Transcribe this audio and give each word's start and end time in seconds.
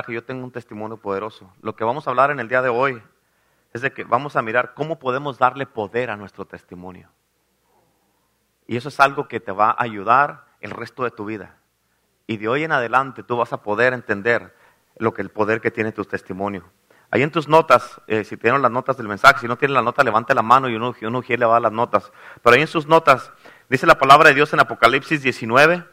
que 0.00 0.14
yo 0.14 0.24
tengo 0.24 0.44
un 0.44 0.50
testimonio 0.50 0.96
poderoso. 0.96 1.52
Lo 1.60 1.76
que 1.76 1.84
vamos 1.84 2.06
a 2.06 2.10
hablar 2.10 2.30
en 2.30 2.40
el 2.40 2.48
día 2.48 2.62
de 2.62 2.70
hoy 2.70 3.02
es 3.74 3.82
de 3.82 3.92
que 3.92 4.04
vamos 4.04 4.36
a 4.36 4.42
mirar 4.42 4.72
cómo 4.74 4.98
podemos 4.98 5.38
darle 5.38 5.66
poder 5.66 6.10
a 6.10 6.16
nuestro 6.16 6.46
testimonio. 6.46 7.10
Y 8.66 8.76
eso 8.76 8.88
es 8.88 8.98
algo 9.00 9.28
que 9.28 9.40
te 9.40 9.52
va 9.52 9.70
a 9.70 9.82
ayudar 9.82 10.46
el 10.60 10.70
resto 10.70 11.04
de 11.04 11.10
tu 11.10 11.26
vida. 11.26 11.56
Y 12.26 12.38
de 12.38 12.48
hoy 12.48 12.64
en 12.64 12.72
adelante 12.72 13.22
tú 13.22 13.36
vas 13.36 13.52
a 13.52 13.62
poder 13.62 13.92
entender 13.92 14.54
lo 14.96 15.12
que 15.12 15.20
el 15.20 15.30
poder 15.30 15.60
que 15.60 15.70
tiene 15.70 15.92
tu 15.92 16.04
testimonio. 16.04 16.64
Ahí 17.10 17.22
en 17.22 17.30
tus 17.30 17.46
notas, 17.46 18.00
eh, 18.06 18.24
si 18.24 18.38
tienen 18.38 18.62
las 18.62 18.70
notas 18.70 18.96
del 18.96 19.08
mensaje, 19.08 19.40
si 19.40 19.46
no 19.46 19.58
tienen 19.58 19.74
la 19.74 19.82
nota, 19.82 20.02
levante 20.02 20.34
la 20.34 20.40
mano 20.40 20.70
y 20.70 20.76
uno, 20.76 20.94
uno 21.02 21.22
le 21.26 21.44
va 21.44 21.58
a 21.58 21.60
las 21.60 21.72
notas. 21.72 22.10
Pero 22.42 22.54
ahí 22.54 22.62
en 22.62 22.68
sus 22.68 22.86
notas 22.86 23.30
dice 23.68 23.86
la 23.86 23.98
palabra 23.98 24.30
de 24.30 24.34
Dios 24.34 24.50
en 24.54 24.60
Apocalipsis 24.60 25.22
19, 25.22 25.84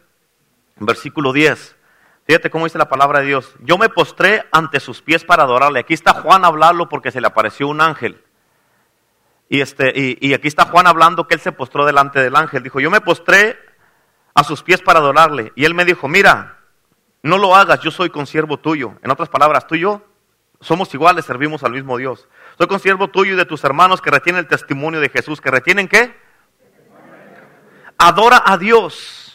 versículo 0.77 1.33
10. 1.33 1.75
Fíjate 2.29 2.51
cómo 2.51 2.65
dice 2.65 2.77
la 2.77 2.87
palabra 2.87 3.21
de 3.21 3.25
Dios. 3.25 3.55
Yo 3.61 3.79
me 3.79 3.89
postré 3.89 4.45
ante 4.51 4.79
sus 4.79 5.01
pies 5.01 5.23
para 5.23 5.41
adorarle. 5.41 5.79
Aquí 5.79 5.95
está 5.95 6.13
Juan 6.13 6.45
hablando 6.45 6.87
porque 6.87 7.09
se 7.09 7.21
le 7.21 7.25
apareció 7.25 7.67
un 7.67 7.81
ángel. 7.81 8.23
Y, 9.49 9.61
este, 9.61 9.91
y, 9.95 10.31
aquí 10.35 10.47
está 10.47 10.65
Juan 10.65 10.85
hablando 10.85 11.27
que 11.27 11.33
él 11.33 11.39
se 11.39 11.51
postró 11.51 11.87
delante 11.87 12.19
del 12.19 12.35
ángel. 12.35 12.61
Dijo, 12.61 12.79
yo 12.79 12.91
me 12.91 13.01
postré 13.01 13.57
a 14.35 14.43
sus 14.43 14.61
pies 14.61 14.79
para 14.79 14.99
adorarle. 14.99 15.53
Y 15.55 15.65
él 15.65 15.73
me 15.73 15.85
dijo, 15.85 16.07
mira, 16.07 16.59
no 17.23 17.39
lo 17.39 17.55
hagas, 17.55 17.79
yo 17.81 17.89
soy 17.89 18.11
consiervo 18.11 18.57
tuyo. 18.57 18.93
En 19.01 19.09
otras 19.09 19.29
palabras, 19.29 19.65
tú 19.65 19.73
y 19.73 19.79
yo 19.79 20.05
somos 20.61 20.93
iguales, 20.93 21.25
servimos 21.25 21.63
al 21.63 21.71
mismo 21.71 21.97
Dios. 21.97 22.27
Soy 22.59 22.67
consiervo 22.67 23.07
tuyo 23.07 23.33
y 23.33 23.37
de 23.37 23.45
tus 23.45 23.63
hermanos 23.63 24.03
que 24.03 24.11
retienen 24.11 24.41
el 24.41 24.47
testimonio 24.47 24.99
de 24.99 25.09
Jesús. 25.09 25.41
¿Que 25.41 25.49
retienen 25.49 25.87
qué? 25.87 26.15
Adora 27.97 28.43
a 28.45 28.55
Dios 28.59 29.28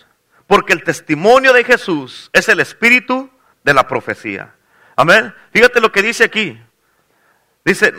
porque 0.46 0.72
el 0.72 0.84
testimonio 0.84 1.52
de 1.52 1.64
Jesús 1.64 2.30
es 2.32 2.48
el 2.48 2.60
espíritu 2.60 3.30
de 3.62 3.74
la 3.74 3.86
profecía. 3.88 4.54
Amén. 4.96 5.34
Fíjate 5.52 5.80
lo 5.80 5.90
que 5.90 6.02
dice 6.02 6.24
aquí. 6.24 6.60
Dice, 7.64 7.92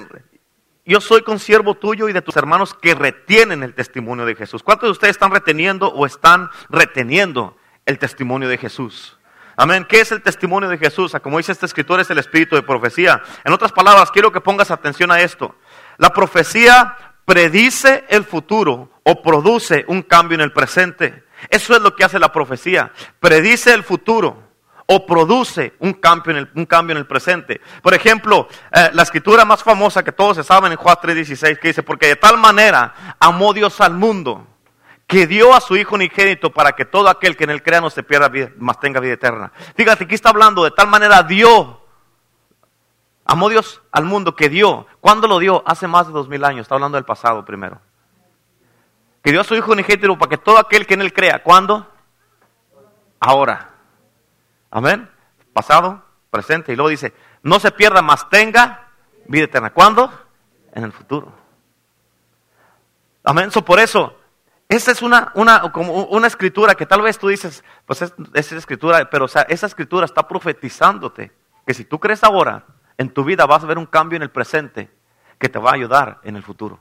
yo 0.86 1.02
soy 1.02 1.24
consiervo 1.24 1.76
tuyo 1.76 2.08
y 2.08 2.14
de 2.14 2.22
tus 2.22 2.36
hermanos 2.38 2.74
que 2.74 2.94
retienen 2.94 3.64
el 3.64 3.74
testimonio 3.74 4.26
de 4.26 4.36
Jesús. 4.36 4.62
¿Cuántos 4.62 4.88
de 4.88 4.92
ustedes 4.92 5.16
están 5.16 5.32
reteniendo 5.32 5.88
o 5.88 6.06
están 6.06 6.50
reteniendo 6.70 7.58
el 7.86 7.98
testimonio 7.98 8.48
de 8.48 8.58
Jesús? 8.58 9.18
Amén. 9.58 9.86
¿Qué 9.88 10.02
es 10.02 10.12
el 10.12 10.22
testimonio 10.22 10.70
de 10.70 10.78
Jesús? 10.78 11.16
Ah, 11.16 11.20
como 11.20 11.38
dice 11.38 11.52
esta 11.52 11.66
escritura, 11.66 12.02
es 12.02 12.10
el 12.10 12.20
espíritu 12.20 12.56
de 12.56 12.62
profecía. 12.62 13.24
En 13.44 13.54
otras 13.54 13.72
palabras, 13.72 14.12
quiero 14.12 14.32
que 14.32 14.42
pongas 14.42 14.70
atención 14.70 15.12
a 15.12 15.22
esto. 15.22 15.56
La 15.98 16.12
profecía 16.12 16.96
predice 17.26 18.06
el 18.10 18.24
futuro 18.24 18.92
o 19.04 19.22
produce 19.24 19.86
un 19.88 20.04
cambio 20.04 20.36
en 20.36 20.42
el 20.42 20.52
presente. 20.52 21.25
Eso 21.50 21.76
es 21.76 21.82
lo 21.82 21.96
que 21.96 22.04
hace 22.04 22.20
la 22.20 22.32
profecía. 22.32 22.92
Predice 23.20 23.74
el 23.74 23.84
futuro 23.84 24.46
o 24.88 25.06
produce 25.06 25.74
un 25.80 25.94
cambio 25.94 26.32
en 26.32 26.38
el, 26.38 26.52
un 26.56 26.66
cambio 26.66 26.94
en 26.94 27.00
el 27.00 27.08
presente. 27.08 27.62
Por 27.82 27.94
ejemplo, 27.94 28.48
eh, 28.72 28.90
la 28.94 29.04
escritura 29.04 29.46
más 29.46 29.64
famosa 29.64 30.04
que 30.04 30.12
todos 30.12 30.38
se 30.38 30.44
saben 30.44 30.72
en 30.72 30.78
Juan 30.78 30.98
3:16 31.02 31.60
que 31.60 31.70
dice, 31.70 31.84
porque 31.84 32.08
de 32.08 32.16
tal 32.16 32.38
manera 32.38 33.16
amó 33.20 33.54
Dios 33.54 33.82
al 33.82 33.94
mundo 33.94 34.48
que 35.08 35.28
dio 35.28 35.54
a 35.54 35.62
su 35.62 35.76
Hijo 35.76 35.96
unigénito 35.96 36.52
para 36.52 36.72
que 36.72 36.86
todo 36.86 37.10
aquel 37.10 37.38
que 37.38 37.44
en 37.44 37.52
él 37.52 37.64
crea 37.64 37.82
no 37.82 37.90
se 37.90 38.04
pierda, 38.04 38.28
vida, 38.28 38.50
mas 38.58 38.80
tenga 38.80 39.00
vida 39.00 39.14
eterna. 39.14 39.52
Fíjate, 39.76 40.06
aquí 40.06 40.16
está 40.16 40.30
hablando, 40.30 40.64
de 40.64 40.72
tal 40.72 40.88
manera 40.88 41.22
dio, 41.22 41.82
amó 43.24 43.50
Dios 43.50 43.82
al 43.92 44.06
mundo 44.06 44.36
que 44.36 44.50
dio. 44.50 44.88
¿Cuándo 45.02 45.28
lo 45.28 45.38
dio? 45.40 45.64
Hace 45.66 45.88
más 45.88 46.08
de 46.08 46.14
dos 46.14 46.28
mil 46.28 46.44
años, 46.44 46.62
está 46.62 46.76
hablando 46.76 46.96
del 46.96 47.06
pasado 47.06 47.46
primero 47.46 47.80
que 49.26 49.32
dio 49.32 49.42
a 49.42 49.44
su 49.44 49.56
Hijo 49.56 49.72
unigénito 49.72 50.16
para 50.20 50.30
que 50.30 50.38
todo 50.38 50.60
aquel 50.60 50.86
que 50.86 50.94
en 50.94 51.02
Él 51.02 51.12
crea, 51.12 51.42
¿cuándo? 51.42 51.92
Ahora. 53.20 53.72
Amén. 54.70 55.10
Pasado, 55.52 56.04
presente. 56.30 56.72
Y 56.72 56.76
luego 56.76 56.90
dice, 56.90 57.12
no 57.42 57.60
se 57.60 57.72
pierda, 57.72 58.04
más 58.04 58.30
tenga 58.30 58.88
vida 59.26 59.46
eterna. 59.46 59.72
¿Cuándo? 59.72 60.14
En 60.74 60.84
el 60.84 60.92
futuro. 60.92 61.34
Amén. 63.24 63.50
So, 63.50 63.66
por 63.66 63.80
eso, 63.80 64.16
esa 64.70 64.92
es 64.92 65.02
una, 65.02 65.32
una, 65.34 65.72
como 65.72 66.04
una 66.04 66.28
escritura 66.28 66.76
que 66.76 66.86
tal 66.86 67.02
vez 67.02 67.18
tú 67.18 67.28
dices, 67.30 67.64
pues 67.88 68.04
es, 68.04 68.14
es 68.36 68.52
escritura, 68.52 69.10
pero 69.10 69.26
esa 69.26 69.66
escritura 69.66 70.06
está 70.06 70.28
profetizándote 70.28 71.32
que 71.66 71.74
si 71.74 71.84
tú 71.84 72.00
crees 72.00 72.24
ahora, 72.24 72.64
en 72.96 73.10
tu 73.10 73.24
vida 73.24 73.48
vas 73.48 73.64
a 73.64 73.66
ver 73.66 73.80
un 73.80 73.88
cambio 73.88 74.18
en 74.18 74.22
el 74.22 74.30
presente 74.30 74.92
que 75.40 75.50
te 75.50 75.58
va 75.58 75.72
a 75.72 75.74
ayudar 75.74 76.20
en 76.22 76.36
el 76.36 76.44
futuro. 76.44 76.80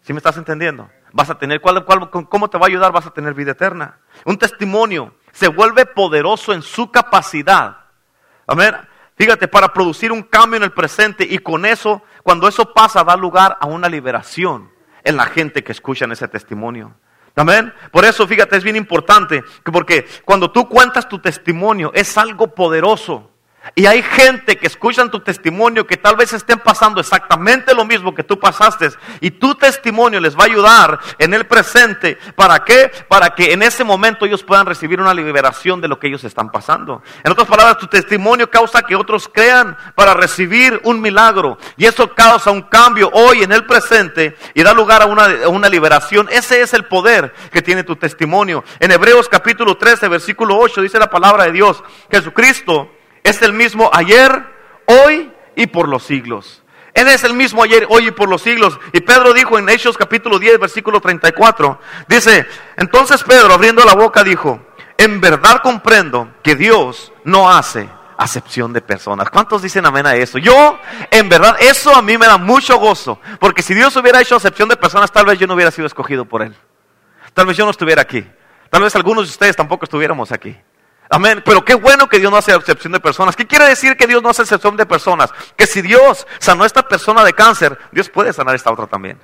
¿Sí 0.00 0.12
me 0.12 0.16
estás 0.16 0.36
entendiendo? 0.36 0.90
Vas 1.12 1.30
a 1.30 1.38
tener, 1.38 1.60
¿cuál, 1.60 1.84
cómo 2.28 2.48
te 2.48 2.58
va 2.58 2.66
a 2.66 2.68
ayudar? 2.68 2.92
Vas 2.92 3.06
a 3.06 3.12
tener 3.12 3.34
vida 3.34 3.52
eterna. 3.52 3.98
Un 4.24 4.38
testimonio 4.38 5.14
se 5.32 5.48
vuelve 5.48 5.86
poderoso 5.86 6.52
en 6.52 6.62
su 6.62 6.90
capacidad. 6.90 7.76
Amén. 8.46 8.74
Fíjate, 9.16 9.48
para 9.48 9.72
producir 9.72 10.10
un 10.10 10.22
cambio 10.22 10.56
en 10.56 10.64
el 10.64 10.72
presente 10.72 11.26
y 11.28 11.38
con 11.38 11.66
eso, 11.66 12.02
cuando 12.22 12.48
eso 12.48 12.72
pasa, 12.72 13.04
da 13.04 13.16
lugar 13.16 13.56
a 13.60 13.66
una 13.66 13.88
liberación 13.88 14.70
en 15.04 15.16
la 15.16 15.26
gente 15.26 15.62
que 15.62 15.72
escucha 15.72 16.06
ese 16.06 16.28
testimonio. 16.28 16.94
Amén. 17.34 17.72
Por 17.90 18.04
eso, 18.04 18.26
fíjate, 18.26 18.56
es 18.56 18.64
bien 18.64 18.76
importante, 18.76 19.42
porque 19.64 20.06
cuando 20.24 20.50
tú 20.50 20.68
cuentas 20.68 21.08
tu 21.08 21.18
testimonio 21.18 21.90
es 21.94 22.18
algo 22.18 22.54
poderoso. 22.54 23.31
Y 23.76 23.86
hay 23.86 24.02
gente 24.02 24.56
que 24.56 24.66
escuchan 24.66 25.10
tu 25.10 25.20
testimonio 25.20 25.86
que 25.86 25.96
tal 25.96 26.16
vez 26.16 26.32
estén 26.32 26.58
pasando 26.58 27.00
exactamente 27.00 27.74
lo 27.74 27.84
mismo 27.84 28.12
que 28.12 28.24
tú 28.24 28.38
pasaste. 28.38 28.90
Y 29.20 29.30
tu 29.30 29.54
testimonio 29.54 30.20
les 30.20 30.36
va 30.36 30.42
a 30.42 30.46
ayudar 30.46 30.98
en 31.18 31.32
el 31.32 31.46
presente. 31.46 32.18
¿Para 32.34 32.64
qué? 32.64 32.90
Para 33.08 33.30
que 33.30 33.52
en 33.52 33.62
ese 33.62 33.84
momento 33.84 34.26
ellos 34.26 34.42
puedan 34.42 34.66
recibir 34.66 35.00
una 35.00 35.14
liberación 35.14 35.80
de 35.80 35.86
lo 35.86 35.98
que 35.98 36.08
ellos 36.08 36.24
están 36.24 36.50
pasando. 36.50 37.02
En 37.22 37.30
otras 37.30 37.46
palabras, 37.46 37.78
tu 37.78 37.86
testimonio 37.86 38.50
causa 38.50 38.82
que 38.82 38.96
otros 38.96 39.30
crean 39.32 39.76
para 39.94 40.12
recibir 40.12 40.80
un 40.82 41.00
milagro. 41.00 41.56
Y 41.76 41.86
eso 41.86 42.12
causa 42.14 42.50
un 42.50 42.62
cambio 42.62 43.10
hoy 43.12 43.44
en 43.44 43.52
el 43.52 43.64
presente 43.64 44.36
y 44.54 44.62
da 44.64 44.74
lugar 44.74 45.02
a 45.02 45.06
una, 45.06 45.48
una 45.48 45.68
liberación. 45.68 46.28
Ese 46.32 46.62
es 46.62 46.74
el 46.74 46.86
poder 46.86 47.32
que 47.52 47.62
tiene 47.62 47.84
tu 47.84 47.94
testimonio. 47.94 48.64
En 48.80 48.90
Hebreos 48.90 49.28
capítulo 49.28 49.76
13, 49.76 50.08
versículo 50.08 50.58
8 50.58 50.82
dice 50.82 50.98
la 50.98 51.08
palabra 51.08 51.44
de 51.44 51.52
Dios. 51.52 51.82
Jesucristo 52.10 52.90
es 53.22 53.42
el 53.42 53.52
mismo 53.52 53.90
ayer, 53.92 54.44
hoy 54.86 55.32
y 55.56 55.66
por 55.66 55.88
los 55.88 56.02
siglos. 56.04 56.62
Él 56.94 57.08
es 57.08 57.24
el 57.24 57.32
mismo 57.32 57.62
ayer, 57.62 57.86
hoy 57.88 58.08
y 58.08 58.10
por 58.10 58.28
los 58.28 58.42
siglos. 58.42 58.78
Y 58.92 59.00
Pedro 59.00 59.32
dijo 59.32 59.58
en 59.58 59.68
Hechos 59.68 59.96
capítulo 59.96 60.38
10, 60.38 60.58
versículo 60.58 61.00
34, 61.00 61.80
dice, 62.08 62.46
entonces 62.76 63.22
Pedro 63.22 63.52
abriendo 63.54 63.84
la 63.84 63.94
boca 63.94 64.22
dijo, 64.22 64.60
en 64.98 65.20
verdad 65.20 65.62
comprendo 65.62 66.34
que 66.42 66.54
Dios 66.54 67.12
no 67.24 67.50
hace 67.50 67.88
acepción 68.18 68.72
de 68.72 68.82
personas. 68.82 69.30
¿Cuántos 69.30 69.62
dicen 69.62 69.86
amén 69.86 70.06
a 70.06 70.14
eso? 70.14 70.38
Yo, 70.38 70.78
en 71.10 71.28
verdad, 71.28 71.56
eso 71.60 71.94
a 71.94 72.02
mí 72.02 72.18
me 72.18 72.26
da 72.26 72.36
mucho 72.36 72.78
gozo, 72.78 73.18
porque 73.40 73.62
si 73.62 73.74
Dios 73.74 73.96
hubiera 73.96 74.20
hecho 74.20 74.36
acepción 74.36 74.68
de 74.68 74.76
personas, 74.76 75.10
tal 75.10 75.26
vez 75.26 75.38
yo 75.38 75.46
no 75.46 75.54
hubiera 75.54 75.70
sido 75.70 75.86
escogido 75.86 76.26
por 76.26 76.42
Él. 76.42 76.54
Tal 77.32 77.46
vez 77.46 77.56
yo 77.56 77.64
no 77.64 77.70
estuviera 77.70 78.02
aquí. 78.02 78.24
Tal 78.68 78.82
vez 78.82 78.94
algunos 78.94 79.24
de 79.26 79.30
ustedes 79.30 79.56
tampoco 79.56 79.84
estuviéramos 79.86 80.30
aquí. 80.30 80.56
Amén. 81.12 81.42
Pero 81.44 81.62
qué 81.62 81.74
bueno 81.74 82.08
que 82.08 82.18
Dios 82.18 82.32
no 82.32 82.38
hace 82.38 82.54
excepción 82.54 82.90
de 82.90 82.98
personas. 82.98 83.36
¿Qué 83.36 83.46
quiere 83.46 83.66
decir 83.66 83.98
que 83.98 84.06
Dios 84.06 84.22
no 84.22 84.30
hace 84.30 84.40
excepción 84.40 84.78
de 84.78 84.86
personas? 84.86 85.30
Que 85.56 85.66
si 85.66 85.82
Dios 85.82 86.26
sanó 86.38 86.64
a 86.64 86.66
esta 86.66 86.88
persona 86.88 87.22
de 87.22 87.34
cáncer, 87.34 87.78
Dios 87.92 88.08
puede 88.08 88.32
sanar 88.32 88.54
a 88.54 88.56
esta 88.56 88.72
otra 88.72 88.86
también. 88.86 89.20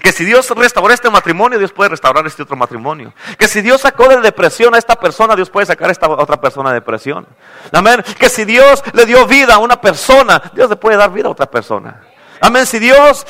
Que 0.00 0.12
si 0.12 0.24
Dios 0.24 0.48
restauró 0.48 0.94
este 0.94 1.10
matrimonio, 1.10 1.58
Dios 1.58 1.72
puede 1.72 1.90
restaurar 1.90 2.26
este 2.26 2.42
otro 2.42 2.56
matrimonio. 2.56 3.12
Que 3.38 3.48
si 3.48 3.60
Dios 3.60 3.82
sacó 3.82 4.08
de 4.08 4.18
depresión 4.22 4.74
a 4.74 4.78
esta 4.78 4.96
persona, 4.96 5.36
Dios 5.36 5.50
puede 5.50 5.66
sacar 5.66 5.90
a 5.90 5.92
esta 5.92 6.08
otra 6.08 6.40
persona 6.40 6.70
de 6.70 6.76
depresión. 6.76 7.26
Amén. 7.70 8.02
Que 8.18 8.30
si 8.30 8.46
Dios 8.46 8.82
le 8.94 9.04
dio 9.04 9.26
vida 9.26 9.56
a 9.56 9.58
una 9.58 9.78
persona, 9.78 10.40
Dios 10.54 10.70
le 10.70 10.76
puede 10.76 10.96
dar 10.96 11.12
vida 11.12 11.28
a 11.28 11.32
otra 11.32 11.50
persona. 11.50 12.00
Amén. 12.40 12.64
Si 12.64 12.78
Dios 12.78 13.26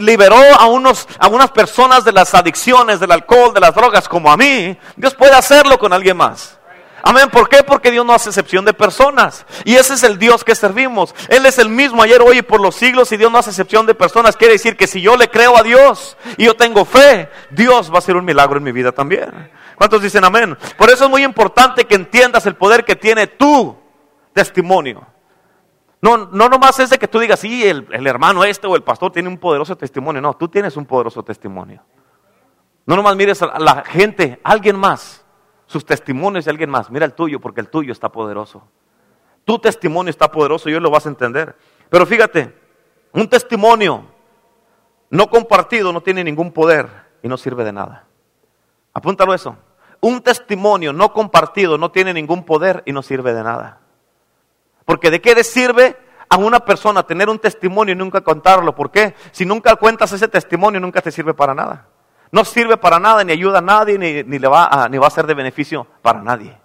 liberó 0.00 0.38
a, 0.58 0.66
unos, 0.66 1.06
a 1.18 1.28
unas 1.28 1.50
personas 1.50 2.04
de 2.04 2.12
las 2.12 2.34
adicciones, 2.34 3.00
del 3.00 3.12
alcohol, 3.12 3.52
de 3.52 3.60
las 3.60 3.74
drogas, 3.74 4.08
como 4.08 4.32
a 4.32 4.38
mí, 4.38 4.78
Dios 4.96 5.14
puede 5.14 5.34
hacerlo 5.34 5.78
con 5.78 5.92
alguien 5.92 6.16
más. 6.16 6.59
Amén. 7.02 7.28
¿Por 7.30 7.48
qué? 7.48 7.62
Porque 7.62 7.90
Dios 7.90 8.04
no 8.04 8.12
hace 8.12 8.30
excepción 8.30 8.64
de 8.64 8.72
personas. 8.72 9.46
Y 9.64 9.74
ese 9.74 9.94
es 9.94 10.02
el 10.02 10.18
Dios 10.18 10.44
que 10.44 10.54
servimos. 10.54 11.14
Él 11.28 11.46
es 11.46 11.58
el 11.58 11.68
mismo 11.68 12.02
ayer, 12.02 12.20
hoy 12.20 12.38
y 12.38 12.42
por 12.42 12.60
los 12.60 12.74
siglos. 12.74 13.10
Y 13.12 13.16
Dios 13.16 13.30
no 13.30 13.38
hace 13.38 13.50
excepción 13.50 13.86
de 13.86 13.94
personas. 13.94 14.36
Quiere 14.36 14.54
decir 14.54 14.76
que 14.76 14.86
si 14.86 15.00
yo 15.00 15.16
le 15.16 15.28
creo 15.28 15.56
a 15.56 15.62
Dios 15.62 16.16
y 16.36 16.44
yo 16.44 16.54
tengo 16.54 16.84
fe, 16.84 17.28
Dios 17.50 17.90
va 17.90 17.96
a 17.96 17.98
hacer 17.98 18.16
un 18.16 18.24
milagro 18.24 18.58
en 18.58 18.64
mi 18.64 18.72
vida 18.72 18.92
también. 18.92 19.50
¿Cuántos 19.76 20.02
dicen 20.02 20.24
amén? 20.24 20.56
Por 20.76 20.90
eso 20.90 21.04
es 21.04 21.10
muy 21.10 21.24
importante 21.24 21.86
que 21.86 21.94
entiendas 21.94 22.44
el 22.46 22.56
poder 22.56 22.84
que 22.84 22.96
tiene 22.96 23.26
tu 23.26 23.76
testimonio. 24.32 25.06
No, 26.02 26.16
no 26.16 26.48
nomás 26.48 26.78
es 26.80 26.90
de 26.90 26.98
que 26.98 27.08
tú 27.08 27.18
digas, 27.18 27.40
sí, 27.40 27.66
el, 27.66 27.86
el 27.92 28.06
hermano 28.06 28.44
este 28.44 28.66
o 28.66 28.74
el 28.74 28.82
pastor 28.82 29.12
tiene 29.12 29.28
un 29.28 29.38
poderoso 29.38 29.76
testimonio. 29.76 30.20
No, 30.20 30.34
tú 30.34 30.48
tienes 30.48 30.76
un 30.76 30.86
poderoso 30.86 31.22
testimonio. 31.22 31.82
No 32.86 32.96
nomás 32.96 33.16
mires 33.16 33.40
a 33.42 33.58
la 33.58 33.84
gente, 33.84 34.40
alguien 34.42 34.76
más 34.76 35.19
sus 35.70 35.84
testimonios 35.84 36.46
de 36.46 36.50
alguien 36.50 36.68
más. 36.68 36.90
Mira 36.90 37.06
el 37.06 37.12
tuyo, 37.12 37.38
porque 37.38 37.60
el 37.60 37.68
tuyo 37.68 37.92
está 37.92 38.10
poderoso. 38.10 38.64
Tu 39.44 39.56
testimonio 39.60 40.10
está 40.10 40.28
poderoso 40.28 40.68
y 40.68 40.74
hoy 40.74 40.80
lo 40.80 40.90
vas 40.90 41.06
a 41.06 41.10
entender. 41.10 41.54
Pero 41.88 42.04
fíjate, 42.06 42.52
un 43.12 43.28
testimonio 43.28 44.04
no 45.10 45.30
compartido 45.30 45.92
no 45.92 46.00
tiene 46.00 46.24
ningún 46.24 46.50
poder 46.50 46.88
y 47.22 47.28
no 47.28 47.36
sirve 47.36 47.62
de 47.62 47.72
nada. 47.72 48.08
Apúntalo 48.92 49.32
eso. 49.32 49.56
Un 50.00 50.22
testimonio 50.22 50.92
no 50.92 51.12
compartido 51.12 51.78
no 51.78 51.92
tiene 51.92 52.12
ningún 52.12 52.44
poder 52.44 52.82
y 52.84 52.92
no 52.92 53.00
sirve 53.00 53.32
de 53.32 53.44
nada. 53.44 53.78
Porque 54.84 55.08
de 55.08 55.20
qué 55.20 55.36
le 55.36 55.44
sirve 55.44 55.96
a 56.28 56.36
una 56.36 56.64
persona 56.64 57.04
tener 57.04 57.28
un 57.28 57.38
testimonio 57.38 57.94
y 57.94 57.96
nunca 57.96 58.22
contarlo. 58.22 58.74
¿Por 58.74 58.90
qué? 58.90 59.14
Si 59.30 59.46
nunca 59.46 59.76
cuentas 59.76 60.10
ese 60.10 60.26
testimonio, 60.26 60.80
nunca 60.80 61.00
te 61.00 61.12
sirve 61.12 61.32
para 61.32 61.54
nada. 61.54 61.89
No 62.32 62.44
sirve 62.44 62.76
para 62.76 62.98
nada, 62.98 63.24
ni 63.24 63.32
ayuda 63.32 63.58
a 63.58 63.62
nadie, 63.62 63.98
ni, 63.98 64.38
le 64.38 64.48
va 64.48 64.66
a, 64.66 64.88
ni 64.88 64.98
va 64.98 65.08
a 65.08 65.10
ser 65.10 65.26
de 65.26 65.34
beneficio 65.34 65.86
para 66.02 66.22
nadie. 66.22 66.56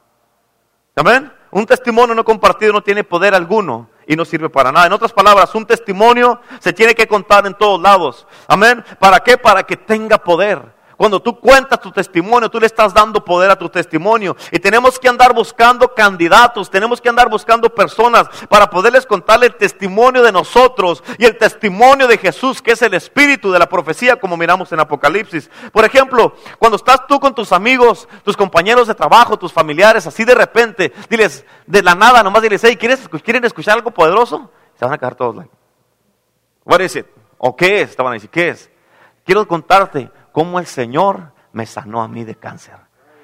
Amén. 0.96 1.32
Un 1.52 1.66
testimonio 1.66 2.14
no 2.14 2.24
compartido 2.24 2.74
no 2.74 2.84
tiene 2.84 3.04
poder 3.04 3.34
alguno 3.34 3.90
y 4.08 4.16
no 4.16 4.26
sirve 4.26 4.50
para 4.50 4.72
nada. 4.72 4.88
En 4.88 4.94
otras 4.94 5.14
palabras, 5.14 5.56
un 5.56 5.66
testimonio 5.66 6.40
se 6.60 6.74
tiene 6.74 6.94
que 6.94 7.08
contar 7.08 7.48
en 7.48 7.54
todos 7.56 7.82
lados. 7.82 8.28
Amén. 8.48 8.84
¿Para 9.00 9.22
qué? 9.22 9.38
Para 9.38 9.64
que 9.64 9.78
tenga 9.78 10.18
poder. 10.18 10.75
Cuando 10.98 11.22
tú 11.22 11.40
cuentas 11.40 11.80
tu 11.82 11.92
testimonio, 11.92 12.50
tú 12.50 12.60
le 12.60 12.68
estás 12.68 12.94
dando 12.94 13.24
poder 13.24 13.52
a 13.52 13.58
tu 13.58 13.70
testimonio. 13.70 14.36
Y 14.52 14.60
tenemos 14.60 14.98
que 15.00 15.10
andar 15.10 15.34
buscando 15.34 15.94
candidatos, 15.94 16.70
tenemos 16.70 17.02
que 17.02 17.10
andar 17.10 17.30
buscando 17.30 17.70
personas 17.70 18.28
para 18.48 18.70
poderles 18.70 19.06
contarle 19.06 19.48
el 19.48 19.56
testimonio 19.56 20.24
de 20.24 20.32
nosotros 20.32 21.04
y 21.18 21.26
el 21.26 21.38
testimonio 21.38 22.08
de 22.08 22.18
Jesús, 22.18 22.62
que 22.62 22.72
es 22.72 22.82
el 22.82 22.94
espíritu 22.94 23.52
de 23.52 23.60
la 23.60 23.68
profecía, 23.68 24.16
como 24.18 24.38
miramos 24.38 24.72
en 24.72 24.80
Apocalipsis. 24.80 25.50
Por 25.72 25.86
ejemplo, 25.86 26.36
cuando 26.60 26.78
estás 26.78 27.06
tú 27.08 27.20
con 27.20 27.36
tus 27.36 27.52
amigos, 27.52 28.08
tus 28.24 28.38
compañeros 28.38 28.88
de 28.88 28.96
trabajo, 28.96 29.38
tus 29.38 29.52
familiares, 29.52 30.08
así 30.08 30.24
de 30.24 30.36
repente, 30.36 30.94
diles 31.10 31.46
de 31.68 31.84
la 31.84 31.96
nada, 31.96 32.24
nomás 32.24 32.42
diles, 32.42 32.62
hey, 32.64 32.78
¿quieres, 32.78 33.08
¿quieren 33.24 33.44
escuchar 33.46 33.76
algo 33.76 33.92
poderoso? 33.92 34.50
Se 34.80 34.86
van 34.86 34.94
a 34.94 34.98
quedar 34.98 35.16
todos 35.16 35.36
like, 35.36 35.52
what 36.64 36.80
is? 36.80 37.04
¿O 37.38 37.56
qué 37.56 37.82
es? 37.82 37.92
Estaban 37.92 38.12
a 38.12 38.16
decir, 38.16 38.30
¿qué 38.30 38.50
es? 38.50 38.70
Quiero 39.26 39.48
contarte 39.48 40.10
cómo 40.36 40.60
el 40.60 40.66
Señor 40.66 41.32
me 41.54 41.66
sanó 41.66 42.02
a 42.02 42.10
mí 42.10 42.26
de 42.26 42.36
cáncer. 42.36 42.76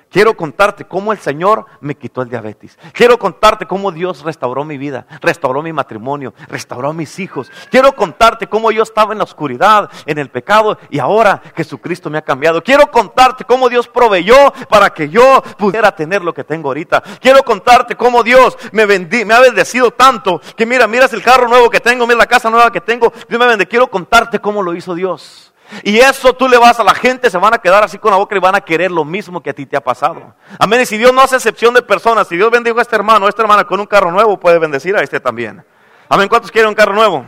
Quiero 0.09 0.33
contarte 0.37 0.85
cómo 0.85 1.11
el 1.11 1.19
Señor 1.19 1.65
me 1.81 1.95
quitó 1.95 2.21
el 2.21 2.29
diabetes. 2.29 2.79
Quiero 2.93 3.19
contarte 3.19 3.65
cómo 3.65 3.91
Dios 3.91 4.23
restauró 4.23 4.63
mi 4.63 4.77
vida, 4.77 5.05
restauró 5.19 5.61
mi 5.61 5.73
matrimonio, 5.73 6.33
restauró 6.47 6.91
a 6.91 6.93
mis 6.93 7.19
hijos. 7.19 7.51
Quiero 7.69 7.91
contarte 7.97 8.47
cómo 8.47 8.71
yo 8.71 8.81
estaba 8.81 9.11
en 9.11 9.17
la 9.17 9.25
oscuridad, 9.25 9.89
en 10.05 10.19
el 10.19 10.29
pecado 10.29 10.77
y 10.89 10.99
ahora 10.99 11.41
Jesucristo 11.53 12.09
me 12.09 12.17
ha 12.17 12.21
cambiado. 12.21 12.63
Quiero 12.63 12.89
contarte 12.89 13.43
cómo 13.43 13.67
Dios 13.67 13.89
proveyó 13.89 14.53
para 14.69 14.89
que 14.91 15.09
yo 15.09 15.43
pudiera 15.57 15.93
tener 15.93 16.21
lo 16.21 16.33
que 16.33 16.45
tengo 16.45 16.69
ahorita. 16.69 17.03
Quiero 17.19 17.43
contarte 17.43 17.97
cómo 17.97 18.23
Dios 18.23 18.57
me, 18.71 18.85
me 18.85 19.33
ha 19.33 19.39
bendecido 19.41 19.91
tanto 19.91 20.39
que 20.55 20.65
mira, 20.65 20.87
miras 20.87 21.11
el 21.11 21.21
carro 21.21 21.49
nuevo 21.49 21.69
que 21.69 21.81
tengo, 21.81 22.07
mira 22.07 22.19
la 22.19 22.27
casa 22.27 22.49
nueva 22.49 22.71
que 22.71 22.79
tengo. 22.79 23.11
Dios 23.27 23.37
me 23.37 23.47
bendice. 23.47 23.67
Quiero 23.67 23.89
contarte 23.89 24.39
cómo 24.39 24.63
lo 24.63 24.73
hizo 24.73 24.95
Dios. 24.95 25.50
Y 25.83 25.97
eso 25.97 26.33
tú 26.33 26.47
le 26.47 26.57
vas 26.57 26.79
a 26.79 26.83
la 26.83 26.93
gente, 26.93 27.29
se 27.29 27.37
van 27.37 27.53
a 27.53 27.57
quedar 27.57 27.83
así 27.83 27.97
con 27.97 28.11
la 28.11 28.17
boca 28.17 28.35
y 28.35 28.39
van 28.39 28.55
a 28.55 28.61
querer 28.61 28.91
lo 28.91 29.05
mismo 29.05 29.41
que 29.41 29.49
a 29.49 29.53
ti 29.53 29.65
te 29.65 29.77
ha 29.77 29.81
pasado. 29.81 30.35
Amén. 30.59 30.81
Y 30.81 30.85
si 30.85 30.97
Dios 30.97 31.13
no 31.13 31.21
hace 31.21 31.35
excepción 31.35 31.73
de 31.73 31.81
personas, 31.81 32.27
si 32.27 32.35
Dios 32.35 32.51
bendijo 32.51 32.79
a 32.79 32.81
este 32.81 32.95
hermano, 32.95 33.25
a 33.25 33.29
esta 33.29 33.41
hermana 33.41 33.63
con 33.63 33.79
un 33.79 33.85
carro 33.85 34.11
nuevo, 34.11 34.39
puede 34.39 34.59
bendecir 34.59 34.95
a 34.95 35.01
este 35.01 35.19
también. 35.19 35.63
Amén. 36.09 36.27
¿Cuántos 36.27 36.51
quieren 36.51 36.69
un 36.69 36.75
carro 36.75 36.93
nuevo? 36.93 37.25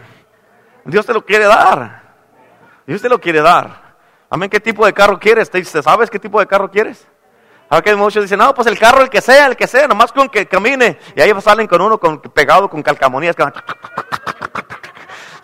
Dios 0.85 1.05
te 1.05 1.13
lo 1.13 1.25
quiere 1.25 1.45
dar. 1.45 2.03
Dios 2.85 3.01
te 3.01 3.09
lo 3.09 3.19
quiere 3.19 3.41
dar. 3.41 3.95
Amén. 4.29 4.49
¿Qué 4.49 4.59
tipo 4.59 4.85
de 4.85 4.93
carro 4.93 5.19
quieres? 5.19 5.49
¿Sabes 5.81 6.09
qué 6.09 6.19
tipo 6.19 6.39
de 6.39 6.47
carro 6.47 6.69
quieres? 6.69 7.07
Ahora 7.69 7.81
que 7.81 7.95
muchos 7.95 8.23
dicen, 8.23 8.37
no, 8.37 8.53
pues 8.53 8.67
el 8.67 8.77
carro 8.77 9.01
el 9.01 9.09
que 9.09 9.21
sea, 9.21 9.47
el 9.47 9.55
que 9.55 9.65
sea, 9.65 9.87
nomás 9.87 10.11
con 10.11 10.29
que 10.29 10.45
camine. 10.47 10.99
Y 11.15 11.21
ahí 11.21 11.33
salen 11.41 11.65
con 11.65 11.81
uno 11.81 11.97
con, 11.97 12.19
pegado 12.19 12.69
con 12.69 12.83
calcamonías. 12.83 13.35
Que 13.35 13.43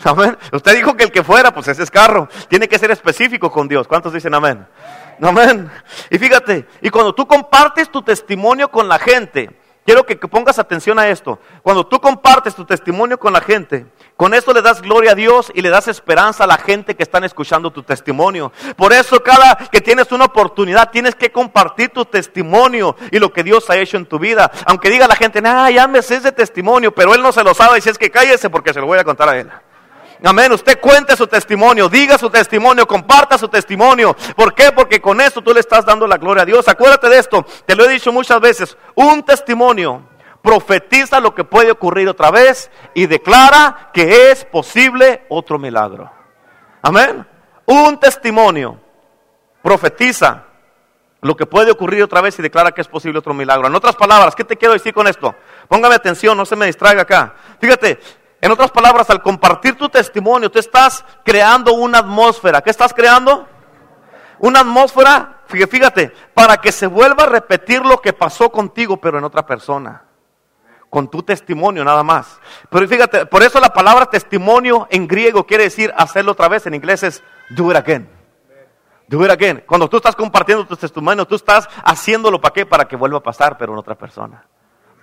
Amén. 0.03 0.37
Usted 0.51 0.75
dijo 0.75 0.95
que 0.95 1.03
el 1.03 1.11
que 1.11 1.23
fuera, 1.23 1.53
pues 1.53 1.67
ese 1.67 1.83
es 1.83 1.91
carro. 1.91 2.29
Tiene 2.47 2.67
que 2.67 2.79
ser 2.79 2.91
específico 2.91 3.51
con 3.51 3.67
Dios. 3.67 3.87
¿Cuántos 3.87 4.13
dicen 4.13 4.33
amén? 4.33 4.65
Amén. 5.21 5.69
Y 6.09 6.17
fíjate, 6.17 6.65
y 6.81 6.89
cuando 6.89 7.13
tú 7.13 7.27
compartes 7.27 7.91
tu 7.91 8.01
testimonio 8.01 8.71
con 8.71 8.87
la 8.87 8.97
gente, 8.97 9.49
quiero 9.85 10.05
que, 10.05 10.15
pongas 10.15 10.57
atención 10.57 10.99
a 10.99 11.09
esto. 11.09 11.39
Cuando 11.63 11.85
tú 11.85 11.99
compartes 11.99 12.55
tu 12.55 12.63
testimonio 12.63 13.19
con 13.19 13.33
la 13.33 13.41
gente, 13.41 13.87
con 14.15 14.33
esto 14.33 14.53
le 14.53 14.61
das 14.61 14.81
gloria 14.81 15.11
a 15.11 15.15
Dios 15.15 15.51
y 15.53 15.61
le 15.61 15.69
das 15.69 15.89
esperanza 15.89 16.45
a 16.45 16.47
la 16.47 16.57
gente 16.57 16.95
que 16.95 17.03
están 17.03 17.25
escuchando 17.25 17.71
tu 17.71 17.83
testimonio. 17.83 18.53
Por 18.77 18.93
eso 18.93 19.21
cada 19.21 19.57
que 19.69 19.81
tienes 19.81 20.11
una 20.13 20.25
oportunidad 20.25 20.91
tienes 20.91 21.15
que 21.15 21.31
compartir 21.31 21.89
tu 21.89 22.05
testimonio 22.05 22.95
y 23.11 23.19
lo 23.19 23.33
que 23.33 23.43
Dios 23.43 23.69
ha 23.69 23.75
hecho 23.75 23.97
en 23.97 24.05
tu 24.05 24.17
vida. 24.17 24.49
Aunque 24.65 24.89
diga 24.89 25.07
la 25.07 25.15
gente, 25.15 25.41
ah, 25.43 25.69
ya 25.69 25.89
ese 25.93 26.31
testimonio, 26.31 26.93
pero 26.93 27.13
él 27.13 27.21
no 27.21 27.33
se 27.33 27.43
lo 27.43 27.53
sabe 27.53 27.79
y 27.79 27.81
si 27.81 27.89
es 27.89 27.97
que 27.97 28.09
cállese 28.09 28.49
porque 28.49 28.73
se 28.73 28.79
lo 28.79 28.85
voy 28.85 28.99
a 28.99 29.03
contar 29.03 29.27
a 29.27 29.37
él. 29.37 29.49
Amén. 30.23 30.51
Usted 30.51 30.79
cuente 30.79 31.15
su 31.15 31.27
testimonio, 31.27 31.87
diga 31.87 32.17
su 32.17 32.29
testimonio, 32.29 32.85
comparta 32.85 33.37
su 33.37 33.47
testimonio. 33.47 34.15
¿Por 34.35 34.53
qué? 34.53 34.71
Porque 34.71 35.01
con 35.01 35.21
esto 35.21 35.41
tú 35.41 35.53
le 35.53 35.61
estás 35.61 35.85
dando 35.85 36.05
la 36.07 36.17
gloria 36.17 36.43
a 36.43 36.45
Dios. 36.45 36.67
Acuérdate 36.67 37.07
de 37.09 37.19
esto, 37.19 37.45
te 37.65 37.75
lo 37.75 37.85
he 37.85 37.89
dicho 37.89 38.11
muchas 38.11 38.41
veces. 38.41 38.77
Un 38.95 39.23
testimonio 39.23 40.03
profetiza 40.41 41.19
lo 41.19 41.33
que 41.33 41.43
puede 41.43 41.71
ocurrir 41.71 42.09
otra 42.09 42.31
vez 42.31 42.69
y 42.93 43.05
declara 43.05 43.91
que 43.93 44.31
es 44.31 44.43
posible 44.45 45.25
otro 45.29 45.57
milagro. 45.57 46.11
Amén. 46.81 47.25
Un 47.65 47.99
testimonio 47.99 48.79
profetiza 49.61 50.45
lo 51.21 51.35
que 51.35 51.45
puede 51.45 51.71
ocurrir 51.71 52.03
otra 52.03 52.21
vez 52.21 52.39
y 52.39 52.41
declara 52.41 52.71
que 52.71 52.81
es 52.81 52.87
posible 52.87 53.19
otro 53.19 53.33
milagro. 53.33 53.67
En 53.67 53.75
otras 53.75 53.95
palabras, 53.95 54.35
¿qué 54.35 54.43
te 54.43 54.55
quiero 54.55 54.73
decir 54.73 54.93
con 54.93 55.07
esto? 55.07 55.35
Póngame 55.67 55.95
atención, 55.95 56.37
no 56.37 56.45
se 56.45 56.55
me 56.55 56.65
distraiga 56.65 57.01
acá. 57.01 57.35
Fíjate, 57.59 57.99
en 58.41 58.51
otras 58.51 58.71
palabras, 58.71 59.09
al 59.09 59.21
compartir 59.21 59.75
tu 59.75 59.89
testimonio, 59.89 60.49
tú 60.49 60.59
estás 60.59 61.03
creando 61.25 61.73
una 61.73 61.99
atmósfera. 61.99 62.61
¿Qué 62.61 62.69
estás 62.69 62.93
creando? 62.93 63.47
Una 64.39 64.61
atmósfera, 64.61 65.41
fíjate, 65.47 66.13
para 66.33 66.57
que 66.57 66.71
se 66.71 66.87
vuelva 66.87 67.23
a 67.23 67.27
repetir 67.27 67.85
lo 67.85 67.99
que 67.99 68.13
pasó 68.13 68.49
contigo, 68.49 68.97
pero 68.97 69.17
en 69.17 69.25
otra 69.25 69.45
persona. 69.45 70.05
Con 70.89 71.09
tu 71.09 71.21
testimonio 71.21 71.83
nada 71.83 72.01
más. 72.01 72.39
Pero 72.69 72.87
fíjate, 72.87 73.25
por 73.25 73.43
eso 73.43 73.59
la 73.59 73.73
palabra 73.73 74.05
testimonio 74.05 74.87
en 74.89 75.07
griego 75.07 75.45
quiere 75.45 75.65
decir 75.65 75.93
hacerlo 75.97 76.31
otra 76.31 76.47
vez. 76.47 76.65
En 76.65 76.73
inglés 76.73 77.03
es 77.03 77.21
do 77.49 77.69
it 77.69 77.77
again. 77.77 78.09
Do 79.07 79.23
it 79.23 79.31
again. 79.31 79.63
Cuando 79.67 79.89
tú 79.89 79.97
estás 79.97 80.15
compartiendo 80.15 80.65
tu 80.65 80.77
testimonio, 80.77 81.27
tú 81.27 81.35
estás 81.35 81.69
haciéndolo 81.83 82.39
para 82.39 82.53
qué? 82.53 82.65
Para 82.65 82.87
que 82.87 82.95
vuelva 82.95 83.19
a 83.19 83.23
pasar, 83.23 83.57
pero 83.57 83.73
en 83.73 83.79
otra 83.79 83.95
persona. 83.95 84.45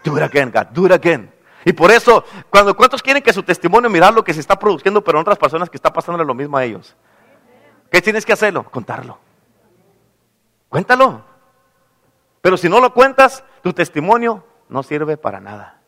Do 0.03 0.17
it 0.17 0.23
again, 0.25 0.51
God. 0.51 0.67
Do 0.73 0.87
it 0.87 0.93
again. 0.93 1.36
Y 1.67 1.73
por 1.73 1.91
eso, 1.91 2.25
cuando 2.49 2.77
cuántos 2.77 3.03
quieren 3.03 3.21
que 3.21 3.33
su 3.33 3.43
testimonio 3.43 3.91
mirar 3.91 4.15
lo 4.15 4.23
que 4.23 4.33
se 4.33 4.39
está 4.39 4.57
produciendo, 4.57 5.03
pero 5.03 5.19
en 5.19 5.23
otras 5.23 5.37
personas 5.37 5.69
que 5.69 5.77
está 5.77 5.93
pasando 5.93 6.23
lo 6.23 6.33
mismo 6.33 6.57
a 6.57 6.65
ellos. 6.65 6.95
¿Qué 7.91 8.01
tienes 8.01 8.25
que 8.25 8.33
hacerlo? 8.33 8.63
Contarlo. 8.71 9.19
Cuéntalo. 10.69 11.25
Pero 12.41 12.57
si 12.57 12.69
no 12.69 12.79
lo 12.79 12.95
cuentas, 12.95 13.43
tu 13.65 13.73
testimonio 13.73 14.45
no 14.69 14.85
sirve 14.85 15.17
para 15.17 15.41
nada. 15.41 15.81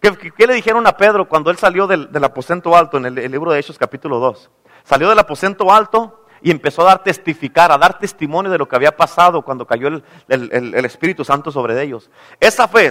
¿Qué, 0.00 0.32
qué, 0.36 0.46
le 0.48 0.54
dijeron 0.54 0.84
a 0.88 0.96
Pedro 0.96 1.28
cuando 1.28 1.52
él 1.52 1.58
salió 1.58 1.86
del, 1.86 2.08
aposento 2.24 2.76
alto 2.76 2.96
en 2.96 3.06
el, 3.06 3.30
libro 3.30 3.52
de 3.52 3.60
Hechos 3.60 3.78
capítulo 3.78 4.18
2? 4.18 4.50
Salió 4.82 5.08
del 5.08 5.18
aposento 5.20 5.72
alto 5.72 6.24
y 6.42 6.50
empezó 6.50 6.82
a 6.82 6.86
dar 6.86 7.04
testificar, 7.04 7.70
a 7.70 7.78
dar 7.78 8.00
testimonio 8.00 8.50
de 8.50 8.58
lo 8.58 8.66
que 8.66 8.74
había 8.74 8.96
pasado 8.96 9.42
cuando 9.42 9.64
cayó 9.64 9.86
el, 9.86 10.02
el 10.26 10.84
Espíritu 10.84 11.24
Santo 11.24 11.52
sobre 11.52 11.80
ellos. 11.80 12.10
Esa 12.40 12.66
fe 12.66 12.90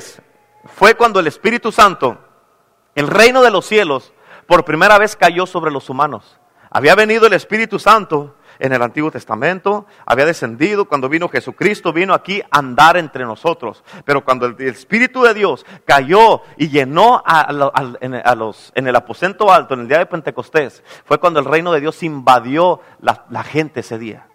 fue 0.76 0.96
cuando 0.96 1.20
el 1.20 1.28
Espíritu 1.28 1.72
Santo, 1.72 2.18
el 2.96 3.08
reino 3.08 3.42
de 3.42 3.52
los 3.52 3.66
cielos, 3.66 4.14
por 4.48 4.66
primera 4.66 4.98
vez 4.98 5.16
cayó 5.16 5.46
sobre 5.46 5.72
los 5.72 5.90
humanos. 5.90 6.40
Había 6.70 6.96
venido 6.96 7.28
el 7.28 7.34
Espíritu 7.34 7.80
Santo 7.80 8.36
en 8.60 8.74
el 8.74 8.82
Antiguo 8.82 9.12
Testamento, 9.12 9.86
había 10.06 10.26
descendido 10.26 10.86
cuando 10.86 11.10
vino 11.10 11.30
Jesucristo, 11.30 11.94
vino 11.94 12.14
aquí 12.14 12.42
a 12.42 12.60
andar 12.60 12.98
entre 12.98 13.24
nosotros. 13.24 13.84
Pero 14.04 14.26
cuando 14.26 14.48
el, 14.48 14.60
Espíritu 14.62 15.24
de 15.24 15.34
Dios 15.34 15.66
cayó 15.86 16.42
y 16.58 16.70
llenó 16.70 17.22
a, 17.26 17.52
los, 18.36 18.72
en 18.76 18.88
el 18.88 18.96
aposento 18.96 19.52
alto, 19.52 19.76
en 19.76 19.82
el 19.82 19.88
día 19.88 20.00
de 20.00 20.06
Pentecostés, 20.08 20.84
fue 21.06 21.20
cuando 21.20 21.40
el 21.40 21.46
reino 21.46 21.72
de 21.72 21.82
Dios 21.82 22.04
invadió 22.04 22.82
la 23.00 23.44
gente 23.44 23.82
ese 23.82 23.98
día. 23.98 24.28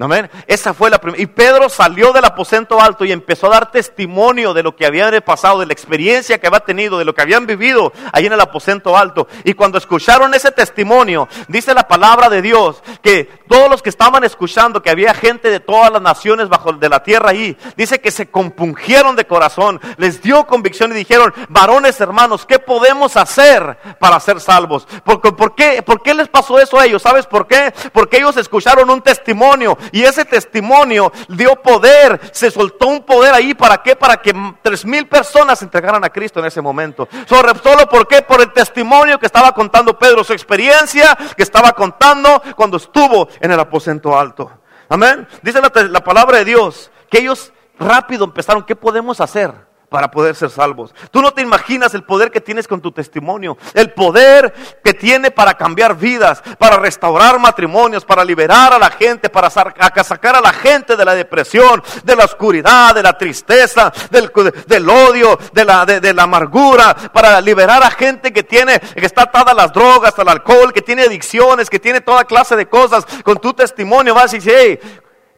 Amén. 0.00 0.28
Esa 0.48 0.74
fue 0.74 0.90
la 0.90 1.00
primera. 1.00 1.22
Y 1.22 1.26
Pedro 1.26 1.68
salió 1.68 2.12
del 2.12 2.24
aposento 2.24 2.80
alto 2.80 3.04
y 3.04 3.12
empezó 3.12 3.46
a 3.46 3.50
dar 3.50 3.70
testimonio 3.70 4.52
de 4.52 4.64
lo 4.64 4.74
que 4.74 4.86
habían 4.86 5.14
pasado, 5.22 5.60
de 5.60 5.66
la 5.66 5.72
experiencia 5.72 6.40
que 6.40 6.48
había 6.48 6.60
tenido, 6.60 6.98
de 6.98 7.04
lo 7.04 7.14
que 7.14 7.22
habían 7.22 7.46
vivido 7.46 7.92
ahí 8.12 8.26
en 8.26 8.32
el 8.32 8.40
aposento 8.40 8.96
alto. 8.96 9.28
Y 9.44 9.54
cuando 9.54 9.78
escucharon 9.78 10.34
ese 10.34 10.50
testimonio, 10.50 11.28
dice 11.46 11.74
la 11.74 11.86
palabra 11.86 12.28
de 12.28 12.42
Dios 12.42 12.82
que 13.02 13.30
todos 13.48 13.70
los 13.70 13.82
que 13.82 13.90
estaban 13.90 14.24
escuchando, 14.24 14.82
que 14.82 14.90
había 14.90 15.14
gente 15.14 15.48
de 15.48 15.60
todas 15.60 15.92
las 15.92 16.02
naciones 16.02 16.48
bajo 16.48 16.72
de 16.72 16.88
la 16.88 17.04
tierra 17.04 17.30
ahí, 17.30 17.56
dice 17.76 18.00
que 18.00 18.10
se 18.10 18.28
compungieron 18.28 19.14
de 19.14 19.26
corazón, 19.26 19.80
les 19.96 20.20
dio 20.22 20.44
convicción 20.46 20.90
y 20.90 20.96
dijeron, 20.96 21.32
varones 21.48 22.00
hermanos, 22.00 22.46
¿qué 22.46 22.58
podemos 22.58 23.16
hacer 23.16 23.78
para 24.00 24.18
ser 24.18 24.40
salvos? 24.40 24.88
¿Por, 25.04 25.54
qué, 25.54 25.82
¿Por 25.82 26.02
qué 26.02 26.14
les 26.14 26.26
pasó 26.26 26.58
eso 26.58 26.80
a 26.80 26.86
ellos? 26.86 27.02
¿Sabes 27.02 27.26
por 27.26 27.46
qué? 27.46 27.72
Porque 27.92 28.16
ellos 28.16 28.36
escucharon 28.36 28.90
un 28.90 29.00
testimonio 29.00 29.78
y 29.92 30.02
ese 30.02 30.24
testimonio 30.24 31.12
dio 31.28 31.56
poder, 31.56 32.20
se 32.32 32.50
soltó 32.50 32.88
un 32.88 33.04
poder 33.04 33.34
ahí, 33.34 33.54
¿para 33.54 33.82
qué? 33.82 33.96
Para 33.96 34.16
que 34.16 34.34
tres 34.62 34.84
mil 34.84 35.06
personas 35.08 35.58
se 35.58 35.64
entregaran 35.64 36.04
a 36.04 36.10
Cristo 36.10 36.40
en 36.40 36.46
ese 36.46 36.60
momento. 36.60 37.08
Solo, 37.26 37.52
solo 37.62 37.88
por 37.88 38.40
el 38.40 38.52
testimonio 38.52 39.18
que 39.18 39.26
estaba 39.26 39.52
contando 39.52 39.98
Pedro, 39.98 40.24
su 40.24 40.32
experiencia 40.32 41.16
que 41.36 41.42
estaba 41.42 41.72
contando 41.72 42.42
cuando 42.56 42.76
estuvo 42.76 43.28
en 43.40 43.52
el 43.52 43.60
aposento 43.60 44.18
alto. 44.18 44.50
Amén. 44.88 45.26
Dice 45.42 45.60
la 45.60 46.04
palabra 46.04 46.38
de 46.38 46.44
Dios 46.44 46.90
que 47.10 47.18
ellos 47.18 47.52
rápido 47.78 48.24
empezaron, 48.24 48.64
¿qué 48.64 48.76
podemos 48.76 49.20
hacer? 49.20 49.52
Para 49.94 50.10
poder 50.10 50.34
ser 50.34 50.50
salvos. 50.50 50.92
Tú 51.12 51.22
no 51.22 51.30
te 51.30 51.40
imaginas 51.40 51.94
el 51.94 52.02
poder 52.02 52.32
que 52.32 52.40
tienes 52.40 52.66
con 52.66 52.80
tu 52.80 52.90
testimonio, 52.90 53.56
el 53.74 53.92
poder 53.92 54.52
que 54.82 54.92
tiene 54.92 55.30
para 55.30 55.54
cambiar 55.54 55.96
vidas, 55.96 56.42
para 56.58 56.78
restaurar 56.78 57.38
matrimonios, 57.38 58.04
para 58.04 58.24
liberar 58.24 58.72
a 58.72 58.78
la 58.80 58.90
gente, 58.90 59.30
para 59.30 59.48
sacar 59.50 60.34
a 60.34 60.40
la 60.40 60.52
gente 60.52 60.96
de 60.96 61.04
la 61.04 61.14
depresión, 61.14 61.80
de 62.02 62.16
la 62.16 62.24
oscuridad, 62.24 62.92
de 62.92 63.04
la 63.04 63.16
tristeza, 63.16 63.92
del, 64.10 64.88
odio, 64.88 65.38
de 65.52 65.64
la, 65.64 66.22
amargura, 66.24 66.96
para 67.12 67.40
liberar 67.40 67.80
a 67.84 67.90
gente 67.92 68.32
que 68.32 68.42
tiene, 68.42 68.80
que 68.80 69.06
está 69.06 69.22
atada 69.22 69.52
a 69.52 69.54
las 69.54 69.72
drogas, 69.72 70.18
al 70.18 70.28
alcohol, 70.28 70.72
que 70.72 70.82
tiene 70.82 71.02
adicciones, 71.02 71.70
que 71.70 71.78
tiene 71.78 72.00
toda 72.00 72.24
clase 72.24 72.56
de 72.56 72.66
cosas. 72.66 73.06
Con 73.22 73.36
tu 73.36 73.54
testimonio 73.54 74.12
vas 74.12 74.32
y 74.34 74.38
dices, 74.38 74.54
hey, 74.56 74.80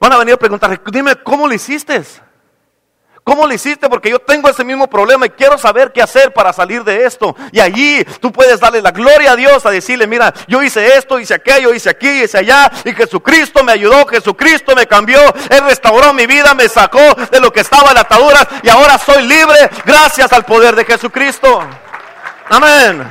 van 0.00 0.14
a 0.14 0.16
venir 0.16 0.32
a 0.32 0.38
preguntar, 0.38 0.80
dime, 0.90 1.14
¿cómo 1.16 1.46
lo 1.46 1.52
hiciste? 1.52 2.02
¿Cómo 3.28 3.45
lo 3.45 3.52
hiciste? 3.52 3.88
Porque 3.88 4.09
yo 4.09 4.21
tengo 4.21 4.49
ese 4.49 4.62
mismo 4.62 4.87
problema 4.87 5.26
y 5.26 5.30
quiero 5.30 5.59
saber 5.59 5.90
qué 5.90 6.00
hacer 6.00 6.33
para 6.33 6.52
salir 6.52 6.85
de 6.85 7.06
esto. 7.06 7.35
Y 7.50 7.59
allí 7.59 8.04
tú 8.21 8.30
puedes 8.30 8.61
darle 8.61 8.80
la 8.80 8.92
gloria 8.92 9.33
a 9.33 9.37
Dios, 9.37 9.66
a 9.66 9.71
decirle, 9.73 10.06
mira, 10.06 10.33
yo 10.47 10.62
hice 10.62 10.97
esto, 10.97 11.18
hice 11.18 11.35
aquello, 11.35 11.75
hice 11.75 11.90
aquí, 11.90 12.09
hice 12.23 12.38
allá, 12.38 12.71
y 12.85 12.92
Jesucristo 12.92 13.64
me 13.64 13.73
ayudó, 13.73 14.06
Jesucristo 14.06 14.76
me 14.76 14.87
cambió, 14.87 15.18
Él 15.50 15.64
restauró 15.64 16.12
mi 16.12 16.28
vida, 16.28 16.54
me 16.54 16.68
sacó 16.68 17.02
de 17.28 17.40
lo 17.40 17.52
que 17.52 17.62
estaba 17.62 17.88
en 17.88 17.95
la 17.97 18.02
atadura 18.02 18.47
y 18.62 18.68
ahora 18.68 18.97
soy 18.97 19.26
libre 19.26 19.71
gracias 19.85 20.33
al 20.33 20.45
poder 20.45 20.76
de 20.76 20.85
Jesucristo. 20.85 21.68
Amén. 22.49 23.11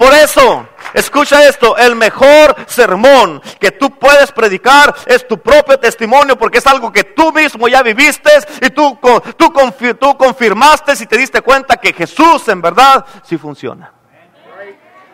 Por 0.00 0.14
eso, 0.14 0.66
Escucha 0.94 1.46
esto, 1.46 1.76
el 1.76 1.94
mejor 1.94 2.56
sermón 2.66 3.40
que 3.60 3.70
tú 3.70 3.96
puedes 3.98 4.32
predicar 4.32 4.94
es 5.06 5.26
tu 5.28 5.38
propio 5.38 5.78
testimonio 5.78 6.36
porque 6.36 6.58
es 6.58 6.66
algo 6.66 6.90
que 6.90 7.04
tú 7.04 7.32
mismo 7.32 7.68
ya 7.68 7.82
viviste 7.82 8.30
y 8.60 8.70
tú, 8.70 8.98
tú, 9.36 9.52
tú 9.94 10.16
confirmaste 10.16 10.94
y 11.00 11.06
te 11.06 11.16
diste 11.16 11.42
cuenta 11.42 11.76
que 11.76 11.92
Jesús 11.92 12.48
en 12.48 12.60
verdad 12.60 13.04
sí 13.22 13.38
funciona. 13.38 13.92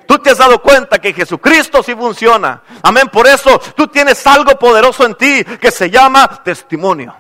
Tú 0.06 0.18
te 0.18 0.30
has 0.30 0.38
dado 0.38 0.62
cuenta 0.62 0.98
que 0.98 1.12
Jesucristo 1.12 1.82
sí 1.82 1.94
funciona. 1.94 2.62
Amén. 2.82 3.08
Por 3.08 3.26
eso 3.26 3.60
tú 3.74 3.88
tienes 3.88 4.24
algo 4.26 4.56
poderoso 4.58 5.04
en 5.04 5.14
ti 5.16 5.44
que 5.44 5.70
se 5.70 5.90
llama 5.90 6.42
testimonio. 6.42 7.14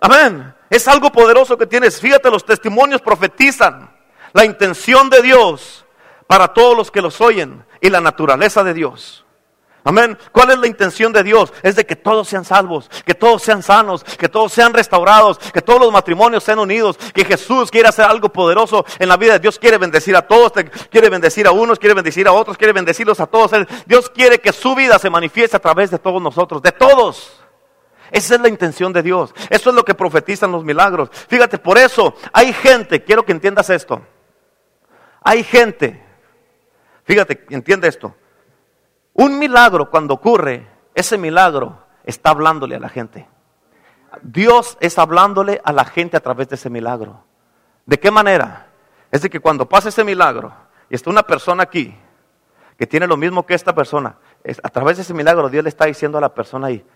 Amén. 0.00 0.54
Es 0.70 0.86
algo 0.86 1.10
poderoso 1.10 1.58
que 1.58 1.66
tienes. 1.66 2.00
Fíjate, 2.00 2.30
los 2.30 2.46
testimonios 2.46 3.02
profetizan 3.02 3.89
la 4.32 4.44
intención 4.44 5.10
de 5.10 5.22
Dios 5.22 5.84
para 6.26 6.48
todos 6.48 6.76
los 6.76 6.90
que 6.90 7.02
los 7.02 7.20
oyen 7.20 7.64
y 7.80 7.90
la 7.90 8.00
naturaleza 8.00 8.62
de 8.62 8.74
Dios. 8.74 9.24
Amén. 9.82 10.18
¿Cuál 10.32 10.50
es 10.50 10.58
la 10.58 10.66
intención 10.66 11.12
de 11.12 11.22
Dios? 11.22 11.52
Es 11.62 11.74
de 11.74 11.86
que 11.86 11.96
todos 11.96 12.28
sean 12.28 12.44
salvos, 12.44 12.90
que 13.04 13.14
todos 13.14 13.42
sean 13.42 13.62
sanos, 13.62 14.04
que 14.04 14.28
todos 14.28 14.52
sean 14.52 14.74
restaurados, 14.74 15.38
que 15.38 15.62
todos 15.62 15.80
los 15.80 15.92
matrimonios 15.92 16.44
sean 16.44 16.58
unidos, 16.58 16.98
que 17.14 17.24
Jesús 17.24 17.70
quiere 17.70 17.88
hacer 17.88 18.04
algo 18.04 18.28
poderoso 18.28 18.84
en 18.98 19.08
la 19.08 19.16
vida 19.16 19.38
Dios. 19.38 19.58
Quiere 19.58 19.78
bendecir 19.78 20.14
a 20.16 20.22
todos, 20.22 20.52
quiere 20.90 21.08
bendecir 21.08 21.46
a 21.46 21.52
unos, 21.52 21.78
quiere 21.78 21.94
bendecir 21.94 22.28
a 22.28 22.32
otros, 22.32 22.58
quiere 22.58 22.74
bendecirlos 22.74 23.20
a 23.20 23.26
todos. 23.26 23.52
Dios 23.86 24.10
quiere 24.10 24.38
que 24.38 24.52
su 24.52 24.74
vida 24.74 24.98
se 24.98 25.08
manifieste 25.08 25.56
a 25.56 25.60
través 25.60 25.90
de 25.90 25.98
todos 25.98 26.20
nosotros, 26.20 26.60
de 26.60 26.72
todos. 26.72 27.40
Esa 28.10 28.34
es 28.34 28.40
la 28.40 28.48
intención 28.48 28.92
de 28.92 29.02
Dios. 29.02 29.32
Eso 29.48 29.70
es 29.70 29.76
lo 29.76 29.84
que 29.84 29.94
profetizan 29.94 30.52
los 30.52 30.62
milagros. 30.62 31.08
Fíjate, 31.28 31.58
por 31.58 31.78
eso 31.78 32.14
hay 32.32 32.52
gente, 32.52 33.02
quiero 33.02 33.24
que 33.24 33.32
entiendas 33.32 33.70
esto. 33.70 34.02
Hay 35.22 35.44
gente 35.44 36.10
Fíjate, 37.10 37.44
entiende 37.50 37.88
esto. 37.88 38.14
Un 39.14 39.36
milagro 39.40 39.90
cuando 39.90 40.14
ocurre, 40.14 40.68
ese 40.94 41.18
milagro 41.18 41.76
está 42.04 42.30
hablándole 42.30 42.76
a 42.76 42.78
la 42.78 42.88
gente. 42.88 43.26
Dios 44.22 44.78
es 44.80 44.96
hablándole 44.96 45.60
a 45.64 45.72
la 45.72 45.84
gente 45.84 46.16
a 46.16 46.20
través 46.20 46.48
de 46.50 46.54
ese 46.54 46.70
milagro. 46.70 47.24
¿De 47.84 47.98
qué 47.98 48.12
manera? 48.12 48.68
Es 49.10 49.22
de 49.22 49.28
que 49.28 49.40
cuando 49.40 49.68
pasa 49.68 49.88
ese 49.88 50.04
milagro 50.04 50.52
y 50.88 50.94
está 50.94 51.10
una 51.10 51.24
persona 51.24 51.64
aquí 51.64 51.98
que 52.78 52.86
tiene 52.86 53.08
lo 53.08 53.16
mismo 53.16 53.44
que 53.44 53.54
esta 53.54 53.74
persona, 53.74 54.16
a 54.62 54.68
través 54.68 54.96
de 54.96 55.02
ese 55.02 55.12
milagro 55.12 55.48
Dios 55.48 55.64
le 55.64 55.68
está 55.68 55.86
diciendo 55.86 56.16
a 56.16 56.20
la 56.20 56.32
persona 56.32 56.68
ahí, 56.68 56.86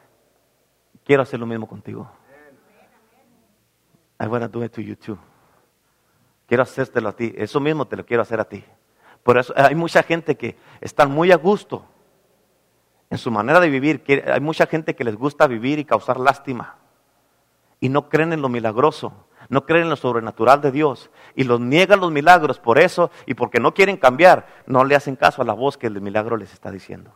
quiero 1.05 1.25
hacer 1.25 1.41
lo 1.41 1.47
mismo 1.47 1.67
contigo. 1.67 2.09
I 4.21 4.27
want 4.29 4.45
to 4.45 4.49
do 4.49 4.65
it 4.65 4.73
to 4.75 4.81
you 4.81 4.95
too. 4.95 5.19
Quiero 6.47 6.63
hacértelo 6.63 7.09
a 7.09 7.17
ti. 7.17 7.33
Eso 7.37 7.61
mismo 7.61 7.87
te 7.87 7.97
lo 7.97 8.05
quiero 8.05 8.23
hacer 8.23 8.41
a 8.41 8.45
ti. 8.45 8.65
Por 9.23 9.39
eso 9.39 9.53
hay 9.57 9.75
mucha 9.75 10.03
gente 10.03 10.37
que 10.37 10.57
está 10.81 11.07
muy 11.07 11.33
a 11.33 11.37
gusto 11.37 11.85
en 13.11 13.19
su 13.19 13.31
manera 13.31 13.61
de 13.61 13.71
vivir. 13.71 14.05
Hay 14.27 14.41
mucha 14.41 14.67
gente 14.67 14.95
que 14.95 15.05
les 15.05 15.17
gusta 15.17 15.47
vivir 15.47 15.79
y 15.79 15.85
causar 15.85 16.21
lástima. 16.21 16.77
Y 17.81 17.89
no 17.89 18.09
creen 18.09 18.33
en 18.33 18.43
lo 18.43 18.49
milagroso, 18.49 19.27
no 19.49 19.65
creen 19.65 19.85
en 19.85 19.91
lo 19.91 19.97
sobrenatural 19.97 20.61
de 20.61 20.71
Dios. 20.71 21.11
Y 21.35 21.45
los 21.45 21.61
niegan 21.61 22.01
los 22.01 22.13
milagros 22.13 22.59
por 22.59 22.79
eso 22.79 23.11
y 23.27 23.35
porque 23.35 23.61
no 23.61 23.73
quieren 23.73 23.97
cambiar, 23.97 24.47
no 24.67 24.85
le 24.85 24.95
hacen 24.95 25.17
caso 25.17 25.43
a 25.43 25.45
la 25.45 25.55
voz 25.55 25.79
que 25.79 25.87
el 25.87 26.01
milagro 26.01 26.37
les 26.37 26.53
está 26.53 26.71
diciendo. 26.71 27.13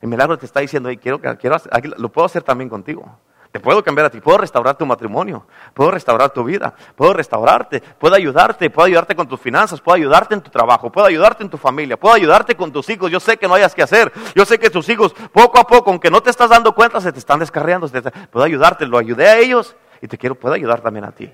El 0.00 0.08
milagro 0.08 0.38
te 0.38 0.46
está 0.46 0.60
diciendo, 0.60 0.88
quiero, 1.00 1.20
quiero, 1.20 1.56
lo 1.98 2.10
puedo 2.10 2.24
hacer 2.24 2.42
también 2.42 2.70
contigo. 2.70 3.18
Te 3.52 3.58
puedo 3.58 3.82
cambiar 3.82 4.06
a 4.06 4.10
ti, 4.10 4.20
puedo 4.20 4.38
restaurar 4.38 4.76
tu 4.76 4.86
matrimonio, 4.86 5.44
puedo 5.74 5.90
restaurar 5.90 6.30
tu 6.30 6.44
vida, 6.44 6.72
puedo 6.94 7.12
restaurarte, 7.12 7.80
puedo 7.80 8.14
ayudarte, 8.14 8.70
puedo 8.70 8.86
ayudarte 8.86 9.16
con 9.16 9.26
tus 9.26 9.40
finanzas, 9.40 9.80
puedo 9.80 9.96
ayudarte 9.96 10.34
en 10.34 10.40
tu 10.40 10.50
trabajo, 10.50 10.92
puedo 10.92 11.08
ayudarte 11.08 11.42
en 11.42 11.50
tu 11.50 11.56
familia, 11.56 11.98
puedo 11.98 12.14
ayudarte 12.14 12.54
con 12.54 12.70
tus 12.70 12.88
hijos. 12.90 13.10
Yo 13.10 13.18
sé 13.18 13.38
que 13.38 13.48
no 13.48 13.54
hayas 13.54 13.74
que 13.74 13.82
hacer, 13.82 14.12
yo 14.36 14.44
sé 14.44 14.60
que 14.60 14.70
tus 14.70 14.88
hijos 14.88 15.14
poco 15.32 15.58
a 15.58 15.64
poco, 15.64 15.90
aunque 15.90 16.12
no 16.12 16.22
te 16.22 16.30
estás 16.30 16.48
dando 16.48 16.76
cuenta, 16.76 17.00
se 17.00 17.12
te 17.12 17.18
están 17.18 17.40
descarriando. 17.40 17.88
Puedo 18.30 18.44
ayudarte, 18.44 18.86
lo 18.86 18.98
ayudé 18.98 19.28
a 19.28 19.38
ellos 19.38 19.74
y 20.00 20.06
te 20.06 20.16
quiero, 20.16 20.36
puedo 20.36 20.54
ayudar 20.54 20.80
también 20.80 21.04
a 21.04 21.10
ti. 21.10 21.32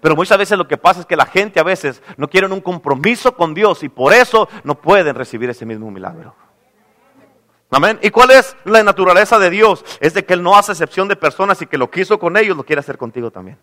Pero 0.00 0.16
muchas 0.16 0.38
veces 0.38 0.58
lo 0.58 0.66
que 0.66 0.76
pasa 0.76 1.00
es 1.00 1.06
que 1.06 1.16
la 1.16 1.26
gente 1.26 1.60
a 1.60 1.64
veces 1.64 2.02
no 2.16 2.28
quiere 2.28 2.48
un 2.48 2.60
compromiso 2.60 3.36
con 3.36 3.54
Dios 3.54 3.84
y 3.84 3.88
por 3.88 4.12
eso 4.12 4.48
no 4.64 4.80
pueden 4.80 5.14
recibir 5.14 5.50
ese 5.50 5.64
mismo 5.64 5.88
milagro. 5.90 6.34
Amén. 7.70 7.98
¿Y 8.02 8.10
cuál 8.10 8.30
es 8.30 8.56
la 8.64 8.82
naturaleza 8.82 9.38
de 9.38 9.50
Dios? 9.50 9.84
Es 10.00 10.14
de 10.14 10.24
que 10.24 10.34
Él 10.34 10.42
no 10.42 10.56
hace 10.56 10.72
excepción 10.72 11.06
de 11.06 11.16
personas 11.16 11.60
y 11.60 11.66
que 11.66 11.76
lo 11.76 11.90
quiso 11.90 12.18
con 12.18 12.36
ellos, 12.36 12.56
lo 12.56 12.64
quiere 12.64 12.80
hacer 12.80 12.96
contigo 12.96 13.30
también. 13.30 13.58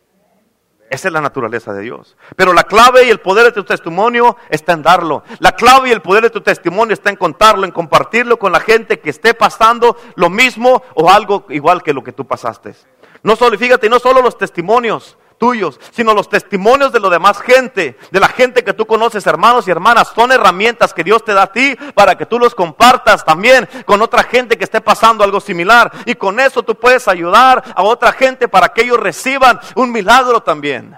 Esa 0.90 1.08
es 1.08 1.14
la 1.14 1.22
naturaleza 1.22 1.74
de 1.74 1.82
Dios. 1.82 2.16
Pero 2.36 2.54
la 2.54 2.64
clave 2.64 3.06
y 3.06 3.10
el 3.10 3.20
poder 3.20 3.46
de 3.46 3.52
tu 3.52 3.64
testimonio 3.64 4.38
está 4.50 4.74
en 4.74 4.84
darlo. 4.84 5.24
La 5.40 5.54
clave 5.54 5.90
y 5.90 5.92
el 5.92 6.02
poder 6.04 6.24
de 6.24 6.30
tu 6.30 6.42
testimonio 6.42 6.94
está 6.94 7.10
en 7.10 7.16
contarlo, 7.16 7.66
en 7.66 7.72
compartirlo 7.72 8.38
con 8.38 8.52
la 8.52 8.60
gente 8.60 9.00
que 9.00 9.10
esté 9.10 9.34
pasando 9.34 9.98
lo 10.16 10.30
mismo 10.30 10.84
o 10.94 11.10
algo 11.10 11.46
igual 11.50 11.82
que 11.82 11.94
lo 11.94 12.04
que 12.04 12.12
tú 12.12 12.28
pasaste. 12.28 12.76
No 13.24 13.36
solo, 13.36 13.58
fíjate, 13.58 13.90
no 13.90 13.98
solo 13.98 14.22
los 14.22 14.38
testimonios, 14.38 15.18
tuyos, 15.38 15.80
sino 15.92 16.14
los 16.14 16.30
testimonios 16.30 16.92
de 16.92 17.00
la 17.00 17.10
demás 17.10 17.40
gente, 17.40 17.98
de 18.12 18.20
la 18.20 18.28
gente 18.28 18.64
que 18.64 18.74
tú 18.74 18.86
conoces, 18.86 19.26
hermanos 19.28 19.68
y 19.68 19.72
hermanas, 19.72 20.12
son 20.16 20.32
herramientas 20.32 20.94
que 20.94 21.04
Dios 21.04 21.24
te 21.24 21.34
da 21.34 21.44
a 21.44 21.52
ti 21.52 21.76
para 21.94 22.16
que 22.18 22.26
tú 22.26 22.40
los 22.40 22.56
compartas 22.56 23.24
también 23.24 23.68
con 23.86 24.02
otra 24.02 24.24
gente 24.24 24.58
que 24.58 24.64
esté 24.64 24.82
pasando 24.82 25.24
algo 25.24 25.40
similar. 25.40 25.92
Y 26.06 26.16
con 26.16 26.40
eso 26.40 26.64
tú 26.64 26.76
puedes 26.76 27.08
ayudar 27.08 27.64
a 27.76 27.84
otra 27.84 28.12
gente 28.12 28.48
para 28.48 28.70
que 28.70 28.82
ellos 28.82 29.00
reciban 29.00 29.60
un 29.76 29.92
milagro 29.92 30.42
también. 30.42 30.98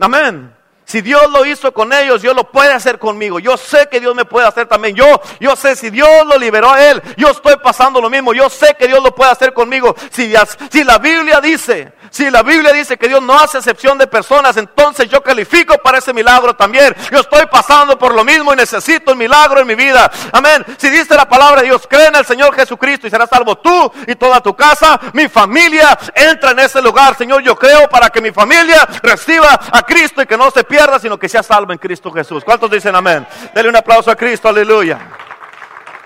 Amén. 0.00 0.57
Si 0.88 1.02
Dios 1.02 1.30
lo 1.30 1.44
hizo 1.44 1.70
con 1.74 1.92
ellos, 1.92 2.22
Dios 2.22 2.34
lo 2.34 2.50
puede 2.50 2.72
hacer 2.72 2.98
conmigo. 2.98 3.38
Yo 3.38 3.58
sé 3.58 3.88
que 3.90 4.00
Dios 4.00 4.14
me 4.14 4.24
puede 4.24 4.46
hacer 4.46 4.66
también. 4.66 4.96
Yo, 4.96 5.20
yo 5.38 5.54
sé 5.54 5.76
si 5.76 5.90
Dios 5.90 6.08
lo 6.24 6.38
liberó 6.38 6.72
a 6.72 6.82
él, 6.82 7.02
yo 7.18 7.28
estoy 7.28 7.56
pasando 7.62 8.00
lo 8.00 8.08
mismo. 8.08 8.32
Yo 8.32 8.48
sé 8.48 8.74
que 8.78 8.86
Dios 8.88 9.02
lo 9.02 9.14
puede 9.14 9.30
hacer 9.30 9.52
conmigo. 9.52 9.94
Si, 10.10 10.32
si 10.70 10.84
la 10.84 10.96
Biblia 10.96 11.42
dice 11.42 11.92
si 12.10 12.30
la 12.30 12.42
Biblia 12.42 12.72
dice 12.72 12.96
que 12.96 13.08
Dios 13.08 13.22
no 13.22 13.38
hace 13.38 13.58
excepción 13.58 13.98
de 13.98 14.06
personas, 14.06 14.56
entonces 14.56 15.08
yo 15.08 15.22
califico 15.22 15.76
para 15.78 15.98
ese 15.98 16.12
milagro 16.12 16.54
también. 16.54 16.94
Yo 17.10 17.20
estoy 17.20 17.46
pasando 17.46 17.98
por 17.98 18.14
lo 18.14 18.24
mismo 18.24 18.52
y 18.52 18.56
necesito 18.56 19.12
un 19.12 19.18
milagro 19.18 19.60
en 19.60 19.66
mi 19.66 19.74
vida. 19.74 20.10
Amén. 20.32 20.64
Si 20.78 20.88
dice 20.90 21.14
la 21.14 21.28
palabra 21.28 21.60
de 21.60 21.68
Dios, 21.68 21.86
cree 21.88 22.06
en 22.06 22.16
el 22.16 22.24
Señor 22.24 22.54
Jesucristo 22.54 23.06
y 23.06 23.10
serás 23.10 23.30
salvo 23.30 23.58
tú 23.58 23.92
y 24.06 24.14
toda 24.14 24.40
tu 24.40 24.54
casa, 24.56 24.98
mi 25.12 25.28
familia 25.28 25.98
entra 26.14 26.52
en 26.52 26.60
ese 26.60 26.80
lugar. 26.80 27.16
Señor, 27.16 27.42
yo 27.42 27.56
creo 27.56 27.88
para 27.88 28.10
que 28.10 28.20
mi 28.20 28.30
familia 28.30 28.88
reciba 29.02 29.58
a 29.70 29.82
Cristo 29.82 30.22
y 30.22 30.26
que 30.26 30.36
no 30.36 30.50
se 30.50 30.64
pierda, 30.64 30.77
sino 31.00 31.18
que 31.18 31.28
sea 31.28 31.42
salvo 31.42 31.72
en 31.72 31.78
Cristo 31.78 32.10
Jesús. 32.10 32.44
¿Cuántos 32.44 32.70
dicen 32.70 32.94
amén? 32.94 33.26
Dele 33.54 33.68
un 33.68 33.76
aplauso 33.76 34.10
a 34.10 34.16
Cristo, 34.16 34.48
aleluya. 34.48 34.98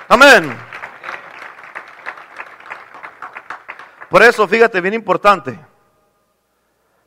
Amén. 0.09 0.57
Por 4.09 4.23
eso, 4.23 4.47
fíjate, 4.47 4.81
bien 4.81 4.95
importante. 4.95 5.59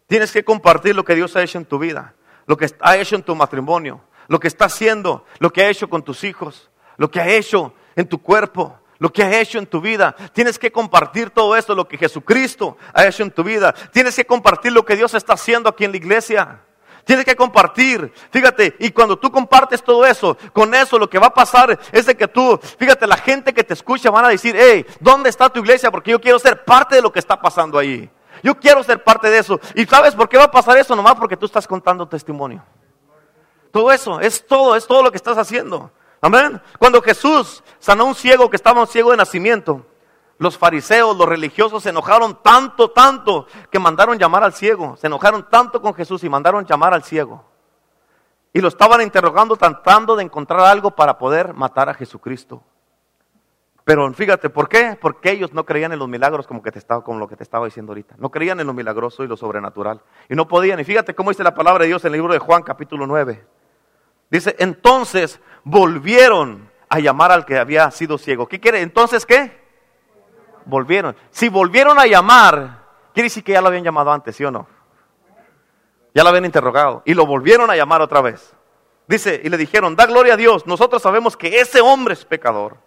Tienes 0.08 0.32
que 0.32 0.44
compartir 0.44 0.96
lo 0.96 1.04
que 1.04 1.16
Dios 1.16 1.36
ha 1.36 1.44
hecho 1.44 1.58
en 1.58 1.66
tu 1.66 1.80
vida, 1.80 2.14
lo 2.46 2.58
que 2.58 2.68
ha 2.80 2.98
hecho 2.98 3.16
en 3.16 3.24
tu 3.24 3.36
matrimonio, 3.36 4.02
lo 4.28 4.40
que 4.40 4.48
está 4.48 4.66
haciendo, 4.66 5.26
lo 5.40 5.52
que 5.52 5.64
ha 5.64 5.70
hecho 5.70 5.90
con 5.90 6.04
tus 6.04 6.24
hijos, 6.24 6.70
lo 6.98 7.10
que 7.10 7.20
ha 7.20 7.28
hecho 7.28 7.74
en 7.96 8.08
tu 8.08 8.22
cuerpo, 8.22 8.80
lo 9.00 9.12
que 9.12 9.24
ha 9.24 9.40
hecho 9.40 9.58
en 9.58 9.66
tu 9.66 9.82
vida. 9.82 10.16
Tienes 10.34 10.58
que 10.60 10.72
compartir 10.72 11.32
todo 11.32 11.56
esto, 11.56 11.76
lo 11.76 11.88
que 11.88 11.98
Jesucristo 11.98 12.78
ha 12.94 13.06
hecho 13.06 13.24
en 13.24 13.32
tu 13.32 13.44
vida. 13.44 13.74
Tienes 13.92 14.16
que 14.16 14.26
compartir 14.26 14.72
lo 14.72 14.86
que 14.86 14.96
Dios 14.96 15.14
está 15.14 15.34
haciendo 15.34 15.70
aquí 15.70 15.86
en 15.86 15.92
la 15.92 15.98
iglesia. 15.98 16.62
Tienes 17.06 17.24
que 17.24 17.36
compartir. 17.36 18.12
Fíjate, 18.32 18.76
y 18.80 18.90
cuando 18.90 19.18
tú 19.18 19.32
compartes 19.32 19.84
todo 19.84 20.06
eso, 20.06 20.36
con 20.52 20.74
eso 20.74 20.98
lo 20.98 21.08
que 21.08 21.20
va 21.20 21.28
a 21.28 21.34
pasar 21.34 21.80
es 21.92 22.08
de 22.08 22.18
que 22.18 22.28
tú, 22.28 22.60
fíjate, 22.80 23.06
la 23.06 23.18
gente 23.18 23.54
que 23.54 23.64
te 23.64 23.76
escucha 23.76 24.10
van 24.10 24.26
a 24.26 24.30
decir, 24.30 24.56
hey, 24.58 24.86
¿dónde 25.00 25.30
está 25.30 25.48
tu 25.50 25.60
iglesia? 25.60 25.92
Porque 25.92 26.12
yo 26.12 26.20
quiero 26.20 26.40
ser 26.40 26.66
parte 26.66 26.96
de 26.96 27.04
lo 27.04 27.14
que 27.14 27.20
está 27.20 27.40
pasando 27.40 27.78
ahí. 27.78 28.10
Yo 28.42 28.60
quiero 28.60 28.84
ser 28.84 29.04
parte 29.04 29.30
de 29.30 29.38
eso. 29.38 29.60
¿Y 29.76 29.86
sabes 29.86 30.16
por 30.16 30.28
qué 30.28 30.38
va 30.38 30.46
a 30.46 30.52
pasar 30.52 30.78
eso? 30.78 30.96
Nomás 30.96 31.16
porque 31.16 31.38
tú 31.38 31.46
estás 31.46 31.68
contando 31.68 32.08
testimonio. 32.08 32.64
Todo 33.72 33.92
eso, 33.92 34.20
es 34.20 34.46
todo, 34.46 34.76
es 34.76 34.88
todo 34.88 35.04
lo 35.04 35.12
que 35.12 35.18
estás 35.18 35.38
haciendo. 35.38 35.92
Amén. 36.22 36.60
Cuando 36.80 37.04
Jesús 37.04 37.64
sanó 37.78 38.04
a 38.04 38.08
un 38.08 38.16
ciego 38.16 38.50
que 38.50 38.56
estaba 38.56 38.82
un 38.82 38.88
ciego 38.88 39.12
de 39.12 39.18
nacimiento, 39.18 39.86
los 40.38 40.58
fariseos, 40.58 41.16
los 41.16 41.28
religiosos 41.28 41.84
se 41.84 41.90
enojaron 41.90 42.42
tanto, 42.42 42.92
tanto, 42.92 43.48
que 43.72 43.80
mandaron 43.80 44.18
llamar 44.18 44.44
al 44.44 44.54
ciego. 44.54 44.98
Se 44.98 45.08
enojaron 45.08 45.48
tanto 45.50 45.82
con 45.82 45.94
Jesús 45.94 46.24
y 46.24 46.30
mandaron 46.30 46.66
llamar 46.66 46.94
al 46.94 47.04
ciego. 47.04 47.46
Y 48.52 48.62
lo 48.62 48.68
estaban 48.68 49.02
interrogando 49.02 49.56
tratando 49.56 50.16
de 50.16 50.24
encontrar 50.24 50.62
algo 50.62 50.92
para 50.92 51.18
poder 51.18 51.54
matar 51.54 51.90
a 51.90 51.94
Jesucristo. 51.94 52.64
Pero 53.86 54.12
fíjate, 54.14 54.50
¿por 54.50 54.68
qué? 54.68 54.98
Porque 55.00 55.32
ellos 55.32 55.54
no 55.54 55.66
creían 55.66 55.94
en 55.94 56.00
los 56.00 56.08
milagros 56.08 56.48
como, 56.48 56.64
que 56.64 56.72
te 56.72 56.80
estaba, 56.80 57.04
como 57.04 57.20
lo 57.20 57.28
que 57.28 57.36
te 57.36 57.44
estaba 57.44 57.66
diciendo 57.66 57.92
ahorita. 57.92 58.16
No 58.18 58.32
creían 58.32 58.60
en 58.60 58.68
lo 58.68 58.74
milagroso 58.74 59.24
y 59.24 59.28
lo 59.28 59.38
sobrenatural. 59.38 60.02
Y 60.28 60.36
no 60.36 60.48
podían. 60.48 60.80
Y 60.80 60.84
fíjate 60.84 61.14
cómo 61.14 61.30
dice 61.30 61.44
la 61.44 61.54
palabra 61.54 61.84
de 61.84 61.90
Dios 61.90 62.04
en 62.04 62.14
el 62.14 62.20
libro 62.20 62.34
de 62.34 62.40
Juan 62.40 62.64
capítulo 62.64 63.06
9. 63.06 63.46
Dice, 64.32 64.56
entonces 64.58 65.40
volvieron 65.64 66.72
a 66.90 67.00
llamar 67.00 67.32
al 67.32 67.46
que 67.46 67.58
había 67.58 67.90
sido 67.92 68.18
ciego. 68.18 68.48
¿Qué 68.48 68.60
quiere? 68.60 68.82
Entonces, 68.82 69.26
¿qué? 69.26 69.65
Volvieron. 70.66 71.16
Si 71.30 71.50
volvieron 71.50 72.00
a 72.00 72.06
llamar, 72.06 72.84
quiere 73.14 73.28
decir 73.28 73.44
que 73.44 73.54
ya 73.54 73.62
lo 73.62 73.68
habían 73.68 73.84
llamado 73.84 74.12
antes, 74.12 74.36
¿sí 74.36 74.44
o 74.44 74.52
no? 74.52 74.68
Ya 76.14 76.24
lo 76.24 76.30
habían 76.30 76.46
interrogado. 76.46 77.04
Y 77.06 77.14
lo 77.14 77.26
volvieron 77.26 77.70
a 77.70 77.76
llamar 77.76 78.02
otra 78.02 78.22
vez. 78.22 78.54
Dice, 79.08 79.42
y 79.44 79.50
le 79.50 79.58
dijeron, 79.58 79.96
da 79.96 80.06
gloria 80.06 80.34
a 80.34 80.38
Dios, 80.38 80.66
nosotros 80.66 81.02
sabemos 81.02 81.38
que 81.38 81.60
ese 81.60 81.82
hombre 81.82 82.14
es 82.14 82.26
pecador. 82.26 82.78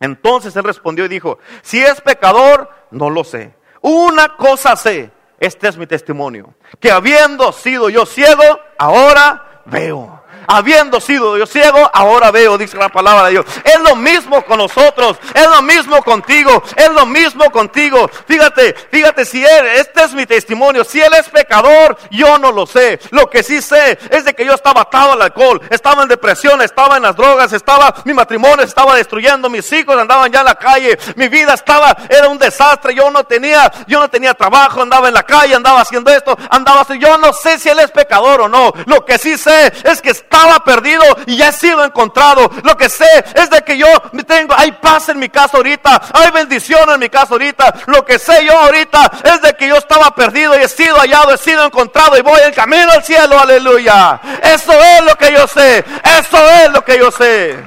Entonces 0.00 0.54
él 0.56 0.64
respondió 0.64 1.04
y 1.06 1.08
dijo, 1.08 1.38
si 1.62 1.82
es 1.82 2.00
pecador, 2.00 2.70
no 2.90 3.10
lo 3.10 3.24
sé. 3.24 3.54
Una 3.80 4.36
cosa 4.36 4.76
sé, 4.76 5.10
este 5.40 5.68
es 5.68 5.78
mi 5.78 5.86
testimonio, 5.86 6.54
que 6.80 6.90
habiendo 6.90 7.52
sido 7.52 7.88
yo 7.88 8.04
ciego, 8.04 8.42
ahora 8.78 9.62
veo 9.66 10.17
habiendo 10.48 10.98
sido 11.00 11.36
yo 11.36 11.46
ciego, 11.46 11.90
ahora 11.92 12.30
veo, 12.30 12.56
dice 12.56 12.76
la 12.78 12.88
palabra 12.88 13.26
de 13.26 13.32
Dios. 13.32 13.46
Es 13.62 13.78
lo 13.80 13.94
mismo 13.94 14.42
con 14.44 14.58
nosotros, 14.58 15.18
es 15.34 15.46
lo 15.46 15.62
mismo 15.62 16.02
contigo, 16.02 16.62
es 16.74 16.90
lo 16.90 17.04
mismo 17.06 17.50
contigo. 17.50 18.10
Fíjate, 18.26 18.74
fíjate 18.90 19.24
si 19.26 19.44
él, 19.44 19.66
este 19.76 20.02
es 20.04 20.14
mi 20.14 20.24
testimonio, 20.24 20.84
si 20.84 21.00
él 21.00 21.12
es 21.14 21.28
pecador, 21.28 21.98
yo 22.10 22.38
no 22.38 22.50
lo 22.50 22.66
sé. 22.66 22.98
Lo 23.10 23.28
que 23.28 23.42
sí 23.42 23.60
sé 23.60 23.98
es 24.10 24.24
de 24.24 24.34
que 24.34 24.46
yo 24.46 24.54
estaba 24.54 24.82
atado 24.82 25.12
al 25.12 25.22
alcohol, 25.22 25.60
estaba 25.68 26.02
en 26.02 26.08
depresión, 26.08 26.62
estaba 26.62 26.96
en 26.96 27.02
las 27.02 27.14
drogas, 27.14 27.52
estaba, 27.52 27.94
mi 28.04 28.14
matrimonio 28.14 28.64
estaba 28.64 28.96
destruyendo, 28.96 29.50
mis 29.50 29.70
hijos 29.72 29.98
andaban 29.98 30.32
ya 30.32 30.40
en 30.40 30.46
la 30.46 30.54
calle, 30.54 30.98
mi 31.16 31.28
vida 31.28 31.52
estaba, 31.52 31.94
era 32.08 32.28
un 32.28 32.38
desastre, 32.38 32.94
yo 32.94 33.10
no 33.10 33.24
tenía, 33.24 33.70
yo 33.86 34.00
no 34.00 34.08
tenía 34.08 34.32
trabajo, 34.32 34.80
andaba 34.80 35.08
en 35.08 35.14
la 35.14 35.24
calle, 35.24 35.54
andaba 35.54 35.82
haciendo 35.82 36.10
esto, 36.10 36.36
andaba 36.48 36.80
así, 36.80 36.98
yo 36.98 37.18
no 37.18 37.34
sé 37.34 37.58
si 37.58 37.68
él 37.68 37.78
es 37.80 37.90
pecador 37.90 38.40
o 38.40 38.48
no. 38.48 38.72
Lo 38.86 39.04
que 39.04 39.18
sí 39.18 39.36
sé 39.36 39.72
es 39.84 40.00
que 40.00 40.10
está 40.10 40.37
estaba 40.38 40.62
perdido 40.62 41.02
y 41.26 41.36
ya 41.36 41.48
he 41.48 41.52
sido 41.52 41.84
encontrado. 41.84 42.50
Lo 42.62 42.76
que 42.76 42.88
sé 42.88 43.24
es 43.34 43.50
de 43.50 43.62
que 43.62 43.76
yo 43.76 43.86
tengo, 44.26 44.54
hay 44.56 44.72
paz 44.72 45.08
en 45.08 45.18
mi 45.18 45.28
casa 45.28 45.56
ahorita, 45.56 46.00
hay 46.12 46.30
bendición 46.30 46.88
en 46.90 47.00
mi 47.00 47.08
casa 47.08 47.34
ahorita. 47.34 47.74
Lo 47.86 48.04
que 48.04 48.18
sé 48.18 48.44
yo 48.44 48.56
ahorita 48.56 49.10
es 49.24 49.42
de 49.42 49.54
que 49.54 49.68
yo 49.68 49.76
estaba 49.76 50.14
perdido 50.14 50.56
y 50.56 50.62
he 50.62 50.68
sido 50.68 50.96
hallado, 50.96 51.34
he 51.34 51.38
sido 51.38 51.64
encontrado 51.64 52.16
y 52.16 52.22
voy 52.22 52.40
en 52.44 52.52
camino 52.52 52.92
al 52.92 53.02
cielo, 53.02 53.38
aleluya. 53.38 54.20
Eso 54.42 54.72
es 54.72 55.04
lo 55.04 55.16
que 55.16 55.32
yo 55.32 55.46
sé, 55.48 55.84
eso 56.04 56.50
es 56.62 56.70
lo 56.70 56.84
que 56.84 56.98
yo 56.98 57.10
sé. 57.10 57.58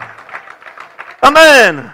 Amén. 1.22 1.92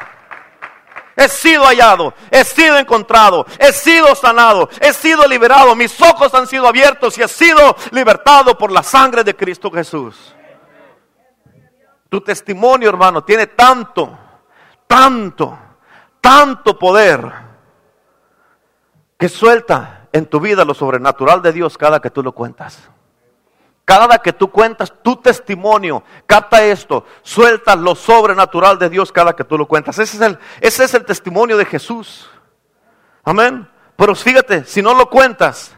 He 1.15 1.27
sido 1.27 1.65
hallado, 1.65 2.13
he 2.29 2.43
sido 2.43 2.77
encontrado, 2.77 3.48
he 3.57 3.74
sido 3.74 4.13
sanado, 4.13 4.69
he 4.79 4.93
sido 4.93 5.27
liberado, 5.27 5.75
mis 5.75 6.00
ojos 6.00 6.31
han 6.36 6.46
sido 6.46 6.67
abiertos 6.67 7.17
y 7.17 7.24
he 7.24 7.27
sido 7.27 7.75
libertado 7.89 8.55
por 8.55 8.72
la 8.72 8.84
sangre 8.84 9.24
de 9.24 9.36
Cristo 9.36 9.72
Jesús. 9.72 10.37
Tu 12.10 12.22
testimonio, 12.22 12.90
hermano, 12.90 13.24
tiene 13.24 13.48
tanto, 13.48 14.17
tanto, 14.88 15.58
tanto 16.22 16.78
poder 16.78 17.32
que 19.17 19.28
suelta 19.28 20.08
en 20.12 20.26
tu 20.26 20.39
vida 20.39 20.63
lo 20.63 20.74
sobrenatural 20.74 21.41
de 21.41 21.52
Dios 21.52 21.78
cada 21.78 22.00
que 22.00 22.10
tú 22.10 22.24
lo 22.24 22.32
cuentas. 22.32 22.89
Cada 23.84 24.20
que 24.20 24.34
tú 24.34 24.52
cuentas 24.52 24.93
tu 25.02 25.15
testimonio, 25.15 26.04
capta 26.26 26.63
esto, 26.63 27.06
suelta 27.22 27.76
lo 27.76 27.96
sobrenatural 27.96 28.78
de 28.78 28.89
Dios 28.89 29.13
cada 29.13 29.34
que 29.34 29.46
tú 29.46 29.58
lo 29.58 29.65
cuentas. 29.65 29.98
Ese 29.98 30.17
es 30.17 30.22
el, 30.22 30.39
ese 30.60 30.84
es 30.84 30.93
el 30.93 31.06
testimonio 31.06 31.56
de 31.56 31.63
Jesús. 31.63 32.30
Amén. 33.24 33.67
Pero 33.96 34.13
fíjate, 34.13 34.65
si 34.65 34.82
no 34.82 34.93
lo 34.93 35.10
cuentas, 35.10 35.76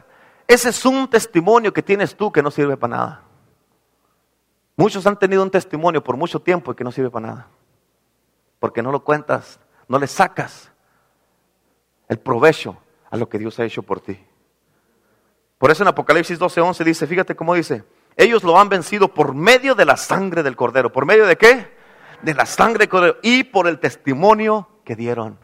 ese 0.48 0.70
es 0.70 0.86
un 0.86 1.08
testimonio 1.08 1.72
que 1.72 1.84
tienes 1.84 2.15
tú 2.15 2.32
que 2.32 2.42
no 2.42 2.50
sirve 2.50 2.78
para 2.78 2.98
nada. 2.98 3.24
Muchos 4.80 5.06
han 5.06 5.20
tenido 5.20 5.44
un 5.44 5.52
testimonio 5.52 6.02
por 6.02 6.15
mucho 6.15 6.39
tiempo 6.39 6.72
y 6.72 6.76
que 6.76 6.86
no 6.86 6.92
sirve 6.94 7.10
para 7.10 7.28
nada. 7.28 7.48
Porque 8.60 8.82
no 8.82 8.94
lo 8.94 9.04
cuentas, 9.04 9.60
no 9.89 10.00
le 10.00 10.08
sacas 10.08 10.72
el 12.08 12.18
provecho 12.18 12.78
a 13.12 13.18
lo 13.18 13.28
que 13.28 13.38
Dios 13.38 13.60
ha 13.60 13.65
hecho 13.65 13.84
por 13.84 14.00
ti. 14.00 14.18
Por 15.58 15.70
eso 15.70 15.84
en 15.84 15.89
Apocalipsis 15.89 16.39
12:11 16.39 16.86
dice, 16.86 17.08
fíjate 17.08 17.36
cómo 17.36 17.56
dice, 17.56 17.84
ellos 18.15 18.42
lo 18.46 18.58
han 18.58 18.70
vencido 18.70 19.13
por 19.13 19.34
medio 19.34 19.76
de 19.76 19.84
la 19.84 19.98
sangre 19.98 20.44
del 20.44 20.56
cordero. 20.56 20.94
¿Por 20.94 21.06
medio 21.06 21.28
de 21.28 21.38
qué? 21.38 21.76
De 22.22 22.34
la 22.34 22.46
sangre 22.46 22.84
del 22.84 22.89
cordero 22.89 23.18
y 23.22 23.44
por 23.44 23.68
el 23.68 23.80
testimonio 23.80 24.70
que 24.86 24.96
dieron. 24.96 25.38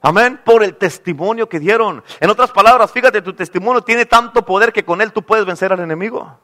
Amén, 0.00 0.40
por 0.44 0.62
el 0.62 0.76
testimonio 0.76 1.48
que 1.48 1.58
dieron. 1.58 2.04
En 2.20 2.30
otras 2.30 2.52
palabras, 2.52 2.92
fíjate, 2.92 3.20
tu 3.20 3.32
testimonio 3.32 3.82
tiene 3.82 4.06
tanto 4.06 4.44
poder 4.44 4.72
que 4.72 4.84
con 4.84 5.00
él 5.00 5.12
tú 5.12 5.24
puedes 5.24 5.44
vencer 5.44 5.72
al 5.72 5.80
enemigo 5.80 6.38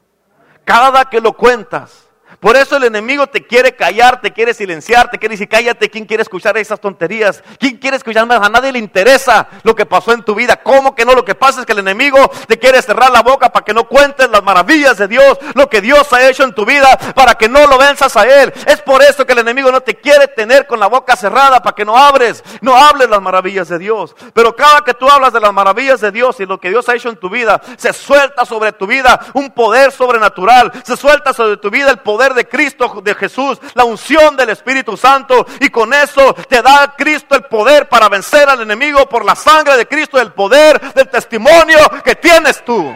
cada 0.65 1.05
que 1.07 1.21
lo 1.21 1.35
cuentas. 1.35 2.04
Por 2.41 2.57
eso 2.57 2.77
el 2.77 2.85
enemigo 2.85 3.27
te 3.27 3.47
quiere 3.47 3.75
callar, 3.75 4.21
te 4.21 4.33
quiere 4.33 4.55
silenciar, 4.55 5.11
te 5.11 5.19
quiere 5.19 5.35
decir 5.35 5.49
cállate. 5.49 5.91
¿Quién 5.91 6.05
quiere 6.05 6.23
escuchar 6.23 6.57
esas 6.57 6.81
tonterías? 6.81 7.43
¿Quién 7.59 7.77
quiere 7.77 7.97
escuchar 7.97 8.27
más? 8.27 8.41
A 8.43 8.49
nadie 8.49 8.73
le 8.73 8.79
interesa 8.79 9.49
lo 9.63 9.75
que 9.75 9.87
pasó 9.87 10.13
en 10.13 10.23
tu 10.23 10.35
vida. 10.35 10.57
¿Cómo 10.57 10.95
que 10.95 11.05
no? 11.05 11.15
Lo 11.15 11.25
que 11.25 11.35
pasa 11.35 11.61
es 11.61 11.67
que 11.67 11.73
el 11.73 11.79
enemigo 11.81 12.31
te 12.47 12.59
quiere 12.59 12.81
cerrar 12.83 13.11
la 13.11 13.23
boca 13.23 13.51
para 13.51 13.65
que 13.65 13.75
no 13.75 13.85
cuentes 13.85 14.29
las 14.31 14.43
maravillas 14.43 14.99
de 14.99 15.09
Dios, 15.09 15.39
lo 15.55 15.69
que 15.69 15.81
Dios 15.81 16.13
ha 16.13 16.29
hecho 16.29 16.45
en 16.45 16.55
tu 16.55 16.65
vida, 16.65 16.97
para 17.15 17.35
que 17.35 17.49
no 17.49 17.67
lo 17.67 17.79
venzas 17.79 18.17
a 18.17 18.25
Él. 18.25 18.53
Es 18.67 18.81
por 18.83 19.03
eso 19.03 19.27
que 19.27 19.33
el 19.33 19.39
enemigo 19.41 19.71
no 19.71 19.81
te 19.81 19.95
quiere 19.97 20.29
tener 20.29 20.67
con 20.67 20.81
la 20.81 20.87
boca 20.87 21.17
cerrada 21.17 21.63
para 21.63 21.75
que 21.75 21.85
no 21.85 21.97
abres, 21.97 22.43
no 22.61 22.77
hables 22.77 23.09
las 23.09 23.23
maravillas 23.23 23.69
de 23.69 23.79
Dios. 23.79 24.15
Pero 24.33 24.55
cada 24.57 24.83
que 24.83 24.95
tú 24.95 25.09
hablas 25.09 25.33
de 25.33 25.41
las 25.41 25.53
maravillas 25.53 26.01
de 26.01 26.11
Dios 26.11 26.39
y 26.41 26.47
lo 26.47 26.59
que 26.59 26.71
Dios 26.71 26.89
ha 26.89 26.95
hecho 26.95 27.09
en 27.09 27.17
tu 27.17 27.29
vida, 27.29 27.61
se 27.77 27.93
suelta 27.93 28.45
sobre 28.45 28.73
tu 28.73 28.87
vida 28.87 29.21
un 29.35 29.51
poder 29.51 29.93
sobrenatural, 29.93 30.73
se 30.85 30.97
suelta 30.97 31.33
sobre 31.33 31.57
tu 31.57 31.71
vida 31.71 31.91
el 31.91 31.99
poder 31.99 32.24
de 32.33 32.49
Cristo, 32.49 33.03
de 33.03 33.15
Jesús, 33.15 33.59
la 33.75 33.85
unción 33.85 34.37
del 34.37 34.51
Espíritu 34.51 34.97
Santo. 34.97 35.45
Y 35.61 35.69
con 35.69 35.93
eso 35.93 36.33
te 36.49 36.63
da 36.63 36.95
Cristo 36.97 37.35
el 37.35 37.45
poder 37.45 37.89
para 37.89 38.09
vencer 38.09 38.49
al 38.49 38.63
enemigo 38.63 39.07
por 39.07 39.25
la 39.25 39.35
sangre 39.35 39.77
de 39.77 39.87
Cristo, 39.87 40.19
el 40.19 40.33
poder 40.33 40.81
del 40.95 41.11
testimonio 41.11 41.79
que 42.03 42.15
tienes 42.15 42.65
tú. 42.65 42.95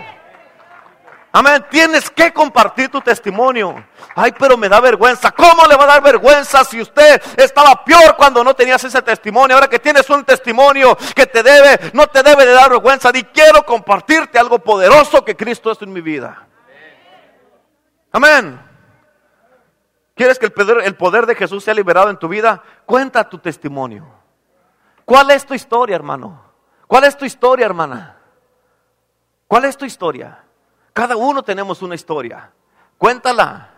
Amén. 1.32 1.64
Tienes 1.70 2.10
que 2.10 2.32
compartir 2.32 2.88
tu 2.88 3.00
testimonio. 3.00 3.84
Ay, 4.14 4.32
pero 4.38 4.56
me 4.56 4.68
da 4.68 4.80
vergüenza. 4.80 5.30
¿Cómo 5.30 5.66
le 5.66 5.76
va 5.76 5.84
a 5.84 5.86
dar 5.86 6.02
vergüenza 6.02 6.64
si 6.64 6.80
usted 6.80 7.22
estaba 7.36 7.84
peor 7.84 8.16
cuando 8.16 8.42
no 8.42 8.54
tenías 8.54 8.82
ese 8.82 9.02
testimonio? 9.02 9.54
Ahora 9.54 9.68
que 9.68 9.78
tienes 9.78 10.08
un 10.10 10.24
testimonio 10.24 10.96
que 11.14 11.26
te 11.26 11.42
debe, 11.42 11.90
no 11.92 12.06
te 12.06 12.22
debe 12.22 12.46
de 12.46 12.52
dar 12.52 12.70
vergüenza. 12.70 13.12
Di 13.12 13.24
quiero 13.24 13.64
compartirte 13.64 14.38
algo 14.38 14.58
poderoso 14.58 15.24
que 15.24 15.36
Cristo 15.36 15.70
es 15.70 15.80
en 15.82 15.92
mi 15.92 16.00
vida. 16.00 16.46
Amén. 18.10 18.67
¿Quieres 20.18 20.37
que 20.37 20.46
el 20.46 20.96
poder, 20.96 21.26
de 21.26 21.37
Jesús 21.37 21.62
sea 21.62 21.72
liberado 21.72 22.11
en 22.11 22.18
tu 22.18 22.26
vida? 22.26 22.61
Cuenta 22.85 23.28
tu 23.28 23.38
testimonio. 23.38 24.04
¿Cuál 25.04 25.31
es 25.31 25.46
tu 25.46 25.54
historia, 25.54 25.94
hermano? 25.94 26.42
¿Cuál 26.88 27.04
es 27.04 27.16
tu 27.16 27.24
historia, 27.24 27.66
hermana? 27.66 28.18
¿Cuál 29.46 29.66
es 29.66 29.76
tu 29.76 29.85
historia? 29.85 30.42
Cada 30.92 31.14
uno 31.14 31.44
tenemos 31.44 31.83
una 31.83 31.94
historia. 31.94 32.50
Cuéntala. 32.98 33.70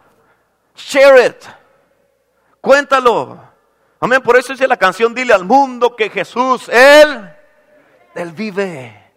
Share 0.74 1.26
it. 1.26 1.44
Cuéntalo. 2.62 3.38
Amén. 4.00 4.22
Por 4.22 4.38
eso 4.38 4.54
dice 4.54 4.66
la 4.66 4.78
canción, 4.78 5.14
dile 5.14 5.34
al 5.34 5.44
mundo 5.44 5.94
que 5.94 6.08
Jesús, 6.08 6.70
Él, 6.70 7.36
Él 8.14 8.32
vive. 8.32 9.12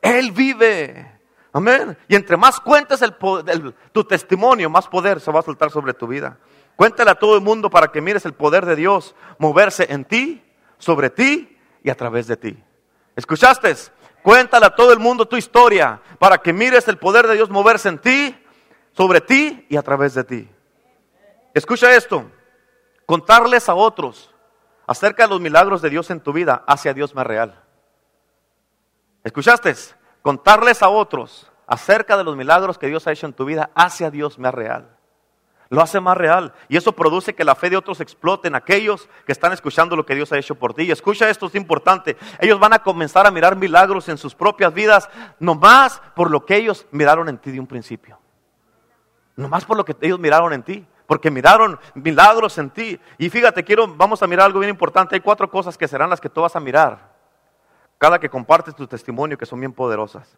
Él 0.00 0.30
vive. 0.30 1.18
Amén. 1.52 1.98
Y 2.06 2.14
entre 2.14 2.36
más 2.36 2.60
cuentes 2.60 3.00
tu 3.90 4.04
testimonio, 4.04 4.70
más 4.70 4.86
poder 4.86 5.20
se 5.20 5.32
va 5.32 5.40
a 5.40 5.42
soltar 5.42 5.72
sobre 5.72 5.94
tu 5.94 6.06
vida. 6.06 6.38
Cuéntale 6.76 7.10
a 7.10 7.14
todo 7.14 7.36
el 7.36 7.42
mundo 7.42 7.70
para 7.70 7.88
que 7.88 8.00
mires 8.00 8.24
el 8.24 8.32
poder 8.32 8.64
de 8.66 8.76
Dios 8.76 9.14
moverse 9.38 9.86
en 9.90 10.04
ti, 10.04 10.42
sobre 10.78 11.10
ti 11.10 11.58
y 11.82 11.90
a 11.90 11.94
través 11.94 12.26
de 12.26 12.36
ti. 12.36 12.56
¿Escuchaste? 13.16 13.74
Cuéntale 14.22 14.66
a 14.66 14.74
todo 14.74 14.92
el 14.92 14.98
mundo 14.98 15.26
tu 15.26 15.36
historia 15.36 16.00
para 16.18 16.38
que 16.38 16.52
mires 16.52 16.88
el 16.88 16.98
poder 16.98 17.26
de 17.26 17.34
Dios 17.34 17.50
moverse 17.50 17.88
en 17.88 17.98
ti, 17.98 18.36
sobre 18.92 19.20
ti 19.20 19.66
y 19.68 19.76
a 19.76 19.82
través 19.82 20.14
de 20.14 20.24
ti. 20.24 20.48
Escucha 21.54 21.94
esto. 21.94 22.30
Contarles 23.06 23.68
a 23.68 23.74
otros 23.74 24.32
acerca 24.86 25.24
de 25.24 25.30
los 25.30 25.40
milagros 25.40 25.82
de 25.82 25.90
Dios 25.90 26.10
en 26.10 26.20
tu 26.20 26.32
vida 26.32 26.64
hacia 26.66 26.94
Dios 26.94 27.14
más 27.14 27.26
real. 27.26 27.62
¿Escuchaste? 29.24 29.74
Contarles 30.22 30.82
a 30.82 30.88
otros 30.88 31.50
acerca 31.66 32.16
de 32.16 32.24
los 32.24 32.36
milagros 32.36 32.78
que 32.78 32.88
Dios 32.88 33.06
ha 33.06 33.12
hecho 33.12 33.26
en 33.26 33.32
tu 33.32 33.44
vida 33.44 33.70
hace 33.74 34.04
a 34.04 34.10
Dios 34.10 34.38
más 34.38 34.52
real. 34.52 34.96
Lo 35.70 35.80
hace 35.80 36.00
más 36.00 36.16
real. 36.16 36.52
Y 36.68 36.76
eso 36.76 36.92
produce 36.92 37.34
que 37.34 37.44
la 37.44 37.54
fe 37.54 37.70
de 37.70 37.76
otros 37.76 38.00
explote 38.00 38.48
en 38.48 38.56
aquellos 38.56 39.08
que 39.24 39.30
están 39.30 39.52
escuchando 39.52 39.94
lo 39.94 40.04
que 40.04 40.16
Dios 40.16 40.32
ha 40.32 40.38
hecho 40.38 40.56
por 40.56 40.74
ti. 40.74 40.82
Y 40.82 40.90
escucha 40.90 41.30
esto, 41.30 41.46
es 41.46 41.54
importante. 41.54 42.16
Ellos 42.40 42.58
van 42.58 42.72
a 42.72 42.80
comenzar 42.80 43.24
a 43.24 43.30
mirar 43.30 43.54
milagros 43.54 44.08
en 44.08 44.18
sus 44.18 44.34
propias 44.34 44.74
vidas, 44.74 45.08
nomás 45.38 46.02
por 46.16 46.28
lo 46.28 46.44
que 46.44 46.56
ellos 46.56 46.86
miraron 46.90 47.28
en 47.28 47.38
ti 47.38 47.52
de 47.52 47.60
un 47.60 47.68
principio. 47.68 48.18
Nomás 49.36 49.64
por 49.64 49.76
lo 49.76 49.84
que 49.84 49.96
ellos 50.00 50.18
miraron 50.18 50.52
en 50.52 50.64
ti. 50.64 50.86
Porque 51.06 51.30
miraron 51.30 51.78
milagros 51.94 52.58
en 52.58 52.70
ti. 52.70 53.00
Y 53.18 53.30
fíjate, 53.30 53.64
quiero, 53.64 53.86
vamos 53.88 54.22
a 54.22 54.26
mirar 54.26 54.46
algo 54.46 54.60
bien 54.60 54.70
importante. 54.70 55.14
Hay 55.14 55.20
cuatro 55.20 55.50
cosas 55.50 55.78
que 55.78 55.88
serán 55.88 56.10
las 56.10 56.20
que 56.20 56.28
tú 56.28 56.40
vas 56.40 56.54
a 56.54 56.60
mirar. 56.60 57.14
Cada 57.98 58.18
que 58.18 58.28
compartes 58.28 58.74
tu 58.74 58.86
testimonio, 58.86 59.38
que 59.38 59.46
son 59.46 59.60
bien 59.60 59.72
poderosas. 59.72 60.36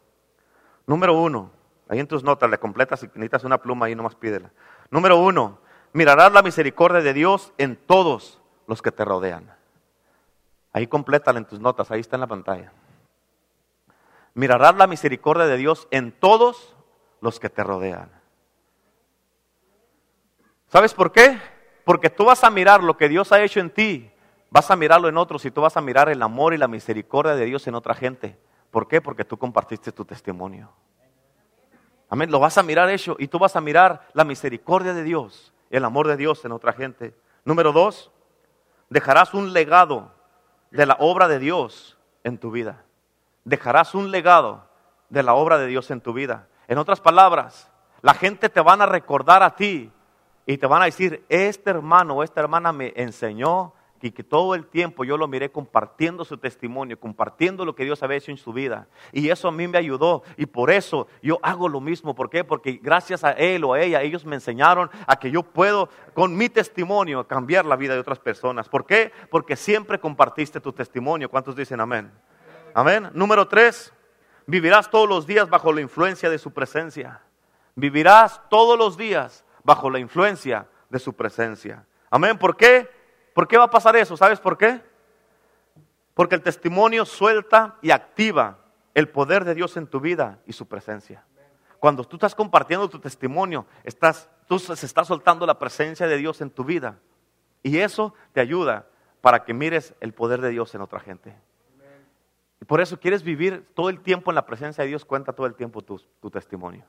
Número 0.87 1.15
uno, 1.15 1.51
ahí 1.89 2.01
en 2.01 2.07
tus 2.07 2.25
notas 2.25 2.51
le 2.51 2.59
completas, 2.59 3.01
si 3.01 3.07
necesitas 3.09 3.45
una 3.45 3.59
pluma 3.59 3.87
ahí 3.87 3.95
nomás 3.95 4.15
pídela. 4.15 4.51
Número 4.93 5.17
uno, 5.17 5.59
mirarás 5.95 6.31
la 6.35 6.43
misericordia 6.43 7.01
de 7.01 7.15
Dios 7.15 7.55
en 7.57 7.77
todos 7.77 8.43
los 8.67 8.83
que 8.83 8.93
te 8.93 9.07
rodean. 9.07 9.51
Ahí 10.71 10.87
complétala 10.87 11.39
en 11.39 11.47
tus 11.47 11.61
notas, 11.61 11.91
ahí 11.91 12.01
está 12.01 12.17
en 12.17 12.21
la 12.21 12.27
pantalla. 12.27 12.75
Mirarás 14.35 14.77
la 14.77 14.87
misericordia 14.87 15.47
de 15.47 15.57
Dios 15.57 15.89
en 15.91 16.13
todos 16.13 16.77
los 17.23 17.41
que 17.41 17.49
te 17.49 17.65
rodean. 17.65 18.11
¿Sabes 20.69 20.93
por 20.93 21.11
qué? 21.11 21.41
Porque 21.87 22.11
tú 22.11 22.27
vas 22.27 22.45
a 22.45 22.51
mirar 22.51 22.83
lo 22.83 22.99
que 22.99 23.09
Dios 23.09 23.33
ha 23.33 23.41
hecho 23.41 23.61
en 23.61 23.71
ti, 23.71 24.13
vas 24.51 24.71
a 24.71 24.77
mirarlo 24.77 25.09
en 25.09 25.17
otros 25.17 25.43
y 25.47 25.51
tú 25.51 25.63
vas 25.63 25.79
a 25.79 25.81
mirar 25.81 26.11
el 26.11 26.23
amor 26.23 26.53
y 26.53 26.59
la 26.59 26.69
misericordia 26.69 27.35
de 27.35 27.47
Dios 27.47 27.67
en 27.67 27.77
otra 27.77 27.95
gente. 27.95 28.39
¿Por 28.71 28.89
qué? 28.89 29.01
Porque 29.01 29.25
tú 29.25 29.39
compartiste 29.39 29.91
tu 29.91 30.05
testimonio. 30.05 30.71
Amén. 32.13 32.31
Lo 32.31 32.41
vas 32.41 32.59
a 32.59 32.63
mirar 32.63 32.91
eso 32.91 33.17
y 33.19 33.29
tú 33.29 33.39
vas 33.39 33.57
a 33.57 33.63
mirar 33.63 34.07
la 34.13 34.25
misericordia 34.25 34.93
de 34.93 35.03
Dios, 35.03 35.55
el 35.71 35.83
amor 35.83 36.09
de 36.09 36.19
Dios 36.19 36.45
en 36.45 36.53
otra 36.53 36.75
gente. 36.75 37.17
Número 37.47 37.73
dos, 37.73 38.11
dejarás 38.91 39.33
un 39.33 39.55
legado 39.55 40.13
de 40.71 40.85
la 40.85 40.99
obra 41.01 41.27
de 41.27 41.39
Dios 41.39 41.97
en 42.23 42.37
tu 42.37 42.51
vida. 42.51 42.85
Dejarás 43.45 43.95
un 43.95 44.11
legado 44.11 44.69
de 45.09 45.23
la 45.23 45.33
obra 45.33 45.57
de 45.57 45.67
Dios 45.67 45.91
en 45.91 46.03
tu 46.03 46.13
vida. 46.13 46.49
En 46.69 46.77
otras 46.77 47.01
palabras, 47.01 47.71
la 48.03 48.13
gente 48.13 48.51
te 48.51 48.61
van 48.61 48.83
a 48.83 48.87
recordar 48.87 49.43
a 49.43 49.57
ti 49.57 49.91
y 50.45 50.59
te 50.59 50.67
van 50.67 50.83
a 50.83 50.85
decir, 50.85 51.25
este 51.31 51.71
hermano 51.71 52.17
o 52.17 52.23
esta 52.23 52.43
hermana 52.43 52.73
me 52.73 52.93
enseñó 52.95 53.73
y 54.03 54.11
que 54.11 54.25
todo 54.25 54.57
el 54.57 54.67
tiempo 54.67 55.05
yo 55.05 55.17
lo 55.17 55.29
miré 55.29 55.53
compartiendo 55.53 56.25
su 56.25 56.37
testimonio, 56.37 56.99
compartiendo 56.99 57.65
lo 57.65 57.75
que 57.77 57.85
Dios 57.85 58.03
había 58.03 58.19
hecho 58.19 58.33
en 58.33 58.37
su 58.37 58.53
vida. 58.53 58.89
Y 59.13 59.31
eso 59.31 59.47
a 59.47 59.53
mí 59.53 59.69
me 59.69 59.79
ayudó 59.79 60.25
y 60.37 60.47
por 60.47 60.73
eso 60.73 61.07
yo 61.23 61.39
hago 61.41 61.69
lo 61.69 61.81
mismo. 61.81 62.13
¿Por 62.15 62.29
qué? 62.29 62.43
Porque 62.43 62.81
gracias 62.83 63.23
a 63.23 63.31
él 63.31 63.63
o 63.63 63.75
a 63.75 63.81
ella, 63.81 64.03
ellos 64.03 64.27
me 64.27 64.35
enseñaron 64.35 64.91
a 65.07 65.17
que 65.17 65.31
yo 65.31 65.45
puedo 65.45 65.89
con 66.15 66.37
mi 66.37 66.49
testimonio 66.49 67.27
cambiar 67.29 67.65
la 67.65 67.77
vida 67.77 67.95
de 67.95 68.01
otras 68.01 68.19
personas. 68.19 68.69
¿Por 68.69 68.87
qué? 68.87 69.13
Porque 69.31 69.55
siempre 69.55 70.01
compartiste 70.01 70.61
tu 70.61 70.73
testimonio. 70.73 71.31
¿Cuántos 71.31 71.55
dicen 71.55 71.81
amén? 71.81 72.11
Amén. 72.75 73.09
Número 73.15 73.47
tres, 73.47 73.93
vivirás 74.47 74.91
todos 74.91 75.09
los 75.09 75.29
días 75.29 75.49
bajo 75.49 75.73
la 75.73 75.81
influencia 75.81 76.29
de 76.29 76.39
su 76.39 76.51
presencia. 76.51 77.21
Vivirás 77.77 78.41
todos 78.51 78.77
los 78.77 78.97
días 78.97 79.45
bajo 79.63 79.89
la 79.91 80.01
influencia 80.01 80.67
de 80.91 80.99
su 80.99 81.13
presencia. 81.13 81.87
Amén. 82.11 82.37
¿Por 82.37 82.57
qué? 82.57 83.02
¿Por 83.33 83.49
qué 83.49 83.57
va 83.57 83.65
a 83.65 83.71
pasar 83.71 83.97
eso? 83.97 84.17
¿Sabes 84.17 84.41
por 84.41 84.59
qué? 84.59 84.81
Porque 86.15 86.35
el 86.35 86.43
testimonio 86.43 87.05
suelta 87.05 87.77
y 87.81 87.91
activa 87.91 88.59
el 88.95 89.09
poder 89.09 89.45
de 89.45 89.55
Dios 89.55 89.77
en 89.77 89.87
tu 89.87 90.01
vida 90.01 90.39
y 90.47 90.53
su 90.53 90.67
presencia. 90.67 91.25
Cuando 91.79 92.05
tú 92.05 92.17
estás 92.17 92.35
compartiendo 92.35 92.89
tu 92.89 92.99
testimonio, 92.99 93.67
estás, 93.85 94.29
tú 94.47 94.59
se 94.59 94.87
está 94.87 95.05
soltando 95.05 95.47
la 95.47 95.59
presencia 95.59 96.07
de 96.07 96.17
Dios 96.19 96.41
en 96.41 96.51
tu 96.51 96.65
vida. 96.65 96.99
Y 97.63 97.79
eso 97.79 98.15
te 98.33 98.41
ayuda 98.41 98.87
para 99.21 99.45
que 99.45 99.55
mires 99.55 99.95
el 100.01 100.13
poder 100.13 100.41
de 100.41 100.51
Dios 100.51 100.75
en 100.75 100.83
otra 100.83 101.01
gente. 101.01 101.35
Y 102.61 102.65
por 102.65 102.81
eso 102.81 103.01
quieres 103.01 103.25
vivir 103.25 103.67
todo 103.75 103.89
el 103.89 104.01
tiempo 104.01 104.31
en 104.31 104.37
la 104.37 104.47
presencia 104.47 104.85
de 104.85 104.89
Dios, 104.89 105.05
cuenta 105.05 105.33
todo 105.33 105.47
el 105.47 105.55
tiempo 105.55 105.83
tu, 105.83 106.31
testimonio. 106.31 106.85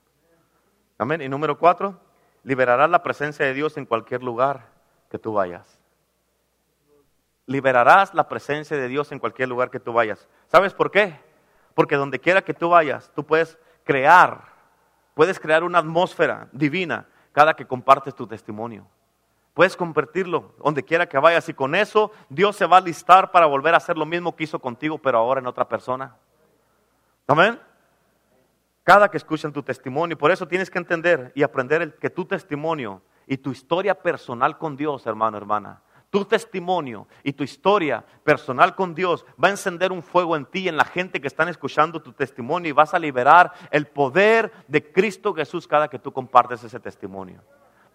Amén. 0.99 1.21
Y 1.21 1.29
número 1.29 1.57
cuatro, 1.57 1.99
liberarás 2.43 2.89
la 2.89 3.01
presencia 3.01 3.45
de 3.45 3.53
Dios 3.53 3.77
en 3.77 3.85
cualquier 3.85 4.21
lugar 4.21 4.67
que 5.09 5.17
tú 5.17 5.33
vayas 5.33 5.82
liberarás 7.45 8.13
la 8.13 8.27
presencia 8.27 8.77
de 8.77 8.87
Dios 8.87 9.11
en 9.11 9.19
cualquier 9.19 9.49
lugar 9.49 9.69
que 9.69 9.79
tú 9.79 9.93
vayas. 9.93 10.27
¿Sabes 10.47 10.73
por 10.73 10.91
qué? 10.91 11.19
Porque 11.75 11.95
donde 11.95 12.19
quiera 12.19 12.41
que 12.41 12.53
tú 12.53 12.69
vayas, 12.69 13.11
tú 13.15 13.25
puedes 13.25 13.57
crear, 13.83 14.45
puedes 15.13 15.39
crear 15.39 15.63
una 15.63 15.79
atmósfera 15.79 16.47
divina 16.51 17.07
cada 17.31 17.55
que 17.55 17.65
compartes 17.65 18.15
tu 18.15 18.27
testimonio. 18.27 18.87
Puedes 19.53 19.75
convertirlo 19.75 20.53
donde 20.63 20.83
quiera 20.83 21.07
que 21.07 21.17
vayas 21.17 21.47
y 21.49 21.53
con 21.53 21.75
eso 21.75 22.11
Dios 22.29 22.55
se 22.55 22.65
va 22.65 22.77
a 22.77 22.81
listar 22.81 23.31
para 23.31 23.45
volver 23.45 23.73
a 23.73 23.77
hacer 23.77 23.97
lo 23.97 24.05
mismo 24.05 24.35
que 24.35 24.45
hizo 24.45 24.59
contigo, 24.59 24.97
pero 24.97 25.19
ahora 25.19 25.39
en 25.39 25.47
otra 25.47 25.67
persona. 25.67 26.15
Amén. 27.27 27.59
Cada 28.83 29.09
que 29.09 29.17
escuchan 29.17 29.53
tu 29.53 29.63
testimonio, 29.63 30.17
por 30.17 30.31
eso 30.31 30.47
tienes 30.47 30.69
que 30.69 30.79
entender 30.79 31.31
y 31.35 31.43
aprender 31.43 31.95
que 31.97 32.09
tu 32.09 32.25
testimonio 32.25 33.01
y 33.27 33.37
tu 33.37 33.51
historia 33.51 33.95
personal 33.95 34.57
con 34.57 34.75
Dios, 34.75 35.05
hermano, 35.05 35.37
hermana, 35.37 35.81
tu 36.13 36.25
testimonio 36.25 37.07
y 37.23 37.33
tu 37.33 37.43
historia 37.43 38.05
personal 38.23 38.75
con 38.75 38.93
Dios 38.93 39.25
va 39.43 39.47
a 39.47 39.51
encender 39.51 39.91
un 39.91 40.03
fuego 40.03 40.35
en 40.35 40.45
ti 40.45 40.59
y 40.59 40.67
en 40.67 40.77
la 40.77 40.85
gente 40.85 41.19
que 41.19 41.25
están 41.25 41.49
escuchando 41.49 42.03
tu 42.03 42.13
testimonio 42.13 42.69
y 42.69 42.71
vas 42.71 42.93
a 42.93 42.99
liberar 42.99 43.51
el 43.71 43.87
poder 43.87 44.51
de 44.67 44.91
Cristo 44.91 45.33
Jesús 45.33 45.67
cada 45.67 45.87
que 45.87 45.97
tú 45.97 46.13
compartes 46.13 46.63
ese 46.63 46.79
testimonio. 46.79 47.41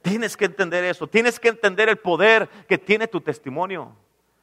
Tienes 0.02 0.36
que 0.36 0.46
entender 0.46 0.82
eso, 0.82 1.06
tienes 1.06 1.38
que 1.38 1.46
entender 1.46 1.88
el 1.88 1.98
poder 1.98 2.48
que 2.66 2.76
tiene 2.76 3.06
tu 3.06 3.20
testimonio. 3.20 3.94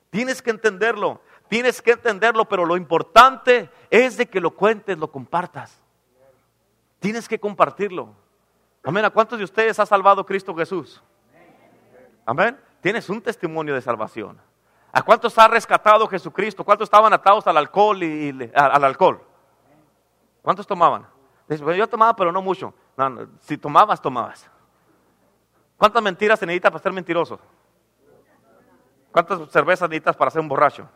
Tienes 0.09 0.41
que 0.41 0.51
entenderlo, 0.51 1.19
tienes 1.49 1.81
que 1.81 1.91
entenderlo, 1.91 2.45
pero 2.45 2.63
lo 2.63 2.77
importante 2.77 3.69
es 3.89 4.15
de 4.15 4.25
que 4.27 4.39
lo 4.39 4.51
cuentes, 4.51 4.97
lo 4.97 5.11
compartas. 5.11 5.81
Tienes 7.01 7.27
que 7.27 7.37
compartirlo. 7.37 8.15
Amén. 8.85 9.03
¿A 9.03 9.09
cuántos 9.09 9.37
de 9.37 9.43
ustedes 9.43 9.77
ha 9.81 9.85
salvado 9.85 10.25
Cristo 10.25 10.55
Jesús? 10.55 11.03
Amén 12.25 12.64
tienes 12.85 13.09
un 13.09 13.19
testimonio 13.19 13.73
de 13.73 13.81
salvación. 13.81 14.39
¿A 14.91 15.01
cuántos 15.01 15.35
ha 15.39 15.47
rescatado 15.47 16.07
Jesucristo? 16.07 16.63
¿Cuántos 16.63 16.85
estaban 16.85 17.11
atados 17.13 17.47
al 17.47 17.57
alcohol 17.57 18.03
y, 18.03 18.51
al 18.53 18.83
alcohol? 18.83 19.23
¿Cuántos 20.43 20.67
tomaban? 20.67 21.07
Pues 21.47 21.59
yo 21.61 21.87
tomaba, 21.87 22.15
pero 22.15 22.31
no 22.31 22.43
mucho. 22.43 22.75
si 23.39 23.57
tomabas, 23.57 23.99
tomabas. 23.99 24.47
¿Cuántas 25.77 26.03
mentiras 26.03 26.37
se 26.37 26.45
necesitas 26.45 26.71
para 26.71 26.83
ser 26.83 26.93
mentiroso? 26.93 27.39
¿Cuántas 29.11 29.49
cervezas 29.49 29.89
necesitas 29.89 30.15
para 30.15 30.29
ser 30.29 30.41
un 30.41 30.47
borracho? 30.47 30.87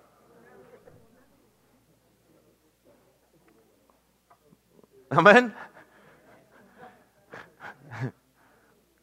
Amén. 5.10 5.56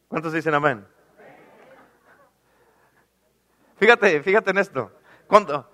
¿Cuántos 0.07 0.31
dicen 0.31 0.53
amén? 0.53 0.87
Fíjate, 3.77 4.21
fíjate 4.23 4.51
en 4.51 4.57
esto. 4.57 4.91
Cuando, 5.27 5.69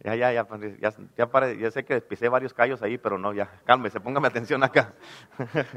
ya, 0.00 0.14
ya, 0.14 0.32
ya, 0.32 0.46
ya, 0.80 0.94
ya, 1.16 1.52
ya 1.54 1.70
sé 1.70 1.84
que 1.84 2.00
pisé 2.00 2.28
varios 2.28 2.54
callos 2.54 2.80
ahí, 2.82 2.98
pero 2.98 3.18
no, 3.18 3.32
ya, 3.32 3.50
cálmese, 3.64 4.00
póngame 4.00 4.28
atención 4.28 4.62
acá. 4.62 4.94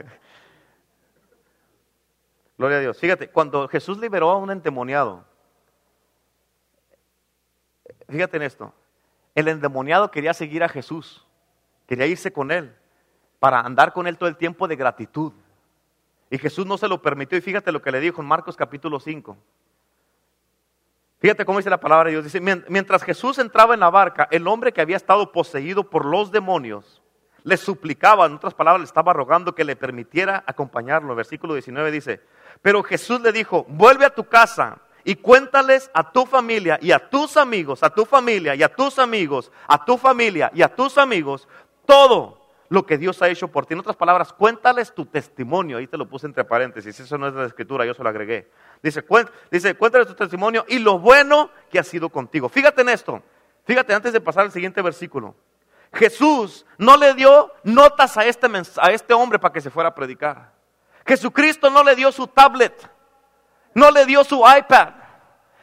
Gloria 2.58 2.78
a 2.78 2.82
Dios. 2.82 3.00
Fíjate, 3.00 3.30
cuando 3.30 3.68
Jesús 3.68 3.98
liberó 3.98 4.30
a 4.30 4.38
un 4.38 4.52
endemoniado, 4.52 5.26
fíjate 8.08 8.38
en 8.38 8.44
esto, 8.44 8.74
el 9.34 9.48
endemoniado 9.48 10.12
quería 10.12 10.36
seguir 10.36 10.64
a 10.64 10.70
Jesús, 10.70 11.26
quería 11.88 12.06
irse 12.06 12.32
con 12.32 12.52
él, 12.52 12.76
para 13.40 13.62
andar 13.62 13.92
con 13.92 14.06
él 14.06 14.20
todo 14.20 14.30
el 14.30 14.38
tiempo 14.38 14.68
de 14.68 14.76
gratitud. 14.76 15.34
Y 16.32 16.38
Jesús 16.38 16.66
no 16.66 16.78
se 16.78 16.88
lo 16.88 17.02
permitió. 17.02 17.38
Y 17.38 17.42
fíjate 17.42 17.74
lo 17.74 17.82
que 17.82 17.92
le 17.92 18.00
dijo 18.00 18.22
en 18.22 18.28
Marcos 18.28 18.56
capítulo 18.56 19.02
5. 19.02 19.38
Fíjate 21.20 21.46
cómo 21.46 21.60
dice 21.60 21.70
la 21.70 21.82
palabra 21.82 22.06
de 22.06 22.12
Dios. 22.12 22.24
Dice, 22.24 22.40
mientras 22.40 23.04
Jesús 23.04 23.38
entraba 23.38 23.74
en 23.74 23.82
la 23.82 23.90
barca, 23.90 24.28
el 24.32 24.48
hombre 24.48 24.72
que 24.72 24.82
había 24.82 24.96
estado 24.96 25.34
poseído 25.34 25.90
por 25.90 26.06
los 26.06 26.32
demonios 26.32 27.04
le 27.44 27.58
suplicaba, 27.58 28.28
en 28.28 28.36
otras 28.36 28.54
palabras, 28.54 28.80
le 28.80 28.86
estaba 28.86 29.12
rogando 29.14 29.54
que 29.54 29.66
le 29.66 29.76
permitiera 29.76 30.44
acompañarlo. 30.48 31.16
Versículo 31.16 31.54
19 31.54 31.92
dice, 31.92 32.22
pero 32.62 32.82
Jesús 32.82 33.20
le 33.22 33.34
dijo, 33.34 33.66
vuelve 33.68 34.06
a 34.06 34.16
tu 34.16 34.24
casa 34.24 34.80
y 35.04 35.16
cuéntales 35.16 35.92
a 35.94 36.12
tu 36.12 36.26
familia 36.26 36.80
y 36.82 36.94
a 36.94 37.10
tus 37.10 37.36
amigos, 37.36 37.84
a 37.84 37.90
tu 37.90 38.06
familia 38.06 38.56
y 38.56 38.64
a 38.64 38.74
tus 38.74 39.00
amigos, 39.00 39.52
a 39.68 39.84
tu 39.84 39.98
familia 39.98 40.50
y 40.54 40.62
a 40.62 40.74
tus 40.74 40.98
amigos, 40.98 41.48
todo 41.86 42.41
lo 42.72 42.86
que 42.86 42.98
Dios 42.98 43.22
ha 43.22 43.28
hecho 43.28 43.50
por 43.50 43.66
ti. 43.66 43.74
En 43.74 43.82
otras 43.82 43.98
palabras, 43.98 44.32
cuéntales 44.32 44.96
tu 44.96 45.06
testimonio. 45.06 45.78
Ahí 45.78 45.88
te 45.88 45.98
lo 45.98 46.08
puse 46.08 46.26
entre 46.26 46.46
paréntesis. 46.46 46.98
Eso 46.98 47.18
no 47.18 47.28
es 47.28 47.34
la 47.34 47.46
escritura, 47.46 47.86
yo 47.86 47.94
se 47.94 48.02
lo 48.02 48.08
agregué. 48.08 48.50
Dice, 48.82 49.04
dice, 49.52 49.76
cuéntales 49.76 50.08
tu 50.08 50.14
testimonio 50.14 50.64
y 50.70 50.80
lo 50.80 50.98
bueno 50.98 51.50
que 51.70 51.80
ha 51.80 51.84
sido 51.84 52.08
contigo. 52.08 52.48
Fíjate 52.48 52.82
en 52.82 52.88
esto. 52.88 53.22
Fíjate, 53.66 53.94
antes 53.94 54.14
de 54.14 54.22
pasar 54.22 54.46
al 54.46 54.54
siguiente 54.54 54.82
versículo. 54.82 55.36
Jesús 55.92 56.66
no 56.78 56.96
le 56.96 57.14
dio 57.14 57.52
notas 57.66 58.16
a 58.16 58.24
este, 58.24 58.48
a 58.78 58.92
este 58.92 59.14
hombre 59.14 59.38
para 59.38 59.52
que 59.52 59.60
se 59.60 59.70
fuera 59.70 59.90
a 59.90 59.94
predicar. 59.96 60.54
Jesucristo 61.06 61.70
no 61.70 61.84
le 61.84 61.94
dio 61.94 62.10
su 62.14 62.26
tablet, 62.28 62.90
no 63.74 63.92
le 63.92 64.06
dio 64.06 64.24
su 64.24 64.46
iPad. 64.48 64.94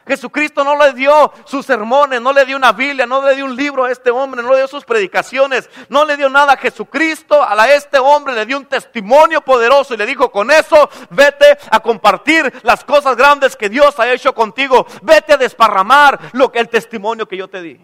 Jesucristo 0.09 0.63
no 0.63 0.75
le 0.75 0.93
dio 0.93 1.31
sus 1.45 1.63
sermones, 1.67 2.19
no 2.19 2.33
le 2.33 2.43
dio 2.43 2.57
una 2.57 2.71
Biblia, 2.71 3.05
no 3.05 3.23
le 3.23 3.35
dio 3.35 3.45
un 3.45 3.55
libro 3.55 3.85
a 3.85 3.91
este 3.91 4.09
hombre, 4.09 4.41
no 4.41 4.49
le 4.49 4.57
dio 4.57 4.67
sus 4.67 4.83
predicaciones, 4.83 5.69
no 5.87 6.03
le 6.03 6.17
dio 6.17 6.27
nada. 6.29 6.57
Jesucristo 6.57 7.43
a 7.47 7.69
este 7.69 7.99
hombre 7.99 8.33
le 8.33 8.47
dio 8.47 8.57
un 8.57 8.65
testimonio 8.65 9.41
poderoso 9.41 9.93
y 9.93 9.97
le 9.97 10.07
dijo, 10.07 10.31
con 10.31 10.49
eso 10.49 10.89
vete 11.11 11.59
a 11.69 11.79
compartir 11.79 12.51
las 12.63 12.83
cosas 12.83 13.15
grandes 13.15 13.55
que 13.55 13.69
Dios 13.69 13.99
ha 13.99 14.11
hecho 14.11 14.33
contigo. 14.33 14.87
Vete 15.03 15.33
a 15.33 15.37
desparramar 15.37 16.19
lo 16.31 16.51
que 16.51 16.57
el 16.57 16.69
testimonio 16.69 17.27
que 17.27 17.37
yo 17.37 17.47
te 17.47 17.61
di. 17.61 17.79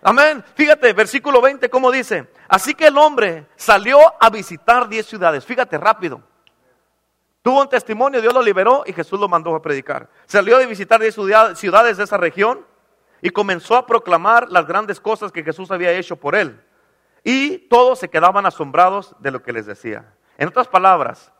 Amén. 0.00 0.42
Fíjate, 0.54 0.94
versículo 0.94 1.42
20, 1.42 1.68
¿cómo 1.68 1.90
dice? 1.90 2.32
Así 2.48 2.74
que 2.74 2.86
el 2.86 2.96
hombre 2.96 3.48
salió 3.54 3.98
a 4.18 4.30
visitar 4.30 4.88
diez 4.88 5.04
ciudades. 5.04 5.44
Fíjate 5.44 5.76
rápido. 5.76 6.22
Tuvo 7.48 7.62
un 7.62 7.68
testimonio, 7.70 8.20
Dios 8.20 8.34
lo 8.34 8.42
liberó 8.42 8.82
y 8.84 8.92
Jesús 8.92 9.18
lo 9.18 9.26
mandó 9.26 9.54
a 9.54 9.62
predicar. 9.62 10.10
Salió 10.26 10.58
a 10.58 10.66
visitar 10.66 11.00
diez 11.00 11.14
ciudades 11.14 11.96
de 11.96 12.04
esa 12.04 12.18
región 12.18 12.66
y 13.22 13.30
comenzó 13.30 13.74
a 13.76 13.86
proclamar 13.86 14.50
las 14.50 14.66
grandes 14.66 15.00
cosas 15.00 15.32
que 15.32 15.42
Jesús 15.42 15.70
había 15.70 15.90
hecho 15.92 16.16
por 16.16 16.34
él. 16.34 16.62
Y 17.24 17.56
todos 17.56 18.00
se 18.00 18.10
quedaban 18.10 18.44
asombrados 18.44 19.16
de 19.20 19.30
lo 19.30 19.42
que 19.42 19.54
les 19.54 19.64
decía. 19.64 20.12
En 20.36 20.48
otras 20.48 20.68
palabras, 20.68 21.32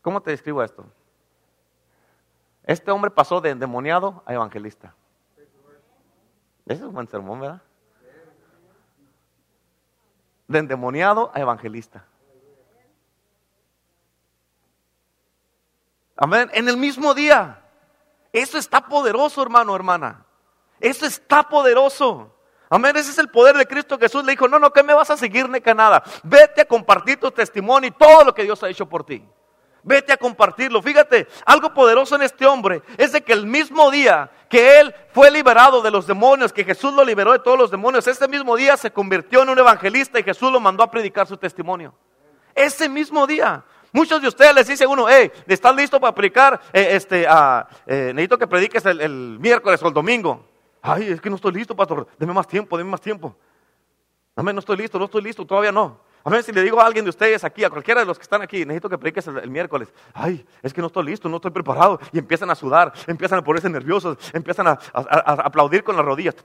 ¿cómo 0.00 0.22
te 0.22 0.30
describo 0.30 0.62
esto? 0.62 0.86
Este 2.62 2.92
hombre 2.92 3.10
pasó 3.10 3.40
de 3.40 3.50
endemoniado 3.50 4.22
a 4.26 4.34
evangelista. 4.34 4.94
Ese 6.66 6.82
es 6.82 6.82
un 6.82 6.94
buen 6.94 7.08
sermón, 7.08 7.40
¿verdad? 7.40 7.62
De 10.46 10.58
endemoniado 10.60 11.32
a 11.34 11.40
evangelista. 11.40 12.04
Amén. 16.18 16.50
En 16.52 16.68
el 16.68 16.76
mismo 16.76 17.14
día. 17.14 17.62
Eso 18.32 18.58
está 18.58 18.80
poderoso, 18.80 19.40
hermano, 19.40 19.74
hermana. 19.74 20.26
Eso 20.80 21.06
está 21.06 21.44
poderoso. 21.44 22.34
Amén. 22.68 22.96
Ese 22.96 23.12
es 23.12 23.18
el 23.18 23.28
poder 23.28 23.56
de 23.56 23.66
Cristo 23.66 23.98
Jesús. 23.98 24.24
Le 24.24 24.32
dijo, 24.32 24.48
no, 24.48 24.58
no, 24.58 24.72
que 24.72 24.82
me 24.82 24.92
vas 24.92 25.10
a 25.10 25.16
seguir, 25.16 25.48
que 25.62 25.74
nada. 25.74 26.02
Vete 26.24 26.62
a 26.62 26.64
compartir 26.66 27.18
tu 27.18 27.30
testimonio 27.30 27.88
y 27.88 27.92
todo 27.92 28.24
lo 28.24 28.34
que 28.34 28.42
Dios 28.42 28.62
ha 28.62 28.68
hecho 28.68 28.86
por 28.86 29.04
ti. 29.04 29.24
Vete 29.84 30.12
a 30.12 30.16
compartirlo. 30.16 30.82
Fíjate, 30.82 31.28
algo 31.46 31.72
poderoso 31.72 32.16
en 32.16 32.22
este 32.22 32.44
hombre 32.44 32.82
es 32.96 33.12
de 33.12 33.22
que 33.22 33.32
el 33.32 33.46
mismo 33.46 33.90
día 33.90 34.28
que 34.50 34.80
él 34.80 34.94
fue 35.12 35.30
liberado 35.30 35.80
de 35.82 35.92
los 35.92 36.06
demonios, 36.06 36.52
que 36.52 36.64
Jesús 36.64 36.92
lo 36.92 37.04
liberó 37.04 37.32
de 37.32 37.38
todos 37.38 37.56
los 37.56 37.70
demonios, 37.70 38.08
ese 38.08 38.26
mismo 38.26 38.56
día 38.56 38.76
se 38.76 38.90
convirtió 38.90 39.42
en 39.42 39.50
un 39.50 39.58
evangelista 39.58 40.18
y 40.18 40.24
Jesús 40.24 40.50
lo 40.50 40.58
mandó 40.58 40.82
a 40.82 40.90
predicar 40.90 41.28
su 41.28 41.36
testimonio. 41.36 41.94
Ese 42.56 42.88
mismo 42.88 43.24
día. 43.26 43.64
Muchos 43.92 44.20
de 44.20 44.28
ustedes 44.28 44.54
les 44.54 44.66
dice 44.66 44.86
uno, 44.86 45.06
hey, 45.08 45.30
¿estás 45.46 45.74
listo 45.74 45.98
para 46.00 46.14
predicar? 46.14 46.60
Eh, 46.72 46.88
este, 46.92 47.26
uh, 47.26 47.64
necesito 47.86 48.38
que 48.38 48.46
prediques 48.46 48.84
el, 48.84 49.38
miércoles 49.40 49.82
o 49.82 49.88
el 49.88 49.94
domingo. 49.94 50.44
Ay, 50.82 51.08
es 51.08 51.20
que 51.20 51.30
no 51.30 51.36
estoy 51.36 51.52
listo, 51.52 51.74
pastor. 51.74 52.06
Deme 52.18 52.32
más 52.32 52.46
tiempo, 52.46 52.76
deme 52.76 52.90
más 52.90 53.00
tiempo. 53.00 53.34
Amén, 54.36 54.54
no 54.54 54.60
estoy 54.60 54.76
listo, 54.76 54.98
no 54.98 55.06
estoy 55.06 55.22
listo, 55.22 55.44
todavía 55.44 55.72
no. 55.72 56.00
A 56.24 56.30
ver 56.30 56.42
si 56.42 56.52
le 56.52 56.62
digo 56.62 56.80
a 56.80 56.86
alguien 56.86 57.04
de 57.04 57.08
ustedes 57.08 57.42
aquí, 57.42 57.64
a 57.64 57.70
cualquiera 57.70 58.00
de 58.00 58.06
los 58.06 58.18
que 58.18 58.22
están 58.22 58.42
aquí, 58.42 58.58
necesito 58.58 58.88
que 58.88 58.98
prediques 58.98 59.26
el, 59.26 59.50
miércoles. 59.50 59.88
Ay, 60.12 60.44
es 60.62 60.74
que 60.74 60.80
no 60.80 60.88
estoy 60.88 61.06
listo, 61.06 61.28
no 61.28 61.36
estoy 61.36 61.50
preparado. 61.50 61.98
Y 62.12 62.18
empiezan 62.18 62.50
a 62.50 62.54
sudar, 62.54 62.92
empiezan 63.06 63.38
a 63.38 63.42
ponerse 63.42 63.70
nerviosos, 63.70 64.18
empiezan 64.32 64.68
a, 64.68 64.78
aplaudir 64.92 65.82
con 65.82 65.96
las 65.96 66.04
rodillas. 66.04 66.36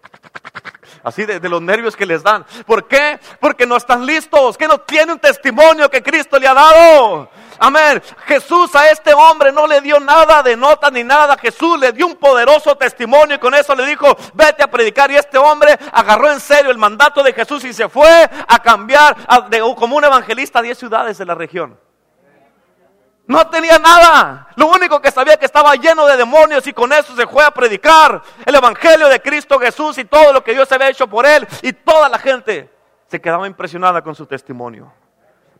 Así 1.04 1.26
de, 1.26 1.40
los 1.50 1.62
nervios 1.62 1.96
que 1.96 2.06
les 2.06 2.24
dan. 2.24 2.46
¿Por 2.66 2.88
qué? 2.88 3.20
Porque 3.40 3.66
no 3.66 3.78
están 3.78 4.06
listos, 4.06 4.58
que 4.58 4.68
no 4.68 4.80
tienen 4.80 5.12
un 5.12 5.20
testimonio 5.20 5.90
que 5.90 6.02
Cristo 6.02 6.40
le 6.40 6.48
ha 6.48 6.54
dado. 6.54 7.30
Amén. 7.60 8.02
Jesús 8.26 8.74
a 8.76 8.90
este 8.90 9.14
hombre 9.14 9.52
no 9.52 9.68
le 9.68 9.82
dio 9.82 10.00
nada 10.00 10.44
de 10.44 10.58
nota 10.58 10.90
ni 10.90 11.04
nada. 11.04 11.38
Jesús 11.38 11.80
le 11.80 11.92
dio 11.92 12.08
un 12.08 12.16
poderoso 12.16 12.76
testimonio 12.76 13.36
y 13.36 13.40
con 13.40 13.54
eso 13.54 13.76
le 13.76 13.86
dijo, 13.86 14.18
vete 14.34 14.64
a 14.64 14.68
predicar. 14.68 15.12
Y 15.12 15.16
este 15.16 15.38
hombre 15.38 15.78
agarró 15.92 16.32
en 16.32 16.40
serio 16.40 16.72
el 16.72 16.78
mandato 16.78 17.24
de 17.24 17.34
Jesús 17.34 17.64
y 17.64 17.74
se 17.74 17.88
fue 17.90 18.30
a 18.48 18.60
cambiar 18.62 19.16
como 19.78 19.96
un 19.96 20.04
evangelista 20.04 20.60
a 20.60 20.62
diez 20.62 20.78
ciudades 20.78 21.18
de 21.18 21.26
la 21.26 21.36
región. 21.36 21.78
No 23.26 23.50
tenía 23.50 23.80
nada. 23.80 24.50
Lo 24.56 24.68
único 24.68 25.02
que 25.02 25.12
sabía 25.12 25.38
que 25.38 25.46
estaba 25.46 25.76
lleno 25.76 26.06
de 26.06 26.18
demonios 26.18 26.68
y 26.68 26.74
con 26.74 26.92
eso 26.92 27.16
se 27.16 27.26
fue 27.26 27.44
a 27.44 27.52
predicar 27.52 28.22
el 28.46 28.56
Evangelio 28.56 29.08
de 29.08 29.22
Cristo 29.22 29.60
Jesús 29.60 29.98
y 29.98 30.06
todo 30.06 30.34
lo 30.34 30.44
que 30.44 30.54
Dios 30.54 30.72
había 30.72 30.90
hecho 30.90 31.08
por 31.08 31.26
él. 31.26 31.48
Y 31.62 31.72
toda 31.72 32.10
la 32.10 32.20
gente 32.20 32.70
se 33.08 33.22
quedaba 33.22 33.48
impresionada 33.48 34.02
con 34.02 34.14
su 34.14 34.26
testimonio. 34.26 34.92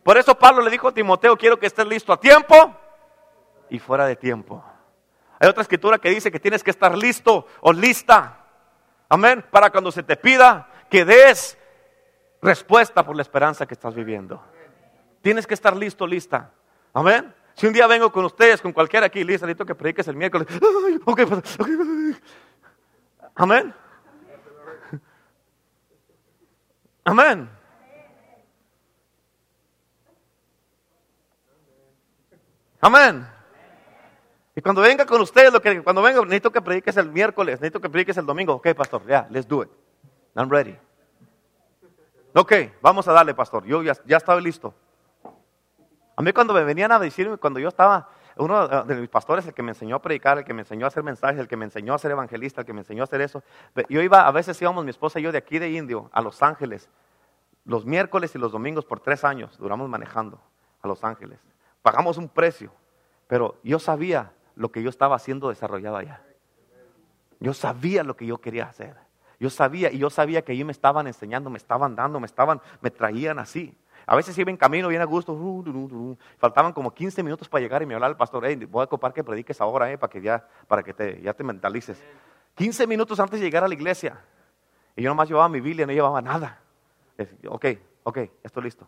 Por 0.02 0.18
eso 0.18 0.34
Pablo 0.34 0.62
le 0.62 0.70
dijo 0.70 0.88
a 0.88 0.92
Timoteo, 0.92 1.36
quiero 1.36 1.58
que 1.58 1.66
estés 1.66 1.86
listo 1.86 2.12
a 2.12 2.20
tiempo 2.20 2.76
y 3.70 3.78
fuera 3.78 4.04
de 4.04 4.16
tiempo. 4.16 4.62
Hay 5.40 5.48
otra 5.48 5.62
escritura 5.62 5.98
que 5.98 6.10
dice 6.10 6.30
que 6.30 6.38
tienes 6.38 6.62
que 6.62 6.70
estar 6.70 6.96
listo 6.96 7.46
o 7.60 7.72
lista. 7.72 8.40
Amén. 9.08 9.44
Para 9.50 9.70
cuando 9.70 9.90
se 9.90 10.02
te 10.02 10.16
pida 10.16 10.68
que 10.90 11.04
des 11.06 11.56
respuesta 12.42 13.04
por 13.04 13.16
la 13.16 13.22
esperanza 13.22 13.66
que 13.66 13.72
estás 13.72 13.94
viviendo. 13.94 14.42
Tienes 15.22 15.46
que 15.46 15.54
estar 15.54 15.74
listo, 15.74 16.06
lista. 16.06 16.50
Amén. 16.92 17.34
Si 17.54 17.66
un 17.66 17.72
día 17.72 17.86
vengo 17.86 18.10
con 18.10 18.24
ustedes, 18.24 18.60
con 18.60 18.72
cualquiera 18.72 19.06
aquí, 19.06 19.22
lista, 19.22 19.46
necesito 19.46 19.64
que 19.64 19.74
prediques 19.74 20.08
el 20.08 20.16
miércoles. 20.16 20.48
Amén. 23.36 23.74
Amén. 27.04 27.50
Amén. 32.80 33.26
Y 34.56 34.60
cuando 34.60 34.82
venga 34.82 35.06
con 35.06 35.20
ustedes, 35.20 35.52
lo 35.52 35.60
que, 35.60 35.82
cuando 35.82 36.02
venga, 36.02 36.20
necesito 36.22 36.50
que 36.52 36.60
prediques 36.60 36.96
el 36.96 37.10
miércoles, 37.10 37.60
necesito 37.60 37.80
que 37.80 37.88
prediques 37.88 38.16
el 38.16 38.26
domingo. 38.26 38.54
Ok, 38.54 38.74
pastor, 38.74 39.06
ya, 39.06 39.26
let's 39.30 39.48
do 39.48 39.62
it. 39.62 39.70
I'm 40.36 40.50
ready. 40.50 40.76
Ok, 42.34 42.52
vamos 42.82 43.06
a 43.08 43.12
darle, 43.12 43.34
pastor. 43.34 43.64
Yo 43.64 43.82
ya, 43.82 43.96
ya 44.04 44.16
estaba 44.16 44.40
listo. 44.40 44.74
A 46.16 46.22
mí 46.22 46.32
cuando 46.32 46.54
me 46.54 46.64
venían 46.64 46.92
a 46.92 46.98
decirme, 46.98 47.36
cuando 47.38 47.58
yo 47.60 47.68
estaba, 47.68 48.08
uno 48.36 48.84
de 48.84 48.94
mis 48.96 49.08
pastores, 49.08 49.46
el 49.46 49.54
que 49.54 49.62
me 49.62 49.72
enseñó 49.72 49.96
a 49.96 50.02
predicar, 50.02 50.38
el 50.38 50.44
que 50.44 50.54
me 50.54 50.62
enseñó 50.62 50.86
a 50.86 50.88
hacer 50.88 51.02
mensajes, 51.02 51.38
el 51.38 51.48
que 51.48 51.56
me 51.56 51.64
enseñó 51.64 51.94
a 51.94 51.98
ser 51.98 52.10
evangelista, 52.12 52.60
el 52.60 52.66
que 52.66 52.72
me 52.72 52.80
enseñó 52.80 53.02
a 53.02 53.04
hacer 53.04 53.20
eso, 53.20 53.42
yo 53.88 54.00
iba, 54.00 54.26
a 54.26 54.30
veces 54.30 54.60
íbamos 54.60 54.84
mi 54.84 54.90
esposa 54.90 55.20
y 55.20 55.22
yo 55.22 55.32
de 55.32 55.38
aquí 55.38 55.58
de 55.58 55.70
Indio 55.70 56.10
a 56.12 56.20
Los 56.20 56.42
Ángeles, 56.42 56.88
los 57.64 57.84
miércoles 57.86 58.34
y 58.34 58.38
los 58.38 58.52
domingos 58.52 58.84
por 58.84 59.00
tres 59.00 59.24
años, 59.24 59.56
duramos 59.58 59.88
manejando 59.88 60.40
a 60.82 60.88
Los 60.88 61.02
Ángeles 61.02 61.40
pagamos 61.84 62.16
un 62.16 62.30
precio, 62.30 62.72
pero 63.26 63.60
yo 63.62 63.78
sabía 63.78 64.32
lo 64.56 64.72
que 64.72 64.82
yo 64.82 64.88
estaba 64.88 65.16
haciendo 65.16 65.50
desarrollado 65.50 65.98
allá. 65.98 66.22
Yo 67.40 67.52
sabía 67.52 68.02
lo 68.02 68.16
que 68.16 68.24
yo 68.24 68.38
quería 68.38 68.64
hacer. 68.64 68.96
Yo 69.38 69.50
sabía, 69.50 69.92
y 69.92 69.98
yo 69.98 70.08
sabía 70.08 70.40
que 70.42 70.54
ellos 70.54 70.64
me 70.64 70.72
estaban 70.72 71.06
enseñando, 71.06 71.50
me 71.50 71.58
estaban 71.58 71.94
dando, 71.94 72.20
me 72.20 72.26
estaban, 72.26 72.62
me 72.80 72.90
traían 72.90 73.38
así. 73.38 73.76
A 74.06 74.16
veces 74.16 74.36
iba 74.38 74.50
en 74.50 74.56
camino 74.56 74.88
bien 74.88 75.00
a 75.00 75.04
gusto, 75.04 75.36
faltaban 76.38 76.72
como 76.72 76.92
15 76.92 77.22
minutos 77.22 77.48
para 77.48 77.62
llegar 77.62 77.82
y 77.82 77.86
me 77.86 77.94
hablaba 77.94 78.10
el 78.10 78.16
pastor, 78.16 78.44
hey, 78.46 78.56
voy 78.70 78.82
a 78.82 78.86
copar 78.86 79.12
que 79.12 79.24
prediques 79.24 79.60
ahora, 79.60 79.90
eh, 79.90 79.98
para 79.98 80.10
que 80.10 80.20
ya, 80.20 80.46
para 80.68 80.82
que 80.82 80.92
te, 80.92 81.20
ya 81.22 81.32
te 81.32 81.44
mentalices. 81.44 82.02
15 82.54 82.86
minutos 82.86 83.18
antes 83.18 83.40
de 83.40 83.46
llegar 83.46 83.64
a 83.64 83.68
la 83.68 83.74
iglesia. 83.74 84.20
Y 84.96 85.02
yo 85.02 85.08
nomás 85.08 85.28
llevaba 85.28 85.48
mi 85.48 85.60
Biblia, 85.60 85.86
no 85.86 85.92
llevaba 85.92 86.20
nada. 86.20 86.60
Ok, 87.48 87.66
ok, 88.04 88.18
estoy 88.42 88.62
listo. 88.62 88.86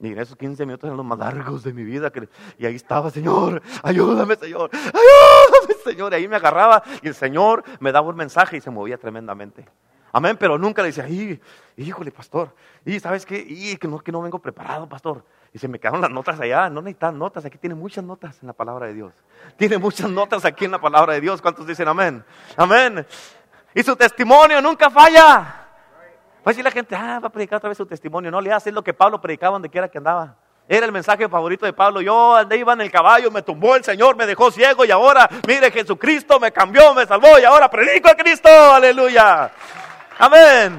Y 0.00 0.08
en 0.08 0.18
esos 0.18 0.36
15 0.36 0.66
minutos 0.66 0.88
eran 0.88 0.96
los 0.96 1.06
más 1.06 1.18
largos 1.18 1.62
de 1.62 1.72
mi 1.72 1.84
vida. 1.84 2.12
y 2.58 2.66
ahí 2.66 2.74
estaba, 2.74 3.10
Señor, 3.10 3.62
ayúdame, 3.84 4.34
Señor, 4.34 4.68
ayúdame, 4.72 5.74
Señor. 5.84 6.12
Y 6.12 6.16
ahí 6.16 6.28
me 6.28 6.36
agarraba 6.36 6.82
y 7.00 7.08
el 7.08 7.14
Señor 7.14 7.62
me 7.78 7.92
daba 7.92 8.08
un 8.08 8.16
mensaje 8.16 8.56
y 8.56 8.60
se 8.60 8.70
movía 8.70 8.98
tremendamente. 8.98 9.64
Amén, 10.12 10.36
pero 10.36 10.58
nunca 10.58 10.82
le 10.82 10.92
decía, 10.92 11.08
híjole, 11.76 12.10
pastor, 12.12 12.54
y 12.84 13.00
sabes 13.00 13.24
qué, 13.24 13.42
y 13.46 13.76
que 13.76 13.88
no, 13.88 13.98
que 13.98 14.12
no 14.12 14.20
vengo 14.20 14.38
preparado, 14.38 14.86
pastor. 14.88 15.24
Y 15.54 15.58
se 15.58 15.68
me 15.68 15.78
quedaron 15.78 16.00
las 16.00 16.10
notas 16.10 16.38
allá, 16.38 16.68
no 16.70 16.80
necesitan 16.82 17.18
notas, 17.18 17.44
aquí 17.44 17.58
tiene 17.58 17.74
muchas 17.74 18.04
notas 18.04 18.38
en 18.42 18.46
la 18.46 18.52
palabra 18.52 18.86
de 18.86 18.94
Dios. 18.94 19.12
Tiene 19.56 19.78
muchas 19.78 20.10
notas 20.10 20.44
aquí 20.44 20.64
en 20.66 20.70
la 20.70 20.80
palabra 20.80 21.14
de 21.14 21.20
Dios. 21.20 21.42
¿Cuántos 21.42 21.66
dicen 21.66 21.88
amén? 21.88 22.24
Amén. 22.56 23.06
Y 23.74 23.82
su 23.82 23.96
testimonio 23.96 24.60
nunca 24.60 24.90
falla. 24.90 25.62
Va 26.44 26.46
a 26.46 26.50
decir 26.50 26.64
la 26.64 26.70
gente, 26.70 26.94
ah, 26.96 27.20
va 27.22 27.28
a 27.28 27.30
predicar 27.30 27.58
otra 27.58 27.68
vez 27.68 27.78
su 27.78 27.86
testimonio. 27.86 28.30
No 28.30 28.40
le 28.40 28.52
hace 28.52 28.72
lo 28.72 28.82
que 28.82 28.92
Pablo 28.92 29.20
predicaba 29.20 29.52
donde 29.52 29.68
quiera 29.68 29.88
que 29.88 29.98
andaba. 29.98 30.36
Era 30.68 30.86
el 30.86 30.92
mensaje 30.92 31.28
favorito 31.28 31.66
de 31.66 31.72
Pablo. 31.72 32.00
Yo 32.00 32.34
andé, 32.34 32.56
iba 32.56 32.72
en 32.72 32.80
el 32.80 32.90
caballo, 32.90 33.30
me 33.30 33.42
tumbó 33.42 33.76
el 33.76 33.84
Señor, 33.84 34.16
me 34.16 34.26
dejó 34.26 34.50
ciego 34.50 34.84
y 34.84 34.90
ahora, 34.90 35.28
mire, 35.46 35.70
Jesucristo 35.70 36.40
me 36.40 36.50
cambió, 36.50 36.94
me 36.94 37.06
salvó 37.06 37.38
y 37.38 37.44
ahora 37.44 37.70
predico 37.70 38.08
a 38.08 38.14
Cristo. 38.14 38.48
Aleluya. 38.48 39.52
Amén. 40.18 40.78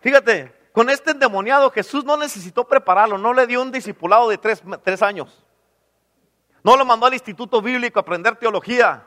Fíjate, 0.00 0.70
con 0.72 0.88
este 0.88 1.10
endemoniado 1.10 1.70
Jesús 1.70 2.04
no 2.04 2.16
necesitó 2.16 2.66
prepararlo, 2.66 3.18
no 3.18 3.32
le 3.32 3.46
dio 3.46 3.60
un 3.60 3.70
discipulado 3.70 4.28
de 4.28 4.38
tres, 4.38 4.62
tres 4.82 5.02
años. 5.02 5.44
No 6.62 6.76
lo 6.76 6.84
mandó 6.84 7.06
al 7.06 7.14
instituto 7.14 7.60
bíblico 7.60 7.98
a 7.98 8.02
aprender 8.02 8.36
teología. 8.36 9.06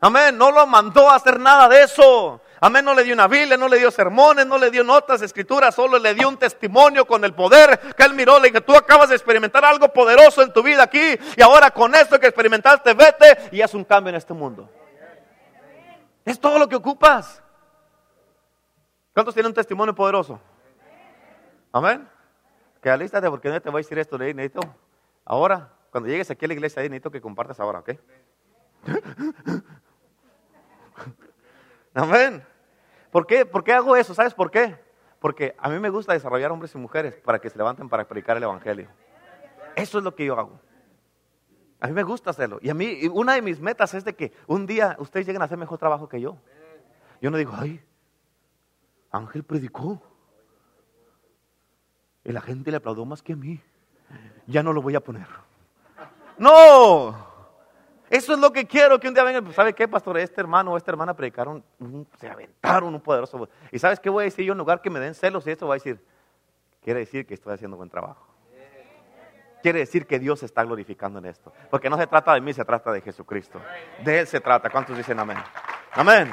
Amén, 0.00 0.36
no 0.38 0.50
lo 0.50 0.66
mandó 0.66 1.10
a 1.10 1.16
hacer 1.16 1.38
nada 1.38 1.68
de 1.68 1.82
eso. 1.82 2.40
Amén, 2.62 2.84
no 2.84 2.92
le 2.92 3.04
dio 3.04 3.14
una 3.14 3.26
Biblia, 3.26 3.56
no 3.56 3.68
le 3.68 3.78
dio 3.78 3.90
sermones, 3.90 4.46
no 4.46 4.58
le 4.58 4.70
dio 4.70 4.84
notas, 4.84 5.22
escrituras, 5.22 5.74
solo 5.74 5.98
le 5.98 6.14
dio 6.14 6.28
un 6.28 6.36
testimonio 6.36 7.06
con 7.06 7.24
el 7.24 7.32
poder 7.32 7.80
que 7.96 8.02
él 8.02 8.12
miró. 8.12 8.38
Le 8.38 8.48
dije, 8.48 8.60
tú 8.60 8.76
acabas 8.76 9.08
de 9.08 9.14
experimentar 9.14 9.64
algo 9.64 9.88
poderoso 9.88 10.42
en 10.42 10.52
tu 10.52 10.62
vida 10.62 10.82
aquí 10.82 11.18
y 11.36 11.42
ahora 11.42 11.70
con 11.70 11.94
esto 11.94 12.20
que 12.20 12.26
experimentaste, 12.26 12.92
vete 12.92 13.48
y 13.52 13.62
haz 13.62 13.72
un 13.72 13.84
cambio 13.84 14.10
en 14.10 14.16
este 14.16 14.34
mundo. 14.34 14.68
Es 16.26 16.38
todo 16.38 16.58
lo 16.58 16.68
que 16.68 16.76
ocupas. 16.76 17.42
¿Cuántos 19.14 19.32
tienen 19.32 19.48
un 19.48 19.54
testimonio 19.54 19.94
poderoso? 19.94 20.38
Amén. 21.72 22.06
Que 22.82 22.90
alístate 22.90 23.30
porque 23.30 23.48
no 23.48 23.60
te 23.60 23.70
voy 23.70 23.80
a 23.80 23.82
decir 23.82 23.98
esto, 23.98 24.18
necesito. 24.18 24.60
Ahora, 25.24 25.70
cuando 25.90 26.10
llegues 26.10 26.30
aquí 26.30 26.44
a 26.44 26.48
la 26.48 26.54
iglesia, 26.54 26.82
necesito 26.82 27.10
que 27.10 27.22
compartas 27.22 27.58
ahora, 27.58 27.78
¿ok? 27.78 27.90
Amén. 31.94 32.49
¿Por 33.10 33.26
qué? 33.26 33.44
¿Por 33.44 33.64
qué 33.64 33.72
hago 33.72 33.96
eso? 33.96 34.14
¿Sabes 34.14 34.34
por 34.34 34.50
qué? 34.50 34.78
Porque 35.18 35.54
a 35.58 35.68
mí 35.68 35.78
me 35.78 35.90
gusta 35.90 36.12
desarrollar 36.12 36.50
hombres 36.50 36.74
y 36.74 36.78
mujeres 36.78 37.14
para 37.16 37.38
que 37.38 37.50
se 37.50 37.58
levanten 37.58 37.88
para 37.88 38.06
predicar 38.06 38.36
el 38.36 38.42
Evangelio. 38.42 38.88
Eso 39.76 39.98
es 39.98 40.04
lo 40.04 40.14
que 40.14 40.24
yo 40.24 40.38
hago. 40.38 40.60
A 41.80 41.86
mí 41.86 41.92
me 41.92 42.02
gusta 42.02 42.30
hacerlo. 42.30 42.58
Y 42.62 42.70
a 42.70 42.74
mí, 42.74 43.08
una 43.12 43.34
de 43.34 43.42
mis 43.42 43.60
metas 43.60 43.94
es 43.94 44.04
de 44.04 44.14
que 44.14 44.32
un 44.46 44.66
día 44.66 44.96
ustedes 44.98 45.26
lleguen 45.26 45.42
a 45.42 45.46
hacer 45.46 45.58
mejor 45.58 45.78
trabajo 45.78 46.08
que 46.08 46.20
yo. 46.20 46.36
Yo 47.20 47.30
no 47.30 47.36
digo, 47.36 47.52
ay, 47.56 47.82
Ángel 49.10 49.44
predicó. 49.44 50.02
Y 52.24 52.32
la 52.32 52.40
gente 52.40 52.70
le 52.70 52.76
aplaudió 52.76 53.04
más 53.04 53.22
que 53.22 53.32
a 53.32 53.36
mí. 53.36 53.62
Ya 54.46 54.62
no 54.62 54.72
lo 54.72 54.82
voy 54.82 54.94
a 54.94 55.00
poner. 55.00 55.26
No. 56.38 57.29
Eso 58.10 58.32
es 58.32 58.40
lo 58.40 58.52
que 58.52 58.66
quiero, 58.66 58.98
que 58.98 59.06
un 59.06 59.14
día 59.14 59.22
venga, 59.22 59.40
¿sabe 59.52 59.72
qué, 59.72 59.86
pastor? 59.86 60.18
Este 60.18 60.40
hermano 60.40 60.72
o 60.72 60.76
esta 60.76 60.90
hermana 60.90 61.14
predicaron, 61.14 61.64
se 62.18 62.28
aventaron 62.28 62.92
un 62.92 63.00
poderoso. 63.00 63.48
¿Y 63.70 63.78
sabes 63.78 64.00
qué 64.00 64.10
voy 64.10 64.22
a 64.22 64.24
decir 64.24 64.44
yo 64.44 64.50
en 64.52 64.58
lugar 64.58 64.82
que 64.82 64.90
me 64.90 64.98
den 64.98 65.14
celos 65.14 65.46
y 65.46 65.52
esto 65.52 65.66
voy 65.66 65.74
a 65.74 65.76
decir? 65.76 66.04
Quiere 66.82 67.00
decir 67.00 67.24
que 67.24 67.34
estoy 67.34 67.54
haciendo 67.54 67.76
buen 67.76 67.88
trabajo. 67.88 68.26
Quiere 69.62 69.78
decir 69.78 70.08
que 70.08 70.18
Dios 70.18 70.42
está 70.42 70.64
glorificando 70.64 71.20
en 71.20 71.26
esto. 71.26 71.52
Porque 71.70 71.88
no 71.88 71.96
se 71.96 72.06
trata 72.08 72.34
de 72.34 72.40
mí, 72.40 72.52
se 72.52 72.64
trata 72.64 72.90
de 72.90 73.00
Jesucristo. 73.00 73.60
De 74.02 74.18
Él 74.20 74.26
se 74.26 74.40
trata. 74.40 74.70
¿Cuántos 74.70 74.96
dicen 74.96 75.18
amén? 75.20 75.38
Amén. 75.92 76.32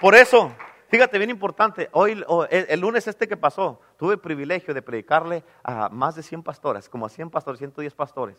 Por 0.00 0.14
eso, 0.14 0.54
Fíjate, 0.90 1.18
bien 1.18 1.30
importante, 1.30 1.88
hoy, 1.92 2.20
el, 2.50 2.80
lunes 2.80 3.06
este 3.06 3.28
que 3.28 3.36
pasó, 3.36 3.80
tuve 4.00 4.14
el 4.14 4.18
privilegio 4.18 4.72
de 4.72 4.80
predicarle 4.80 5.44
a 5.62 5.90
más 5.90 6.14
de 6.14 6.22
100 6.22 6.42
pastores, 6.42 6.88
como 6.88 7.04
a 7.04 7.10
100 7.10 7.28
pastores, 7.28 7.58
110 7.58 7.92
pastores 7.92 8.34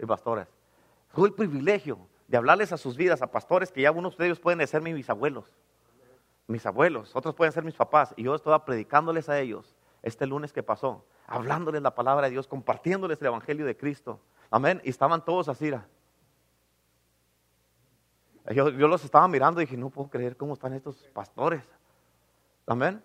y 0.00 0.06
pastoras. 0.06 0.48
Tuve 1.14 1.28
el 1.28 1.34
privilegio 1.34 1.98
de 2.28 2.38
hablarles 2.38 2.72
a 2.72 2.78
sus 2.78 2.96
vidas, 2.96 3.20
a 3.20 3.26
pastores 3.26 3.70
que 3.70 3.82
ya 3.82 3.88
algunos 3.88 4.16
de 4.16 4.24
ellos 4.24 4.40
pueden 4.40 4.66
ser 4.66 4.80
mis 4.80 4.94
bisabuelos, 4.94 5.52
mis 6.46 6.64
abuelos, 6.64 7.14
otros 7.14 7.34
pueden 7.34 7.52
ser 7.52 7.62
mis 7.62 7.74
papás, 7.74 8.14
y 8.16 8.22
yo 8.22 8.34
estaba 8.34 8.64
predicándoles 8.64 9.28
a 9.28 9.38
ellos 9.38 9.76
este 10.02 10.26
lunes 10.26 10.50
que 10.50 10.62
pasó, 10.62 11.04
hablándoles 11.26 11.82
la 11.82 11.94
palabra 11.94 12.28
de 12.28 12.30
Dios, 12.30 12.48
compartiéndoles 12.48 13.20
el 13.20 13.26
Evangelio 13.26 13.66
de 13.66 13.76
Cristo. 13.76 14.18
Amén. 14.50 14.80
Y 14.82 14.88
estaban 14.88 15.22
todos 15.22 15.46
así. 15.50 15.70
Yo, 18.46 18.70
yo 18.70 18.88
los 18.88 19.04
estaba 19.04 19.28
mirando 19.28 19.60
y 19.60 19.66
dije, 19.66 19.76
no 19.76 19.90
puedo 19.90 20.08
creer 20.08 20.38
cómo 20.38 20.54
están 20.54 20.72
estos 20.72 20.96
pastores. 21.12 21.62
Amén. 22.66 23.02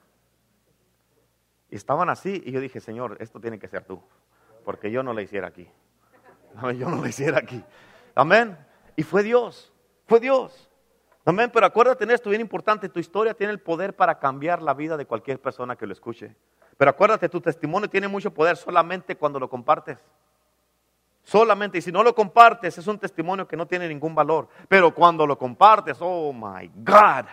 Y 1.70 1.76
estaban 1.76 2.10
así 2.10 2.42
y 2.46 2.52
yo 2.52 2.60
dije, 2.60 2.80
Señor, 2.80 3.18
esto 3.20 3.40
tiene 3.40 3.60
que 3.60 3.68
ser 3.68 3.84
tú, 3.84 4.02
porque 4.64 4.92
yo 4.92 5.04
no 5.04 5.14
lo 5.14 5.22
hiciera 5.22 5.48
aquí. 5.48 5.70
Amén, 6.56 6.78
yo 6.78 6.90
no 6.90 6.98
lo 6.98 7.08
hiciera 7.08 7.38
aquí. 7.38 7.64
Amén. 8.16 8.58
Y 8.96 9.04
fue 9.04 9.24
Dios, 9.24 9.74
fue 10.08 10.20
Dios. 10.20 10.70
Amén, 11.26 11.52
pero 11.54 11.66
acuérdate 11.66 12.06
en 12.06 12.12
esto, 12.12 12.30
bien 12.30 12.42
importante, 12.42 12.88
tu 12.88 13.00
historia 13.00 13.34
tiene 13.34 13.52
el 13.52 13.60
poder 13.60 13.96
para 13.96 14.18
cambiar 14.18 14.62
la 14.62 14.74
vida 14.74 14.96
de 14.96 15.06
cualquier 15.06 15.42
persona 15.42 15.76
que 15.76 15.86
lo 15.86 15.92
escuche. 15.92 16.34
Pero 16.78 16.92
acuérdate, 16.92 17.28
tu 17.28 17.42
testimonio 17.42 17.90
tiene 17.90 18.08
mucho 18.08 18.34
poder 18.34 18.56
solamente 18.56 19.18
cuando 19.18 19.40
lo 19.40 19.50
compartes. 19.50 19.98
Solamente, 21.24 21.80
y 21.80 21.82
si 21.82 21.92
no 21.92 22.04
lo 22.04 22.16
compartes, 22.16 22.78
es 22.78 22.88
un 22.88 22.98
testimonio 22.98 23.46
que 23.46 23.58
no 23.58 23.66
tiene 23.66 23.90
ningún 23.90 24.16
valor. 24.16 24.48
Pero 24.70 24.96
cuando 24.96 25.28
lo 25.28 25.38
compartes, 25.38 25.98
oh 26.00 26.32
my 26.32 26.72
God, 26.76 27.26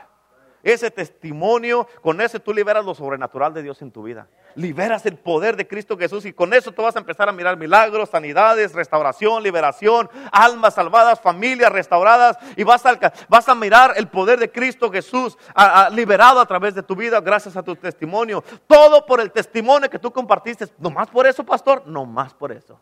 ese 0.65 0.91
testimonio, 0.91 1.87
con 2.01 2.21
ese 2.21 2.41
tú 2.41 2.53
liberas 2.53 2.85
lo 2.85 2.95
sobrenatural 2.95 3.53
de 3.53 3.63
Dios 3.63 3.81
en 3.83 3.93
tu 3.93 4.03
vida. 4.03 4.27
Liberas 4.55 5.05
el 5.05 5.17
poder 5.17 5.57
de 5.57 5.69
Cristo 5.69 5.99
Jesús 5.99 6.25
y 6.25 6.33
con 6.33 6.55
eso 6.55 6.73
tú 6.73 6.83
vas 6.83 6.97
a 6.97 7.01
empezar 7.01 7.29
a 7.29 7.33
mirar 7.33 7.57
milagros, 7.57 8.09
sanidades, 8.09 8.73
restauración, 8.73 9.43
liberación, 9.43 10.09
almas 10.33 10.75
salvadas, 10.75 11.21
familias 11.21 11.71
restauradas 11.71 12.39
y 12.57 12.65
vas 12.65 12.85
a, 12.87 12.99
vas 13.29 13.49
a 13.49 13.55
mirar 13.55 13.93
el 13.97 14.09
poder 14.09 14.39
de 14.39 14.51
Cristo 14.51 14.91
Jesús 14.91 15.37
liberado 15.93 16.41
a 16.41 16.47
través 16.47 16.75
de 16.75 16.83
tu 16.83 16.97
vida 16.97 17.21
gracias 17.21 17.57
a 17.57 17.63
tu 17.63 17.77
testimonio. 17.77 18.43
Todo 18.67 19.05
por 19.05 19.21
el 19.21 19.31
testimonio 19.31 19.91
que 19.91 19.99
tú 19.99 20.11
compartiste. 20.11 20.67
¿No 20.79 20.91
más 20.91 21.09
por 21.09 21.27
eso, 21.27 21.45
pastor? 21.45 21.87
No 21.87 22.07
más 22.07 22.33
por 22.33 22.53
eso. 22.53 22.81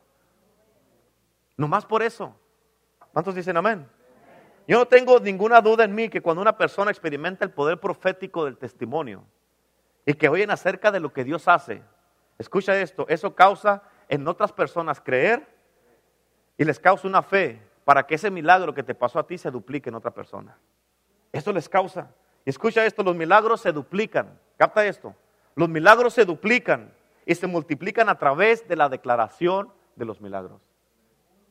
No 1.56 1.68
más 1.68 1.84
por 1.84 2.02
eso. 2.02 2.34
¿Cuántos 3.12 3.34
dicen 3.34 3.56
amén? 3.56 3.86
Yo 4.66 4.78
no 4.78 4.86
tengo 4.86 5.18
ninguna 5.18 5.60
duda 5.60 5.84
en 5.84 5.94
mí 5.94 6.08
que 6.08 6.20
cuando 6.20 6.40
una 6.40 6.56
persona 6.56 6.90
experimenta 6.90 7.44
el 7.44 7.50
poder 7.50 7.80
profético 7.80 8.44
del 8.44 8.56
testimonio 8.56 9.24
y 10.06 10.14
que 10.14 10.28
oyen 10.28 10.50
acerca 10.50 10.90
de 10.90 11.00
lo 11.00 11.12
que 11.12 11.24
Dios 11.24 11.48
hace, 11.48 11.82
escucha 12.38 12.78
esto, 12.80 13.06
eso 13.08 13.34
causa 13.34 13.82
en 14.08 14.26
otras 14.28 14.52
personas 14.52 15.00
creer 15.00 15.46
y 16.56 16.64
les 16.64 16.78
causa 16.78 17.08
una 17.08 17.22
fe 17.22 17.60
para 17.84 18.06
que 18.06 18.14
ese 18.14 18.30
milagro 18.30 18.72
que 18.74 18.82
te 18.82 18.94
pasó 18.94 19.18
a 19.18 19.26
ti 19.26 19.36
se 19.38 19.50
duplique 19.50 19.88
en 19.88 19.96
otra 19.96 20.12
persona. 20.12 20.56
Eso 21.32 21.52
les 21.52 21.68
causa. 21.68 22.10
Escucha 22.44 22.84
esto, 22.84 23.02
los 23.02 23.16
milagros 23.16 23.60
se 23.60 23.72
duplican. 23.72 24.38
Capta 24.56 24.84
esto. 24.84 25.14
Los 25.54 25.68
milagros 25.68 26.14
se 26.14 26.24
duplican 26.24 26.92
y 27.26 27.34
se 27.34 27.46
multiplican 27.46 28.08
a 28.08 28.18
través 28.18 28.66
de 28.68 28.76
la 28.76 28.88
declaración 28.88 29.72
de 29.96 30.04
los 30.04 30.20
milagros. 30.20 30.60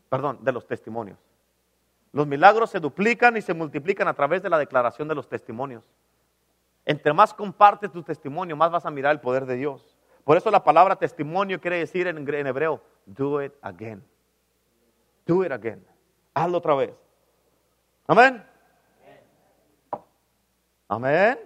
Perdón, 0.09 0.39
de 0.41 0.51
los 0.51 0.67
testimonios. 0.67 1.17
Los 2.13 2.27
milagros 2.27 2.69
se 2.69 2.79
duplican 2.79 3.37
y 3.37 3.41
se 3.41 3.53
multiplican 3.53 4.07
a 4.07 4.13
través 4.13 4.41
de 4.43 4.49
la 4.49 4.57
declaración 4.57 5.07
de 5.07 5.15
los 5.15 5.29
testimonios. 5.29 5.89
Entre 6.85 7.13
más 7.13 7.33
compartes 7.33 7.91
tu 7.91 8.03
testimonio, 8.03 8.55
más 8.55 8.71
vas 8.71 8.85
a 8.85 8.91
mirar 8.91 9.13
el 9.13 9.21
poder 9.21 9.45
de 9.45 9.55
Dios. 9.55 9.97
Por 10.23 10.37
eso 10.37 10.51
la 10.51 10.63
palabra 10.63 10.95
testimonio 10.95 11.59
quiere 11.61 11.77
decir 11.77 12.07
en, 12.07 12.47
hebreo, 12.47 12.81
do 13.05 13.41
it 13.41 13.53
again. 13.61 14.03
Do 15.25 15.45
it 15.45 15.51
again. 15.51 15.85
Hazlo 16.33 16.57
otra 16.57 16.75
vez. 16.75 16.93
Amén. 18.07 18.43
Amén. 20.87 21.39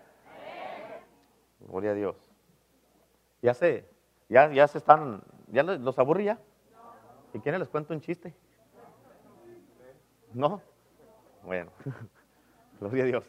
Gloria 1.60 1.92
a 1.92 1.94
Dios. 1.94 2.16
Ya 3.42 3.54
sé, 3.54 3.88
ya, 4.28 4.52
ya 4.52 4.68
se 4.68 4.80
están, 4.80 5.22
ya 5.48 5.62
los 5.62 6.00
aburrí 6.00 6.26
ya. 6.26 6.40
¿Y 7.34 7.40
quieren 7.40 7.60
les 7.60 7.70
cuento 7.70 7.94
un 7.94 8.02
chiste? 8.02 8.34
¿No? 10.36 10.62
Bueno, 11.44 11.72
gloria 12.80 13.04
a 13.04 13.08
Dios. 13.08 13.24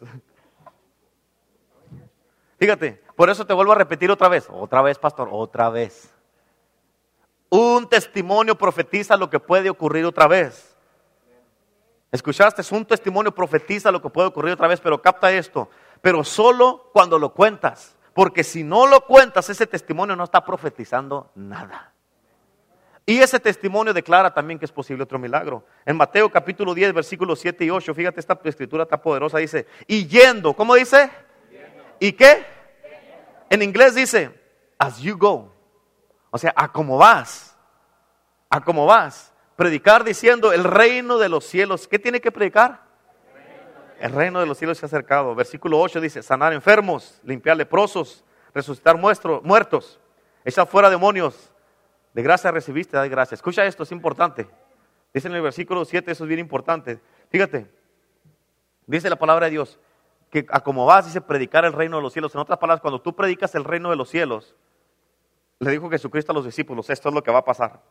Fíjate, 2.59 3.01
por 3.15 3.29
eso 3.29 3.45
te 3.45 3.53
vuelvo 3.53 3.71
a 3.71 3.75
repetir 3.75 4.11
otra 4.11 4.27
vez, 4.27 4.47
otra 4.51 4.81
vez, 4.81 4.99
pastor, 4.99 5.29
otra 5.31 5.69
vez. 5.69 6.13
Un 7.49 7.87
testimonio 7.87 8.57
profetiza 8.57 9.15
lo 9.15 9.29
que 9.29 9.39
puede 9.39 9.69
ocurrir 9.69 10.03
otra 10.03 10.27
vez. 10.27 10.75
¿Escuchaste? 12.11 12.61
Es 12.61 12.73
un 12.73 12.85
testimonio 12.85 13.33
profetiza 13.33 13.89
lo 13.89 14.01
que 14.01 14.09
puede 14.09 14.27
ocurrir 14.27 14.53
otra 14.53 14.67
vez, 14.67 14.81
pero 14.81 15.01
capta 15.01 15.31
esto. 15.31 15.69
Pero 16.01 16.25
solo 16.25 16.89
cuando 16.91 17.17
lo 17.17 17.33
cuentas. 17.33 17.95
Porque 18.13 18.43
si 18.43 18.65
no 18.65 18.85
lo 18.85 19.01
cuentas, 19.01 19.49
ese 19.49 19.65
testimonio 19.65 20.15
no 20.17 20.25
está 20.25 20.43
profetizando 20.43 21.31
nada. 21.35 21.93
Y 23.09 23.19
ese 23.19 23.39
testimonio 23.39 23.93
declara 23.93 24.33
también 24.33 24.59
que 24.59 24.65
es 24.65 24.71
posible 24.71 25.01
otro 25.01 25.17
milagro. 25.17 25.63
En 25.85 25.95
Mateo 25.95 26.29
capítulo 26.29 26.73
10, 26.73 26.91
versículos 26.91 27.39
7 27.39 27.63
y 27.63 27.69
8, 27.69 27.93
fíjate, 27.93 28.19
esta 28.19 28.37
escritura 28.43 28.83
está 28.83 29.01
poderosa, 29.01 29.37
dice, 29.37 29.65
y 29.87 30.05
yendo, 30.07 30.53
¿cómo 30.53 30.75
dice? 30.75 31.09
¿Y 32.01 32.11
qué? 32.11 32.45
En 33.49 33.61
inglés 33.61 33.95
dice, 33.95 34.37
as 34.77 34.99
you 34.99 35.17
go. 35.17 35.55
O 36.31 36.37
sea, 36.37 36.53
a 36.53 36.69
cómo 36.69 36.97
vas. 36.97 37.55
A 38.49 38.59
cómo 38.59 38.85
vas. 38.85 39.33
Predicar 39.55 40.03
diciendo, 40.03 40.51
el 40.51 40.65
reino 40.65 41.17
de 41.17 41.29
los 41.29 41.45
cielos. 41.45 41.87
¿Qué 41.87 41.99
tiene 41.99 42.19
que 42.19 42.33
predicar? 42.33 42.81
El 44.01 44.11
reino 44.11 44.41
de 44.41 44.45
los 44.47 44.57
cielos 44.57 44.79
se 44.79 44.85
ha 44.85 44.87
acercado. 44.87 45.33
Versículo 45.33 45.79
8 45.79 46.01
dice, 46.01 46.21
sanar 46.21 46.51
enfermos, 46.51 47.21
limpiar 47.23 47.55
leprosos, 47.55 48.25
resucitar 48.53 48.97
muertos, 48.97 49.97
echar 50.43 50.67
fuera 50.67 50.89
demonios. 50.89 51.53
De 52.17 52.23
gracia 52.23 52.49
recibiste, 52.49 52.97
da 52.97 53.07
gracia. 53.07 53.35
Escucha 53.35 53.63
esto, 53.63 53.83
es 53.83 53.91
importante. 53.91 54.47
Dice 55.13 55.27
en 55.27 55.35
el 55.35 55.41
versículo 55.43 55.85
7, 55.85 56.11
eso 56.11 56.23
es 56.23 56.27
bien 56.27 56.39
importante. 56.39 56.99
Fíjate, 57.29 57.69
dice 58.87 59.07
la 59.07 59.17
palabra 59.17 59.45
de 59.45 59.51
Dios, 59.51 59.79
que 60.31 60.43
a 60.49 60.61
como 60.61 60.87
vas, 60.87 61.05
dice 61.05 61.21
predicar 61.21 61.63
el 61.63 61.73
reino 61.73 61.97
de 61.97 62.01
los 62.01 62.13
cielos. 62.13 62.33
En 62.33 62.41
otras 62.41 62.57
palabras, 62.57 62.81
cuando 62.81 62.99
tú 63.03 63.15
predicas 63.15 63.53
el 63.53 63.63
reino 63.63 63.91
de 63.91 63.97
los 63.97 64.09
cielos, 64.09 64.55
Le 65.59 65.69
dijo 65.69 65.91
Jesucristo 65.91 66.31
a 66.31 66.35
los 66.35 66.45
discípulos, 66.45 66.89
esto 66.89 67.09
es 67.09 67.13
lo 67.13 67.21
que 67.21 67.29
va 67.29 67.37
a 67.37 67.45
pasar. 67.45 67.83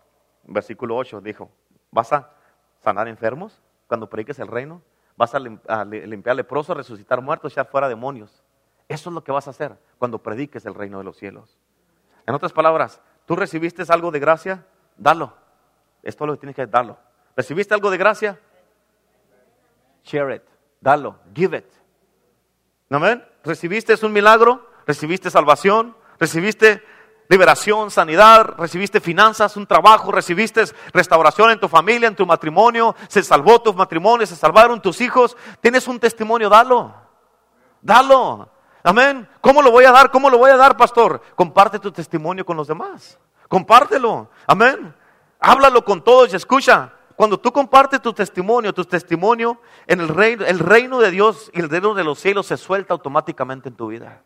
Versículo 0.42 0.96
8 0.96 1.20
dijo, 1.20 1.48
¿vas 1.92 2.12
a 2.12 2.32
sanar 2.80 3.06
enfermos 3.06 3.62
cuando 3.86 4.10
prediques 4.10 4.40
el 4.40 4.48
reino? 4.48 4.82
¿Vas 5.16 5.36
a, 5.36 5.38
limpiar 5.38 6.34
leprosos, 6.34 6.76
resucitar 6.76 7.22
muertos, 7.22 7.52
echar 7.52 7.68
fuera 7.68 7.88
demonios? 7.88 8.42
Eso 8.88 9.08
es 9.08 9.14
lo 9.14 9.22
que 9.22 9.30
vas 9.30 9.46
a 9.46 9.50
hacer 9.50 9.78
cuando 9.98 10.20
prediques 10.20 10.66
el 10.66 10.74
reino 10.74 10.98
de 10.98 11.04
los 11.04 11.16
cielos. 11.16 11.56
En 12.26 12.34
otras 12.34 12.52
palabras, 12.52 13.00
¿tú 13.26 13.36
recibiste 13.36 13.82
algo 13.88 14.10
de 14.10 14.18
gracia? 14.18 14.64
Dalo. 14.96 15.36
Esto 16.02 16.24
es 16.24 16.26
lo 16.28 16.34
que 16.34 16.40
tienes 16.40 16.56
que 16.56 16.66
darlo. 16.66 16.98
¿Recibiste 17.36 17.74
algo 17.74 17.90
de 17.90 17.98
gracia? 17.98 18.40
Share 20.04 20.36
it. 20.36 20.42
Dalo. 20.80 21.18
Give 21.34 21.56
it. 21.58 21.66
Amén. 22.88 23.22
¿Recibiste 23.44 23.94
un 24.06 24.12
milagro? 24.12 24.70
¿Recibiste 24.86 25.30
salvación? 25.30 25.96
¿Recibiste 26.18 26.82
liberación, 27.28 27.90
sanidad, 27.90 28.54
recibiste 28.56 29.00
finanzas, 29.00 29.56
un 29.56 29.66
trabajo, 29.66 30.12
recibiste 30.12 30.64
restauración 30.92 31.50
en 31.50 31.60
tu 31.60 31.68
familia, 31.68 32.08
en 32.08 32.16
tu 32.16 32.26
matrimonio, 32.26 32.94
se 33.08 33.22
salvó 33.22 33.60
tu 33.60 33.74
matrimonio, 33.74 34.26
se 34.26 34.36
salvaron 34.36 34.80
tus 34.80 35.00
hijos, 35.00 35.36
tienes 35.60 35.88
un 35.88 35.98
testimonio, 35.98 36.48
dalo, 36.48 36.94
dalo. 37.80 38.50
Amén. 38.86 39.28
¿Cómo 39.40 39.62
lo 39.62 39.72
voy 39.72 39.84
a 39.84 39.90
dar? 39.90 40.12
¿Cómo 40.12 40.30
lo 40.30 40.38
voy 40.38 40.52
a 40.52 40.56
dar, 40.56 40.76
pastor? 40.76 41.20
Comparte 41.34 41.80
tu 41.80 41.90
testimonio 41.90 42.46
con 42.46 42.56
los 42.56 42.68
demás. 42.68 43.18
Compártelo. 43.48 44.30
Amén. 44.46 44.94
Háblalo 45.40 45.84
con 45.84 46.04
todos 46.04 46.32
y 46.32 46.36
escucha. 46.36 46.92
Cuando 47.16 47.36
tú 47.36 47.50
compartes 47.50 48.00
tu 48.00 48.12
testimonio, 48.12 48.72
tu 48.72 48.84
testimonio 48.84 49.60
en 49.88 50.00
el 50.00 50.06
reino, 50.06 50.46
el 50.46 50.60
reino 50.60 51.00
de 51.00 51.10
Dios 51.10 51.50
y 51.52 51.58
el 51.58 51.68
reino 51.68 51.94
de 51.94 52.04
los 52.04 52.20
cielos 52.20 52.46
se 52.46 52.56
suelta 52.56 52.94
automáticamente 52.94 53.68
en 53.68 53.74
tu 53.74 53.88
vida. 53.88 54.22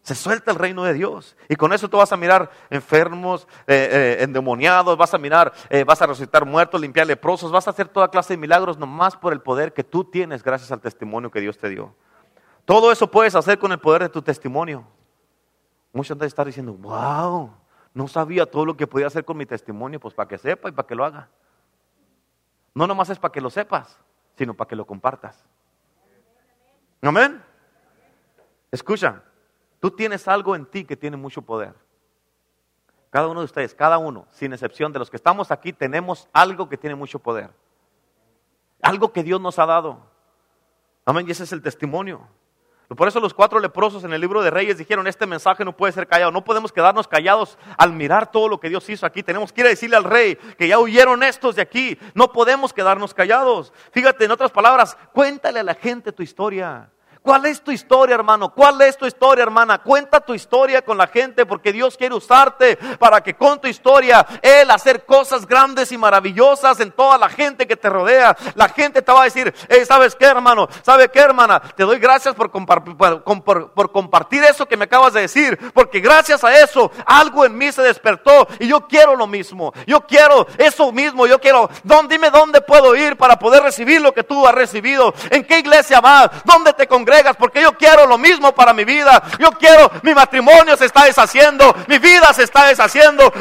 Se 0.00 0.14
suelta 0.14 0.50
el 0.50 0.56
reino 0.56 0.82
de 0.84 0.94
Dios. 0.94 1.36
Y 1.50 1.56
con 1.56 1.74
eso 1.74 1.90
tú 1.90 1.98
vas 1.98 2.10
a 2.10 2.16
mirar 2.16 2.50
enfermos, 2.70 3.46
eh, 3.66 4.16
eh, 4.18 4.22
endemoniados, 4.22 4.96
vas 4.96 5.12
a 5.12 5.18
mirar, 5.18 5.52
eh, 5.68 5.84
vas 5.84 6.00
a 6.00 6.06
resucitar 6.06 6.46
muertos, 6.46 6.80
limpiar 6.80 7.06
leprosos, 7.06 7.52
vas 7.52 7.66
a 7.66 7.72
hacer 7.72 7.88
toda 7.88 8.08
clase 8.08 8.32
de 8.32 8.38
milagros 8.38 8.78
nomás 8.78 9.14
por 9.14 9.34
el 9.34 9.42
poder 9.42 9.74
que 9.74 9.84
tú 9.84 10.04
tienes 10.04 10.42
gracias 10.42 10.72
al 10.72 10.80
testimonio 10.80 11.30
que 11.30 11.42
Dios 11.42 11.58
te 11.58 11.68
dio. 11.68 11.94
Todo 12.70 12.92
eso 12.92 13.10
puedes 13.10 13.34
hacer 13.34 13.58
con 13.58 13.72
el 13.72 13.80
poder 13.80 14.02
de 14.02 14.08
tu 14.08 14.22
testimonio. 14.22 14.86
Muchos 15.92 16.16
de 16.16 16.24
estar 16.24 16.46
diciendo, 16.46 16.72
wow, 16.74 17.50
no 17.92 18.06
sabía 18.06 18.48
todo 18.48 18.64
lo 18.64 18.76
que 18.76 18.86
podía 18.86 19.08
hacer 19.08 19.24
con 19.24 19.36
mi 19.36 19.44
testimonio, 19.44 19.98
pues 19.98 20.14
para 20.14 20.28
que 20.28 20.38
sepa 20.38 20.68
y 20.68 20.72
para 20.72 20.86
que 20.86 20.94
lo 20.94 21.04
haga. 21.04 21.28
No 22.72 22.86
nomás 22.86 23.10
es 23.10 23.18
para 23.18 23.32
que 23.32 23.40
lo 23.40 23.50
sepas, 23.50 23.98
sino 24.38 24.54
para 24.54 24.68
que 24.68 24.76
lo 24.76 24.86
compartas. 24.86 25.44
Amén. 27.02 27.42
Escucha, 28.70 29.20
Tú 29.80 29.90
tienes 29.90 30.28
algo 30.28 30.54
en 30.54 30.64
ti 30.64 30.84
que 30.84 30.96
tiene 30.96 31.16
mucho 31.16 31.42
poder. 31.42 31.74
Cada 33.08 33.26
uno 33.26 33.40
de 33.40 33.46
ustedes, 33.46 33.74
cada 33.74 33.98
uno, 33.98 34.28
sin 34.30 34.52
excepción 34.52 34.92
de 34.92 35.00
los 35.00 35.10
que 35.10 35.16
estamos 35.16 35.50
aquí, 35.50 35.72
tenemos 35.72 36.28
algo 36.32 36.68
que 36.68 36.76
tiene 36.76 36.94
mucho 36.94 37.18
poder. 37.18 37.50
Algo 38.80 39.12
que 39.12 39.24
Dios 39.24 39.40
nos 39.40 39.58
ha 39.58 39.66
dado. 39.66 39.98
Amén, 41.04 41.26
y 41.26 41.32
ese 41.32 41.42
es 41.42 41.52
el 41.52 41.62
testimonio. 41.62 42.28
Por 42.96 43.06
eso 43.06 43.20
los 43.20 43.34
cuatro 43.34 43.60
leprosos 43.60 44.02
en 44.02 44.12
el 44.12 44.20
libro 44.20 44.42
de 44.42 44.50
Reyes 44.50 44.76
dijeron, 44.76 45.06
este 45.06 45.24
mensaje 45.24 45.64
no 45.64 45.76
puede 45.76 45.92
ser 45.92 46.08
callado, 46.08 46.32
no 46.32 46.42
podemos 46.42 46.72
quedarnos 46.72 47.06
callados 47.06 47.56
al 47.78 47.92
mirar 47.92 48.32
todo 48.32 48.48
lo 48.48 48.58
que 48.58 48.68
Dios 48.68 48.88
hizo 48.90 49.06
aquí. 49.06 49.22
Tenemos 49.22 49.52
que 49.52 49.60
ir 49.60 49.66
a 49.68 49.70
decirle 49.70 49.96
al 49.96 50.02
rey 50.02 50.36
que 50.58 50.66
ya 50.66 50.80
huyeron 50.80 51.22
estos 51.22 51.54
de 51.54 51.62
aquí, 51.62 51.96
no 52.14 52.32
podemos 52.32 52.72
quedarnos 52.72 53.14
callados. 53.14 53.72
Fíjate, 53.92 54.24
en 54.24 54.32
otras 54.32 54.50
palabras, 54.50 54.98
cuéntale 55.12 55.60
a 55.60 55.62
la 55.62 55.74
gente 55.74 56.10
tu 56.10 56.24
historia. 56.24 56.90
¿Cuál 57.22 57.44
es 57.44 57.60
tu 57.60 57.70
historia, 57.70 58.14
hermano? 58.14 58.48
¿Cuál 58.48 58.80
es 58.80 58.96
tu 58.96 59.04
historia, 59.04 59.42
hermana? 59.42 59.78
Cuenta 59.78 60.20
tu 60.20 60.32
historia 60.32 60.82
con 60.82 60.96
la 60.96 61.06
gente 61.06 61.44
porque 61.44 61.70
Dios 61.70 61.94
quiere 61.98 62.14
usarte 62.14 62.76
para 62.98 63.20
que 63.20 63.34
con 63.34 63.60
tu 63.60 63.68
historia 63.68 64.26
Él 64.40 64.70
hacer 64.70 65.04
cosas 65.04 65.46
grandes 65.46 65.92
y 65.92 65.98
maravillosas 65.98 66.80
en 66.80 66.90
toda 66.92 67.18
la 67.18 67.28
gente 67.28 67.66
que 67.66 67.76
te 67.76 67.90
rodea. 67.90 68.34
La 68.54 68.70
gente 68.70 69.02
te 69.02 69.12
va 69.12 69.20
a 69.20 69.24
decir, 69.24 69.54
¿sabes 69.86 70.14
qué, 70.14 70.24
hermano? 70.24 70.66
¿Sabe 70.82 71.10
qué, 71.10 71.20
hermana? 71.20 71.60
Te 71.60 71.82
doy 71.82 71.98
gracias 71.98 72.34
por, 72.34 72.50
por 72.50 73.92
compartir 73.92 74.42
eso 74.44 74.64
que 74.64 74.78
me 74.78 74.84
acabas 74.84 75.12
de 75.12 75.20
decir, 75.20 75.58
porque 75.74 76.00
gracias 76.00 76.42
a 76.42 76.58
eso 76.58 76.90
algo 77.04 77.44
en 77.44 77.56
mí 77.56 77.70
se 77.70 77.82
despertó 77.82 78.48
y 78.58 78.66
yo 78.66 78.88
quiero 78.88 79.14
lo 79.14 79.26
mismo. 79.26 79.74
Yo 79.86 80.00
quiero 80.06 80.46
eso 80.56 80.90
mismo. 80.90 81.26
Yo 81.26 81.38
quiero, 81.38 81.68
dime 82.08 82.30
dónde 82.30 82.62
puedo 82.62 82.96
ir 82.96 83.18
para 83.18 83.38
poder 83.38 83.62
recibir 83.62 84.00
lo 84.00 84.14
que 84.14 84.24
tú 84.24 84.46
has 84.46 84.54
recibido. 84.54 85.12
¿En 85.28 85.44
qué 85.44 85.58
iglesia 85.58 86.00
vas? 86.00 86.30
¿Dónde 86.46 86.72
te 86.72 86.86
congregas? 86.86 87.09
Porque 87.38 87.62
yo 87.62 87.76
quiero 87.76 88.06
lo 88.06 88.18
mismo 88.18 88.52
para 88.54 88.72
mi 88.72 88.84
vida. 88.84 89.22
Yo 89.38 89.50
quiero, 89.52 89.90
mi 90.02 90.14
matrimonio 90.14 90.76
se 90.76 90.86
está 90.86 91.04
deshaciendo, 91.04 91.74
mi 91.86 91.98
vida 91.98 92.32
se 92.32 92.44
está 92.44 92.66
deshaciendo, 92.66 93.32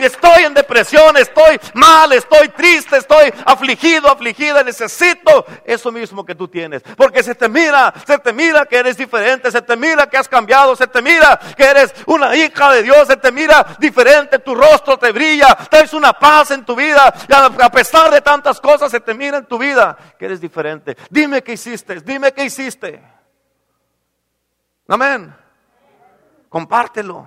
estoy 0.00 0.44
en 0.44 0.54
depresión, 0.54 1.16
estoy 1.16 1.60
mal, 1.74 2.12
estoy 2.12 2.48
triste, 2.48 2.96
estoy 2.96 3.32
afligido, 3.44 4.10
afligida, 4.10 4.62
necesito 4.62 5.46
eso 5.64 5.92
mismo 5.92 6.24
que 6.24 6.34
tú 6.34 6.48
tienes. 6.48 6.82
Porque 6.96 7.22
se 7.22 7.34
te 7.34 7.48
mira, 7.48 7.92
se 8.06 8.18
te 8.18 8.32
mira 8.32 8.66
que 8.66 8.76
eres 8.76 8.96
diferente, 8.96 9.50
se 9.50 9.62
te 9.62 9.76
mira 9.76 10.08
que 10.08 10.16
has 10.16 10.28
cambiado, 10.28 10.76
se 10.76 10.86
te 10.86 11.02
mira 11.02 11.38
que 11.56 11.64
eres 11.64 11.94
una 12.06 12.34
hija 12.36 12.72
de 12.72 12.82
Dios, 12.82 13.06
se 13.06 13.16
te 13.16 13.32
mira 13.32 13.66
diferente, 13.78 14.38
tu 14.38 14.54
rostro 14.54 14.98
te 14.98 15.12
brilla, 15.12 15.56
traes 15.68 15.92
una 15.92 16.12
paz 16.12 16.50
en 16.50 16.64
tu 16.64 16.74
vida, 16.74 17.12
a 17.60 17.70
pesar 17.70 18.10
de 18.10 18.20
tantas 18.20 18.60
cosas 18.60 18.90
se 18.90 19.00
te 19.00 19.14
mira 19.14 19.38
en 19.38 19.46
tu 19.46 19.58
vida 19.58 19.96
que 20.18 20.26
eres 20.26 20.40
diferente. 20.40 20.96
Dime 21.08 21.42
qué 21.42 21.52
hiciste, 21.52 21.99
dime 22.04 22.32
qué 22.32 22.44
hiciste. 22.44 23.02
Amén. 24.88 25.34
Compártelo. 26.48 27.26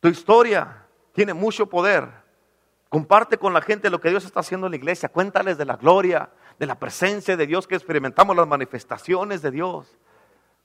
Tu 0.00 0.08
historia 0.08 0.86
tiene 1.12 1.32
mucho 1.32 1.66
poder. 1.66 2.08
Comparte 2.88 3.38
con 3.38 3.52
la 3.54 3.62
gente 3.62 3.90
lo 3.90 4.00
que 4.00 4.10
Dios 4.10 4.24
está 4.24 4.40
haciendo 4.40 4.66
en 4.66 4.72
la 4.72 4.76
iglesia. 4.76 5.08
Cuéntales 5.08 5.56
de 5.56 5.64
la 5.64 5.76
gloria, 5.76 6.30
de 6.58 6.66
la 6.66 6.78
presencia 6.78 7.36
de 7.36 7.46
Dios 7.46 7.66
que 7.66 7.74
experimentamos, 7.74 8.36
las 8.36 8.46
manifestaciones 8.46 9.42
de 9.42 9.50
Dios. 9.50 9.96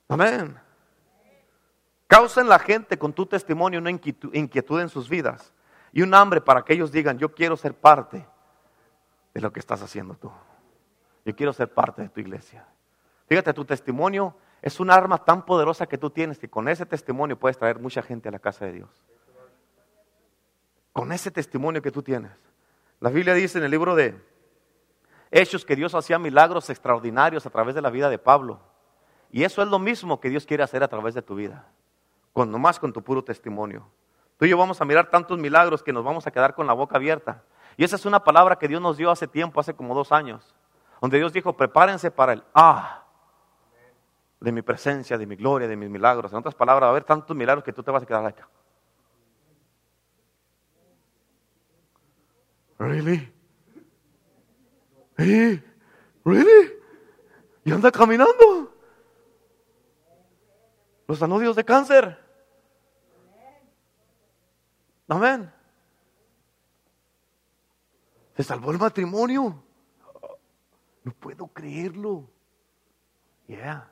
Amén. 0.08 0.60
Causa 2.08 2.42
en 2.42 2.50
la 2.50 2.60
gente 2.60 2.98
con 2.98 3.14
tu 3.14 3.26
testimonio 3.26 3.80
una 3.80 3.92
inquietud 3.92 4.80
en 4.82 4.90
sus 4.90 5.08
vidas 5.08 5.54
y 5.92 6.02
un 6.02 6.14
hambre 6.14 6.42
para 6.42 6.64
que 6.64 6.74
ellos 6.74 6.92
digan, 6.92 7.18
yo 7.18 7.34
quiero 7.34 7.56
ser 7.56 7.74
parte 7.74 8.28
de 9.34 9.42
lo 9.42 9.54
que 9.54 9.60
estás 9.60 9.82
haciendo 9.82 10.16
tú. 10.16 10.32
Yo 11.26 11.36
quiero 11.36 11.54
ser 11.54 11.74
parte 11.74 12.02
de 12.02 12.10
tu 12.10 12.20
iglesia. 12.20 12.66
Fíjate, 13.28 13.54
tu 13.54 13.66
testimonio 13.66 14.36
es 14.62 14.80
un 14.80 14.90
arma 14.90 15.24
tan 15.24 15.46
poderosa 15.46 15.88
que 15.88 15.98
tú 15.98 16.10
tienes 16.10 16.40
que 16.40 16.50
con 16.50 16.68
ese 16.68 16.86
testimonio 16.86 17.38
puedes 17.38 17.58
traer 17.58 17.80
mucha 17.80 18.02
gente 18.02 18.30
a 18.30 18.32
la 18.32 18.40
casa 18.40 18.66
de 18.66 18.74
Dios. 18.74 18.90
Con 20.92 21.12
ese 21.12 21.32
testimonio 21.32 21.82
que 21.82 21.92
tú 21.92 22.02
tienes. 22.02 22.32
La 23.00 23.10
Biblia 23.10 23.34
dice 23.34 23.58
en 23.60 23.64
el 23.64 23.72
libro 23.72 23.96
de 23.96 24.20
Hechos 25.32 25.64
que 25.64 25.76
Dios 25.76 25.94
hacía 25.94 26.18
milagros 26.18 26.70
extraordinarios 26.70 27.46
a 27.46 27.50
través 27.50 27.76
de 27.76 27.82
la 27.82 27.90
vida 27.90 28.10
de 28.10 28.18
Pablo. 28.18 28.60
Y 29.32 29.44
eso 29.44 29.62
es 29.62 29.68
lo 29.68 29.78
mismo 29.78 30.20
que 30.20 30.30
Dios 30.30 30.46
quiere 30.46 30.64
hacer 30.64 30.84
a 30.84 30.88
través 30.88 31.14
de 31.14 31.22
tu 31.22 31.36
vida. 31.36 31.68
Con 32.34 32.52
nomás 32.52 32.80
con 32.80 32.92
tu 32.92 33.04
puro 33.04 33.24
testimonio. 33.24 33.88
Tú 34.38 34.46
y 34.46 34.50
yo 34.50 34.58
vamos 34.58 34.82
a 34.82 34.86
mirar 34.86 35.10
tantos 35.10 35.38
milagros 35.38 35.84
que 35.84 35.94
nos 35.94 36.04
vamos 36.04 36.26
a 36.26 36.32
quedar 36.32 36.56
con 36.56 36.66
la 36.66 36.74
boca 36.74 36.96
abierta. 36.96 37.44
Y 37.78 37.84
esa 37.84 37.96
es 37.96 38.06
una 38.06 38.24
palabra 38.24 38.58
que 38.58 38.68
Dios 38.68 38.82
nos 38.82 38.98
dio 38.98 39.12
hace 39.12 39.28
tiempo, 39.28 39.60
hace 39.60 39.76
como 39.76 39.94
dos 39.94 40.12
años 40.12 40.56
donde 41.02 41.18
Dios 41.18 41.32
dijo, 41.34 41.56
prepárense 41.56 42.12
para 42.12 42.34
el 42.34 42.44
ah 42.54 43.06
de 44.40 44.52
mi 44.52 44.62
presencia, 44.62 45.18
de 45.18 45.26
mi 45.26 45.36
gloria, 45.36 45.68
de 45.68 45.76
mis 45.76 45.90
milagros. 45.90 46.32
En 46.32 46.40
otras 46.40 46.56
palabras, 46.56 46.84
va 46.84 46.88
a 46.88 46.92
haber 46.92 47.04
tantos 47.04 47.36
milagros 47.36 47.64
que 47.64 47.74
tú 47.74 47.84
te 47.84 47.92
vas 47.92 48.04
a 48.04 48.06
quedar 48.06 48.26
acá. 48.26 48.48
Really? 52.78 53.34
¿Eh? 55.18 55.64
Really? 56.24 56.74
Y 57.66 57.72
anda 57.72 57.92
caminando. 57.92 58.74
Los 61.08 61.22
anudios 61.22 61.56
de 61.56 61.66
cáncer. 61.66 62.18
Amén. 65.10 65.52
Se 68.38 68.44
salvó 68.44 68.72
el 68.72 68.78
matrimonio. 68.78 69.62
No 71.04 71.12
puedo 71.14 71.48
creerlo. 71.48 72.30
Yeah. 73.48 73.90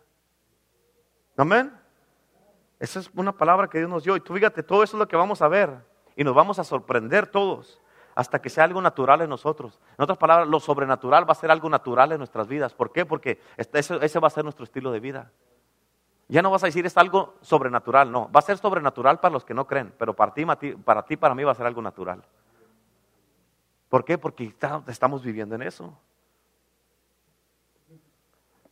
Amén. 1.35 1.73
Esa 2.79 2.99
es 2.99 3.09
una 3.15 3.31
palabra 3.31 3.67
que 3.67 3.79
Dios 3.79 3.89
nos 3.89 4.03
dio. 4.03 4.15
Y 4.15 4.19
tú 4.19 4.33
fíjate, 4.33 4.63
todo 4.63 4.83
eso 4.83 4.97
es 4.97 4.99
lo 4.99 5.07
que 5.07 5.15
vamos 5.15 5.41
a 5.41 5.47
ver. 5.47 5.83
Y 6.15 6.23
nos 6.23 6.35
vamos 6.35 6.59
a 6.59 6.63
sorprender 6.63 7.27
todos 7.27 7.81
hasta 8.15 8.41
que 8.41 8.49
sea 8.49 8.63
algo 8.63 8.81
natural 8.81 9.21
en 9.21 9.29
nosotros. 9.29 9.79
En 9.97 10.03
otras 10.03 10.17
palabras, 10.17 10.47
lo 10.47 10.59
sobrenatural 10.59 11.27
va 11.27 11.33
a 11.33 11.35
ser 11.35 11.51
algo 11.51 11.69
natural 11.69 12.11
en 12.11 12.17
nuestras 12.17 12.47
vidas. 12.47 12.73
¿Por 12.73 12.91
qué? 12.91 13.05
Porque 13.05 13.39
ese, 13.57 13.99
ese 14.03 14.19
va 14.19 14.27
a 14.27 14.31
ser 14.31 14.43
nuestro 14.43 14.63
estilo 14.63 14.91
de 14.91 14.99
vida. 14.99 15.31
Ya 16.27 16.41
no 16.41 16.51
vas 16.51 16.63
a 16.63 16.65
decir 16.65 16.85
es 16.85 16.97
algo 16.97 17.35
sobrenatural, 17.41 18.11
no. 18.11 18.29
Va 18.31 18.39
a 18.39 18.43
ser 18.43 18.57
sobrenatural 18.57 19.19
para 19.19 19.33
los 19.33 19.45
que 19.45 19.53
no 19.53 19.65
creen, 19.65 19.93
pero 19.97 20.13
para 20.13 20.33
ti, 20.33 20.45
para 20.83 21.05
ti, 21.05 21.15
para 21.15 21.35
mí 21.35 21.43
va 21.43 21.53
a 21.53 21.55
ser 21.55 21.65
algo 21.65 21.81
natural. 21.81 22.23
¿Por 23.87 24.03
qué? 24.03 24.17
Porque 24.17 24.53
estamos 24.87 25.23
viviendo 25.23 25.55
en 25.55 25.61
eso. 25.61 25.97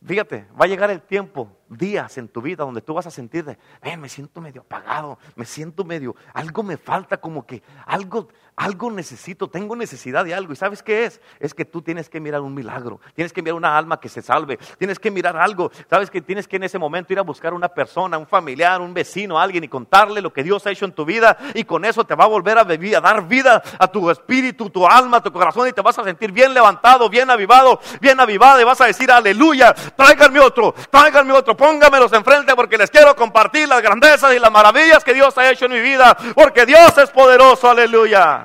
Fíjate, 0.06 0.46
va 0.58 0.66
a 0.66 0.68
llegar 0.68 0.90
el 0.90 1.02
tiempo 1.02 1.50
días 1.68 2.18
en 2.18 2.28
tu 2.28 2.40
vida 2.42 2.64
donde 2.64 2.80
tú 2.80 2.94
vas 2.94 3.06
a 3.06 3.10
sentir 3.10 3.44
de, 3.44 3.58
me 3.96 4.08
siento 4.08 4.40
medio 4.40 4.62
apagado, 4.62 5.18
me 5.34 5.44
siento 5.44 5.84
medio, 5.84 6.14
algo 6.32 6.62
me 6.62 6.76
falta, 6.76 7.16
como 7.16 7.46
que 7.46 7.62
algo, 7.86 8.28
algo 8.56 8.90
necesito, 8.90 9.48
tengo 9.48 9.76
necesidad 9.76 10.24
de 10.24 10.34
algo. 10.34 10.52
¿Y 10.52 10.56
sabes 10.56 10.82
qué 10.82 11.04
es? 11.04 11.20
Es 11.40 11.54
que 11.54 11.64
tú 11.64 11.82
tienes 11.82 12.08
que 12.08 12.20
mirar 12.20 12.40
un 12.40 12.54
milagro, 12.54 13.00
tienes 13.14 13.32
que 13.32 13.42
mirar 13.42 13.56
una 13.56 13.76
alma 13.76 14.00
que 14.00 14.08
se 14.08 14.22
salve, 14.22 14.58
tienes 14.78 14.98
que 14.98 15.10
mirar 15.10 15.36
algo. 15.36 15.70
Sabes 15.90 16.10
que 16.10 16.20
tienes 16.20 16.48
que 16.48 16.56
en 16.56 16.64
ese 16.64 16.78
momento 16.78 17.12
ir 17.12 17.18
a 17.18 17.22
buscar 17.22 17.52
una 17.52 17.68
persona, 17.68 18.16
un 18.18 18.26
familiar, 18.26 18.80
un 18.80 18.94
vecino, 18.94 19.38
alguien 19.38 19.64
y 19.64 19.68
contarle 19.68 20.20
lo 20.20 20.32
que 20.32 20.42
Dios 20.42 20.66
ha 20.66 20.70
hecho 20.70 20.84
en 20.84 20.92
tu 20.92 21.04
vida 21.04 21.36
y 21.54 21.64
con 21.64 21.84
eso 21.84 22.04
te 22.04 22.14
va 22.14 22.24
a 22.24 22.28
volver 22.28 22.58
a, 22.58 22.62
a 22.62 23.00
dar 23.00 23.28
vida 23.28 23.62
a 23.78 23.88
tu 23.88 24.10
espíritu, 24.10 24.70
tu 24.70 24.86
alma, 24.86 25.22
tu 25.22 25.32
corazón 25.32 25.68
y 25.68 25.72
te 25.72 25.82
vas 25.82 25.98
a 25.98 26.04
sentir 26.04 26.32
bien 26.32 26.54
levantado, 26.54 27.08
bien 27.10 27.30
avivado, 27.30 27.80
bien 28.00 28.18
avivado 28.20 28.60
y 28.60 28.64
vas 28.64 28.80
a 28.80 28.86
decir 28.86 29.10
aleluya, 29.10 29.74
tráiganme 29.74 30.40
otro, 30.40 30.74
tráiganme 30.90 31.32
otro 31.32 31.55
póngamelos 31.56 32.12
enfrente 32.12 32.54
porque 32.54 32.78
les 32.78 32.90
quiero 32.90 33.16
compartir 33.16 33.68
las 33.68 33.82
grandezas 33.82 34.34
y 34.34 34.38
las 34.38 34.50
maravillas 34.50 35.02
que 35.02 35.14
Dios 35.14 35.36
ha 35.38 35.50
hecho 35.50 35.66
en 35.66 35.72
mi 35.72 35.80
vida, 35.80 36.16
porque 36.34 36.66
Dios 36.66 36.96
es 36.98 37.10
poderoso, 37.10 37.70
aleluya. 37.70 38.44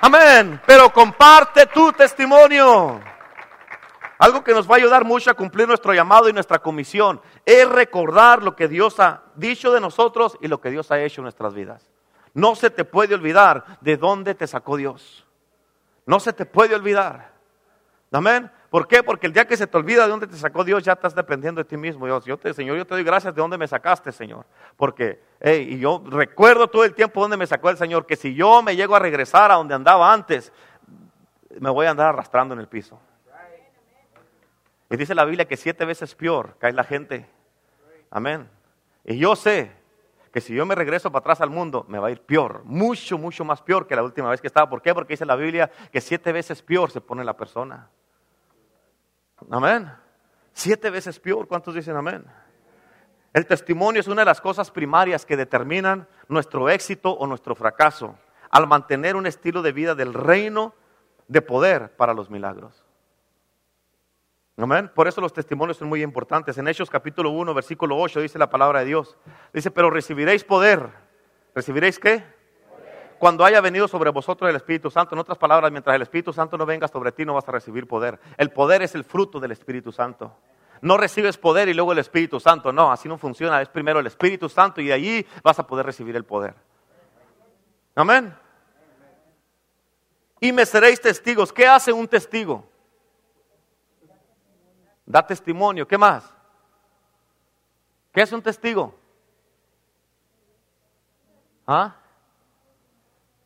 Amén, 0.00 0.60
pero 0.66 0.92
comparte 0.92 1.66
tu 1.66 1.92
testimonio. 1.92 3.00
Algo 4.18 4.44
que 4.44 4.52
nos 4.52 4.70
va 4.70 4.74
a 4.74 4.78
ayudar 4.78 5.04
mucho 5.04 5.30
a 5.30 5.34
cumplir 5.34 5.66
nuestro 5.66 5.92
llamado 5.92 6.28
y 6.28 6.32
nuestra 6.32 6.60
comisión 6.60 7.20
es 7.44 7.68
recordar 7.68 8.42
lo 8.42 8.54
que 8.54 8.68
Dios 8.68 9.00
ha 9.00 9.22
dicho 9.34 9.72
de 9.72 9.80
nosotros 9.80 10.38
y 10.40 10.48
lo 10.48 10.60
que 10.60 10.70
Dios 10.70 10.92
ha 10.92 11.00
hecho 11.00 11.20
en 11.20 11.24
nuestras 11.24 11.54
vidas. 11.54 11.90
No 12.34 12.54
se 12.54 12.70
te 12.70 12.84
puede 12.84 13.14
olvidar 13.14 13.78
de 13.80 13.96
dónde 13.96 14.34
te 14.34 14.46
sacó 14.46 14.76
Dios. 14.76 15.26
No 16.06 16.20
se 16.20 16.32
te 16.32 16.46
puede 16.46 16.74
olvidar. 16.74 17.32
Amén. 18.12 18.50
¿Por 18.72 18.88
qué? 18.88 19.02
Porque 19.02 19.26
el 19.26 19.34
día 19.34 19.46
que 19.46 19.54
se 19.54 19.66
te 19.66 19.76
olvida 19.76 20.04
de 20.04 20.08
dónde 20.08 20.26
te 20.26 20.34
sacó 20.34 20.64
Dios, 20.64 20.82
ya 20.82 20.94
estás 20.94 21.14
dependiendo 21.14 21.62
de 21.62 21.66
ti 21.66 21.76
mismo. 21.76 22.08
Yo 22.24 22.38
te, 22.38 22.54
Señor, 22.54 22.78
yo 22.78 22.86
te 22.86 22.94
doy 22.94 23.04
gracias 23.04 23.34
de 23.34 23.42
dónde 23.42 23.58
me 23.58 23.68
sacaste, 23.68 24.10
Señor. 24.12 24.46
Porque, 24.78 25.22
y 25.44 25.78
yo 25.78 26.02
recuerdo 26.06 26.66
todo 26.68 26.82
el 26.82 26.94
tiempo 26.94 27.20
dónde 27.20 27.36
me 27.36 27.46
sacó 27.46 27.68
el 27.68 27.76
Señor, 27.76 28.06
que 28.06 28.16
si 28.16 28.34
yo 28.34 28.62
me 28.62 28.74
llego 28.74 28.96
a 28.96 28.98
regresar 28.98 29.50
a 29.50 29.56
donde 29.56 29.74
andaba 29.74 30.10
antes, 30.10 30.54
me 31.60 31.68
voy 31.68 31.84
a 31.84 31.90
andar 31.90 32.06
arrastrando 32.06 32.54
en 32.54 32.60
el 32.60 32.66
piso. 32.66 32.98
Y 34.88 34.96
dice 34.96 35.14
la 35.14 35.26
Biblia 35.26 35.44
que 35.44 35.58
siete 35.58 35.84
veces 35.84 36.14
peor 36.14 36.56
cae 36.58 36.72
la 36.72 36.84
gente. 36.84 37.28
Amén. 38.10 38.48
Y 39.04 39.18
yo 39.18 39.36
sé 39.36 39.70
que 40.32 40.40
si 40.40 40.54
yo 40.54 40.64
me 40.64 40.74
regreso 40.74 41.12
para 41.12 41.20
atrás 41.20 41.42
al 41.42 41.50
mundo, 41.50 41.84
me 41.88 41.98
va 41.98 42.08
a 42.08 42.10
ir 42.10 42.22
peor, 42.22 42.62
mucho, 42.64 43.18
mucho 43.18 43.44
más 43.44 43.60
peor 43.60 43.86
que 43.86 43.94
la 43.94 44.02
última 44.02 44.30
vez 44.30 44.40
que 44.40 44.46
estaba. 44.46 44.70
¿Por 44.70 44.80
qué? 44.80 44.94
Porque 44.94 45.12
dice 45.12 45.26
la 45.26 45.36
Biblia 45.36 45.70
que 45.92 46.00
siete 46.00 46.32
veces 46.32 46.62
peor 46.62 46.90
se 46.90 47.02
pone 47.02 47.22
la 47.22 47.36
persona. 47.36 47.90
Amén. 49.50 49.92
Siete 50.52 50.90
veces 50.90 51.18
peor. 51.18 51.48
¿Cuántos 51.48 51.74
dicen 51.74 51.96
amén? 51.96 52.24
El 53.32 53.46
testimonio 53.46 54.00
es 54.00 54.08
una 54.08 54.22
de 54.22 54.26
las 54.26 54.40
cosas 54.40 54.70
primarias 54.70 55.24
que 55.24 55.36
determinan 55.36 56.06
nuestro 56.28 56.68
éxito 56.68 57.12
o 57.12 57.26
nuestro 57.26 57.54
fracaso 57.54 58.18
al 58.50 58.66
mantener 58.66 59.16
un 59.16 59.26
estilo 59.26 59.62
de 59.62 59.72
vida 59.72 59.94
del 59.94 60.12
reino 60.12 60.74
de 61.28 61.40
poder 61.40 61.96
para 61.96 62.12
los 62.12 62.28
milagros. 62.28 62.84
Amén. 64.58 64.90
Por 64.94 65.08
eso 65.08 65.22
los 65.22 65.32
testimonios 65.32 65.78
son 65.78 65.88
muy 65.88 66.02
importantes. 66.02 66.58
En 66.58 66.68
Hechos 66.68 66.90
capítulo 66.90 67.30
1, 67.30 67.54
versículo 67.54 67.98
8 67.98 68.20
dice 68.20 68.38
la 68.38 68.50
palabra 68.50 68.80
de 68.80 68.86
Dios. 68.86 69.16
Dice, 69.54 69.70
pero 69.70 69.90
recibiréis 69.90 70.44
poder. 70.44 70.90
¿Recibiréis 71.54 71.98
qué? 71.98 72.22
Cuando 73.22 73.44
haya 73.44 73.60
venido 73.60 73.86
sobre 73.86 74.10
vosotros 74.10 74.50
el 74.50 74.56
Espíritu 74.56 74.90
Santo. 74.90 75.14
En 75.14 75.20
otras 75.20 75.38
palabras, 75.38 75.70
mientras 75.70 75.94
el 75.94 76.02
Espíritu 76.02 76.32
Santo 76.32 76.58
no 76.58 76.66
venga 76.66 76.88
sobre 76.88 77.12
ti, 77.12 77.24
no 77.24 77.34
vas 77.34 77.48
a 77.48 77.52
recibir 77.52 77.86
poder. 77.86 78.18
El 78.36 78.50
poder 78.50 78.82
es 78.82 78.96
el 78.96 79.04
fruto 79.04 79.38
del 79.38 79.52
Espíritu 79.52 79.92
Santo. 79.92 80.36
No 80.80 80.96
recibes 80.96 81.38
poder 81.38 81.68
y 81.68 81.72
luego 81.72 81.92
el 81.92 82.00
Espíritu 82.00 82.40
Santo. 82.40 82.72
No, 82.72 82.90
así 82.90 83.08
no 83.08 83.16
funciona. 83.16 83.62
Es 83.62 83.68
primero 83.68 84.00
el 84.00 84.08
Espíritu 84.08 84.48
Santo 84.48 84.80
y 84.80 84.86
de 84.86 84.92
allí 84.92 85.26
vas 85.44 85.56
a 85.60 85.64
poder 85.68 85.86
recibir 85.86 86.16
el 86.16 86.24
poder. 86.24 86.56
Amén. 87.94 88.36
Y 90.40 90.50
me 90.50 90.66
seréis 90.66 91.00
testigos. 91.00 91.52
¿Qué 91.52 91.64
hace 91.64 91.92
un 91.92 92.08
testigo? 92.08 92.68
Da 95.06 95.24
testimonio. 95.24 95.86
¿Qué 95.86 95.96
más? 95.96 96.28
¿Qué 98.12 98.22
hace 98.22 98.34
un 98.34 98.42
testigo? 98.42 98.92
¿Ah? 101.64 102.01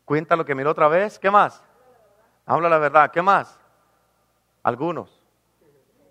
Cuenta 0.07 0.37
lo 0.37 0.45
que 0.45 0.55
miró 0.55 0.71
otra 0.71 0.87
vez. 0.89 1.19
¿Qué 1.19 1.31
más? 1.31 1.63
Habla 2.47 2.69
la 2.69 2.79
verdad. 2.79 3.11
¿Qué 3.11 3.21
más? 3.21 3.59
Algunos. 4.63 5.21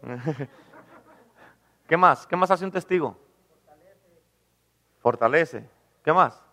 ¿Qué 1.87 1.95
más? 1.95 2.27
¿Qué 2.27 2.35
más 2.35 2.51
hace 2.51 2.65
un 2.65 2.71
testigo? 2.71 3.17
Fortalece. 4.99 5.67
¿Qué 6.03 6.11
más? 6.11 6.43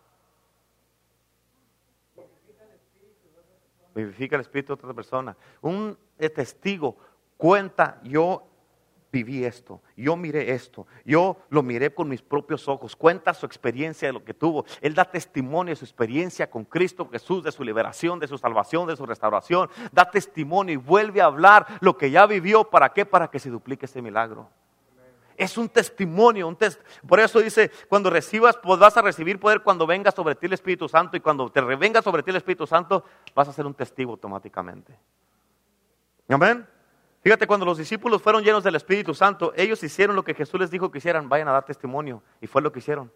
Vivifica 3.92 4.36
el 4.36 4.42
espíritu 4.42 4.68
de 4.68 4.80
otra 4.80 4.94
persona. 4.94 5.36
Un 5.60 5.98
testigo 6.16 6.96
cuenta, 7.36 7.98
yo 8.04 8.51
viví 9.12 9.44
esto, 9.44 9.82
yo 9.94 10.16
miré 10.16 10.52
esto, 10.52 10.86
yo 11.04 11.36
lo 11.50 11.62
miré 11.62 11.94
con 11.94 12.08
mis 12.08 12.22
propios 12.22 12.66
ojos, 12.66 12.96
cuenta 12.96 13.34
su 13.34 13.44
experiencia 13.44 14.08
de 14.08 14.14
lo 14.14 14.24
que 14.24 14.32
tuvo, 14.32 14.64
él 14.80 14.94
da 14.94 15.04
testimonio 15.04 15.72
de 15.72 15.76
su 15.76 15.84
experiencia 15.84 16.50
con 16.50 16.64
Cristo 16.64 17.08
Jesús, 17.12 17.44
de 17.44 17.52
su 17.52 17.62
liberación, 17.62 18.18
de 18.18 18.26
su 18.26 18.38
salvación, 18.38 18.88
de 18.88 18.96
su 18.96 19.04
restauración, 19.04 19.68
da 19.92 20.10
testimonio 20.10 20.72
y 20.72 20.76
vuelve 20.78 21.20
a 21.20 21.26
hablar 21.26 21.66
lo 21.80 21.96
que 21.96 22.10
ya 22.10 22.26
vivió, 22.26 22.64
¿para 22.64 22.92
qué? 22.92 23.04
Para 23.04 23.28
que 23.28 23.38
se 23.38 23.50
duplique 23.50 23.84
ese 23.84 24.00
milagro. 24.00 24.48
Es 25.36 25.58
un 25.58 25.68
testimonio, 25.68 26.48
un 26.48 26.56
test 26.56 26.80
por 27.06 27.20
eso 27.20 27.40
dice, 27.40 27.70
cuando 27.88 28.08
recibas, 28.08 28.56
pues 28.56 28.78
vas 28.78 28.96
a 28.96 29.02
recibir 29.02 29.38
poder 29.38 29.62
cuando 29.62 29.86
venga 29.86 30.10
sobre 30.10 30.34
ti 30.34 30.46
el 30.46 30.54
Espíritu 30.54 30.88
Santo 30.88 31.16
y 31.16 31.20
cuando 31.20 31.50
te 31.50 31.60
revenga 31.60 32.00
sobre 32.00 32.22
ti 32.22 32.30
el 32.30 32.36
Espíritu 32.36 32.66
Santo, 32.66 33.04
vas 33.34 33.48
a 33.48 33.52
ser 33.52 33.66
un 33.66 33.74
testigo 33.74 34.12
automáticamente. 34.12 34.98
Amén. 36.28 36.66
Fíjate, 37.22 37.46
cuando 37.46 37.64
los 37.64 37.78
discípulos 37.78 38.20
fueron 38.20 38.42
llenos 38.42 38.64
del 38.64 38.74
Espíritu 38.74 39.14
Santo, 39.14 39.52
ellos 39.56 39.82
hicieron 39.82 40.16
lo 40.16 40.24
que 40.24 40.34
Jesús 40.34 40.58
les 40.58 40.70
dijo 40.70 40.90
que 40.90 40.98
hicieran, 40.98 41.28
vayan 41.28 41.46
a 41.48 41.52
dar 41.52 41.64
testimonio. 41.64 42.20
Y 42.40 42.48
fue 42.48 42.60
lo 42.62 42.72
que 42.72 42.80
hicieron, 42.80 43.12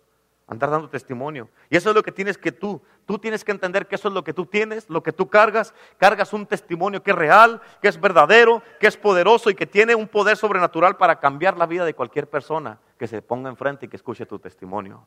andar 0.46 0.70
dando 0.70 0.88
testimonio. 0.88 1.48
Y 1.70 1.76
eso 1.76 1.88
es 1.88 1.96
lo 1.96 2.04
que 2.04 2.12
tienes 2.12 2.38
que 2.38 2.52
tú, 2.52 2.80
tú 3.04 3.18
tienes 3.18 3.42
que 3.42 3.50
entender 3.50 3.88
que 3.88 3.96
eso 3.96 4.07
es 4.07 4.14
lo 4.14 4.22
que 4.22 4.32
tú 4.32 4.46
tienes, 4.46 4.88
lo 4.88 5.02
que 5.02 5.11
tú 5.11 5.28
cargas. 5.28 5.74
Cargas 5.98 6.32
un 6.32 6.46
testimonio 6.46 7.02
que 7.02 7.11
es 7.11 7.16
real, 7.16 7.61
que 7.82 7.88
es 7.88 8.00
verdadero, 8.00 8.62
que 8.78 8.86
es 8.86 8.96
poderoso 8.96 9.50
y 9.50 9.57
que 9.57 9.66
tiene 9.66 9.96
un 9.96 10.07
poder 10.07 10.36
sobrenatural 10.36 10.96
para 10.96 11.18
cambiar 11.18 11.57
la 11.57 11.66
vida 11.66 11.84
de 11.84 11.94
cualquier 11.94 12.30
persona 12.30 12.78
que 12.98 13.09
se 13.09 13.22
ponga 13.22 13.50
enfrente 13.50 13.86
y 13.86 13.88
que 13.88 13.96
escuche 13.96 14.24
tu 14.24 14.38
testimonio. 14.38 15.04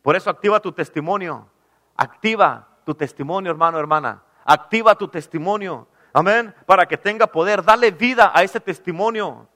Por 0.00 0.16
eso 0.16 0.30
activa 0.30 0.60
tu 0.60 0.72
testimonio. 0.72 1.46
Activa 1.94 2.78
tu 2.86 2.94
testimonio, 2.94 3.50
hermano, 3.50 3.78
hermana. 3.78 4.22
Activa 4.46 4.94
tu 4.94 5.08
testimonio. 5.08 5.88
Amén. 6.12 6.54
Para 6.66 6.86
que 6.86 6.96
tenga 6.96 7.26
poder. 7.26 7.62
Dale 7.62 7.90
vida 7.90 8.30
a 8.34 8.42
ese 8.42 8.60
testimonio. 8.60 9.48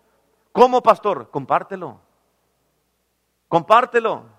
¿Cómo, 0.52 0.82
pastor? 0.82 1.30
Compártelo. 1.30 2.00
Compártelo. 3.48 4.31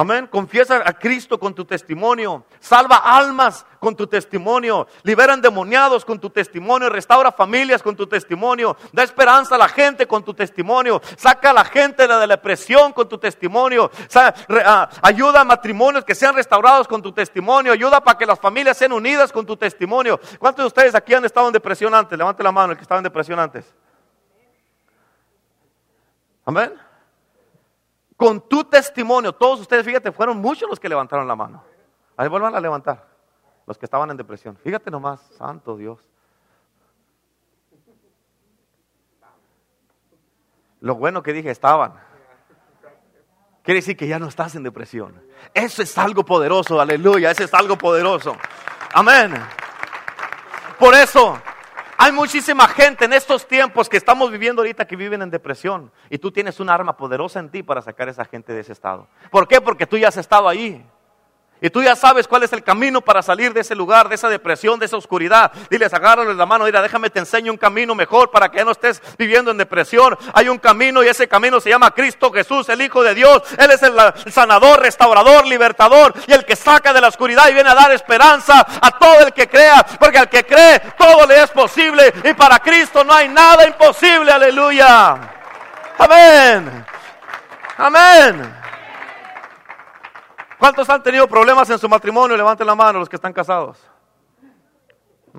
Amén. 0.00 0.28
Confiesa 0.28 0.80
a 0.86 0.92
Cristo 0.92 1.40
con 1.40 1.52
tu 1.52 1.64
testimonio. 1.64 2.44
Salva 2.60 2.98
almas 2.98 3.66
con 3.80 3.96
tu 3.96 4.06
testimonio. 4.06 4.86
Libera 5.02 5.34
endemoniados 5.34 6.04
con 6.04 6.20
tu 6.20 6.30
testimonio. 6.30 6.88
Restaura 6.88 7.32
familias 7.32 7.82
con 7.82 7.96
tu 7.96 8.06
testimonio. 8.06 8.76
Da 8.92 9.02
esperanza 9.02 9.56
a 9.56 9.58
la 9.58 9.68
gente 9.68 10.06
con 10.06 10.22
tu 10.22 10.32
testimonio. 10.32 11.02
Saca 11.16 11.50
a 11.50 11.52
la 11.52 11.64
gente 11.64 12.06
de 12.06 12.16
la 12.16 12.28
depresión 12.28 12.92
con 12.92 13.08
tu 13.08 13.18
testimonio. 13.18 13.90
Ah, 14.14 14.88
ayuda 15.02 15.40
a 15.40 15.44
matrimonios 15.44 16.04
que 16.04 16.14
sean 16.14 16.36
restaurados 16.36 16.86
con 16.86 17.02
tu 17.02 17.10
testimonio. 17.10 17.72
Ayuda 17.72 18.00
para 18.00 18.16
que 18.16 18.24
las 18.24 18.38
familias 18.38 18.76
sean 18.76 18.92
unidas 18.92 19.32
con 19.32 19.44
tu 19.44 19.56
testimonio. 19.56 20.20
¿Cuántos 20.38 20.62
de 20.62 20.66
ustedes 20.68 20.94
aquí 20.94 21.12
han 21.12 21.24
estado 21.24 21.48
en 21.48 21.54
depresión 21.54 21.92
antes? 21.92 22.16
Levante 22.16 22.44
la 22.44 22.52
mano 22.52 22.70
el 22.70 22.78
que 22.78 22.82
estaba 22.82 23.00
en 23.00 23.04
depresión 23.04 23.40
antes. 23.40 23.74
Amén 26.44 26.87
con 28.18 28.40
tu 28.48 28.64
testimonio. 28.64 29.32
Todos 29.32 29.60
ustedes, 29.60 29.86
fíjate, 29.86 30.10
fueron 30.12 30.38
muchos 30.38 30.68
los 30.68 30.78
que 30.78 30.88
levantaron 30.88 31.26
la 31.26 31.36
mano. 31.36 31.62
Ahí 32.16 32.28
vuelvan 32.28 32.54
a 32.54 32.60
levantar, 32.60 33.06
los 33.64 33.78
que 33.78 33.86
estaban 33.86 34.10
en 34.10 34.16
depresión. 34.16 34.56
Fíjate 34.56 34.90
nomás, 34.90 35.20
santo 35.38 35.76
Dios. 35.76 36.00
Lo 40.80 40.96
bueno 40.96 41.22
que 41.22 41.32
dije, 41.32 41.50
estaban. 41.50 41.94
Quiere 43.62 43.78
decir 43.78 43.96
que 43.96 44.08
ya 44.08 44.18
no 44.18 44.26
estás 44.26 44.56
en 44.56 44.64
depresión. 44.64 45.22
Eso 45.54 45.82
es 45.82 45.96
algo 45.96 46.24
poderoso, 46.24 46.80
aleluya, 46.80 47.30
eso 47.30 47.44
es 47.44 47.54
algo 47.54 47.78
poderoso. 47.78 48.36
Amén. 48.94 49.34
Por 50.78 50.94
eso, 50.94 51.40
hay 52.00 52.12
muchísima 52.12 52.68
gente 52.68 53.06
en 53.06 53.12
estos 53.12 53.48
tiempos 53.48 53.88
que 53.88 53.96
estamos 53.96 54.30
viviendo 54.30 54.62
ahorita 54.62 54.86
que 54.86 54.94
viven 54.94 55.20
en 55.20 55.30
depresión 55.30 55.90
y 56.08 56.18
tú 56.18 56.30
tienes 56.30 56.60
un 56.60 56.70
arma 56.70 56.96
poderosa 56.96 57.40
en 57.40 57.50
ti 57.50 57.64
para 57.64 57.82
sacar 57.82 58.06
a 58.06 58.12
esa 58.12 58.24
gente 58.24 58.52
de 58.52 58.60
ese 58.60 58.72
estado. 58.72 59.08
¿Por 59.32 59.48
qué? 59.48 59.60
Porque 59.60 59.84
tú 59.84 59.98
ya 59.98 60.06
has 60.06 60.16
estado 60.16 60.48
ahí. 60.48 60.86
Y 61.60 61.70
tú 61.70 61.82
ya 61.82 61.96
sabes 61.96 62.28
cuál 62.28 62.44
es 62.44 62.52
el 62.52 62.62
camino 62.62 63.00
para 63.00 63.22
salir 63.22 63.52
de 63.52 63.60
ese 63.60 63.74
lugar, 63.74 64.08
de 64.08 64.14
esa 64.14 64.28
depresión, 64.28 64.78
de 64.78 64.86
esa 64.86 64.96
oscuridad. 64.96 65.50
Diles, 65.68 65.92
agárrale 65.92 66.34
la 66.34 66.46
mano, 66.46 66.64
mira, 66.64 66.80
déjame 66.80 67.10
te 67.10 67.18
enseño 67.18 67.50
un 67.50 67.58
camino 67.58 67.94
mejor 67.94 68.30
para 68.30 68.48
que 68.48 68.64
no 68.64 68.70
estés 68.70 69.02
viviendo 69.18 69.50
en 69.50 69.58
depresión. 69.58 70.16
Hay 70.34 70.48
un 70.48 70.58
camino 70.58 71.02
y 71.02 71.08
ese 71.08 71.26
camino 71.26 71.60
se 71.60 71.70
llama 71.70 71.90
Cristo 71.90 72.30
Jesús, 72.32 72.68
el 72.68 72.80
Hijo 72.80 73.02
de 73.02 73.14
Dios. 73.14 73.42
Él 73.58 73.70
es 73.70 73.82
el, 73.82 73.94
sanador, 74.30 74.80
restaurador, 74.80 75.46
libertador 75.46 76.14
y 76.26 76.32
el 76.32 76.44
que 76.44 76.54
saca 76.54 76.92
de 76.92 77.00
la 77.00 77.08
oscuridad 77.08 77.48
y 77.48 77.54
viene 77.54 77.70
a 77.70 77.74
dar 77.74 77.90
esperanza 77.90 78.66
a 78.80 78.90
todo 78.92 79.26
el 79.26 79.32
que 79.32 79.48
crea. 79.48 79.84
Porque 79.98 80.18
al 80.18 80.28
que 80.28 80.44
cree, 80.44 80.80
todo 80.96 81.26
le 81.26 81.42
es 81.42 81.50
posible. 81.50 82.12
Y 82.24 82.34
para 82.34 82.60
Cristo 82.60 83.02
no 83.02 83.12
hay 83.12 83.28
nada 83.28 83.66
imposible, 83.66 84.30
aleluya. 84.30 85.16
Amén. 85.98 86.84
Amén. 87.76 88.67
¿Cuántos 90.58 90.88
han 90.88 91.02
tenido 91.02 91.28
problemas 91.28 91.70
en 91.70 91.78
su 91.78 91.88
matrimonio? 91.88 92.36
Levanten 92.36 92.66
la 92.66 92.74
mano 92.74 92.98
los 92.98 93.08
que 93.08 93.16
están 93.16 93.32
casados. 93.32 93.78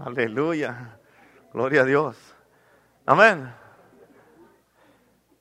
Aleluya. 0.06 0.98
Gloria 1.54 1.82
a 1.82 1.86
Dios. 1.86 2.16
Amén. 3.06 3.54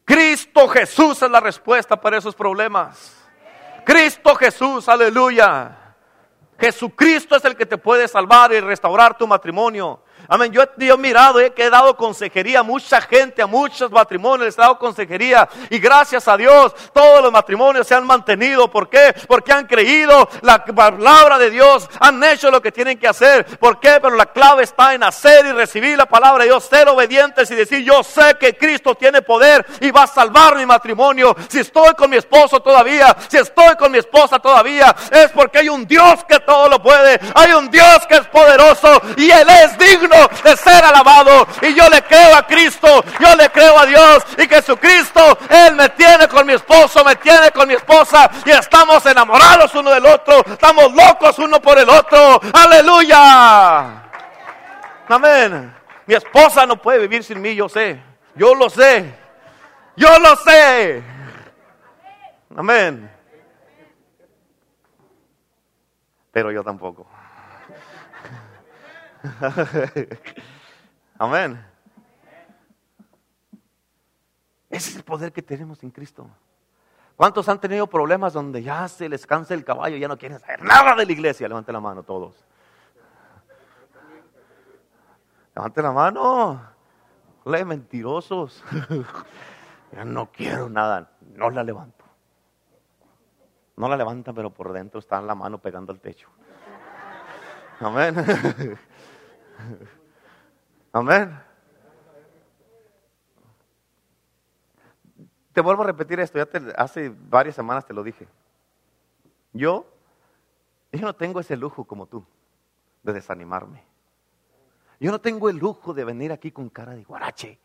Cristo 0.05 0.67
Jesús 0.69 1.23
es 1.23 1.31
la 1.31 1.39
respuesta 1.39 2.01
para 2.01 2.17
esos 2.17 2.35
problemas. 2.35 3.15
Cristo 3.85 4.35
Jesús, 4.35 4.89
aleluya. 4.89 5.95
Jesucristo 6.59 7.37
es 7.37 7.45
el 7.45 7.57
que 7.57 7.67
te 7.67 7.79
puede 7.79 8.09
salvar 8.09 8.53
y 8.53 8.61
restaurar 8.61 9.17
tu 9.17 9.27
matrimonio. 9.27 10.03
Amén. 10.31 10.53
Yo, 10.53 10.63
he 10.63 10.97
mirado, 10.99 11.41
he 11.41 11.71
dado 11.71 11.97
consejería 11.97 12.61
a 12.61 12.63
mucha 12.63 13.01
gente, 13.01 13.41
a 13.41 13.47
muchos 13.47 13.91
matrimonios, 13.91 14.45
les 14.45 14.59
he 14.59 14.61
dado 14.61 14.79
consejería. 14.79 15.49
Y 15.71 15.79
gracias 15.79 16.29
a 16.29 16.37
Dios, 16.37 16.75
todos 16.93 17.23
los 17.23 17.33
matrimonios 17.33 17.87
se 17.87 17.95
han 17.95 18.07
mantenido. 18.07 18.71
¿Por 18.71 18.91
qué? 18.91 19.15
Porque 19.27 19.53
han 19.53 19.67
creído 19.67 20.29
la 20.43 20.63
palabra 20.67 21.39
de 21.39 21.51
Dios, 21.51 21.89
han 21.99 22.23
hecho 22.23 22.51
lo 22.51 22.61
que 22.61 22.71
tienen 22.71 22.99
que 22.99 23.09
hacer. 23.09 23.47
¿Por 23.59 23.81
qué? 23.81 24.01
Pero 24.03 24.17
la 24.17 24.27
clave 24.27 24.65
está 24.65 24.93
en 24.93 25.03
hacer 25.03 25.47
y 25.47 25.53
recibir 25.53 25.97
la 25.97 26.05
palabra 26.05 26.45
de 26.45 26.51
Dios, 26.51 26.63
ser 26.63 26.91
obedientes 26.91 27.51
y 27.51 27.55
decir, 27.55 27.83
yo 27.83 28.03
sé 28.03 28.37
que 28.39 28.55
Cristo 28.55 28.95
tiene 28.97 29.23
poder 29.23 29.65
y 29.81 29.91
va 29.91 30.03
a 30.03 30.07
salvar 30.07 30.57
mi 30.57 30.67
matrimonio. 30.67 31.35
Si 31.49 31.61
estoy 31.61 31.95
con 31.95 32.11
mi 32.11 32.19
esposo 32.19 32.61
todavía, 32.61 33.17
si 33.29 33.39
estoy 33.39 33.77
con 33.77 33.91
mi 33.91 33.97
esposa 33.97 34.39
todavía, 34.39 34.95
es 35.11 35.31
porque 35.31 35.61
hay 35.61 35.71
un 35.71 35.87
Dios 35.87 36.23
que 36.29 36.39
todo 36.41 36.69
lo 36.69 36.83
puede. 36.83 37.19
Hay 37.35 37.53
un 37.53 37.71
Dios 37.71 38.07
que 38.07 38.17
es 38.17 38.27
poderoso 38.27 39.01
y 39.17 39.31
Él 39.31 39.49
es 39.49 39.79
digno 39.79 40.18
de 40.43 40.57
ser 40.57 40.85
alabado. 40.85 41.47
Y 41.63 41.75
yo 41.75 41.89
le 41.89 42.03
creo 42.03 42.35
a 42.37 42.47
Cristo, 42.47 43.05
yo 43.21 43.37
le 43.37 43.51
creo 43.51 43.79
a 43.79 43.87
Dios. 43.87 44.25
Y 44.39 44.49
Jesucristo, 44.49 45.39
Él 45.49 45.75
me 45.75 45.89
tiene 45.91 46.29
con 46.29 46.47
mi 46.47 46.55
esposo, 46.55 47.05
me 47.05 47.17
tiene 47.17 47.51
con 47.51 47.69
mi 47.69 47.75
esposa. 47.75 48.31
Y 48.45 48.51
estamos 48.51 49.05
enamorados 49.07 49.75
uno 49.75 49.91
del 49.91 50.07
otro. 50.07 50.45
Estamos 50.47 50.93
locos 50.93 51.39
uno 51.39 51.61
por 51.61 51.79
el 51.79 51.89
otro. 51.89 52.41
Aleluya. 52.53 54.03
Amén. 55.09 55.75
Mi 56.07 56.15
esposa 56.15 56.67
no 56.67 56.81
puede 56.81 57.01
vivir 57.01 57.23
sin 57.23 57.41
mí, 57.41 57.55
yo 57.55 57.69
sé. 57.69 58.01
Yo 58.35 58.55
lo 58.55 58.71
sé. 58.71 59.15
Yo 59.97 60.19
lo 60.19 60.37
sé. 60.37 61.03
Amén. 62.57 63.11
Pero 66.33 66.53
yo 66.53 66.63
tampoco. 66.63 67.07
Amén. 71.19 71.65
Ese 74.71 74.91
es 74.91 74.97
el 74.97 75.03
poder 75.03 75.33
que 75.33 75.43
tenemos 75.43 75.83
en 75.83 75.91
Cristo. 75.91 76.29
¿Cuántos 77.17 77.49
han 77.49 77.61
tenido 77.61 77.87
problemas 77.87 78.33
donde 78.33 78.63
ya 78.63 78.87
se 78.87 79.09
les 79.09 79.27
cansa 79.27 79.55
el 79.55 79.65
caballo 79.65 79.97
ya 79.97 80.07
no 80.07 80.17
quieren 80.17 80.39
saber 80.39 80.63
nada 80.63 80.95
de 80.95 81.05
la 81.05 81.13
iglesia? 81.13 81.49
Levante 81.49 81.73
la 81.73 81.81
mano 81.81 82.03
todos. 82.03 82.45
Levante 85.55 85.83
la 85.83 85.91
mano. 85.91 86.63
Le 87.45 87.65
mentirosos. 87.65 88.63
ya 89.93 90.05
no 90.05 90.31
quiero 90.31 90.69
nada. 90.69 91.11
No 91.35 91.51
la 91.51 91.65
levanto. 91.65 92.05
No 93.77 93.89
la 93.89 93.97
levanta, 93.97 94.33
pero 94.33 94.51
por 94.51 94.73
dentro 94.73 95.01
está 95.01 95.21
la 95.21 95.35
mano 95.35 95.59
pegando 95.59 95.93
al 95.93 96.01
techo. 96.01 96.29
Amén. 97.81 98.15
Amén. 100.93 101.39
Te 105.53 105.61
vuelvo 105.61 105.83
a 105.83 105.87
repetir 105.87 106.21
esto, 106.21 106.39
ya 106.39 106.49
hace 106.77 107.13
varias 107.29 107.57
semanas 107.57 107.85
te 107.85 107.93
lo 107.93 108.03
dije. 108.03 108.29
Yo, 109.53 109.87
yo 110.93 111.01
no 111.01 111.15
tengo 111.15 111.41
ese 111.41 111.57
lujo 111.57 111.85
como 111.85 112.07
tú 112.07 112.25
de 113.03 113.13
desanimarme. 113.13 113.83
Yo 115.01 115.11
no 115.11 115.21
tengo 115.21 115.49
el 115.49 115.57
lujo 115.57 115.95
de 115.95 116.05
venir 116.05 116.33
aquí 116.33 116.51
con 116.51 116.69
cara 116.69 116.95
de 116.95 117.05
guarache. 117.05 117.59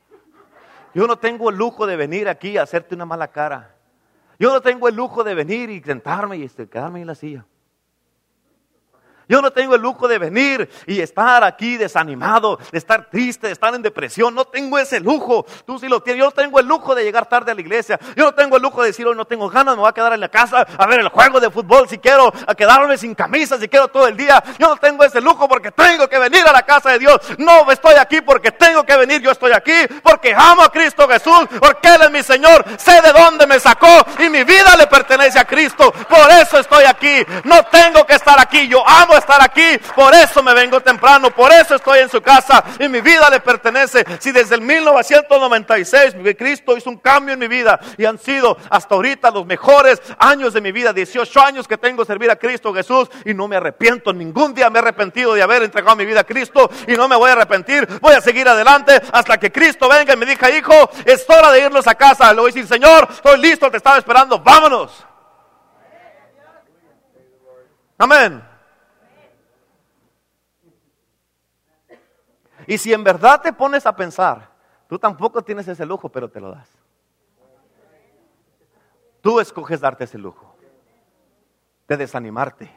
Yo 0.94 1.08
no 1.08 1.18
tengo 1.18 1.50
el 1.50 1.56
lujo 1.56 1.86
de 1.86 1.96
venir 1.96 2.30
aquí 2.30 2.58
a 2.58 2.64
hacerte 2.64 2.96
una 2.96 3.06
mala 3.06 3.30
cara. 3.30 3.76
Yo 4.40 4.52
no 4.52 4.62
tengo 4.62 4.88
el 4.88 4.96
lujo 4.96 5.24
de 5.24 5.34
venir 5.34 5.70
y 5.70 5.82
sentarme 5.82 6.38
y 6.38 6.48
quedarme 6.48 7.02
en 7.02 7.08
la 7.08 7.16
silla. 7.16 7.46
Yo 9.28 9.42
no 9.42 9.52
tengo 9.52 9.76
el 9.76 9.82
lujo 9.82 10.08
de 10.08 10.18
venir 10.18 10.70
y 10.86 11.00
estar 11.00 11.44
aquí 11.44 11.78
desanimado, 11.78 12.60
de 12.72 12.78
estar 12.78 13.10
triste, 13.10 13.48
de 13.48 13.54
estar 13.54 13.74
en 13.74 13.82
depresión. 13.82 14.36
No 14.36 14.46
tengo 14.46 14.78
ese 14.78 15.00
lujo. 15.00 15.46
Tú 15.66 15.80
sí 15.80 15.88
lo 15.88 16.02
tienes. 16.02 16.20
Yo 16.20 16.26
no 16.26 16.32
tengo 16.32 16.60
el 16.60 16.68
lujo 16.68 16.96
de 16.96 17.04
llegar 17.04 17.28
tarde 17.28 17.52
a 17.52 17.56
la 17.56 17.62
iglesia. 17.62 18.00
Yo 18.16 18.26
no 18.26 18.34
tengo 18.34 18.58
el 18.58 18.64
lujo 18.64 18.82
de 18.82 18.88
decir 18.88 19.08
hoy 19.08 19.16
no 19.16 19.26
tengo 19.26 19.50
ganas, 19.50 19.76
me 19.76 19.82
voy 19.82 19.90
a 19.90 19.94
quedar 19.94 20.14
en 20.14 20.20
la 20.20 20.30
casa 20.30 20.66
a 20.78 20.88
ver 20.88 21.00
el 21.00 21.10
juego 21.10 21.40
de 21.40 21.50
fútbol 21.50 21.88
si 21.88 21.98
quiero, 21.98 22.32
a 22.48 22.56
quedarme 22.56 22.98
sin 22.98 23.16
camisa 23.16 23.58
si 23.58 23.68
quiero 23.68 23.88
todo 23.88 24.08
el 24.08 24.18
día. 24.18 24.44
Yo 24.60 24.68
no 24.68 24.78
tengo 24.78 25.04
ese 25.04 25.22
lujo 25.22 25.48
porque 25.48 25.72
tengo 25.72 26.08
que 26.08 26.18
venir 26.20 26.46
a 26.48 26.52
la 26.52 26.64
casa 26.64 26.92
de 26.92 27.00
Dios. 27.00 27.20
No 27.38 27.72
estoy 27.72 27.96
aquí 27.96 28.22
porque 28.22 28.52
tengo 28.52 28.84
que 28.84 28.98
venir. 28.98 29.22
Yo 29.22 29.32
estoy 29.32 29.52
aquí 29.52 29.74
porque 30.02 30.34
amo 30.36 30.64
a 30.64 30.72
Cristo 30.72 31.08
Jesús, 31.08 31.48
porque 31.60 31.88
Él 31.88 32.02
es 32.04 32.12
mi 32.12 32.24
Señor. 32.24 32.66
Sé 32.78 33.02
de 33.02 33.12
dónde 33.14 33.48
me 33.48 33.60
sacó 33.60 34.06
y 34.20 34.30
mi 34.30 34.44
vida 34.44 34.76
le 34.78 34.88
pertenece 34.88 35.40
a 35.40 35.46
Cristo. 35.46 35.92
Por 35.92 36.32
eso 36.32 36.60
estoy 36.60 36.86
aquí. 36.86 37.26
No 37.44 37.64
tengo 37.66 38.06
que 38.06 38.16
estar 38.16 38.40
aquí. 38.40 38.68
Yo 38.68 38.88
amo 38.88 39.13
estar 39.18 39.42
aquí, 39.42 39.80
por 39.96 40.14
eso 40.14 40.42
me 40.44 40.54
vengo 40.54 40.82
temprano, 40.82 41.32
por 41.32 41.52
eso 41.52 41.76
estoy 41.76 42.00
en 42.00 42.10
su 42.10 42.22
casa 42.22 42.64
y 42.80 42.88
mi 42.88 43.02
vida 43.02 43.30
le 43.30 43.40
pertenece. 43.40 44.06
Si 44.20 44.32
desde 44.32 44.56
el 44.56 44.62
1996 44.62 46.16
Cristo 46.38 46.76
hizo 46.78 46.90
un 46.90 46.98
cambio 46.98 47.34
en 47.34 47.40
mi 47.40 47.48
vida 47.48 47.80
y 47.98 48.06
han 48.06 48.18
sido 48.18 48.58
hasta 48.70 48.96
ahorita 48.96 49.32
los 49.32 49.46
mejores 49.46 50.02
años 50.18 50.54
de 50.54 50.62
mi 50.62 50.72
vida, 50.72 50.94
18 50.94 51.42
años 51.42 51.68
que 51.68 51.78
tengo 51.78 52.06
servir 52.06 52.30
a 52.32 52.36
Cristo 52.36 52.74
Jesús 52.74 53.10
y 53.26 53.34
no 53.34 53.48
me 53.48 53.56
arrepiento, 53.56 54.14
ningún 54.14 54.54
día 54.54 54.70
me 54.70 54.80
he 54.80 54.82
arrepentido 54.82 55.34
de 55.34 55.42
haber 55.42 55.64
entregado 55.64 55.96
mi 55.96 56.06
vida 56.06 56.22
a 56.22 56.24
Cristo 56.24 56.70
y 56.88 56.94
no 56.94 57.08
me 57.08 57.16
voy 57.16 57.30
a 57.30 57.34
arrepentir, 57.34 57.88
voy 58.02 58.14
a 58.14 58.22
seguir 58.22 58.48
adelante 58.48 59.02
hasta 59.12 59.38
que 59.38 59.52
Cristo 59.52 59.88
venga 59.90 60.14
y 60.14 60.18
me 60.18 60.26
diga, 60.26 60.50
hijo, 60.50 60.90
es 61.06 61.26
hora 61.30 61.52
de 61.52 61.62
irnos 61.62 61.88
a 61.88 61.96
casa. 61.96 62.34
Le 62.34 62.42
voy 62.42 62.52
a 62.52 62.54
decir, 62.54 62.68
Señor, 62.68 63.08
estoy 63.12 63.40
listo, 63.40 63.70
te 63.70 63.78
estaba 63.78 63.98
esperando, 63.98 64.40
vámonos. 64.40 65.06
Amén. 67.98 68.53
Y 72.68 72.78
si 72.78 72.94
en 72.94 73.04
verdad 73.04 73.42
te 73.42 73.54
pones 73.54 73.86
a 73.86 73.96
pensar, 73.96 74.50
tú 74.88 74.98
tampoco 75.00 75.42
tienes 75.42 75.68
ese 75.68 75.86
lujo, 75.86 76.10
pero 76.10 76.30
te 76.30 76.40
lo 76.40 76.52
das. 76.52 76.70
Tú 79.22 79.40
escoges 79.40 79.80
darte 79.80 80.04
ese 80.04 80.18
lujo 80.18 80.56
de 81.88 81.98
desanimarte, 81.98 82.70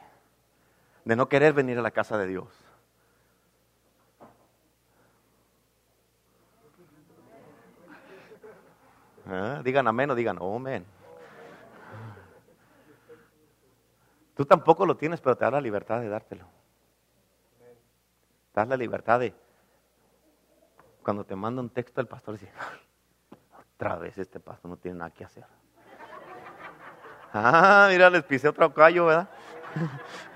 de 1.04 1.16
no 1.16 1.28
querer 1.28 1.52
venir 1.52 1.78
a 1.78 1.82
la 1.82 1.90
casa 1.90 2.16
de 2.18 2.26
Dios. 2.26 2.48
¿Eh? 9.28 9.60
Digan 9.64 9.88
amén 9.88 10.10
o 10.10 10.14
digan 10.14 10.38
oh, 10.40 10.56
amén. 10.56 10.86
Tú 14.36 14.44
tampoco 14.44 14.86
lo 14.86 14.96
tienes, 14.96 15.20
pero 15.20 15.36
te 15.36 15.44
da 15.44 15.50
la 15.50 15.60
libertad 15.60 16.00
de 16.00 16.08
dártelo. 16.08 16.46
Te 18.52 18.60
das 18.60 18.68
la 18.68 18.76
libertad 18.76 19.18
de, 19.18 19.34
cuando 21.06 21.22
te 21.22 21.36
manda 21.36 21.62
un 21.62 21.70
texto 21.70 22.00
el 22.00 22.08
pastor 22.08 22.34
dice, 22.34 22.50
otra 23.76 23.94
vez 23.94 24.18
este 24.18 24.40
pastor 24.40 24.72
no 24.72 24.76
tiene 24.76 24.98
nada 24.98 25.12
que 25.12 25.24
hacer. 25.24 25.44
Ah, 27.32 27.86
mira, 27.88 28.10
les 28.10 28.24
pisé 28.24 28.48
otro 28.48 28.74
callo, 28.74 29.06
¿verdad? 29.06 29.28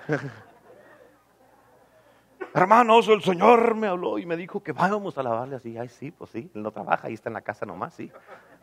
Hermanos, 2.54 3.08
el 3.08 3.20
Señor 3.20 3.74
me 3.74 3.88
habló 3.88 4.18
y 4.18 4.26
me 4.26 4.36
dijo 4.36 4.62
que 4.62 4.70
vamos 4.70 5.18
a 5.18 5.24
lavarle 5.24 5.56
así. 5.56 5.76
Ay, 5.76 5.88
sí, 5.88 6.12
pues 6.12 6.30
sí, 6.30 6.48
él 6.54 6.62
no 6.62 6.70
trabaja, 6.70 7.08
ahí 7.08 7.14
está 7.14 7.30
en 7.30 7.34
la 7.34 7.40
casa 7.40 7.66
nomás, 7.66 7.94
sí, 7.94 8.12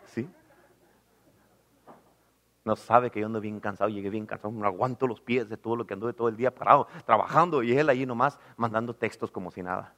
sí. 0.05 0.29
No 2.63 2.77
sabe 2.77 3.11
que 3.11 3.19
yo 3.19 3.25
ando 3.25 3.41
bien 3.41 3.59
cansado, 3.59 3.89
llegué 3.89 4.09
bien 4.09 4.25
cansado, 4.25 4.53
no 4.53 4.65
aguanto 4.65 5.07
los 5.07 5.19
pies 5.19 5.49
de 5.49 5.57
todo 5.57 5.75
lo 5.75 5.85
que 5.85 5.95
anduve 5.95 6.13
todo 6.13 6.29
el 6.29 6.37
día 6.37 6.55
parado, 6.55 6.87
trabajando 7.05 7.63
y 7.63 7.77
él 7.77 7.89
ahí 7.89 8.05
nomás 8.05 8.39
mandando 8.55 8.93
textos 8.93 9.29
como 9.29 9.51
si 9.51 9.61
nada. 9.61 9.93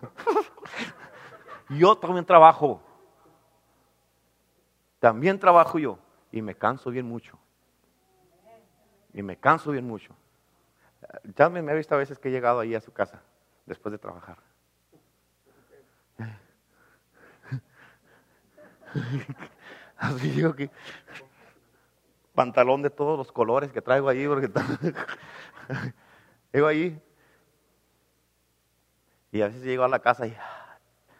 yo 1.68 1.96
también 1.96 2.24
trabajo. 2.24 2.82
También 4.98 5.38
trabajo 5.38 5.78
yo 5.78 5.98
y 6.30 6.42
me 6.42 6.54
canso 6.54 6.90
bien 6.90 7.06
mucho. 7.06 7.38
Y 9.12 9.22
me 9.22 9.36
canso 9.36 9.72
bien 9.72 9.86
mucho. 9.86 10.14
Ya 11.36 11.48
me, 11.48 11.62
me 11.62 11.72
ha 11.72 11.74
visto 11.74 11.94
a 11.94 11.98
veces 11.98 12.18
que 12.18 12.28
he 12.28 12.32
llegado 12.32 12.60
ahí 12.60 12.74
a 12.74 12.80
su 12.80 12.92
casa 12.92 13.22
después 13.66 13.92
de 13.92 13.98
trabajar. 13.98 14.38
Así 19.96 20.30
digo 20.30 20.54
que 20.54 20.70
pantalón 22.34 22.82
de 22.82 22.90
todos 22.90 23.18
los 23.18 23.32
colores 23.32 23.72
que 23.72 23.82
traigo 23.82 24.08
ahí, 24.08 24.26
porque 24.26 24.48
llego 26.52 26.66
ahí 26.66 27.00
y 29.32 29.42
a 29.42 29.46
veces 29.46 29.62
llego 29.62 29.84
a 29.84 29.88
la 29.88 30.00
casa 30.00 30.26
y 30.26 30.36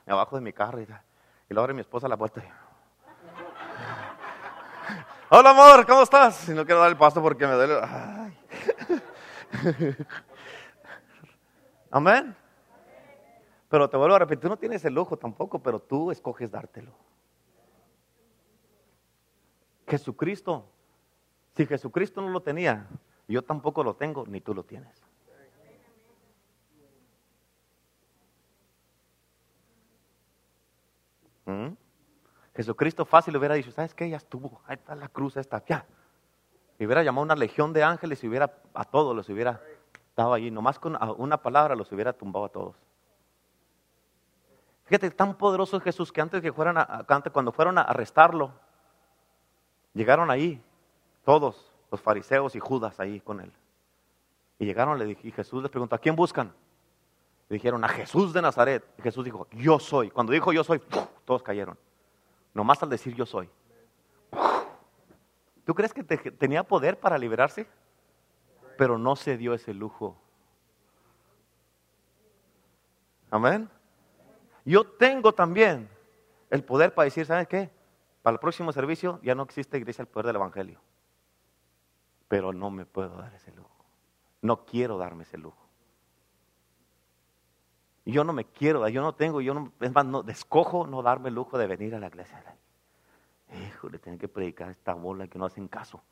me 0.06 0.14
bajo 0.14 0.36
de 0.36 0.42
mi 0.42 0.52
carro 0.52 0.80
y, 0.80 0.88
y 1.48 1.54
lo 1.54 1.60
abre 1.60 1.74
mi 1.74 1.80
esposa 1.80 2.08
la 2.08 2.16
puerta. 2.16 2.42
Hola 5.30 5.50
amor, 5.50 5.86
¿cómo 5.86 6.02
estás? 6.02 6.34
Si 6.36 6.52
no 6.52 6.64
quiero 6.64 6.80
dar 6.80 6.90
el 6.90 6.96
paso 6.96 7.22
porque 7.22 7.46
me 7.46 7.54
duele. 7.54 7.80
Amén. 11.90 12.36
Pero 13.68 13.88
te 13.88 13.96
vuelvo 13.96 14.16
a 14.16 14.18
repetir, 14.18 14.40
tú 14.40 14.48
no 14.48 14.56
tienes 14.56 14.84
el 14.84 14.94
lujo 14.94 15.16
tampoco, 15.16 15.60
pero 15.60 15.78
tú 15.78 16.10
escoges 16.10 16.50
dártelo. 16.50 16.92
Jesucristo, 19.86 20.68
si 21.56 21.66
Jesucristo 21.66 22.20
no 22.20 22.30
lo 22.30 22.42
tenía, 22.42 22.88
yo 23.28 23.42
tampoco 23.42 23.84
lo 23.84 23.94
tengo, 23.94 24.26
ni 24.26 24.40
tú 24.40 24.54
lo 24.54 24.64
tienes. 24.64 25.09
Jesucristo 32.54 33.04
fácil 33.04 33.36
hubiera 33.36 33.54
dicho, 33.54 33.70
¿sabes 33.70 33.94
qué? 33.94 34.08
Ya 34.08 34.16
estuvo, 34.16 34.60
ahí 34.66 34.74
está 34.74 34.94
la 34.94 35.08
cruz, 35.08 35.36
esta, 35.36 35.64
ya. 35.64 35.86
Y 36.78 36.86
hubiera 36.86 37.02
llamado 37.02 37.24
una 37.24 37.36
legión 37.36 37.72
de 37.72 37.82
ángeles 37.82 38.22
y 38.24 38.28
hubiera 38.28 38.52
a 38.74 38.84
todos 38.84 39.14
los 39.14 39.28
hubiera 39.28 39.60
estado 40.08 40.32
allí, 40.32 40.50
nomás 40.50 40.78
con 40.78 40.98
una 41.18 41.36
palabra 41.36 41.74
los 41.74 41.90
hubiera 41.92 42.12
tumbado 42.12 42.46
a 42.46 42.48
todos. 42.48 42.76
Fíjate, 44.84 45.10
tan 45.12 45.34
poderoso 45.36 45.76
es 45.76 45.84
Jesús 45.84 46.10
que 46.10 46.20
antes 46.20 46.42
que 46.42 46.52
fueran 46.52 46.76
a, 46.76 47.06
cuando 47.32 47.52
fueron 47.52 47.78
a 47.78 47.82
arrestarlo, 47.82 48.52
llegaron 49.94 50.30
ahí, 50.30 50.60
todos, 51.24 51.72
los 51.90 52.00
fariseos 52.00 52.56
y 52.56 52.60
Judas 52.60 52.98
ahí 52.98 53.20
con 53.20 53.40
él. 53.40 53.52
Y 54.58 54.66
llegaron 54.66 55.00
y 55.08 55.30
Jesús 55.30 55.62
les 55.62 55.70
preguntó, 55.70 55.94
¿a 55.94 55.98
quién 55.98 56.16
buscan? 56.16 56.52
Dijeron, 57.50 57.82
a 57.84 57.88
Jesús 57.88 58.32
de 58.32 58.40
Nazaret. 58.40 58.84
Jesús 59.02 59.24
dijo, 59.24 59.48
yo 59.50 59.80
soy. 59.80 60.10
Cuando 60.10 60.32
dijo 60.32 60.52
yo 60.52 60.62
soy, 60.62 60.80
todos 61.24 61.42
cayeron. 61.42 61.76
Nomás 62.54 62.80
al 62.82 62.88
decir 62.88 63.14
yo 63.14 63.26
soy. 63.26 63.50
¿Tú 65.64 65.74
crees 65.74 65.92
que 65.92 66.04
tenía 66.04 66.62
poder 66.62 66.98
para 66.98 67.18
liberarse? 67.18 67.66
Pero 68.78 68.98
no 68.98 69.16
se 69.16 69.36
dio 69.36 69.52
ese 69.52 69.74
lujo. 69.74 70.16
Amén. 73.30 73.68
Yo 74.64 74.86
tengo 74.86 75.32
también 75.32 75.88
el 76.50 76.62
poder 76.62 76.94
para 76.94 77.04
decir, 77.04 77.26
¿sabes 77.26 77.48
qué? 77.48 77.70
Para 78.22 78.34
el 78.34 78.40
próximo 78.40 78.72
servicio 78.72 79.18
ya 79.22 79.34
no 79.34 79.42
existe 79.42 79.76
iglesia 79.76 80.02
el 80.02 80.08
poder 80.08 80.26
del 80.26 80.36
Evangelio. 80.36 80.80
Pero 82.28 82.52
no 82.52 82.70
me 82.70 82.86
puedo 82.86 83.16
dar 83.16 83.34
ese 83.34 83.50
lujo. 83.52 83.84
No 84.40 84.64
quiero 84.64 84.98
darme 84.98 85.24
ese 85.24 85.36
lujo. 85.36 85.59
Yo 88.04 88.24
no 88.24 88.32
me 88.32 88.44
quiero, 88.44 88.88
yo 88.88 89.02
no 89.02 89.14
tengo, 89.14 89.40
yo 89.40 89.54
no, 89.54 89.72
es 89.80 89.92
más, 89.92 90.06
no, 90.06 90.22
descojo 90.22 90.86
no 90.86 91.02
darme 91.02 91.28
el 91.28 91.34
lujo 91.34 91.58
de 91.58 91.66
venir 91.66 91.94
a 91.94 92.00
la 92.00 92.08
iglesia. 92.08 92.42
Híjole, 93.52 93.98
tengo 93.98 94.18
que 94.18 94.28
predicar 94.28 94.70
esta 94.70 94.94
bola 94.94 95.26
que 95.26 95.38
no 95.38 95.44
hacen 95.44 95.68
caso. 95.68 96.02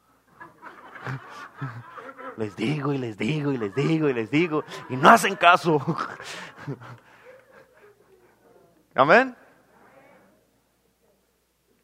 Les 2.37 2.55
digo 2.57 2.93
y 2.93 2.99
les 2.99 3.17
digo 3.17 3.53
y 3.53 3.59
les 3.59 3.75
digo 3.75 4.09
y 4.09 4.13
les 4.13 4.31
digo 4.31 4.65
y 4.89 4.97
no 4.97 5.09
hacen 5.09 5.35
caso. 5.37 5.81
Amén. 8.95 9.37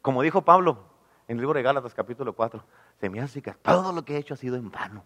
Como 0.01 0.21
dijo 0.21 0.43
Pablo 0.43 0.85
en 1.27 1.37
el 1.37 1.41
libro 1.41 1.57
de 1.57 1.63
Gálatas 1.63 1.93
capítulo 1.93 2.33
4, 2.33 2.63
se 2.99 3.09
me 3.09 3.19
hace 3.19 3.41
que 3.41 3.51
todo 3.53 3.91
lo 3.91 4.05
que 4.05 4.15
he 4.15 4.17
hecho 4.19 4.35
ha 4.35 4.37
sido 4.37 4.55
en 4.55 4.69
vano. 4.69 5.03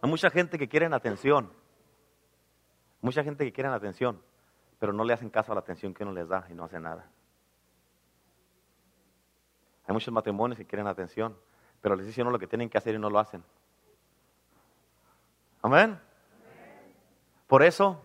Hay 0.00 0.08
mucha 0.08 0.30
gente 0.30 0.58
que 0.58 0.68
quiere 0.68 0.86
atención, 0.86 1.52
mucha 3.00 3.22
gente 3.22 3.44
que 3.44 3.52
quiere 3.52 3.68
atención, 3.70 4.20
pero 4.78 4.92
no 4.92 5.04
le 5.04 5.12
hacen 5.12 5.30
caso 5.30 5.52
a 5.52 5.54
la 5.54 5.60
atención 5.60 5.94
que 5.94 6.02
uno 6.02 6.12
les 6.12 6.28
da 6.28 6.46
y 6.50 6.54
no 6.54 6.64
hace 6.64 6.80
nada. 6.80 7.08
Hay 9.86 9.92
muchos 9.92 10.12
matrimonios 10.12 10.58
que 10.58 10.66
quieren 10.66 10.86
atención, 10.86 11.36
pero 11.80 11.96
les 11.96 12.06
dicen 12.06 12.30
lo 12.30 12.38
que 12.38 12.46
tienen 12.46 12.68
que 12.68 12.78
hacer 12.78 12.94
y 12.94 12.98
no 12.98 13.08
lo 13.08 13.18
hacen. 13.18 13.42
Amén. 15.62 15.98
Por 17.46 17.62
eso 17.62 18.04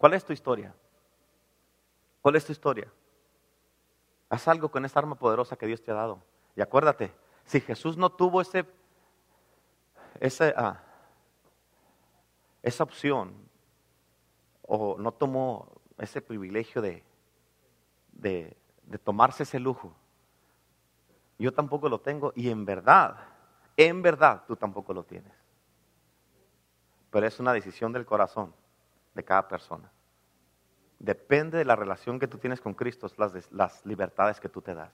¿Cuál 0.00 0.14
es 0.14 0.24
tu 0.24 0.32
historia? 0.32 0.74
¿Cuál 2.22 2.36
es 2.36 2.46
tu 2.46 2.52
historia? 2.52 2.90
Haz 4.30 4.48
algo 4.48 4.70
con 4.70 4.86
esa 4.86 4.98
arma 4.98 5.14
poderosa 5.14 5.56
que 5.56 5.66
Dios 5.66 5.82
te 5.82 5.90
ha 5.90 5.94
dado. 5.94 6.22
Y 6.56 6.62
acuérdate, 6.62 7.12
si 7.44 7.60
Jesús 7.60 7.98
no 7.98 8.08
tuvo 8.08 8.40
ese, 8.40 8.64
ese 10.18 10.54
ah, 10.56 10.80
esa 12.62 12.82
opción 12.82 13.49
o 14.72 14.96
no 14.98 15.10
tomó 15.10 15.66
ese 15.98 16.22
privilegio 16.22 16.80
de, 16.80 17.02
de, 18.12 18.56
de 18.84 18.98
tomarse 18.98 19.42
ese 19.42 19.58
lujo, 19.58 19.92
yo 21.40 21.52
tampoco 21.52 21.88
lo 21.88 22.00
tengo 22.00 22.32
y 22.36 22.50
en 22.50 22.64
verdad, 22.64 23.16
en 23.76 24.00
verdad 24.00 24.44
tú 24.46 24.54
tampoco 24.54 24.94
lo 24.94 25.02
tienes. 25.02 25.32
Pero 27.10 27.26
es 27.26 27.40
una 27.40 27.52
decisión 27.52 27.92
del 27.92 28.06
corazón 28.06 28.54
de 29.12 29.24
cada 29.24 29.48
persona. 29.48 29.90
Depende 31.00 31.58
de 31.58 31.64
la 31.64 31.74
relación 31.74 32.20
que 32.20 32.28
tú 32.28 32.38
tienes 32.38 32.60
con 32.60 32.74
Cristo, 32.74 33.10
las, 33.16 33.50
las 33.50 33.84
libertades 33.84 34.38
que 34.38 34.48
tú 34.48 34.62
te 34.62 34.72
das. 34.72 34.92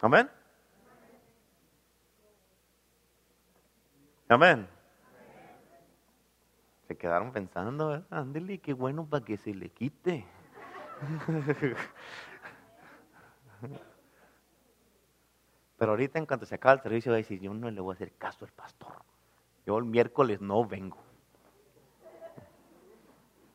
Amén. 0.00 0.30
Amén. 4.26 4.73
Quedaron 6.96 7.32
pensando, 7.32 8.04
ándele, 8.10 8.58
qué 8.58 8.72
bueno 8.72 9.06
para 9.06 9.24
que 9.24 9.36
se 9.36 9.54
le 9.54 9.70
quite. 9.70 10.24
Pero 15.76 15.92
ahorita 15.92 16.18
en 16.18 16.26
cuanto 16.26 16.46
se 16.46 16.54
acaba 16.54 16.74
el 16.74 16.80
servicio 16.80 17.12
va 17.12 17.16
a 17.16 17.18
decir, 17.18 17.40
yo 17.40 17.52
no 17.52 17.70
le 17.70 17.80
voy 17.80 17.92
a 17.92 17.96
hacer 17.96 18.12
caso 18.12 18.44
al 18.44 18.52
pastor. 18.52 19.02
Yo 19.66 19.78
el 19.78 19.84
miércoles 19.84 20.40
no 20.40 20.64
vengo. 20.64 20.98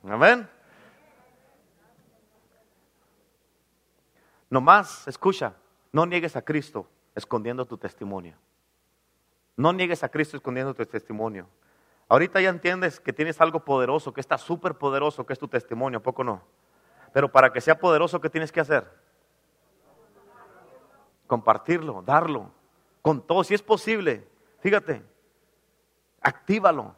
Amén. 0.04 0.48
Nomás, 4.50 5.08
escucha, 5.08 5.54
no 5.92 6.06
niegues 6.06 6.36
a 6.36 6.42
Cristo 6.42 6.88
escondiendo 7.16 7.66
tu 7.66 7.78
testimonio. 7.78 8.36
No 9.56 9.74
niegues 9.74 10.04
a 10.04 10.10
Cristo 10.10 10.38
escondiendo 10.38 10.74
tu 10.74 10.86
testimonio. 10.86 11.48
Ahorita 12.10 12.42
ya 12.42 12.50
entiendes 12.50 13.00
que 13.00 13.14
tienes 13.14 13.40
algo 13.40 13.64
poderoso, 13.64 14.12
que 14.12 14.20
está 14.20 14.40
súper 14.40 14.74
poderoso, 14.74 15.28
que 15.28 15.34
es 15.34 15.40
tu 15.40 15.48
testimonio, 15.48 16.02
poco 16.02 16.24
no? 16.24 16.42
Pero 17.14 17.32
para 17.32 17.54
que 17.54 17.62
sea 17.62 17.78
poderoso, 17.80 18.20
¿qué 18.20 18.32
tienes 18.32 18.52
que 18.52 18.60
hacer? 18.60 18.92
Compartirlo, 21.28 22.02
darlo, 22.02 22.52
con 23.04 23.22
todo, 23.22 23.44
si 23.44 23.54
es 23.54 23.62
posible. 23.62 24.28
Fíjate, 24.60 25.04
actívalo 26.22 26.96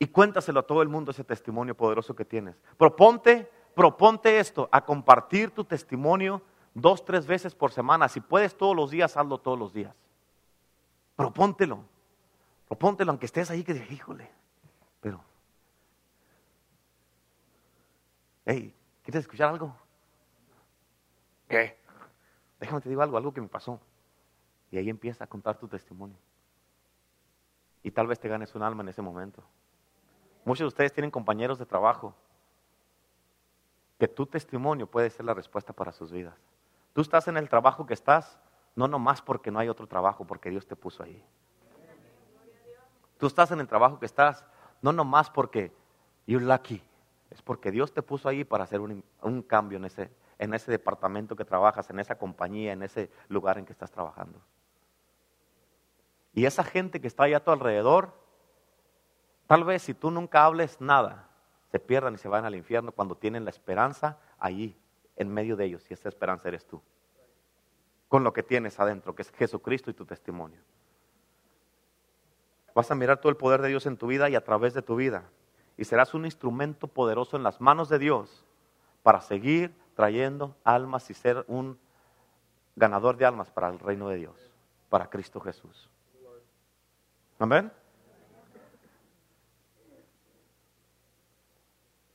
y 0.00 0.08
cuéntaselo 0.08 0.60
a 0.60 0.66
todo 0.66 0.82
el 0.82 0.88
mundo 0.88 1.12
ese 1.12 1.22
testimonio 1.22 1.76
poderoso 1.76 2.16
que 2.16 2.24
tienes. 2.24 2.60
Proponte, 2.76 3.48
proponte 3.76 4.40
esto, 4.40 4.68
a 4.72 4.84
compartir 4.84 5.52
tu 5.52 5.64
testimonio 5.64 6.42
dos, 6.74 7.04
tres 7.04 7.24
veces 7.28 7.54
por 7.54 7.70
semana. 7.70 8.08
Si 8.08 8.20
puedes 8.20 8.56
todos 8.56 8.74
los 8.74 8.90
días, 8.90 9.16
hazlo 9.16 9.38
todos 9.38 9.58
los 9.58 9.72
días. 9.72 9.94
Propóntelo. 11.14 11.84
Propóntelo, 12.68 13.10
aunque 13.10 13.26
estés 13.26 13.50
ahí 13.50 13.62
que 13.62 13.74
digas, 13.74 13.90
híjole, 13.90 14.30
pero... 15.00 15.22
Hey, 18.46 18.74
¿quieres 19.02 19.22
escuchar 19.22 19.50
algo? 19.50 19.74
¿Qué? 21.48 21.78
Déjame 22.60 22.80
te 22.80 22.88
digo 22.88 23.02
algo, 23.02 23.16
algo 23.16 23.32
que 23.32 23.40
me 23.40 23.48
pasó. 23.48 23.80
Y 24.70 24.78
ahí 24.78 24.88
empieza 24.90 25.24
a 25.24 25.26
contar 25.26 25.58
tu 25.58 25.68
testimonio. 25.68 26.16
Y 27.82 27.90
tal 27.90 28.06
vez 28.06 28.18
te 28.18 28.28
ganes 28.28 28.54
un 28.54 28.62
alma 28.62 28.82
en 28.82 28.88
ese 28.88 29.02
momento. 29.02 29.42
Muchos 30.44 30.64
de 30.64 30.68
ustedes 30.68 30.92
tienen 30.92 31.10
compañeros 31.10 31.58
de 31.58 31.66
trabajo 31.66 32.14
que 33.98 34.08
tu 34.08 34.26
testimonio 34.26 34.86
puede 34.86 35.10
ser 35.10 35.24
la 35.24 35.34
respuesta 35.34 35.72
para 35.72 35.92
sus 35.92 36.10
vidas. 36.10 36.34
Tú 36.92 37.00
estás 37.00 37.28
en 37.28 37.36
el 37.36 37.48
trabajo 37.48 37.86
que 37.86 37.94
estás, 37.94 38.38
no 38.74 38.88
nomás 38.88 39.22
porque 39.22 39.50
no 39.50 39.58
hay 39.58 39.68
otro 39.68 39.86
trabajo, 39.86 40.26
porque 40.26 40.50
Dios 40.50 40.66
te 40.66 40.76
puso 40.76 41.02
ahí. 41.02 41.24
Tú 43.18 43.26
estás 43.26 43.50
en 43.50 43.60
el 43.60 43.68
trabajo 43.68 43.98
que 43.98 44.06
estás, 44.06 44.44
no 44.82 44.92
nomás 44.92 45.30
porque 45.30 45.72
you're 46.26 46.44
lucky, 46.44 46.82
es 47.30 47.42
porque 47.42 47.70
Dios 47.70 47.92
te 47.92 48.02
puso 48.02 48.28
ahí 48.28 48.44
para 48.44 48.64
hacer 48.64 48.80
un, 48.80 49.04
un 49.22 49.42
cambio 49.42 49.78
en 49.78 49.84
ese, 49.84 50.10
en 50.38 50.54
ese 50.54 50.70
departamento 50.70 51.36
que 51.36 51.44
trabajas, 51.44 51.90
en 51.90 51.98
esa 51.98 52.16
compañía, 52.16 52.72
en 52.72 52.82
ese 52.82 53.10
lugar 53.28 53.58
en 53.58 53.66
que 53.66 53.72
estás 53.72 53.90
trabajando. 53.90 54.40
Y 56.32 56.46
esa 56.46 56.64
gente 56.64 57.00
que 57.00 57.06
está 57.06 57.24
allá 57.24 57.38
a 57.38 57.44
tu 57.44 57.50
alrededor, 57.50 58.12
tal 59.46 59.64
vez 59.64 59.82
si 59.82 59.94
tú 59.94 60.10
nunca 60.10 60.44
hables 60.44 60.80
nada, 60.80 61.28
se 61.70 61.78
pierdan 61.78 62.14
y 62.14 62.18
se 62.18 62.28
van 62.28 62.44
al 62.44 62.54
infierno 62.54 62.92
cuando 62.92 63.16
tienen 63.16 63.44
la 63.44 63.50
esperanza 63.50 64.18
allí, 64.38 64.76
en 65.16 65.28
medio 65.32 65.56
de 65.56 65.64
ellos, 65.64 65.88
y 65.90 65.94
esa 65.94 66.08
esperanza 66.08 66.48
eres 66.48 66.66
tú. 66.66 66.82
Con 68.08 68.24
lo 68.24 68.32
que 68.32 68.42
tienes 68.42 68.78
adentro, 68.80 69.14
que 69.14 69.22
es 69.22 69.30
Jesucristo 69.30 69.90
y 69.90 69.94
tu 69.94 70.04
testimonio. 70.04 70.60
Vas 72.74 72.90
a 72.90 72.94
mirar 72.94 73.18
todo 73.20 73.30
el 73.30 73.36
poder 73.36 73.62
de 73.62 73.68
Dios 73.68 73.86
en 73.86 73.96
tu 73.96 74.06
vida 74.06 74.28
y 74.28 74.34
a 74.34 74.44
través 74.44 74.74
de 74.74 74.82
tu 74.82 74.96
vida. 74.96 75.24
Y 75.76 75.84
serás 75.84 76.14
un 76.14 76.24
instrumento 76.24 76.88
poderoso 76.88 77.36
en 77.36 77.42
las 77.42 77.60
manos 77.60 77.88
de 77.88 77.98
Dios 77.98 78.44
para 79.02 79.20
seguir 79.20 79.74
trayendo 79.94 80.56
almas 80.64 81.08
y 81.10 81.14
ser 81.14 81.44
un 81.46 81.78
ganador 82.74 83.16
de 83.16 83.24
almas 83.24 83.50
para 83.50 83.68
el 83.68 83.78
reino 83.78 84.08
de 84.08 84.16
Dios, 84.16 84.50
para 84.88 85.08
Cristo 85.08 85.40
Jesús. 85.40 85.88
Amén. 87.38 87.70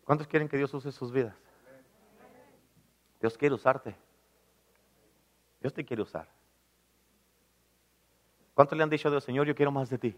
¿Cuántos 0.03 0.27
quieren 0.27 0.49
que 0.49 0.57
Dios 0.57 0.73
use 0.73 0.91
sus 0.91 1.11
vidas? 1.11 1.35
Dios 3.21 3.37
quiere 3.37 3.53
usarte. 3.53 3.95
Dios 5.61 5.73
te 5.73 5.85
quiere 5.85 6.01
usar. 6.01 6.27
¿Cuántos 8.53 8.77
le 8.77 8.83
han 8.83 8.89
dicho 8.89 9.07
a 9.07 9.11
Dios, 9.11 9.23
Señor, 9.23 9.45
yo 9.45 9.55
quiero 9.55 9.71
más 9.71 9.89
de 9.89 9.97
ti? 9.97 10.17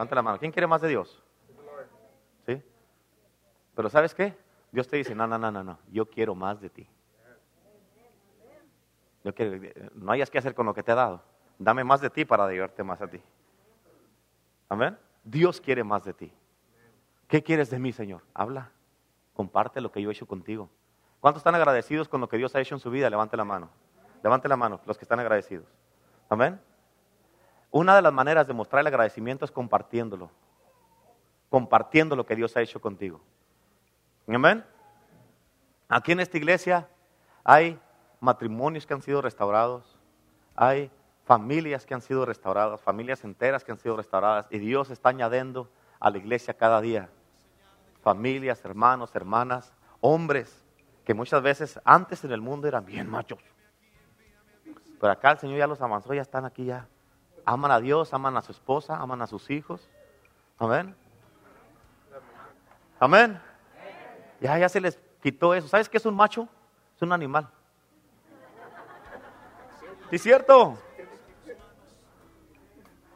Levanta 0.00 0.14
la 0.14 0.22
mano. 0.22 0.38
¿Quién 0.38 0.50
quiere 0.50 0.66
más 0.66 0.80
de 0.80 0.88
Dios? 0.88 1.22
¿Sí? 2.46 2.62
Pero 3.74 3.90
¿sabes 3.90 4.14
qué? 4.14 4.34
Dios 4.72 4.88
te 4.88 4.96
dice, 4.96 5.14
no, 5.14 5.26
no, 5.26 5.36
no, 5.36 5.50
no, 5.50 5.62
no, 5.62 5.78
yo 5.92 6.08
quiero 6.08 6.34
más 6.34 6.58
de 6.58 6.70
ti. 6.70 6.88
Yo 9.22 9.34
quiero, 9.34 9.60
no 9.92 10.10
hayas 10.10 10.30
que 10.30 10.38
hacer 10.38 10.54
con 10.54 10.64
lo 10.64 10.72
que 10.72 10.82
te 10.82 10.92
he 10.92 10.94
dado. 10.94 11.22
Dame 11.58 11.84
más 11.84 12.00
de 12.00 12.08
ti 12.08 12.24
para 12.24 12.48
llevarte 12.48 12.82
más 12.82 13.02
a 13.02 13.08
ti. 13.08 13.20
Amén. 14.70 14.96
Dios 15.22 15.60
quiere 15.60 15.84
más 15.84 16.02
de 16.06 16.14
ti. 16.14 16.32
¿Qué 17.28 17.42
quieres 17.42 17.68
de 17.68 17.78
mí, 17.78 17.92
Señor? 17.92 18.22
Habla. 18.32 18.70
Comparte 19.34 19.82
lo 19.82 19.92
que 19.92 20.00
yo 20.00 20.08
he 20.08 20.14
hecho 20.14 20.26
contigo. 20.26 20.70
¿Cuántos 21.20 21.40
están 21.40 21.56
agradecidos 21.56 22.08
con 22.08 22.22
lo 22.22 22.28
que 22.30 22.38
Dios 22.38 22.54
ha 22.54 22.60
hecho 22.62 22.74
en 22.74 22.80
su 22.80 22.90
vida? 22.90 23.10
Levante 23.10 23.36
la 23.36 23.44
mano. 23.44 23.68
Levante 24.22 24.48
la 24.48 24.56
mano, 24.56 24.80
los 24.86 24.96
que 24.96 25.04
están 25.04 25.20
agradecidos. 25.20 25.66
Amén. 26.30 26.58
Una 27.70 27.94
de 27.94 28.02
las 28.02 28.12
maneras 28.12 28.46
de 28.46 28.52
mostrar 28.52 28.80
el 28.80 28.86
agradecimiento 28.88 29.44
es 29.44 29.50
compartiéndolo. 29.50 30.30
Compartiendo 31.48 32.16
lo 32.16 32.26
que 32.26 32.36
Dios 32.36 32.56
ha 32.56 32.62
hecho 32.62 32.80
contigo. 32.80 33.20
Amén. 34.28 34.64
Aquí 35.88 36.12
en 36.12 36.20
esta 36.20 36.36
iglesia 36.36 36.88
hay 37.42 37.78
matrimonios 38.20 38.86
que 38.86 38.94
han 38.94 39.02
sido 39.02 39.22
restaurados, 39.22 39.98
hay 40.54 40.90
familias 41.24 41.84
que 41.86 41.94
han 41.94 42.02
sido 42.02 42.24
restauradas, 42.24 42.80
familias 42.80 43.24
enteras 43.24 43.64
que 43.64 43.72
han 43.72 43.78
sido 43.78 43.96
restauradas, 43.96 44.46
y 44.50 44.58
Dios 44.58 44.90
está 44.90 45.08
añadiendo 45.08 45.68
a 45.98 46.10
la 46.10 46.18
iglesia 46.18 46.54
cada 46.54 46.80
día 46.80 47.08
familias, 48.00 48.64
hermanos, 48.64 49.14
hermanas, 49.14 49.72
hombres 50.00 50.64
que 51.04 51.14
muchas 51.14 51.42
veces 51.42 51.80
antes 51.84 52.24
en 52.24 52.32
el 52.32 52.40
mundo 52.40 52.68
eran 52.68 52.84
bien 52.84 53.08
machos. 53.08 53.38
Pero 55.00 55.12
acá 55.12 55.32
el 55.32 55.38
Señor 55.38 55.58
ya 55.58 55.66
los 55.66 55.80
avanzó, 55.80 56.12
ya 56.12 56.22
están 56.22 56.44
aquí 56.44 56.64
ya. 56.64 56.86
Aman 57.44 57.70
a 57.70 57.80
Dios, 57.80 58.12
aman 58.14 58.36
a 58.36 58.42
su 58.42 58.52
esposa, 58.52 58.96
aman 58.96 59.22
a 59.22 59.26
sus 59.26 59.50
hijos. 59.50 59.88
Amén. 60.58 60.94
Amén. 62.98 63.40
Ya, 64.40 64.58
ya 64.58 64.68
se 64.68 64.80
les 64.80 64.98
quitó 65.22 65.54
eso. 65.54 65.68
¿Sabes 65.68 65.88
qué 65.88 65.96
es 65.96 66.06
un 66.06 66.14
macho? 66.14 66.48
Es 66.96 67.02
un 67.02 67.12
animal. 67.12 67.48
¿Es 70.10 70.22
cierto? 70.22 70.76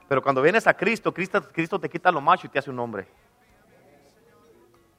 Pero 0.09 0.23
cuando 0.23 0.43
vienes 0.43 0.67
a 0.67 0.75
Cristo, 0.75 1.13
Cristo, 1.13 1.43
Cristo 1.53 1.79
te 1.79 1.89
quita 1.89 2.11
lo 2.13 2.21
macho 2.21 2.47
y 2.47 2.51
te 2.51 2.59
hace 2.59 2.71
un 2.71 2.79
hombre. 2.79 3.09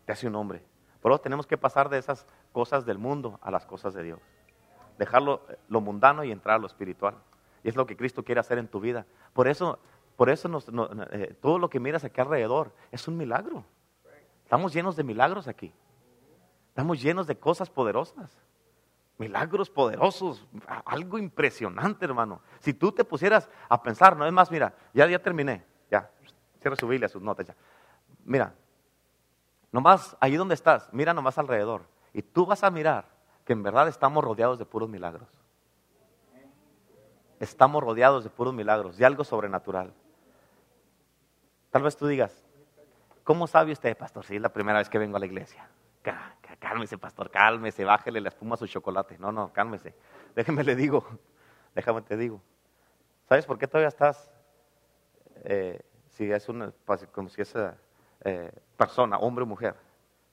Te 0.06 0.12
hace 0.12 0.28
un 0.28 0.36
hombre. 0.36 0.62
Por 1.02 1.12
eso 1.12 1.22
tenemos 1.22 1.48
que 1.48 1.58
pasar 1.58 1.90
de 1.90 1.98
esas 1.98 2.26
cosas 2.52 2.86
del 2.86 2.98
mundo 2.98 3.40
a 3.42 3.52
las 3.52 3.66
cosas 3.66 3.94
de 3.94 4.04
Dios. 4.04 4.20
Dejarlo 4.98 5.46
lo 5.68 5.82
mundano 5.82 6.24
y 6.24 6.32
entrar 6.32 6.56
a 6.56 6.60
lo 6.60 6.68
espiritual. 6.68 7.16
Y 7.66 7.70
es 7.70 7.76
lo 7.76 7.88
que 7.88 7.98
Cristo 7.98 8.24
quiere 8.24 8.40
hacer 8.40 8.60
en 8.60 8.68
tu 8.68 8.80
vida. 8.80 9.08
Por 9.34 9.48
eso, 9.48 9.80
por 10.16 10.30
eso 10.30 10.48
eh, 11.12 11.36
todo 11.42 11.58
lo 11.58 11.68
que 11.68 11.80
miras 11.80 12.04
aquí 12.04 12.22
alrededor 12.22 12.72
es 12.92 13.08
un 13.08 13.18
milagro. 13.18 13.66
Estamos 14.44 14.72
llenos 14.72 14.96
de 14.96 15.04
milagros 15.04 15.48
aquí. 15.48 15.74
Estamos 16.68 17.02
llenos 17.02 17.26
de 17.26 17.40
cosas 17.40 17.72
poderosas. 17.72 18.38
Milagros 19.18 19.72
poderosos, 19.72 20.46
algo 20.86 21.18
impresionante, 21.18 22.06
hermano. 22.06 22.40
Si 22.60 22.72
tú 22.76 22.92
te 22.92 23.04
pusieras 23.04 23.50
a 23.68 23.82
pensar, 23.82 24.16
no 24.16 24.28
es 24.28 24.32
más, 24.32 24.52
mira, 24.52 24.76
ya, 24.94 25.08
ya 25.08 25.18
terminé, 25.18 25.66
ya, 25.90 26.12
cierra 26.62 26.76
su 26.76 26.88
Biblia, 26.88 27.10
sus 27.10 27.24
notas 27.24 27.48
ya. 27.48 27.56
Mira, 28.26 28.54
nomás 29.72 30.16
ahí 30.20 30.36
donde 30.36 30.54
estás, 30.54 30.88
mira 30.94 31.16
nomás 31.16 31.40
alrededor. 31.40 31.82
Y 32.14 32.22
tú 32.22 32.46
vas 32.46 32.64
a 32.64 32.70
mirar 32.70 33.06
que 33.44 33.54
en 33.54 33.64
verdad 33.64 33.88
estamos 33.88 34.24
rodeados 34.24 34.60
de 34.60 34.66
puros 34.66 34.88
milagros. 34.88 35.45
Estamos 37.46 37.84
rodeados 37.84 38.24
de 38.24 38.32
puros 38.32 38.56
milagros, 38.56 38.98
de 38.98 39.06
algo 39.06 39.24
sobrenatural. 39.24 39.94
Tal 41.70 41.84
vez 41.84 41.96
tú 41.96 42.08
digas, 42.08 42.44
¿cómo 43.24 43.46
sabe 43.46 43.72
usted, 43.72 43.96
pastor, 43.96 44.26
si 44.26 44.36
es 44.36 44.42
la 44.42 44.50
primera 44.50 44.80
vez 44.80 44.90
que 44.90 44.98
vengo 44.98 45.18
a 45.18 45.20
la 45.20 45.28
iglesia? 45.28 45.70
cálmese, 46.60 46.98
pastor, 46.98 47.30
cálmese, 47.30 47.86
bájele 47.86 48.20
la 48.20 48.30
espuma 48.30 48.56
a 48.56 48.58
su 48.58 48.66
chocolate. 48.66 49.20
No, 49.20 49.32
no, 49.32 49.54
cálmese. 49.54 49.94
Déjeme 50.36 50.64
le 50.64 50.76
digo, 50.76 51.06
déjame 51.76 52.02
te 52.02 52.18
digo. 52.18 52.42
¿Sabes 53.30 53.46
por 53.46 53.60
qué 53.60 53.68
todavía 53.68 53.90
estás, 53.90 54.32
eh, 55.44 55.82
si 56.10 56.32
es 56.32 56.50
una, 56.50 56.72
pues, 56.86 57.06
como 57.12 57.30
si 57.30 57.42
es 57.42 57.54
eh, 58.22 58.52
persona, 58.76 59.18
hombre 59.18 59.44
o 59.44 59.48
mujer? 59.48 59.76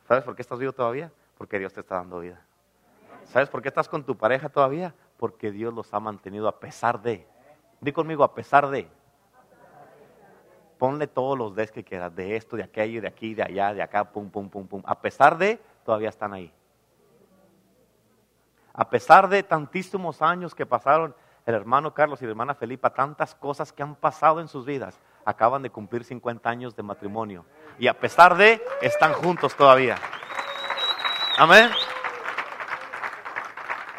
¿Sabes 0.09 0.25
por 0.25 0.35
qué 0.35 0.41
estás 0.41 0.59
vivo 0.59 0.73
todavía? 0.73 1.13
Porque 1.37 1.59
Dios 1.59 1.75
te 1.75 1.81
está 1.81 1.97
dando 1.97 2.21
vida. 2.21 2.43
¿Sabes 3.25 3.51
por 3.51 3.61
qué 3.61 3.69
estás 3.69 3.89
con 3.89 4.03
tu 4.03 4.17
pareja 4.17 4.49
todavía? 4.49 4.95
Porque 5.17 5.51
Dios 5.51 5.73
los 5.73 5.93
ha 5.95 6.01
mantenido 6.01 6.49
a 6.49 6.59
pesar 6.59 7.01
de. 7.03 7.27
Di 7.81 7.93
conmigo, 7.93 8.25
a 8.25 8.35
pesar 8.35 8.69
de. 8.69 8.89
Ponle 10.79 11.07
todos 11.07 11.39
los 11.39 11.55
des 11.55 11.71
que 11.71 11.85
quieras, 11.85 12.15
de 12.15 12.35
esto, 12.35 12.57
de 12.57 12.65
aquello, 12.65 13.01
de 13.01 13.09
aquí, 13.09 13.35
de 13.35 13.43
allá, 13.43 13.73
de 13.73 13.83
acá, 13.83 14.05
pum, 14.05 14.29
pum, 14.29 14.49
pum, 14.49 14.67
pum. 14.67 14.83
A 14.85 15.01
pesar 15.01 15.39
de, 15.39 15.61
todavía 15.85 16.09
están 16.09 16.33
ahí. 16.33 16.53
A 18.73 18.89
pesar 18.89 19.29
de 19.29 19.43
tantísimos 19.43 20.23
años 20.23 20.55
que 20.55 20.67
pasaron, 20.67 21.15
el 21.45 21.55
hermano 21.55 21.93
Carlos 21.93 22.23
y 22.23 22.25
la 22.25 22.31
hermana 22.31 22.55
Felipa, 22.55 22.91
tantas 22.91 23.35
cosas 23.35 23.73
que 23.73 23.83
han 23.83 23.95
pasado 23.95 24.41
en 24.41 24.49
sus 24.49 24.65
vidas, 24.65 24.99
acaban 25.25 25.63
de 25.63 25.71
cumplir 25.71 26.05
50 26.05 26.49
años 26.49 26.75
de 26.75 26.83
matrimonio. 26.83 27.45
Y 27.79 27.87
a 27.87 27.99
pesar 27.99 28.37
de, 28.37 28.63
están 28.81 29.13
juntos 29.13 29.55
todavía. 29.55 29.97
Amén. 31.39 31.71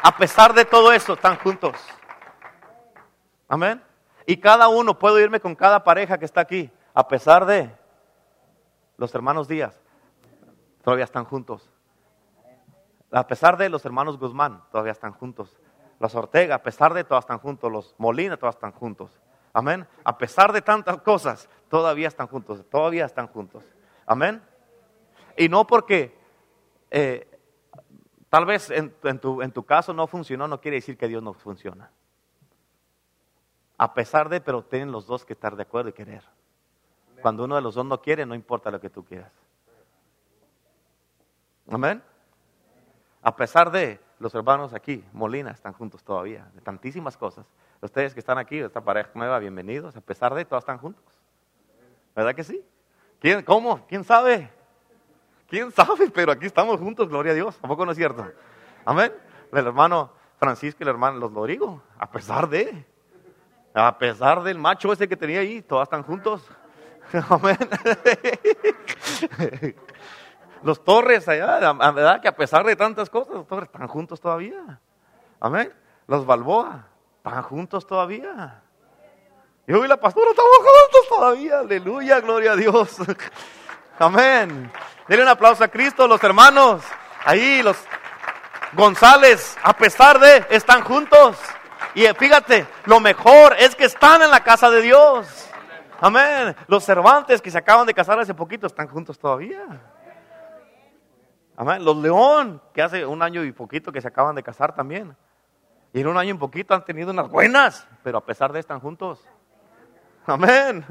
A 0.06 0.14
pesar 0.14 0.52
de 0.52 0.66
todo 0.66 0.92
eso, 0.92 1.14
están 1.14 1.38
juntos. 1.38 1.72
Amén. 3.48 3.82
Y 4.26 4.36
cada 4.36 4.68
uno, 4.68 4.98
puedo 4.98 5.18
irme 5.18 5.40
con 5.40 5.54
cada 5.54 5.82
pareja 5.82 6.18
que 6.18 6.26
está 6.26 6.42
aquí, 6.42 6.70
a 6.92 7.08
pesar 7.08 7.46
de 7.46 7.74
los 8.98 9.14
hermanos 9.14 9.48
Díaz, 9.48 9.80
todavía 10.82 11.06
están 11.06 11.24
juntos. 11.24 11.70
A 13.10 13.26
pesar 13.26 13.56
de 13.56 13.70
los 13.70 13.82
hermanos 13.86 14.18
Guzmán, 14.18 14.62
todavía 14.70 14.92
están 14.92 15.14
juntos. 15.14 15.58
Los 15.98 16.14
Ortega, 16.14 16.56
a 16.56 16.62
pesar 16.62 16.92
de, 16.92 17.04
todas 17.04 17.24
están 17.24 17.38
juntos. 17.38 17.72
Los 17.72 17.94
Molina, 17.96 18.36
todas 18.36 18.56
están 18.56 18.72
juntos. 18.72 19.18
Amén. 19.54 19.88
A 20.04 20.18
pesar 20.18 20.52
de 20.52 20.60
tantas 20.60 20.98
cosas, 21.00 21.48
todavía 21.70 22.08
están 22.08 22.26
juntos. 22.26 22.62
Todavía 22.68 23.06
están 23.06 23.28
juntos. 23.28 23.64
Amén. 24.04 24.42
Y 25.38 25.48
no 25.48 25.66
porque 25.66 26.14
eh, 26.90 27.33
tal 28.34 28.46
vez 28.46 28.68
en, 28.68 28.90
tu, 29.20 29.42
en 29.42 29.52
tu 29.52 29.62
caso 29.64 29.92
no 29.92 30.08
funcionó, 30.08 30.48
no 30.48 30.60
quiere 30.60 30.78
decir 30.78 30.98
que 30.98 31.06
Dios 31.06 31.22
no 31.22 31.34
funciona. 31.34 31.88
A 33.78 33.94
pesar 33.94 34.28
de, 34.28 34.40
pero 34.40 34.64
tienen 34.64 34.90
los 34.90 35.06
dos 35.06 35.24
que 35.24 35.34
estar 35.34 35.54
de 35.54 35.62
acuerdo 35.62 35.90
y 35.90 35.92
querer. 35.92 36.24
Cuando 37.22 37.44
uno 37.44 37.54
de 37.54 37.62
los 37.62 37.76
dos 37.76 37.86
no 37.86 38.02
quiere, 38.02 38.26
no 38.26 38.34
importa 38.34 38.72
lo 38.72 38.80
que 38.80 38.90
tú 38.90 39.04
quieras. 39.04 39.30
Amén. 41.70 42.02
A 43.22 43.36
pesar 43.36 43.70
de 43.70 44.00
los 44.18 44.34
hermanos 44.34 44.74
aquí, 44.74 45.04
Molina, 45.12 45.52
están 45.52 45.72
juntos 45.72 46.02
todavía, 46.02 46.50
de 46.54 46.60
tantísimas 46.60 47.16
cosas. 47.16 47.46
Ustedes 47.80 48.14
que 48.14 48.18
están 48.18 48.38
aquí, 48.38 48.58
esta 48.58 48.80
pareja 48.80 49.10
nueva, 49.14 49.38
bienvenidos. 49.38 49.94
A 49.94 50.00
pesar 50.00 50.34
de, 50.34 50.44
todos 50.44 50.64
están 50.64 50.78
juntos. 50.78 51.04
¿Verdad 52.16 52.34
que 52.34 52.42
sí? 52.42 52.60
¿Quién, 53.20 53.44
¿Cómo? 53.44 53.86
¿Quién 53.86 54.02
sabe? 54.02 54.50
¿Quién 55.48 55.70
sabe? 55.72 56.10
Pero 56.10 56.32
aquí 56.32 56.46
estamos 56.46 56.80
juntos, 56.80 57.08
gloria 57.08 57.32
a 57.32 57.34
Dios. 57.34 57.58
¿A 57.62 57.66
no 57.66 57.90
es 57.90 57.96
cierto? 57.96 58.26
Amén. 58.84 59.12
El 59.52 59.66
hermano 59.66 60.10
Francisco 60.38 60.78
y 60.80 60.84
el 60.84 60.88
hermano 60.88 61.18
Los 61.18 61.32
Lorigo, 61.32 61.82
a 61.98 62.10
pesar 62.10 62.48
de, 62.48 62.84
a 63.72 63.96
pesar 63.98 64.42
del 64.42 64.58
macho 64.58 64.92
ese 64.92 65.08
que 65.08 65.16
tenía 65.16 65.40
ahí, 65.40 65.62
todos 65.62 65.84
están 65.84 66.02
juntos. 66.02 66.42
Amén. 67.28 67.58
Los 70.62 70.82
Torres 70.82 71.28
allá, 71.28 71.72
¿verdad? 71.72 72.20
Que 72.20 72.28
a 72.28 72.36
pesar 72.36 72.64
de 72.64 72.74
tantas 72.74 73.10
cosas, 73.10 73.34
los 73.34 73.46
Torres 73.46 73.68
están 73.72 73.86
juntos 73.86 74.20
todavía. 74.20 74.80
Amén. 75.38 75.72
Los 76.06 76.24
Balboa, 76.24 76.88
están 77.18 77.42
juntos 77.42 77.86
todavía. 77.86 78.62
Yo 79.66 79.84
y 79.84 79.88
la 79.88 79.98
pastora 79.98 80.30
estamos 80.30 80.56
juntos 80.56 81.08
todavía. 81.08 81.58
Aleluya, 81.60 82.20
gloria 82.20 82.52
a 82.52 82.56
Dios. 82.56 82.96
Amén. 83.98 84.70
Denle 85.06 85.22
un 85.22 85.28
aplauso 85.28 85.62
a 85.64 85.68
Cristo, 85.68 86.06
los 86.08 86.22
hermanos. 86.22 86.82
Ahí, 87.24 87.62
los 87.62 87.76
González, 88.72 89.56
a 89.62 89.72
pesar 89.74 90.18
de, 90.18 90.46
están 90.50 90.82
juntos. 90.82 91.38
Y 91.94 92.06
fíjate, 92.06 92.66
lo 92.86 93.00
mejor 93.00 93.54
es 93.58 93.74
que 93.76 93.84
están 93.84 94.22
en 94.22 94.30
la 94.30 94.40
casa 94.40 94.70
de 94.70 94.82
Dios. 94.82 95.48
Amén. 96.00 96.56
Los 96.66 96.84
Cervantes 96.84 97.40
que 97.40 97.50
se 97.50 97.58
acaban 97.58 97.86
de 97.86 97.94
casar 97.94 98.18
hace 98.18 98.34
poquito 98.34 98.66
están 98.66 98.88
juntos 98.88 99.18
todavía. 99.18 99.64
Amén. 101.56 101.84
Los 101.84 101.96
León, 101.96 102.60
que 102.72 102.82
hace 102.82 103.06
un 103.06 103.22
año 103.22 103.44
y 103.44 103.52
poquito 103.52 103.92
que 103.92 104.00
se 104.00 104.08
acaban 104.08 104.34
de 104.34 104.42
casar 104.42 104.74
también. 104.74 105.16
Y 105.92 106.00
en 106.00 106.08
un 106.08 106.18
año 106.18 106.34
y 106.34 106.38
poquito 106.38 106.74
han 106.74 106.84
tenido 106.84 107.12
unas 107.12 107.28
buenas, 107.28 107.86
pero 108.02 108.18
a 108.18 108.24
pesar 108.24 108.52
de 108.52 108.58
están 108.58 108.80
juntos. 108.80 109.24
Amén. 110.26 110.84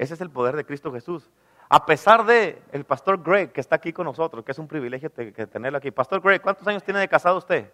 Ese 0.00 0.14
es 0.14 0.20
el 0.22 0.30
poder 0.30 0.56
de 0.56 0.64
Cristo 0.64 0.90
Jesús. 0.90 1.28
A 1.68 1.84
pesar 1.84 2.24
de 2.24 2.62
el 2.72 2.84
pastor 2.86 3.22
Greg 3.22 3.52
que 3.52 3.60
está 3.60 3.76
aquí 3.76 3.92
con 3.92 4.06
nosotros, 4.06 4.42
que 4.42 4.52
es 4.52 4.58
un 4.58 4.66
privilegio 4.66 5.12
que 5.12 5.46
tenerlo 5.46 5.76
aquí. 5.76 5.90
Pastor 5.90 6.22
Greg, 6.22 6.40
¿cuántos 6.40 6.66
años 6.66 6.82
tiene 6.82 7.00
de 7.00 7.08
casado 7.08 7.36
usted? 7.36 7.70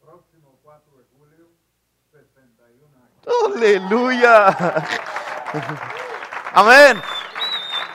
Próximo 0.00 0.56
4 0.62 0.84
de 0.98 1.04
julio, 1.18 1.48
61 2.12 2.86
años. 2.96 3.56
Aleluya. 3.56 4.56
Amén. 6.54 7.02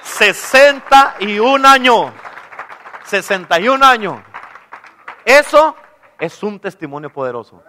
61 0.04 1.66
años. 1.70 2.12
61 3.06 3.86
años. 3.86 4.22
Eso 5.24 5.74
es 6.20 6.43
un 6.43 6.60
testimonio 6.60 7.14
poderoso. 7.14 7.64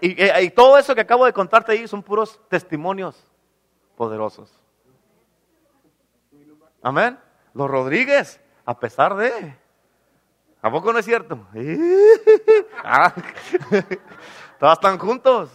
Eh, 0.00 0.44
y, 0.44 0.50
todo 0.50 0.78
eso 0.78 0.94
que 0.94 1.00
acabo 1.00 1.26
de 1.26 1.32
contarte 1.32 1.72
ahí 1.72 1.88
son 1.88 2.04
puros 2.04 2.40
testimonios 2.48 3.29
poderosos. 4.00 4.50
Amén. 6.80 7.18
Los 7.52 7.70
Rodríguez, 7.70 8.40
a 8.64 8.80
pesar 8.80 9.14
de... 9.14 9.54
¿A 10.62 10.70
poco 10.70 10.90
no 10.90 11.00
es 11.00 11.04
cierto? 11.04 11.46
Ah, 12.82 13.12
todas 14.58 14.78
están 14.78 14.98
juntos. 14.98 15.50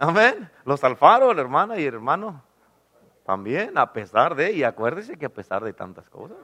Amén. 0.00 0.50
Los 0.64 0.82
Alfaro, 0.82 1.32
la 1.32 1.42
hermana 1.42 1.78
y 1.78 1.84
el 1.84 1.94
hermano. 1.94 2.42
También, 3.24 3.78
a 3.78 3.92
pesar 3.92 4.34
de, 4.34 4.50
y 4.50 4.64
acuérdese 4.64 5.16
que 5.16 5.26
a 5.26 5.32
pesar 5.32 5.62
de 5.62 5.72
tantas 5.72 6.08
cosas. 6.10 6.36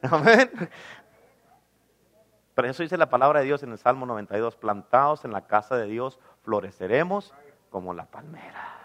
Amén. 0.00 0.50
Pero 2.58 2.70
eso 2.70 2.82
dice 2.82 2.96
la 2.96 3.08
palabra 3.08 3.38
de 3.38 3.46
Dios 3.46 3.62
en 3.62 3.70
el 3.70 3.78
Salmo 3.78 4.04
92, 4.04 4.56
plantados 4.56 5.24
en 5.24 5.30
la 5.30 5.46
casa 5.46 5.76
de 5.76 5.86
Dios, 5.86 6.18
floreceremos 6.42 7.32
como 7.70 7.94
la 7.94 8.06
palmera. 8.06 8.80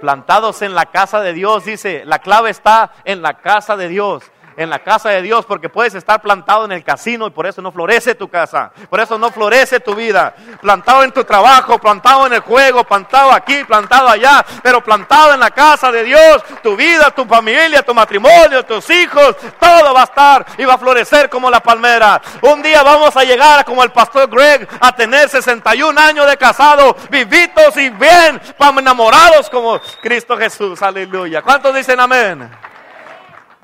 Plantados 0.00 0.62
en 0.62 0.74
la 0.74 0.86
casa 0.86 1.20
de 1.20 1.32
Dios, 1.32 1.64
dice, 1.64 2.04
la 2.04 2.18
clave 2.18 2.50
está 2.50 2.90
en 3.04 3.22
la 3.22 3.34
casa 3.34 3.76
de 3.76 3.86
Dios 3.86 4.24
en 4.58 4.68
la 4.68 4.80
casa 4.80 5.10
de 5.10 5.22
Dios, 5.22 5.46
porque 5.46 5.68
puedes 5.68 5.94
estar 5.94 6.20
plantado 6.20 6.64
en 6.64 6.72
el 6.72 6.82
casino 6.82 7.28
y 7.28 7.30
por 7.30 7.46
eso 7.46 7.62
no 7.62 7.70
florece 7.70 8.16
tu 8.16 8.28
casa, 8.28 8.72
por 8.90 8.98
eso 8.98 9.16
no 9.16 9.30
florece 9.30 9.78
tu 9.78 9.94
vida. 9.94 10.34
Plantado 10.60 11.04
en 11.04 11.12
tu 11.12 11.22
trabajo, 11.22 11.78
plantado 11.78 12.26
en 12.26 12.32
el 12.32 12.40
juego, 12.40 12.82
plantado 12.82 13.30
aquí, 13.30 13.62
plantado 13.62 14.08
allá, 14.08 14.44
pero 14.60 14.82
plantado 14.82 15.32
en 15.32 15.38
la 15.38 15.52
casa 15.52 15.92
de 15.92 16.02
Dios, 16.02 16.42
tu 16.60 16.74
vida, 16.74 17.12
tu 17.12 17.24
familia, 17.24 17.82
tu 17.82 17.94
matrimonio, 17.94 18.64
tus 18.64 18.90
hijos, 18.90 19.36
todo 19.60 19.94
va 19.94 20.00
a 20.00 20.04
estar 20.04 20.46
y 20.58 20.64
va 20.64 20.74
a 20.74 20.78
florecer 20.78 21.30
como 21.30 21.48
la 21.50 21.60
palmera. 21.60 22.20
Un 22.42 22.60
día 22.60 22.82
vamos 22.82 23.16
a 23.16 23.22
llegar 23.22 23.64
como 23.64 23.84
el 23.84 23.92
pastor 23.92 24.28
Greg 24.28 24.68
a 24.80 24.90
tener 24.90 25.28
61 25.28 26.00
años 26.00 26.26
de 26.26 26.36
casado, 26.36 26.96
vivitos 27.10 27.76
y 27.76 27.90
bien, 27.90 28.40
enamorados 28.76 29.48
como 29.50 29.80
Cristo 30.02 30.36
Jesús. 30.36 30.82
Aleluya. 30.82 31.42
¿Cuántos 31.42 31.74
dicen 31.74 32.00
amén? 32.00 32.50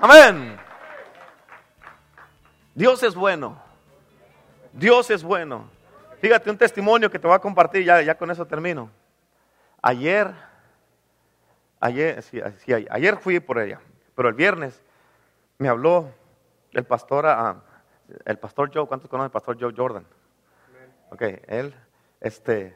Amén. 0.01 0.64
Dios 2.75 3.03
es 3.03 3.15
bueno. 3.15 3.57
Dios 4.73 5.11
es 5.11 5.23
bueno. 5.23 5.69
Fíjate 6.21 6.51
un 6.51 6.59
testimonio 6.59 7.11
que 7.11 7.19
te 7.19 7.27
voy 7.27 7.37
a 7.37 7.39
compartir, 7.39 7.85
ya, 7.85 8.03
ya 8.03 8.17
con 8.17 8.31
eso 8.31 8.47
termino. 8.47 8.91
Ayer, 9.81 10.35
ayer, 11.79 12.23
sí, 12.23 12.41
ayer 12.91 13.17
fui 13.19 13.39
por 13.41 13.59
ella, 13.59 13.81
pero 14.15 14.29
el 14.29 14.35
viernes 14.35 14.83
me 15.59 15.69
habló 15.69 16.11
el 16.73 16.85
pastor, 16.85 17.27
ah, 17.27 17.63
el 18.25 18.39
pastor 18.39 18.71
Joe, 18.73 18.87
¿cuántos 18.87 19.09
conocen 19.09 19.27
el 19.27 19.33
pastor 19.33 19.57
Joe 19.61 19.75
Jordan? 19.77 20.07
Ok, 21.11 21.23
él, 21.47 21.75
este, 22.21 22.75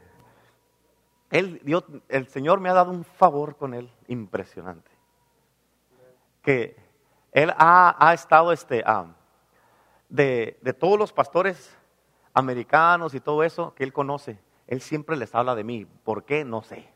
él, 1.30 1.60
Dios, 1.64 1.84
el 2.08 2.28
Señor 2.28 2.60
me 2.60 2.68
ha 2.68 2.74
dado 2.74 2.92
un 2.92 3.04
favor 3.04 3.56
con 3.56 3.74
él 3.74 3.90
impresionante. 4.06 4.90
Que 6.42 6.76
él 7.32 7.52
ha, 7.56 7.96
ha 7.98 8.14
estado, 8.14 8.52
este, 8.52 8.82
ah, 8.86 9.06
de, 10.08 10.58
todos 10.78 10.98
los 10.98 11.12
pastores 11.12 11.76
americanos 12.32 13.14
y 13.14 13.20
todo 13.20 13.42
eso 13.42 13.74
que 13.74 13.84
él 13.84 13.92
conoce, 13.92 14.38
él 14.66 14.80
siempre 14.80 15.16
les 15.16 15.34
habla 15.34 15.54
de 15.54 15.64
mí. 15.64 15.86
¿Por 16.04 16.24
qué? 16.24 16.44
No 16.44 16.62
sé. 16.62 16.88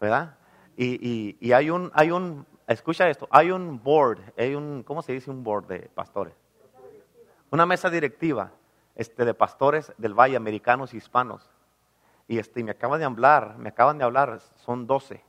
¿Verdad? 0.00 0.36
Y, 0.76 1.36
y, 1.40 1.52
hay 1.52 1.70
un, 1.70 1.90
hay 1.94 2.10
un, 2.10 2.46
escucha 2.66 3.08
esto, 3.08 3.28
hay 3.30 3.50
un 3.50 3.82
board, 3.82 4.20
hay 4.36 4.54
un, 4.54 4.82
¿cómo 4.82 5.02
se 5.02 5.12
dice 5.12 5.30
un 5.30 5.44
board 5.44 5.66
de 5.66 5.80
pastores? 5.94 6.34
Una 7.50 7.66
mesa 7.66 7.90
directiva 7.90 8.50
este, 8.94 9.24
de 9.24 9.34
pastores 9.34 9.92
del 9.98 10.14
Valle, 10.14 10.36
americanos 10.36 10.94
y 10.94 10.96
hispanos. 10.96 11.50
Y 12.26 12.38
este, 12.38 12.64
me 12.64 12.70
acaban 12.70 12.98
de 12.98 13.04
hablar, 13.04 13.56
me 13.58 13.68
acaban 13.68 13.98
de 13.98 14.04
hablar, 14.04 14.40
son 14.56 14.86
12. 14.86 15.22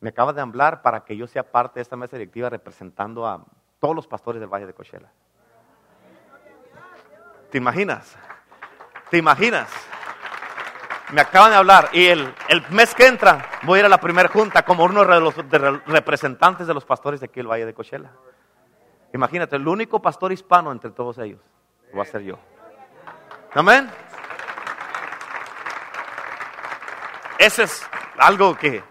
Me 0.00 0.10
acaban 0.10 0.34
de 0.34 0.42
hablar 0.42 0.82
para 0.82 1.04
que 1.04 1.16
yo 1.16 1.26
sea 1.26 1.50
parte 1.50 1.78
de 1.78 1.82
esta 1.82 1.96
mesa 1.96 2.16
directiva 2.16 2.50
representando 2.50 3.26
a 3.26 3.44
todos 3.78 3.94
los 3.94 4.06
pastores 4.06 4.40
del 4.40 4.52
Valle 4.52 4.66
de 4.66 4.74
Coachella. 4.74 5.10
¿Te 7.52 7.58
imaginas? 7.58 8.16
¿Te 9.10 9.18
imaginas? 9.18 9.68
Me 11.12 11.20
acaban 11.20 11.50
de 11.50 11.56
hablar 11.58 11.90
y 11.92 12.06
el, 12.06 12.34
mes 12.70 12.94
que 12.94 13.06
entra 13.06 13.46
voy 13.64 13.76
a 13.76 13.80
ir 13.80 13.86
a 13.86 13.90
la 13.90 14.00
primera 14.00 14.30
junta 14.30 14.62
como 14.62 14.84
uno 14.84 15.04
de 15.04 15.20
los 15.20 15.36
representantes 15.86 16.66
de 16.66 16.72
los 16.72 16.86
pastores 16.86 17.20
de 17.20 17.26
aquí 17.26 17.40
el 17.40 17.46
Valle 17.46 17.66
de 17.66 17.74
Cochela. 17.74 18.10
Imagínate, 19.12 19.56
el 19.56 19.68
único 19.68 20.00
pastor 20.00 20.32
hispano 20.32 20.72
entre 20.72 20.92
todos 20.92 21.18
ellos 21.18 21.40
va 21.94 22.00
a 22.00 22.06
ser 22.06 22.22
yo. 22.22 22.38
Amén. 23.52 23.90
Ese 27.38 27.64
es 27.64 27.86
algo 28.16 28.56
que, 28.56 28.82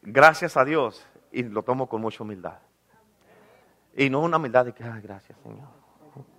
gracias 0.00 0.56
a 0.56 0.64
Dios, 0.64 1.06
y 1.30 1.42
lo 1.42 1.62
tomo 1.62 1.86
con 1.86 2.00
mucha 2.00 2.22
humildad. 2.22 2.60
Y 3.94 4.08
no 4.08 4.20
una 4.20 4.38
humildad 4.38 4.64
de 4.64 4.72
que, 4.72 4.84
ay, 4.84 5.02
gracias 5.02 5.38
Señor. 5.42 5.79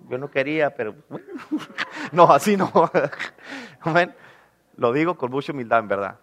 Yo 0.10 0.18
no 0.18 0.30
quería, 0.30 0.76
pero 0.76 0.96
no, 2.12 2.32
así 2.32 2.58
no. 2.58 2.72
Lo 4.78 4.94
digo 4.94 5.16
con 5.16 5.32
mucha 5.32 5.52
humildad, 5.52 5.80
en 5.80 5.88
verdad. 5.88 6.20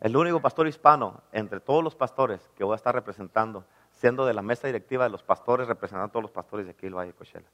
El 0.00 0.16
único 0.16 0.40
pastor 0.40 0.68
hispano 0.68 1.22
entre 1.32 1.60
todos 1.60 1.82
los 1.82 1.94
pastores 1.94 2.50
que 2.56 2.64
voy 2.64 2.74
a 2.74 2.76
estar 2.76 2.94
representando, 2.94 3.64
siendo 3.92 4.26
de 4.26 4.34
la 4.34 4.42
mesa 4.42 4.66
directiva 4.66 5.04
de 5.04 5.10
los 5.10 5.22
pastores, 5.22 5.66
representando 5.66 6.06
a 6.06 6.12
todos 6.12 6.22
los 6.22 6.30
pastores 6.30 6.66
de 6.66 6.72
aquí 6.72 6.86
el 6.86 6.94
Valle 6.94 7.12
de. 7.12 7.44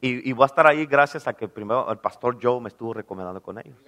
Y, 0.00 0.32
voy 0.32 0.42
a 0.42 0.46
estar 0.46 0.66
ahí 0.66 0.84
gracias 0.84 1.26
a 1.26 1.32
que 1.32 1.48
primero 1.48 1.90
el 1.90 1.98
pastor 1.98 2.38
Joe 2.42 2.60
me 2.60 2.68
estuvo 2.68 2.92
recomendando 2.92 3.40
con 3.40 3.58
ellos. 3.58 3.78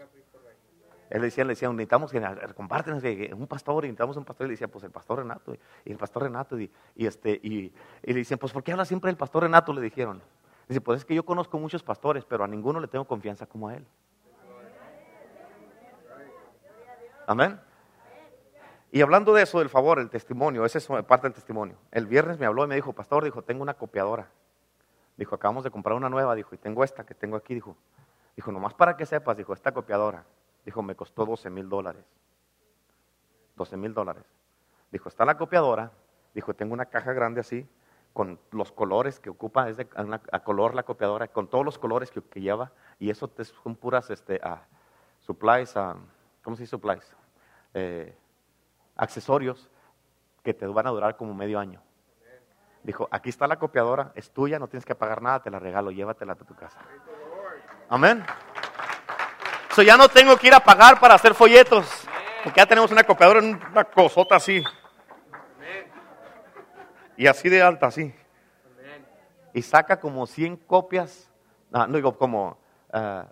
Él 1.10 1.22
decía, 1.22 1.44
le 1.44 1.50
decía, 1.50 1.68
necesitamos 1.70 2.12
que 2.12 2.20
compártenos 2.54 3.02
un 3.34 3.46
pastor, 3.46 3.82
necesitamos 3.82 4.16
un 4.16 4.24
pastor. 4.24 4.46
Y 4.46 4.48
le 4.48 4.52
decía, 4.52 4.68
pues 4.68 4.84
el 4.84 4.90
pastor 4.90 5.18
Renato. 5.18 5.54
Y 5.84 5.92
el 5.92 5.98
pastor 5.98 6.22
Renato. 6.24 6.58
Y, 6.58 6.70
este, 6.96 7.38
y, 7.42 7.72
y 8.02 8.12
le 8.12 8.14
decían, 8.14 8.38
pues 8.38 8.52
¿por 8.52 8.62
qué 8.62 8.72
habla 8.72 8.84
siempre 8.84 9.08
del 9.08 9.16
pastor 9.16 9.42
Renato? 9.42 9.72
Le 9.72 9.80
dijeron. 9.80 10.22
Dice, 10.68 10.80
pues 10.82 10.98
es 10.98 11.04
que 11.06 11.14
yo 11.14 11.24
conozco 11.24 11.58
muchos 11.58 11.82
pastores, 11.82 12.24
pero 12.26 12.44
a 12.44 12.46
ninguno 12.46 12.78
le 12.78 12.88
tengo 12.88 13.06
confianza 13.06 13.46
como 13.46 13.68
a 13.68 13.74
él. 13.74 13.86
Amén. 17.26 17.60
Y 18.90 19.00
hablando 19.00 19.34
de 19.34 19.42
eso, 19.42 19.58
del 19.58 19.68
favor, 19.68 19.98
el 19.98 20.10
testimonio, 20.10 20.64
esa 20.64 20.78
es 20.78 20.86
parte 21.04 21.26
del 21.26 21.34
testimonio. 21.34 21.76
El 21.90 22.06
viernes 22.06 22.38
me 22.38 22.46
habló 22.46 22.64
y 22.64 22.68
me 22.68 22.74
dijo, 22.74 22.92
pastor, 22.92 23.24
dijo, 23.24 23.42
tengo 23.42 23.62
una 23.62 23.74
copiadora. 23.74 24.28
Dijo, 25.16 25.34
acabamos 25.34 25.64
de 25.64 25.70
comprar 25.70 25.96
una 25.96 26.08
nueva, 26.08 26.34
dijo, 26.34 26.54
y 26.54 26.58
tengo 26.58 26.84
esta 26.84 27.04
que 27.04 27.14
tengo 27.14 27.36
aquí, 27.36 27.54
dijo. 27.54 27.76
Dijo, 28.36 28.52
nomás 28.52 28.72
para 28.74 28.96
que 28.96 29.04
sepas, 29.04 29.36
dijo, 29.36 29.52
esta 29.52 29.72
copiadora, 29.72 30.24
dijo, 30.64 30.82
me 30.82 30.94
costó 30.94 31.26
12 31.26 31.50
mil 31.50 31.68
dólares. 31.68 32.04
12 33.56 33.76
mil 33.76 33.92
dólares. 33.92 34.24
Dijo, 34.90 35.08
está 35.08 35.24
la 35.24 35.36
copiadora, 35.36 35.92
dijo, 36.34 36.54
tengo 36.54 36.72
una 36.72 36.86
caja 36.86 37.12
grande 37.12 37.40
así, 37.40 37.68
con 38.18 38.36
los 38.50 38.72
colores 38.72 39.20
que 39.20 39.30
ocupa, 39.30 39.68
es 39.68 39.76
de 39.76 39.86
a 40.32 40.40
color 40.40 40.74
la 40.74 40.82
copiadora, 40.82 41.28
con 41.28 41.46
todos 41.46 41.64
los 41.64 41.78
colores 41.78 42.10
que, 42.10 42.40
lleva, 42.40 42.72
y 42.98 43.10
eso 43.10 43.30
son 43.62 43.76
puras 43.76 44.10
este, 44.10 44.40
supplies, 45.20 45.72
¿cómo 46.42 46.56
se 46.56 46.64
dice 46.64 46.72
supplies? 46.72 47.14
Eh, 47.74 48.12
accesorios 48.96 49.70
que 50.42 50.52
te 50.52 50.66
van 50.66 50.88
a 50.88 50.90
durar 50.90 51.16
como 51.16 51.32
medio 51.32 51.60
año. 51.60 51.80
Dijo, 52.82 53.06
aquí 53.12 53.28
está 53.28 53.46
la 53.46 53.56
copiadora, 53.56 54.10
es 54.16 54.32
tuya, 54.32 54.58
no 54.58 54.66
tienes 54.66 54.84
que 54.84 54.96
pagar 54.96 55.22
nada, 55.22 55.40
te 55.40 55.52
la 55.52 55.60
regalo, 55.60 55.92
llévatela 55.92 56.32
a 56.32 56.34
tu 56.34 56.56
casa. 56.56 56.80
Amén. 57.88 58.26
So 59.76 59.82
ya 59.82 59.96
no 59.96 60.08
tengo 60.08 60.36
que 60.36 60.48
ir 60.48 60.54
a 60.54 60.58
pagar 60.58 60.98
para 60.98 61.14
hacer 61.14 61.36
folletos, 61.36 61.86
porque 62.42 62.58
ya 62.58 62.66
tenemos 62.66 62.90
una 62.90 63.04
copiadora, 63.04 63.38
una 63.38 63.84
cosota 63.84 64.34
así. 64.34 64.64
Y 67.18 67.26
así 67.26 67.48
de 67.48 67.60
alta, 67.60 67.88
así. 67.88 68.14
Y 69.52 69.62
saca 69.62 69.98
como 69.98 70.24
100 70.24 70.56
copias, 70.56 71.28
no, 71.68 71.84
no 71.88 71.96
digo 71.96 72.16
como 72.16 72.56
ah, 72.92 73.26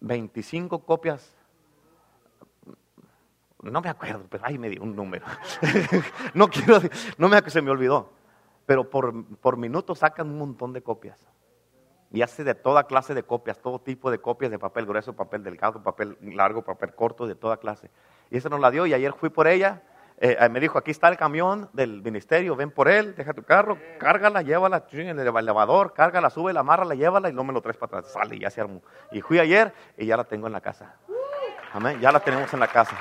25 0.00 0.84
copias. 0.84 1.32
No 3.62 3.80
me 3.80 3.88
acuerdo, 3.88 4.26
pero 4.28 4.44
ahí 4.44 4.58
me 4.58 4.68
dio 4.68 4.82
un 4.82 4.96
número. 4.96 5.24
no 6.34 6.48
quiero, 6.48 6.80
no 7.16 7.28
me 7.28 7.40
se 7.48 7.62
me 7.62 7.70
olvidó. 7.70 8.10
Pero 8.66 8.90
por, 8.90 9.24
por 9.36 9.58
minuto 9.58 9.94
sacan 9.94 10.28
un 10.28 10.38
montón 10.38 10.72
de 10.72 10.82
copias. 10.82 11.18
Y 12.10 12.22
hace 12.22 12.42
de 12.42 12.56
toda 12.56 12.88
clase 12.88 13.14
de 13.14 13.22
copias, 13.22 13.60
todo 13.60 13.78
tipo 13.80 14.10
de 14.10 14.18
copias 14.18 14.50
de 14.50 14.58
papel 14.58 14.86
grueso, 14.86 15.14
papel 15.14 15.44
delgado, 15.44 15.80
papel 15.84 16.18
largo, 16.20 16.62
papel 16.62 16.94
corto, 16.96 17.28
de 17.28 17.36
toda 17.36 17.58
clase. 17.58 17.92
Y 18.30 18.38
esa 18.38 18.48
nos 18.48 18.58
la 18.58 18.72
dio 18.72 18.86
y 18.86 18.92
ayer 18.92 19.12
fui 19.12 19.30
por 19.30 19.46
ella. 19.46 19.84
Eh, 20.18 20.36
eh, 20.38 20.48
me 20.48 20.60
dijo, 20.60 20.78
aquí 20.78 20.92
está 20.92 21.08
el 21.08 21.16
camión 21.16 21.68
del 21.72 22.00
ministerio, 22.00 22.54
ven 22.54 22.70
por 22.70 22.88
él, 22.88 23.14
deja 23.16 23.32
tu 23.32 23.42
carro, 23.42 23.78
cárgala, 23.98 24.42
llévala 24.42 24.84
en 24.92 25.18
el 25.18 25.26
elevador, 25.26 25.92
cárgala, 25.92 26.30
sube, 26.30 26.56
amárrala, 26.56 26.94
llévala 26.94 27.28
y 27.28 27.32
no 27.32 27.42
me 27.42 27.52
lo 27.52 27.60
traes 27.60 27.76
para 27.76 27.98
atrás. 27.98 28.12
Sale 28.12 28.36
y 28.36 28.40
ya 28.40 28.50
se 28.50 28.60
armó. 28.60 28.80
Y 29.10 29.20
fui 29.20 29.40
ayer 29.40 29.74
y 29.98 30.06
ya 30.06 30.16
la 30.16 30.24
tengo 30.24 30.46
en 30.46 30.52
la 30.52 30.60
casa. 30.60 30.94
Amén, 31.72 31.98
ya 32.00 32.12
la 32.12 32.20
tenemos 32.20 32.52
en 32.54 32.60
la 32.60 32.68
casa. 32.68 32.96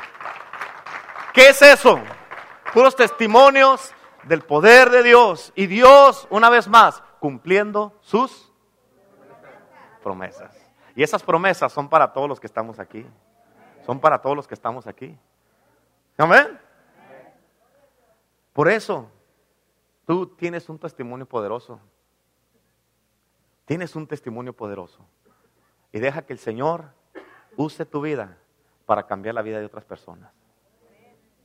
¿Qué 1.33 1.49
es 1.49 1.61
eso? 1.61 1.99
Puros 2.73 2.95
testimonios 2.95 3.93
del 4.23 4.41
poder 4.41 4.89
de 4.89 5.03
Dios. 5.03 5.53
Y 5.55 5.67
Dios, 5.67 6.27
una 6.31 6.49
vez 6.49 6.67
más, 6.67 7.03
cumpliendo 7.19 7.95
sus 8.01 8.51
promesas. 10.01 10.55
Y 10.95 11.03
esas 11.03 11.21
promesas 11.21 11.71
son 11.71 11.89
para 11.89 12.11
todos 12.11 12.27
los 12.27 12.39
que 12.39 12.47
estamos 12.47 12.79
aquí. 12.79 13.05
Son 13.85 13.99
para 13.99 14.19
todos 14.19 14.35
los 14.35 14.47
que 14.47 14.55
estamos 14.55 14.87
aquí. 14.87 15.15
Amén. 16.17 16.59
Por 18.53 18.69
eso, 18.69 19.09
tú 20.05 20.27
tienes 20.27 20.69
un 20.69 20.77
testimonio 20.79 21.25
poderoso. 21.25 21.79
Tienes 23.65 23.95
un 23.95 24.07
testimonio 24.07 24.53
poderoso. 24.53 25.05
Y 25.91 25.99
deja 25.99 26.21
que 26.23 26.33
el 26.33 26.39
Señor 26.39 26.85
use 27.57 27.85
tu 27.85 28.01
vida 28.01 28.37
para 28.85 29.07
cambiar 29.07 29.35
la 29.35 29.41
vida 29.41 29.59
de 29.59 29.65
otras 29.65 29.85
personas. 29.85 30.31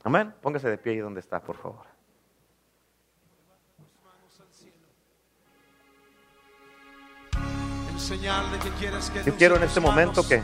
Amén. 0.03 0.33
Póngase 0.41 0.69
de 0.69 0.77
pie 0.77 0.93
ahí 0.93 0.99
donde 0.99 1.19
está, 1.19 1.41
por 1.41 1.57
favor. 1.57 1.85
Yo 9.25 9.35
quiero 9.35 9.57
en 9.57 9.63
este 9.63 9.79
momento 9.79 10.27
que 10.27 10.41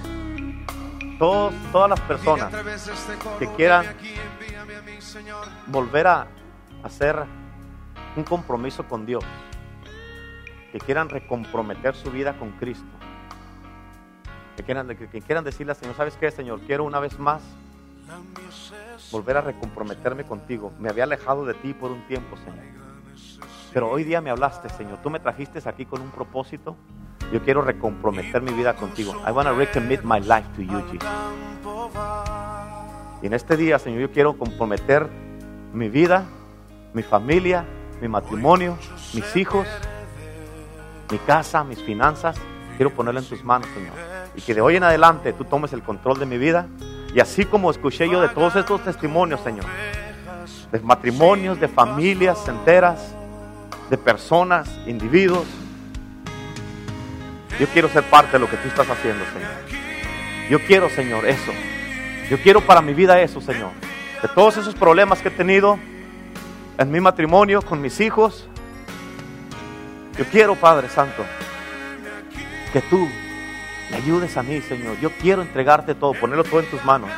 todos, 1.18 1.53
todas 1.72 1.89
las 1.89 2.01
personas 2.01 2.53
este 2.53 3.13
que 3.39 3.47
quieran- 3.55 3.86
volver 5.68 6.07
a 6.07 6.28
hacer 6.86 7.26
un 8.16 8.24
compromiso 8.24 8.88
con 8.88 9.06
Dios, 9.06 9.24
que 10.72 10.80
quieran 10.80 11.10
recomprometer 11.10 11.96
su 11.96 12.12
vida 12.12 12.38
con 12.38 12.52
Cristo, 12.52 12.86
que 14.56 14.64
quieran, 14.64 14.88
que, 14.88 15.22
quieran 15.22 15.44
decirle 15.44 15.76
Señor, 15.76 15.96
¿sabes 15.96 16.16
qué, 16.16 16.32
Señor? 16.32 16.62
Quiero 16.62 16.84
una 16.84 17.00
vez 17.00 17.20
más 17.20 17.42
volver 19.12 19.38
a 19.38 19.42
recomprometerme 19.42 20.24
contigo. 20.24 20.72
Me 20.80 20.90
había 20.90 21.04
alejado 21.04 21.46
de 21.46 21.56
ti 21.56 21.74
por 21.74 21.92
un 21.92 22.06
tiempo, 22.08 22.38
Señor. 22.38 22.64
Pero 23.74 23.90
hoy 23.90 24.04
día 24.04 24.22
me 24.22 24.30
hablaste, 24.30 24.70
Señor. 24.70 25.00
Tú 25.02 25.10
me 25.10 25.20
trajiste 25.20 25.60
aquí 25.68 25.86
con 25.86 26.02
un 26.02 26.12
propósito. 26.12 26.78
Yo 27.34 27.42
quiero 27.44 27.62
recomprometer 27.62 28.42
mi 28.42 28.54
vida 28.54 28.76
contigo. 28.76 29.14
I 29.28 29.32
want 29.32 29.50
to 29.50 29.56
recommit 29.56 30.04
my 30.04 30.20
life 30.20 30.48
to 30.56 30.62
you, 30.62 30.82
Jesus. 30.92 31.10
Y 33.22 33.28
en 33.28 33.34
este 33.34 33.58
día, 33.58 33.80
Señor, 33.80 34.02
yo 34.02 34.12
quiero 34.12 34.38
comprometer 34.38 35.10
mi 35.74 35.90
vida, 35.90 36.26
mi 36.96 37.04
familia, 37.04 37.66
mi 38.02 38.08
matrimonio, 38.08 38.78
mis 39.14 39.36
hijos, 39.36 39.68
mi 41.12 41.18
casa, 41.20 41.64
mis 41.66 41.84
finanzas. 41.84 42.38
Quiero 42.78 42.91
ponerlo 42.93 43.20
en 43.20 43.28
tus 43.28 43.43
manos, 43.43 43.68
Señor. 43.74 43.93
Y 44.34 44.41
que 44.41 44.54
de 44.54 44.62
hoy 44.62 44.78
en 44.78 44.84
adelante 44.84 45.34
tú 45.34 45.43
tomes 45.43 45.74
el 45.74 45.84
control 45.84 46.18
de 46.20 46.26
mi 46.26 46.38
vida. 46.38 46.68
Y 47.14 47.20
así 47.20 47.43
como 47.43 47.70
escuché 47.70 48.10
yo 48.10 48.22
de 48.22 48.30
todos 48.30 48.56
estos 48.56 48.82
testimonios, 48.82 49.41
Señor, 49.41 49.66
de 50.72 50.80
matrimonios, 50.80 51.60
de 51.60 51.68
familias 51.68 52.48
enteras, 52.48 53.14
de 53.89 53.98
personas, 53.98 54.70
individuos, 54.88 55.46
yo 57.60 57.68
quiero 57.68 57.89
ser 57.89 58.04
parte 58.04 58.34
de 58.34 58.39
lo 58.39 58.50
que 58.50 58.58
tú 58.58 58.70
estás 58.70 58.89
haciendo, 58.89 59.24
Señor. 59.34 59.52
Yo 60.50 60.60
quiero, 60.66 60.89
Señor, 60.89 61.26
eso. 61.26 61.52
Yo 62.30 62.38
quiero 62.39 62.62
para 62.62 62.82
mi 62.82 62.93
vida 62.93 63.20
eso, 63.22 63.41
Señor. 63.41 63.72
De 64.22 64.30
todos 64.30 64.56
esos 64.58 64.76
problemas 64.76 65.22
que 65.22 65.28
he 65.28 65.32
tenido 65.32 65.78
en 66.78 66.91
mi 66.91 66.99
matrimonio, 66.99 67.61
con 67.61 67.82
mis 67.82 67.99
hijos. 67.99 68.47
Yo 70.17 70.26
quiero, 70.26 70.55
Padre 70.55 70.89
Santo, 70.89 71.23
que 72.71 72.82
tú 72.82 73.07
me 73.91 73.97
ayudes 73.97 74.38
a 74.38 74.43
mí, 74.43 74.61
Señor. 74.61 74.99
Yo 74.99 75.11
quiero 75.21 75.41
entregarte 75.41 75.95
todo, 75.95 76.13
ponerlo 76.13 76.43
todo 76.43 76.59
en 76.59 76.69
tus 76.69 76.84
manos. 76.84 77.09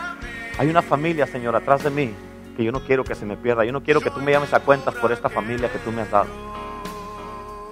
Hay 0.57 0.69
una 0.69 0.81
familia, 0.81 1.27
Señor, 1.27 1.55
atrás 1.55 1.83
de 1.83 1.89
mí 1.89 2.13
que 2.55 2.63
yo 2.63 2.71
no 2.71 2.79
quiero 2.81 3.03
que 3.03 3.13
se 3.13 3.25
me 3.25 3.37
pierda. 3.37 3.63
Yo 3.63 3.71
no 3.71 3.83
quiero 3.83 4.01
que 4.01 4.09
tú 4.09 4.19
me 4.19 4.31
llames 4.31 4.53
a 4.53 4.59
cuentas 4.59 4.95
por 4.95 5.11
esta 5.11 5.29
familia 5.29 5.71
que 5.71 5.77
tú 5.77 5.91
me 5.91 6.01
has 6.01 6.11
dado. 6.11 6.27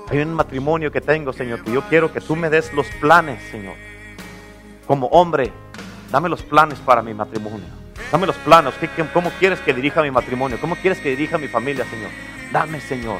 Hay 0.10 0.20
un 0.20 0.36
matrimonio 0.36 0.92
que 0.92 1.02
tengo, 1.02 1.34
Señor, 1.34 1.64
que 1.64 1.72
yo 1.72 1.82
quiero 1.90 2.14
que 2.14 2.22
tú 2.22 2.36
me 2.36 2.52
des 2.52 2.72
los 2.74 2.86
planes, 3.02 3.42
Señor. 3.50 3.74
Como 4.86 5.08
hombre, 5.08 5.52
dame 6.12 6.30
los 6.30 6.44
planes 6.44 6.78
para 6.80 7.02
mi 7.02 7.16
matrimonio. 7.16 7.85
Dame 8.12 8.28
los 8.28 8.36
planos. 8.38 8.74
¿Qué- 8.76 8.90
¿Cómo 9.14 9.30
quieres 9.40 9.60
que 9.60 9.74
dirija 9.74 10.02
mi 10.02 10.12
matrimonio? 10.12 10.58
¿Cómo 10.62 10.76
quieres 10.76 11.00
que 11.00 11.10
dirija 11.10 11.38
mi 11.38 11.48
familia, 11.48 11.86
Señor? 11.86 12.10
Dame, 12.52 12.80
Señor, 12.80 13.20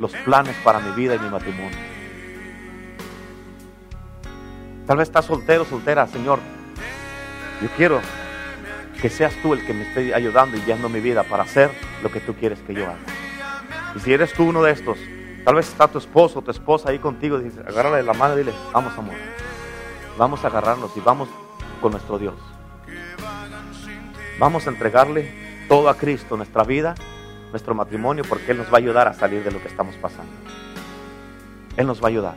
los 0.00 0.12
planes 0.24 0.56
para 0.64 0.78
mi 0.80 0.92
vida 0.92 1.14
y 1.14 1.18
mi 1.18 1.28
matrimonio. 1.28 1.76
Tal 4.86 4.96
vez 4.96 5.08
estás 5.08 5.24
soltero, 5.26 5.64
soltera, 5.64 6.06
Señor. 6.06 6.38
Yo 7.60 7.68
quiero 7.76 8.00
que 9.00 9.08
seas 9.08 9.34
tú 9.42 9.52
el 9.52 9.64
que 9.66 9.72
me 9.72 9.82
esté 9.88 10.14
ayudando 10.14 10.56
y 10.56 10.60
guiando 10.60 10.88
mi 10.88 11.00
vida 11.00 11.22
para 11.24 11.42
hacer 11.44 11.70
lo 12.02 12.10
que 12.10 12.20
tú 12.20 12.34
quieres 12.34 12.58
que 12.60 12.74
yo 12.74 12.84
haga. 12.84 12.96
Y 13.96 14.00
si 14.00 14.12
eres 14.12 14.32
tú 14.32 14.44
uno 14.44 14.62
de 14.62 14.72
estos, 14.72 14.98
tal 15.44 15.54
vez 15.56 15.68
está 15.68 15.88
tu 15.88 15.98
esposo 15.98 16.38
o 16.38 16.42
tu 16.42 16.50
esposa 16.50 16.90
ahí 16.90 16.98
contigo, 16.98 17.40
agárrale 17.66 18.02
la 18.02 18.12
mano 18.12 18.34
y 18.34 18.38
dile, 18.38 18.52
vamos 18.72 18.96
amor, 18.96 19.14
vamos 20.18 20.44
a 20.44 20.48
agarrarnos 20.48 20.96
y 20.96 21.00
vamos 21.00 21.28
con 21.80 21.92
nuestro 21.92 22.18
Dios. 22.18 22.34
Vamos 24.42 24.66
a 24.66 24.70
entregarle 24.70 25.32
todo 25.68 25.88
a 25.88 25.96
Cristo, 25.96 26.36
nuestra 26.36 26.64
vida, 26.64 26.96
nuestro 27.52 27.76
matrimonio, 27.76 28.24
porque 28.28 28.50
Él 28.50 28.58
nos 28.58 28.66
va 28.66 28.72
a 28.72 28.78
ayudar 28.78 29.06
a 29.06 29.14
salir 29.14 29.44
de 29.44 29.52
lo 29.52 29.62
que 29.62 29.68
estamos 29.68 29.94
pasando. 29.94 30.32
Él 31.76 31.86
nos 31.86 32.02
va 32.02 32.06
a 32.06 32.08
ayudar. 32.08 32.34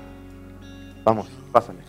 Vamos, 1.03 1.25
pásale. 1.51 1.79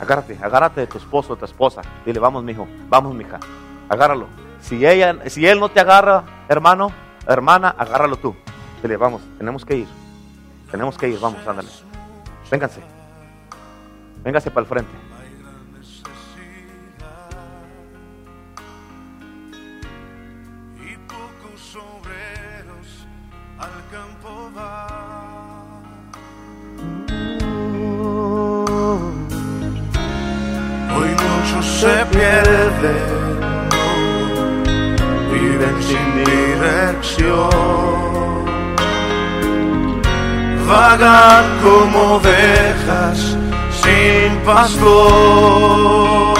Agárrate, 0.00 0.38
agárrate 0.40 0.82
de 0.82 0.86
tu 0.86 0.98
esposo 0.98 1.32
o 1.32 1.36
tu 1.36 1.46
esposa. 1.46 1.82
Dile, 2.06 2.20
vamos, 2.20 2.44
mijo, 2.44 2.68
vamos, 2.88 3.12
mija. 3.12 3.40
Agárralo. 3.88 4.28
Si 4.60 4.86
ella, 4.86 5.18
si 5.28 5.44
él 5.44 5.58
no 5.58 5.68
te 5.68 5.80
agarra, 5.80 6.22
hermano, 6.48 6.92
hermana, 7.26 7.74
agárralo 7.76 8.18
tú. 8.18 8.36
Dile, 8.80 8.96
vamos, 8.96 9.20
tenemos 9.36 9.64
que 9.64 9.78
ir. 9.78 9.88
Tenemos 10.70 10.96
que 10.96 11.08
ir, 11.08 11.18
vamos, 11.18 11.44
ándale. 11.44 11.70
Vénganse. 12.48 12.82
Véngase 14.22 14.52
para 14.52 14.60
el 14.60 14.68
frente. 14.68 15.09
Se 31.90 32.06
pierden, 32.06 33.68
viven 35.32 35.76
sin 35.82 36.08
dirección, 36.24 37.50
vagan 40.68 41.44
como 41.62 41.98
ovejas 42.16 43.36
sin 43.82 44.36
pastor. 44.44 46.34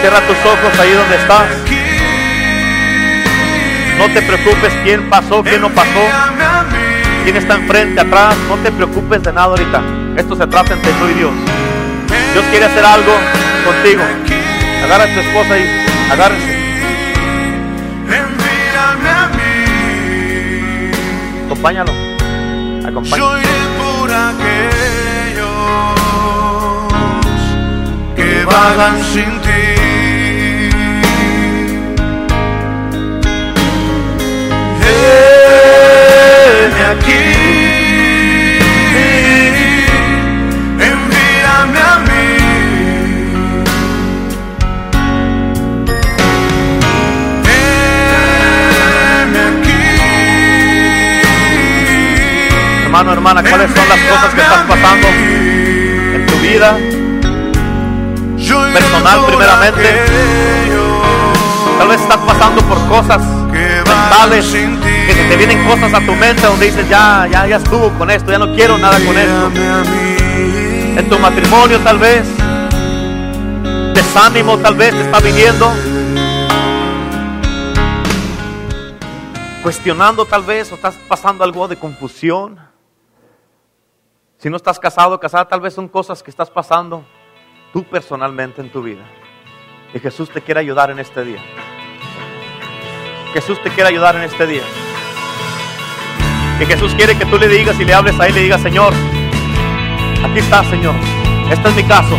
Cierra 0.00 0.20
tus 0.26 0.38
ojos 0.38 0.80
ahí 0.80 0.92
donde 0.92 1.16
estás. 1.16 1.48
No 3.98 4.06
te 4.12 4.22
preocupes 4.22 4.72
quién 4.82 5.08
pasó, 5.08 5.42
quién 5.44 5.60
no 5.60 5.68
pasó, 5.70 6.04
quién 7.22 7.36
está 7.36 7.54
enfrente, 7.54 8.00
atrás. 8.00 8.36
No 8.48 8.56
te 8.56 8.72
preocupes 8.72 9.22
de 9.22 9.32
nada 9.32 9.46
ahorita. 9.46 10.01
Esto 10.16 10.36
se 10.36 10.46
trata 10.46 10.74
entre 10.74 10.92
tú 10.92 11.08
y 11.08 11.14
Dios. 11.14 11.30
Dios 12.32 12.44
quiere 12.50 12.66
hacer 12.66 12.84
algo 12.84 13.12
contigo. 13.64 14.02
Agarra 14.84 15.04
a 15.04 15.06
tu 15.14 15.20
esposa 15.20 15.58
y 15.58 15.64
agárrense. 16.10 16.52
envíame 18.04 19.08
a 19.08 19.28
mí. 19.36 20.90
Acompáñalo. 21.46 21.92
Yo 21.92 22.88
Acompáñalo. 22.88 23.38
iré 23.38 23.48
por 23.78 24.10
aquellos 24.12 25.52
que 28.16 28.44
vagan 28.44 29.02
sin 29.12 29.40
ti. 29.40 29.61
Hermana, 53.32 53.48
¿cuáles 53.48 53.70
son 53.70 53.88
las 53.88 53.98
cosas 53.98 54.34
que 54.34 54.40
estás 54.40 54.62
pasando 54.66 55.08
en 55.08 56.26
tu 56.26 56.34
vida? 56.38 56.76
Personal, 58.74 59.26
primeramente. 59.26 60.02
Tal 61.78 61.88
vez 61.88 62.00
estás 62.00 62.18
pasando 62.18 62.62
por 62.62 62.78
cosas 62.88 63.22
mentales, 63.50 64.46
que 64.46 65.14
se 65.14 65.24
te 65.24 65.36
vienen 65.36 65.64
cosas 65.64 65.94
a 65.94 66.00
tu 66.00 66.14
mente 66.14 66.42
donde 66.42 66.66
dices, 66.66 66.88
ya, 66.88 67.26
ya, 67.30 67.46
ya 67.46 67.56
estuvo 67.56 67.90
con 67.98 68.10
esto, 68.10 68.30
ya 68.30 68.38
no 68.38 68.54
quiero 68.54 68.78
nada 68.78 68.98
con 68.98 69.16
esto. 69.16 69.50
En 70.96 71.08
tu 71.08 71.18
matrimonio 71.18 71.80
tal 71.80 71.98
vez, 71.98 72.26
desánimo 73.94 74.58
tal 74.58 74.74
vez 74.74 74.92
te 74.92 75.02
está 75.02 75.20
viniendo. 75.20 75.72
Cuestionando 79.62 80.26
tal 80.26 80.42
vez 80.42 80.70
o 80.72 80.74
estás 80.74 80.96
pasando 81.08 81.44
algo 81.44 81.68
de 81.68 81.76
confusión. 81.76 82.71
Si 84.42 84.50
no 84.50 84.56
estás 84.56 84.80
casado 84.80 85.20
casada, 85.20 85.46
tal 85.46 85.60
vez 85.60 85.72
son 85.72 85.86
cosas 85.86 86.20
que 86.20 86.28
estás 86.28 86.50
pasando 86.50 87.04
tú 87.72 87.84
personalmente 87.84 88.60
en 88.60 88.72
tu 88.72 88.82
vida. 88.82 89.04
Y 89.94 90.00
Jesús 90.00 90.30
te 90.30 90.40
quiere 90.40 90.58
ayudar 90.58 90.90
en 90.90 90.98
este 90.98 91.24
día. 91.24 91.38
Jesús 93.34 93.62
te 93.62 93.70
quiere 93.70 93.90
ayudar 93.90 94.16
en 94.16 94.22
este 94.22 94.44
día. 94.48 94.64
Que 96.58 96.66
Jesús 96.66 96.92
quiere 96.96 97.16
que 97.16 97.24
tú 97.24 97.38
le 97.38 97.46
digas 97.46 97.78
y 97.78 97.84
le 97.84 97.94
hables 97.94 98.18
a 98.18 98.26
Él 98.26 98.32
y 98.32 98.34
le 98.34 98.42
digas, 98.42 98.60
Señor, 98.60 98.92
aquí 100.24 100.40
está, 100.40 100.64
Señor. 100.64 100.96
Este 101.48 101.68
es 101.68 101.76
mi 101.76 101.84
caso. 101.84 102.16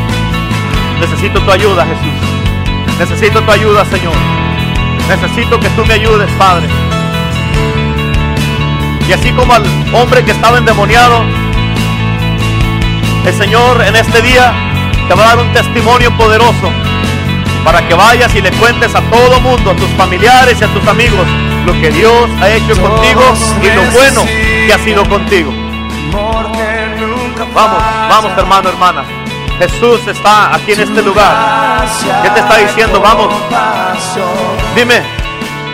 Necesito 1.01 1.41
tu 1.41 1.51
ayuda, 1.51 1.85
Jesús. 1.85 2.99
Necesito 2.99 3.41
tu 3.41 3.51
ayuda, 3.51 3.83
Señor. 3.83 4.15
Necesito 5.09 5.59
que 5.59 5.67
tú 5.71 5.85
me 5.85 5.95
ayudes, 5.95 6.31
Padre. 6.37 6.69
Y 9.09 9.11
así 9.11 9.29
como 9.33 9.53
al 9.53 9.65
hombre 9.93 10.23
que 10.23 10.31
estaba 10.31 10.57
endemoniado, 10.57 11.42
el 13.25 13.33
Señor 13.33 13.81
en 13.81 13.95
este 13.95 14.21
día 14.21 14.53
te 15.07 15.13
va 15.13 15.23
a 15.23 15.27
dar 15.35 15.39
un 15.39 15.53
testimonio 15.53 16.15
poderoso 16.17 16.71
para 17.63 17.87
que 17.87 17.93
vayas 17.93 18.33
y 18.35 18.41
le 18.41 18.51
cuentes 18.51 18.93
a 18.93 19.01
todo 19.01 19.39
mundo, 19.39 19.71
a 19.71 19.75
tus 19.75 19.89
familiares 19.91 20.59
y 20.59 20.63
a 20.63 20.67
tus 20.67 20.85
amigos, 20.87 21.25
lo 21.65 21.73
que 21.73 21.89
Dios 21.91 22.29
ha 22.41 22.49
hecho 22.49 22.79
contigo 22.81 23.21
y 23.61 23.67
lo 23.67 23.83
bueno 23.91 24.25
que 24.25 24.73
ha 24.73 24.79
sido 24.79 25.07
contigo. 25.07 25.51
Vamos, 27.53 27.83
vamos 28.09 28.37
hermano, 28.37 28.69
hermana. 28.69 29.05
Jesús 29.59 30.05
está 30.07 30.55
aquí 30.55 30.73
en 30.73 30.81
este 30.81 31.01
lugar. 31.01 31.85
¿Qué 32.23 32.29
te 32.31 32.39
está 32.39 32.57
diciendo? 32.57 32.99
Vamos. 32.99 33.33
Dime, 34.75 35.01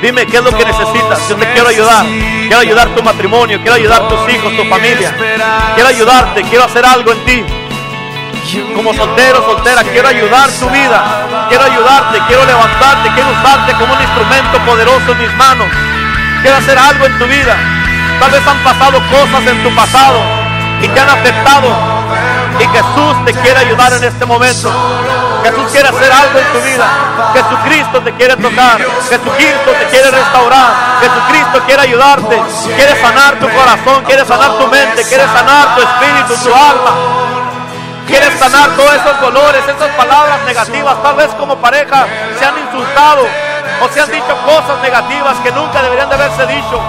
dime 0.02 0.26
qué 0.26 0.38
es 0.38 0.44
lo 0.44 0.52
que 0.52 0.66
necesitas. 0.66 1.28
Yo 1.30 1.36
te 1.36 1.52
quiero 1.52 1.70
ayudar. 1.70 2.06
Quiero 2.06 2.60
ayudar 2.60 2.90
tu 2.96 3.04
matrimonio, 3.04 3.60
quiero 3.62 3.76
ayudar 3.76 4.08
tus 4.08 4.34
hijos, 4.34 4.56
tu 4.56 4.64
familia. 4.66 5.16
Quiero 5.76 5.90
ayudarte, 5.90 6.44
quiero 6.44 6.66
hacer 6.66 6.86
algo 6.86 7.12
en 7.12 7.26
ti. 7.26 7.46
Como 8.76 8.94
soltero, 8.94 9.44
soltera, 9.46 9.84
quiero 9.84 10.08
ayudar 10.08 10.50
tu 10.52 10.70
vida. 10.70 11.48
Quiero 11.50 11.64
ayudarte, 11.64 12.20
quiero 12.28 12.46
levantarte, 12.46 13.10
quiero 13.14 13.30
usarte 13.30 13.74
como 13.74 13.94
un 13.94 14.02
instrumento 14.02 14.60
poderoso 14.66 15.12
en 15.12 15.18
mis 15.20 15.34
manos. 15.36 15.68
Quiero 16.42 16.58
hacer 16.58 16.78
algo 16.78 17.06
en 17.06 17.18
tu 17.20 17.26
vida. 17.26 17.56
Tal 18.20 18.32
vez 18.32 18.46
han 18.48 18.58
pasado 18.64 19.02
cosas 19.10 19.46
en 19.48 19.64
tu 19.64 19.76
pasado 19.76 20.20
y 20.82 20.88
te 20.88 21.00
han 21.00 21.10
afectado. 21.10 21.99
Y 22.60 22.68
Jesús 22.68 23.26
te 23.26 23.34
quiere 23.34 23.60
ayudar 23.60 23.94
en 23.94 24.04
este 24.04 24.26
momento. 24.26 24.72
Jesús 25.44 25.72
quiere 25.72 25.88
hacer 25.90 26.12
algo 26.12 26.40
en 26.40 26.52
tu 26.52 26.60
vida. 26.62 26.88
Jesucristo 27.34 28.02
te 28.02 28.14
quiere 28.14 28.36
tocar. 28.36 28.78
Jesucristo 29.10 29.72
te 29.80 29.86
quiere 29.88 30.12
restaurar. 30.12 31.00
Jesucristo 31.00 31.64
quiere 31.66 31.82
ayudarte. 31.84 32.42
Quiere 32.76 33.02
sanar 33.02 33.40
tu 33.40 33.48
corazón, 33.50 34.04
quiere 34.06 34.26
sanar 34.26 34.58
tu 34.58 34.68
mente, 34.68 35.04
quiere 35.06 35.24
sanar 35.24 35.76
tu 35.76 35.82
espíritu, 35.82 36.44
tu 36.44 36.54
alma. 36.54 37.30
Quieres 38.08 38.40
sanar 38.40 38.72
todos 38.76 38.94
esos 38.94 39.22
dolores, 39.22 39.62
esas 39.64 39.90
palabras 39.96 40.40
negativas. 40.46 41.02
Tal 41.04 41.16
vez 41.16 41.30
como 41.36 41.56
pareja 41.58 42.08
se 42.40 42.46
han 42.46 42.58
insultado 42.58 43.28
o 43.82 43.88
se 43.94 44.02
han 44.02 44.12
dicho 44.12 44.36
cosas 44.46 44.82
negativas 44.82 45.38
que 45.44 45.52
nunca 45.52 45.82
deberían 45.82 46.10
de 46.10 46.16
haberse 46.16 46.46
dicho. 46.48 46.82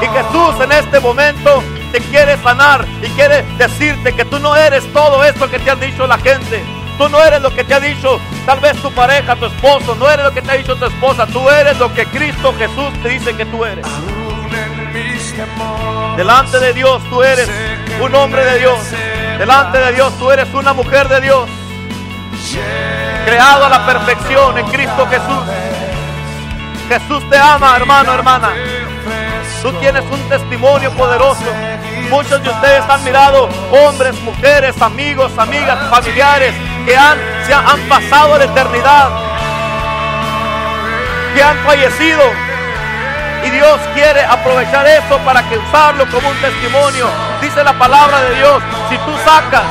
Y 0.00 0.06
Jesús 0.06 0.54
en 0.60 0.72
este 0.72 1.00
momento 1.00 1.62
te 1.92 2.00
quiere 2.00 2.36
sanar 2.38 2.86
y 3.02 3.08
quiere 3.10 3.42
decirte 3.56 4.12
que 4.12 4.24
tú 4.24 4.38
no 4.38 4.54
eres 4.56 4.84
todo 4.92 5.24
esto 5.24 5.48
que 5.50 5.58
te 5.58 5.70
han 5.70 5.80
dicho 5.80 6.06
la 6.06 6.18
gente. 6.18 6.62
Tú 6.98 7.08
no 7.08 7.22
eres 7.22 7.40
lo 7.40 7.54
que 7.54 7.62
te 7.62 7.74
ha 7.74 7.80
dicho 7.80 8.20
tal 8.44 8.58
vez 8.60 8.76
tu 8.82 8.92
pareja, 8.92 9.36
tu 9.36 9.46
esposo. 9.46 9.94
No 9.94 10.10
eres 10.10 10.24
lo 10.24 10.32
que 10.32 10.42
te 10.42 10.50
ha 10.50 10.54
dicho 10.54 10.76
tu 10.76 10.86
esposa. 10.86 11.26
Tú 11.26 11.48
eres 11.48 11.78
lo 11.78 11.92
que 11.94 12.06
Cristo 12.06 12.54
Jesús 12.58 12.92
te 13.02 13.08
dice 13.10 13.36
que 13.36 13.46
tú 13.46 13.64
eres. 13.64 13.86
Delante 16.16 16.58
de 16.58 16.72
Dios 16.72 17.02
tú 17.08 17.22
eres 17.22 17.48
un 18.00 18.14
hombre 18.14 18.44
de 18.44 18.58
Dios. 18.58 18.78
Delante 19.38 19.78
de 19.78 19.92
Dios 19.92 20.12
tú 20.18 20.30
eres 20.30 20.52
una 20.52 20.72
mujer 20.72 21.08
de 21.08 21.20
Dios. 21.20 21.48
Creado 23.24 23.66
a 23.66 23.68
la 23.68 23.86
perfección 23.86 24.58
en 24.58 24.66
Cristo 24.68 25.06
Jesús. 25.08 25.44
Jesús 26.88 27.30
te 27.30 27.36
ama, 27.36 27.76
hermano, 27.76 28.14
hermana. 28.14 28.52
Tú 29.62 29.72
tienes 29.80 30.04
un 30.10 30.20
testimonio 30.28 30.90
poderoso. 30.92 31.44
Muchos 32.10 32.42
de 32.42 32.48
ustedes 32.48 32.82
han 32.88 33.02
mirado 33.04 33.48
hombres, 33.72 34.14
mujeres, 34.22 34.80
amigos, 34.80 35.32
amigas, 35.36 35.78
familiares 35.90 36.54
que 36.86 36.96
han, 36.96 37.18
se 37.46 37.52
han, 37.52 37.80
pasado 37.88 38.38
la 38.38 38.44
eternidad, 38.44 39.08
que 41.34 41.42
han 41.42 41.58
fallecido. 41.58 42.22
Y 43.44 43.50
Dios 43.50 43.78
quiere 43.94 44.24
aprovechar 44.24 44.86
eso 44.86 45.18
para 45.24 45.48
que 45.48 45.58
usarlo 45.58 46.06
como 46.10 46.28
un 46.28 46.36
testimonio. 46.40 47.06
Dice 47.40 47.62
la 47.64 47.78
palabra 47.78 48.22
de 48.22 48.36
Dios, 48.36 48.62
si 48.88 48.96
tú 48.98 49.12
sacas 49.24 49.64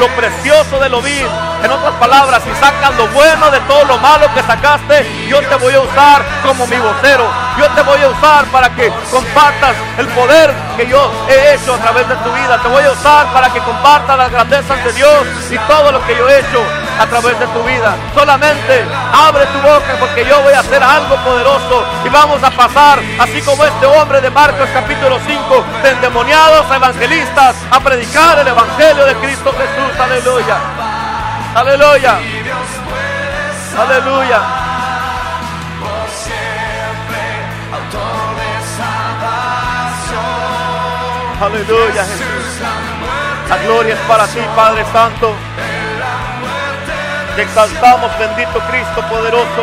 lo 0.00 0.08
precioso 0.08 0.78
de 0.80 0.88
lo 0.88 1.00
vil, 1.00 1.26
en 1.62 1.70
otras 1.70 1.94
palabras, 1.94 2.42
si 2.42 2.52
sacas 2.54 2.96
lo 2.96 3.06
bueno 3.08 3.50
de 3.50 3.60
todo 3.60 3.84
lo 3.84 3.98
malo 3.98 4.26
que 4.34 4.42
sacaste, 4.42 5.06
yo 5.28 5.40
te 5.40 5.54
voy 5.56 5.74
a 5.74 5.80
usar 5.80 6.24
como 6.44 6.66
mi 6.66 6.76
vocero. 6.76 7.41
Yo 7.58 7.68
te 7.70 7.82
voy 7.82 8.00
a 8.02 8.08
usar 8.08 8.44
para 8.46 8.70
que 8.74 8.90
compartas 9.10 9.76
el 9.98 10.06
poder 10.08 10.54
que 10.76 10.86
yo 10.86 11.10
he 11.28 11.54
hecho 11.54 11.74
a 11.74 11.78
través 11.78 12.08
de 12.08 12.16
tu 12.16 12.32
vida. 12.32 12.58
Te 12.62 12.68
voy 12.68 12.84
a 12.84 12.92
usar 12.92 13.32
para 13.32 13.52
que 13.52 13.60
compartas 13.60 14.16
las 14.16 14.30
grandezas 14.30 14.82
de 14.84 14.92
Dios 14.92 15.26
y 15.50 15.58
todo 15.58 15.92
lo 15.92 16.04
que 16.06 16.16
yo 16.16 16.28
he 16.28 16.40
hecho 16.40 16.62
a 16.98 17.06
través 17.06 17.38
de 17.38 17.46
tu 17.48 17.62
vida. 17.62 17.94
Solamente 18.14 18.84
abre 19.12 19.44
tu 19.46 19.58
boca 19.58 19.96
porque 20.00 20.24
yo 20.24 20.40
voy 20.42 20.54
a 20.54 20.60
hacer 20.60 20.82
algo 20.82 21.16
poderoso 21.16 21.84
y 22.04 22.08
vamos 22.08 22.42
a 22.42 22.50
pasar, 22.50 23.00
así 23.18 23.42
como 23.42 23.64
este 23.64 23.86
hombre 23.86 24.20
de 24.20 24.30
Marcos 24.30 24.68
capítulo 24.72 25.18
5, 25.26 25.64
de 25.82 25.90
endemoniados 25.90 26.70
a 26.70 26.76
evangelistas, 26.76 27.56
a 27.70 27.80
predicar 27.80 28.38
el 28.38 28.48
evangelio 28.48 29.04
de 29.04 29.14
Cristo 29.16 29.52
Jesús. 29.52 30.00
Aleluya. 30.00 30.56
Aleluya. 31.54 32.18
Aleluya. 33.78 34.71
Aleluya, 41.42 42.04
Jesús. 42.04 42.60
La 43.48 43.62
gloria 43.64 43.94
es 43.94 44.00
para 44.00 44.26
ti, 44.28 44.38
Padre 44.54 44.84
Santo. 44.92 45.34
Te 47.34 47.42
exaltamos, 47.42 48.10
bendito 48.16 48.60
Cristo 48.70 49.02
poderoso. 49.10 49.62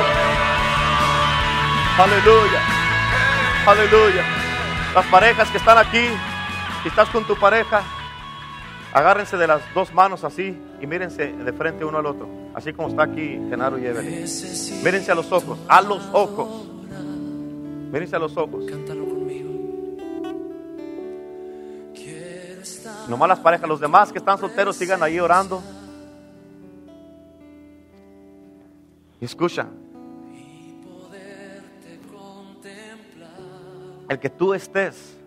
Aleluya. 1.97 2.61
Aleluya. 3.65 4.23
Las 4.93 5.06
parejas 5.06 5.49
que 5.49 5.57
están 5.57 5.77
aquí, 5.77 6.10
si 6.84 6.89
estás 6.89 7.07
con 7.10 7.23
tu 7.26 7.38
pareja, 7.38 7.81
agárrense 8.91 9.38
de 9.38 9.47
las 9.47 9.61
dos 9.73 9.93
manos 9.93 10.26
así 10.26 10.61
y 10.81 10.85
mírense 10.88 11.31
de 11.31 11.53
frente 11.53 11.85
uno 11.85 11.99
al 11.99 12.06
otro. 12.07 12.27
Así 12.56 12.73
como 12.73 12.89
está 12.89 13.03
aquí 13.03 13.39
Genaro 13.49 13.77
y 13.77 13.85
Evelyn. 13.85 14.26
Mírense 14.84 15.14
a 15.14 15.15
los 15.15 15.31
ojos, 15.31 15.57
a 15.69 15.81
los 15.81 16.03
ojos. 16.11 16.68
Mírense 17.91 18.18
a 18.18 18.19
los 18.19 18.35
ojos. 18.35 18.65
Cántalo 18.69 19.06
conmigo. 19.06 19.49
Nomás 23.10 23.27
las 23.27 23.40
parejas, 23.40 23.68
los 23.68 23.80
demás 23.80 24.11
que 24.11 24.19
están 24.19 24.38
solteros 24.38 24.76
sigan 24.76 25.02
ahí 25.02 25.19
orando. 25.19 25.64
Y 29.19 29.26
escucha, 29.26 29.68
el 34.07 34.19
que 34.19 34.30
tú 34.30 34.53
estés 34.53 35.18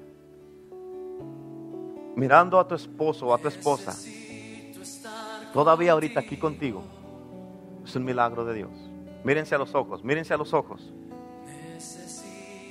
mirando 2.15 2.61
a 2.61 2.69
tu 2.69 2.77
esposo 2.77 3.27
o 3.27 3.35
a 3.35 3.39
tu 3.39 3.49
esposa, 3.49 3.97
todavía 5.53 5.93
ahorita 5.93 6.21
aquí 6.21 6.37
contigo, 6.37 6.85
es 7.85 7.97
un 7.97 8.05
milagro 8.05 8.45
de 8.45 8.55
Dios. 8.55 8.71
Mírense 9.25 9.57
a 9.57 9.59
los 9.59 9.75
ojos, 9.75 10.05
mírense 10.05 10.33
a 10.33 10.37
los 10.37 10.55
ojos. 10.55 10.93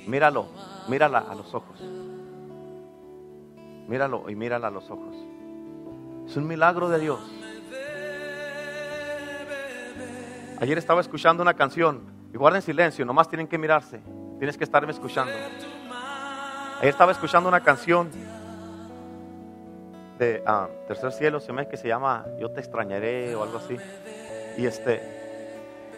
Míralo, 0.06 0.46
mírala 0.88 1.18
a 1.18 1.34
los 1.34 1.54
ojos. 1.54 1.78
Míralo 3.92 4.30
y 4.30 4.34
mírala 4.34 4.68
a 4.68 4.70
los 4.70 4.90
ojos. 4.90 5.14
Es 6.26 6.34
un 6.38 6.46
milagro 6.46 6.88
de 6.88 6.98
Dios. 6.98 7.20
Ayer 10.58 10.78
estaba 10.78 11.02
escuchando 11.02 11.42
una 11.42 11.52
canción 11.52 12.00
y 12.32 12.38
guarden 12.38 12.62
silencio, 12.62 13.04
nomás 13.04 13.28
tienen 13.28 13.46
que 13.46 13.58
mirarse. 13.58 14.00
Tienes 14.38 14.56
que 14.56 14.64
estarme 14.64 14.92
escuchando. 14.92 15.34
Ayer 16.78 16.88
estaba 16.88 17.12
escuchando 17.12 17.50
una 17.50 17.60
canción 17.60 18.08
de 20.18 20.42
ah, 20.46 20.68
Tercer 20.88 21.12
Cielo, 21.12 21.38
se 21.38 21.52
me 21.52 21.68
que 21.68 21.76
se 21.76 21.86
llama 21.86 22.24
Yo 22.40 22.50
te 22.50 22.60
extrañaré 22.60 23.36
o 23.36 23.42
algo 23.42 23.58
así. 23.58 23.76
Y 24.56 24.64
este, 24.64 25.02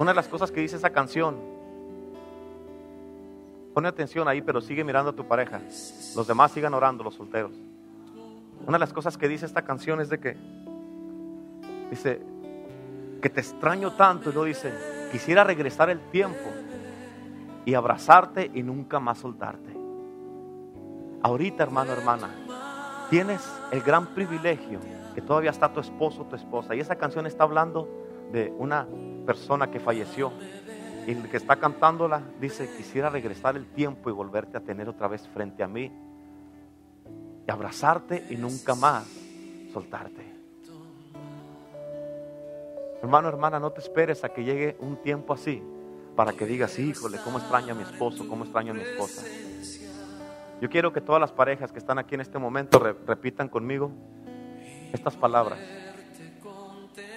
una 0.01 0.11
de 0.11 0.17
las 0.17 0.27
cosas 0.27 0.51
que 0.51 0.61
dice 0.61 0.75
esa 0.75 0.91
canción, 0.91 1.37
pone 3.73 3.87
atención 3.87 4.27
ahí, 4.27 4.43
pero 4.43 4.61
sigue 4.61 4.83
mirando 4.83 5.11
a 5.11 5.15
tu 5.15 5.29
pareja. 5.29 5.61
Los 6.17 6.27
demás 6.27 6.51
sigan 6.51 6.75
orando, 6.75 7.05
los 7.05 7.15
solteros. 7.15 7.53
Una 8.67 8.77
de 8.77 8.81
las 8.81 8.93
cosas 8.93 9.19
que 9.19 9.29
dice 9.29 9.47
esta 9.47 9.63
canción 9.63 10.01
es 10.01 10.09
de 10.09 10.19
que, 10.19 10.37
dice, 11.91 12.23
que 13.21 13.29
te 13.29 13.41
extraño 13.41 13.93
tanto, 13.93 14.31
y 14.31 14.33
lo 14.33 14.45
dice, 14.45 14.73
quisiera 15.13 15.45
regresar 15.45 15.91
el 15.91 16.01
tiempo 16.11 16.51
y 17.65 17.75
abrazarte 17.75 18.51
y 18.55 18.63
nunca 18.63 19.01
más 19.01 19.19
soltarte. 19.19 19.75
Ahorita, 21.23 21.63
hermano, 21.63 21.93
hermana, 21.93 22.31
tienes 23.11 23.41
el 23.71 23.81
gran 23.81 24.15
privilegio 24.15 24.81
que 25.15 25.23
todavía 25.23 25.51
está 25.51 25.73
tu 25.73 25.81
esposo, 25.81 26.25
tu 26.25 26.37
esposa. 26.37 26.75
Y 26.75 26.81
esa 26.81 26.97
canción 26.97 27.27
está 27.27 27.45
hablando 27.45 27.89
de 28.33 28.53
una 28.59 28.87
persona 29.25 29.71
que 29.71 29.81
falleció. 29.81 30.33
Y 31.07 31.13
el 31.13 31.29
que 31.29 31.37
está 31.37 31.57
cantándola 31.57 32.23
dice, 32.41 32.69
quisiera 32.77 33.11
regresar 33.11 33.57
el 33.57 33.67
tiempo 33.67 34.11
y 34.11 34.13
volverte 34.13 34.57
a 34.57 34.61
tener 34.61 34.89
otra 34.89 35.07
vez 35.09 35.29
frente 35.29 35.63
a 35.63 35.69
mí. 35.69 35.93
Y 37.47 37.51
abrazarte 37.51 38.27
y 38.31 38.37
nunca 38.37 38.75
más 38.75 39.07
soltarte. 39.73 40.25
Hermano, 43.03 43.29
hermana, 43.29 43.61
no 43.61 43.71
te 43.71 43.81
esperes 43.81 44.25
a 44.25 44.31
que 44.31 44.45
llegue 44.45 44.77
un 44.81 44.97
tiempo 44.97 45.35
así 45.35 45.63
para 46.17 46.33
que 46.33 46.47
digas, 46.47 46.79
híjole, 46.79 47.19
cómo 47.23 47.39
extraño 47.39 47.73
a 47.73 47.77
mi 47.77 47.83
esposo, 47.83 48.27
cómo 48.29 48.45
extraño 48.45 48.73
a 48.73 48.75
mi 48.75 48.83
esposa. 48.83 49.27
Yo 50.61 50.71
quiero 50.71 50.93
que 50.93 51.03
todas 51.03 51.21
las 51.21 51.33
parejas 51.33 51.71
que 51.71 51.79
están 51.79 51.99
aquí 51.99 52.15
en 52.15 52.23
este 52.23 52.39
momento 52.39 52.79
re- 52.79 52.95
repitan 53.07 53.49
conmigo 53.49 53.91
estas 54.93 55.17
palabras. 55.17 55.59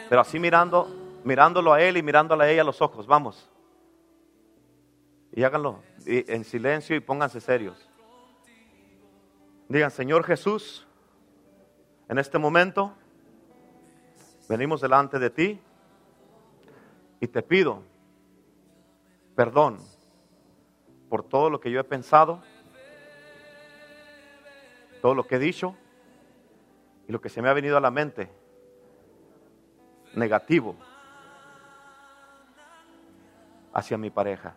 Pero 0.09 0.19
así 0.19 0.39
mirando, 0.39 0.87
mirándolo 1.23 1.71
a 1.71 1.81
él 1.81 1.95
y 1.95 2.03
mirándole 2.03 2.43
a 2.43 2.49
ella 2.49 2.63
a 2.63 2.65
los 2.65 2.81
ojos, 2.81 3.07
vamos. 3.07 3.49
Y 5.31 5.43
háganlo 5.43 5.83
en 6.05 6.43
silencio 6.43 6.95
y 6.95 6.99
pónganse 6.99 7.39
serios. 7.39 7.86
Digan, 9.69 9.91
Señor 9.91 10.23
Jesús, 10.23 10.87
en 12.07 12.17
este 12.19 12.37
momento 12.37 12.93
venimos 14.47 14.79
delante 14.79 15.19
de 15.19 15.29
ti 15.29 15.59
y 17.19 17.27
te 17.27 17.41
pido 17.41 17.83
perdón 19.35 19.79
por 21.09 21.23
todo 21.23 21.49
lo 21.49 21.59
que 21.59 21.69
yo 21.69 21.81
he 21.81 21.83
pensado, 21.83 22.41
todo 25.01 25.13
lo 25.13 25.27
que 25.27 25.35
he 25.35 25.39
dicho 25.39 25.75
y 27.09 27.11
lo 27.11 27.19
que 27.19 27.27
se 27.27 27.41
me 27.41 27.49
ha 27.49 27.53
venido 27.53 27.75
a 27.75 27.81
la 27.81 27.91
mente 27.91 28.29
negativo 30.15 30.77
hacia 33.73 33.97
mi 33.97 34.09
pareja. 34.11 34.55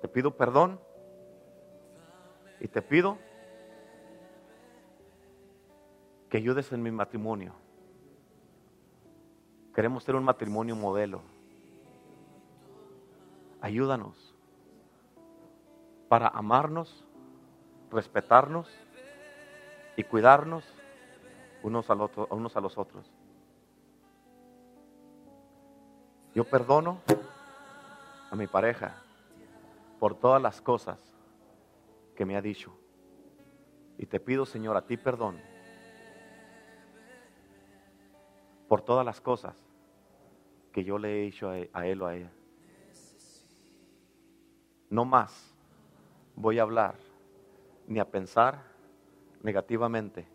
Te 0.00 0.08
pido 0.08 0.34
perdón 0.34 0.80
y 2.58 2.68
te 2.68 2.80
pido 2.80 3.18
que 6.34 6.38
ayudes 6.38 6.72
en 6.72 6.82
mi 6.82 6.90
matrimonio. 6.90 7.54
Queremos 9.72 10.02
ser 10.02 10.16
un 10.16 10.24
matrimonio 10.24 10.74
modelo. 10.74 11.20
Ayúdanos 13.60 14.34
para 16.08 16.26
amarnos, 16.26 17.06
respetarnos 17.88 18.68
y 19.96 20.02
cuidarnos 20.02 20.64
unos, 21.62 21.88
al 21.88 22.00
otro, 22.00 22.26
unos 22.32 22.56
a 22.56 22.60
los 22.60 22.78
otros. 22.78 23.08
Yo 26.34 26.42
perdono 26.42 26.98
a 28.32 28.34
mi 28.34 28.48
pareja 28.48 28.96
por 30.00 30.16
todas 30.16 30.42
las 30.42 30.60
cosas 30.60 30.98
que 32.16 32.26
me 32.26 32.36
ha 32.36 32.42
dicho. 32.42 32.76
Y 33.98 34.06
te 34.06 34.18
pido, 34.18 34.44
Señor, 34.44 34.76
a 34.76 34.84
ti 34.84 34.96
perdón 34.96 35.54
por 38.74 38.82
todas 38.82 39.06
las 39.06 39.20
cosas 39.20 39.54
que 40.72 40.82
yo 40.82 40.98
le 40.98 41.08
he 41.08 41.26
hecho 41.28 41.48
a 41.48 41.58
él, 41.58 41.70
a 41.72 41.86
él 41.86 42.02
o 42.02 42.06
a 42.08 42.16
ella. 42.16 42.32
No 44.90 45.04
más 45.04 45.54
voy 46.34 46.58
a 46.58 46.62
hablar 46.62 46.96
ni 47.86 48.00
a 48.00 48.10
pensar 48.10 48.64
negativamente 49.44 50.26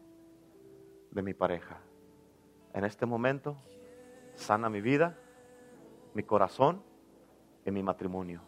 de 1.12 1.22
mi 1.22 1.34
pareja. 1.34 1.82
En 2.74 2.86
este 2.86 3.06
momento, 3.06 3.58
sana 4.36 4.70
mi 4.70 4.80
vida, 4.80 5.18
mi 6.14 6.24
corazón 6.24 6.82
y 7.66 7.72
mi 7.72 7.84
matrimonio. 7.84 8.42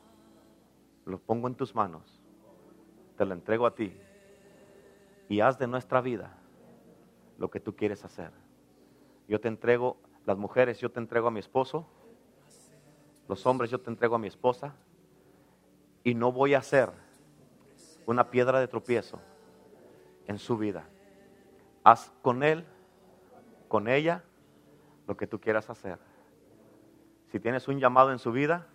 Lo 1.04 1.20
pongo 1.20 1.50
en 1.50 1.56
tus 1.56 1.76
manos, 1.76 2.24
te 3.18 3.26
lo 3.26 3.34
entrego 3.34 3.66
a 3.66 3.76
ti 3.76 3.94
y 5.28 5.42
haz 5.42 5.60
de 5.60 5.68
nuestra 5.68 6.00
vida 6.00 6.38
lo 7.38 7.52
que 7.52 7.60
tú 7.60 7.76
quieres 7.76 8.06
hacer. 8.06 8.32
Yo 9.32 9.40
te 9.40 9.48
entrego, 9.48 9.96
las 10.26 10.38
mujeres, 10.38 10.82
yo 10.82 10.92
te 10.92 11.00
entrego 11.00 11.30
a 11.30 11.32
mi 11.32 11.40
esposo, 11.40 11.88
los 13.30 13.46
hombres, 13.46 13.72
yo 13.72 13.80
te 13.80 13.90
entrego 13.90 14.16
a 14.16 14.20
mi 14.20 14.28
esposa 14.28 14.76
y 16.04 16.16
no 16.16 16.34
voy 16.34 16.54
a 16.54 16.62
ser 16.62 16.92
una 18.06 18.30
piedra 18.30 18.60
de 18.60 18.68
tropiezo 18.68 19.22
en 20.28 20.38
su 20.38 20.58
vida. 20.58 20.84
Haz 21.86 22.12
con 22.22 22.44
él, 22.44 22.66
con 23.70 23.88
ella, 23.88 24.26
lo 25.08 25.16
que 25.16 25.28
tú 25.28 25.40
quieras 25.40 25.70
hacer. 25.70 25.98
Si 27.32 27.40
tienes 27.40 27.70
un 27.70 27.80
llamado 27.80 28.12
en 28.12 28.20
su 28.20 28.34
vida, 28.34 28.68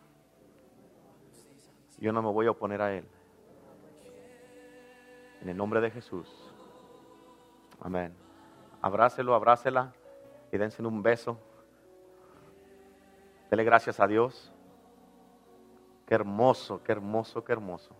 yo 1.98 2.14
no 2.14 2.22
me 2.22 2.32
voy 2.32 2.46
a 2.46 2.52
oponer 2.52 2.80
a 2.80 2.94
él. 2.94 3.04
En 5.42 5.50
el 5.50 5.56
nombre 5.58 5.82
de 5.82 5.90
Jesús. 5.90 6.50
Amén. 7.78 8.14
Abrácelo, 8.80 9.34
abrácela 9.34 9.92
y 10.56 10.58
dense 10.58 10.82
un 10.82 11.02
beso. 11.02 11.38
Dele 13.50 13.62
gracias 13.62 14.00
a 14.00 14.06
Dios. 14.06 14.52
Qué 16.06 16.14
hermoso, 16.14 16.82
qué 16.82 16.92
hermoso, 16.92 17.44
qué 17.44 17.52
hermoso. 17.52 17.94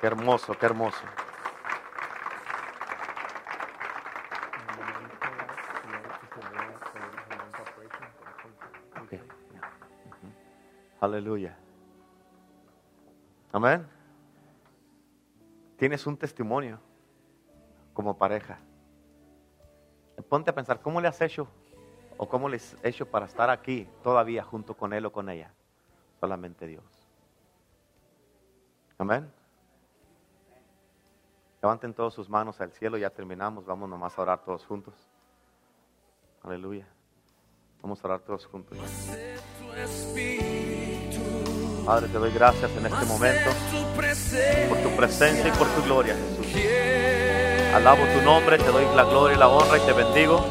Qué 0.00 0.06
hermoso, 0.06 0.52
qué 0.54 0.66
hermoso. 0.66 0.98
Aleluya. 11.00 11.56
Amén. 13.52 13.86
Tienes 15.76 16.04
un 16.08 16.16
testimonio 16.16 16.80
como 17.94 18.18
pareja. 18.18 18.58
Ponte 20.28 20.50
a 20.50 20.54
pensar, 20.54 20.80
¿cómo 20.80 21.00
le 21.00 21.08
has 21.08 21.20
hecho? 21.20 21.48
¿O 22.16 22.28
cómo 22.28 22.48
le 22.48 22.56
has 22.56 22.76
hecho 22.82 23.06
para 23.06 23.26
estar 23.26 23.48
aquí 23.50 23.88
todavía 24.02 24.42
junto 24.42 24.74
con 24.74 24.92
él 24.92 25.06
o 25.06 25.12
con 25.12 25.28
ella? 25.28 25.52
Solamente 26.20 26.66
Dios. 26.66 26.84
Amén. 28.98 29.30
Levanten 31.62 31.94
todas 31.94 32.14
sus 32.14 32.28
manos 32.28 32.60
al 32.60 32.72
cielo, 32.72 32.98
ya 32.98 33.10
terminamos, 33.10 33.64
vamos 33.64 33.88
nomás 33.88 34.16
a 34.18 34.22
orar 34.22 34.44
todos 34.44 34.64
juntos. 34.64 34.94
Aleluya. 36.42 36.86
Vamos 37.82 38.02
a 38.02 38.08
orar 38.08 38.20
todos 38.20 38.46
juntos. 38.46 38.78
Padre, 41.84 42.08
te 42.08 42.18
doy 42.18 42.32
gracias 42.32 42.70
en 42.76 42.86
este 42.86 43.04
momento 43.06 43.50
por 44.68 44.78
tu 44.78 44.96
presencia 44.96 45.48
y 45.48 45.52
por 45.52 45.68
tu 45.68 45.82
gloria, 45.82 46.14
Jesús. 46.14 46.87
Alabo 47.74 48.02
tu 48.14 48.22
nombre, 48.22 48.56
te 48.56 48.64
doy 48.64 48.84
la 48.96 49.04
gloria 49.04 49.36
y 49.36 49.38
la 49.38 49.48
honra 49.48 49.76
y 49.76 49.80
te 49.80 49.92
bendigo 49.92 50.44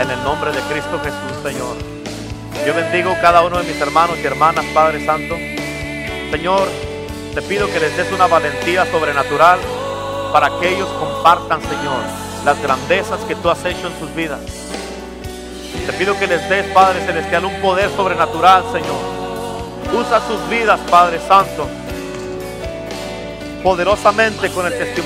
en 0.00 0.10
el 0.10 0.22
nombre 0.22 0.52
de 0.52 0.60
Cristo 0.62 1.00
Jesús, 1.02 1.42
Señor. 1.42 1.76
Yo 2.64 2.74
bendigo 2.74 3.14
cada 3.20 3.42
uno 3.42 3.58
de 3.58 3.64
mis 3.64 3.80
hermanos 3.80 4.16
y 4.22 4.26
hermanas, 4.26 4.64
Padre 4.72 5.04
Santo. 5.04 5.34
Señor, 6.30 6.68
te 7.34 7.42
pido 7.42 7.66
que 7.66 7.80
les 7.80 7.96
des 7.96 8.10
una 8.12 8.28
valentía 8.28 8.86
sobrenatural 8.86 9.58
para 10.32 10.48
que 10.60 10.74
ellos 10.74 10.88
compartan, 10.98 11.60
Señor, 11.60 12.00
las 12.44 12.60
grandezas 12.62 13.20
que 13.28 13.34
tú 13.34 13.50
has 13.50 13.64
hecho 13.64 13.88
en 13.88 13.98
sus 13.98 14.14
vidas. 14.14 14.40
Te 15.86 15.92
pido 15.94 16.18
que 16.18 16.26
les 16.26 16.48
des, 16.48 16.66
Padre 16.72 17.04
Celestial, 17.04 17.44
un 17.44 17.60
poder 17.60 17.90
sobrenatural, 17.90 18.62
Señor. 18.72 19.14
Usa 19.92 20.20
sus 20.26 20.48
vidas, 20.48 20.80
Padre 20.88 21.20
Santo, 21.28 21.68
poderosamente 23.62 24.50
con 24.50 24.66
el 24.66 24.78
testimonio 24.78 25.04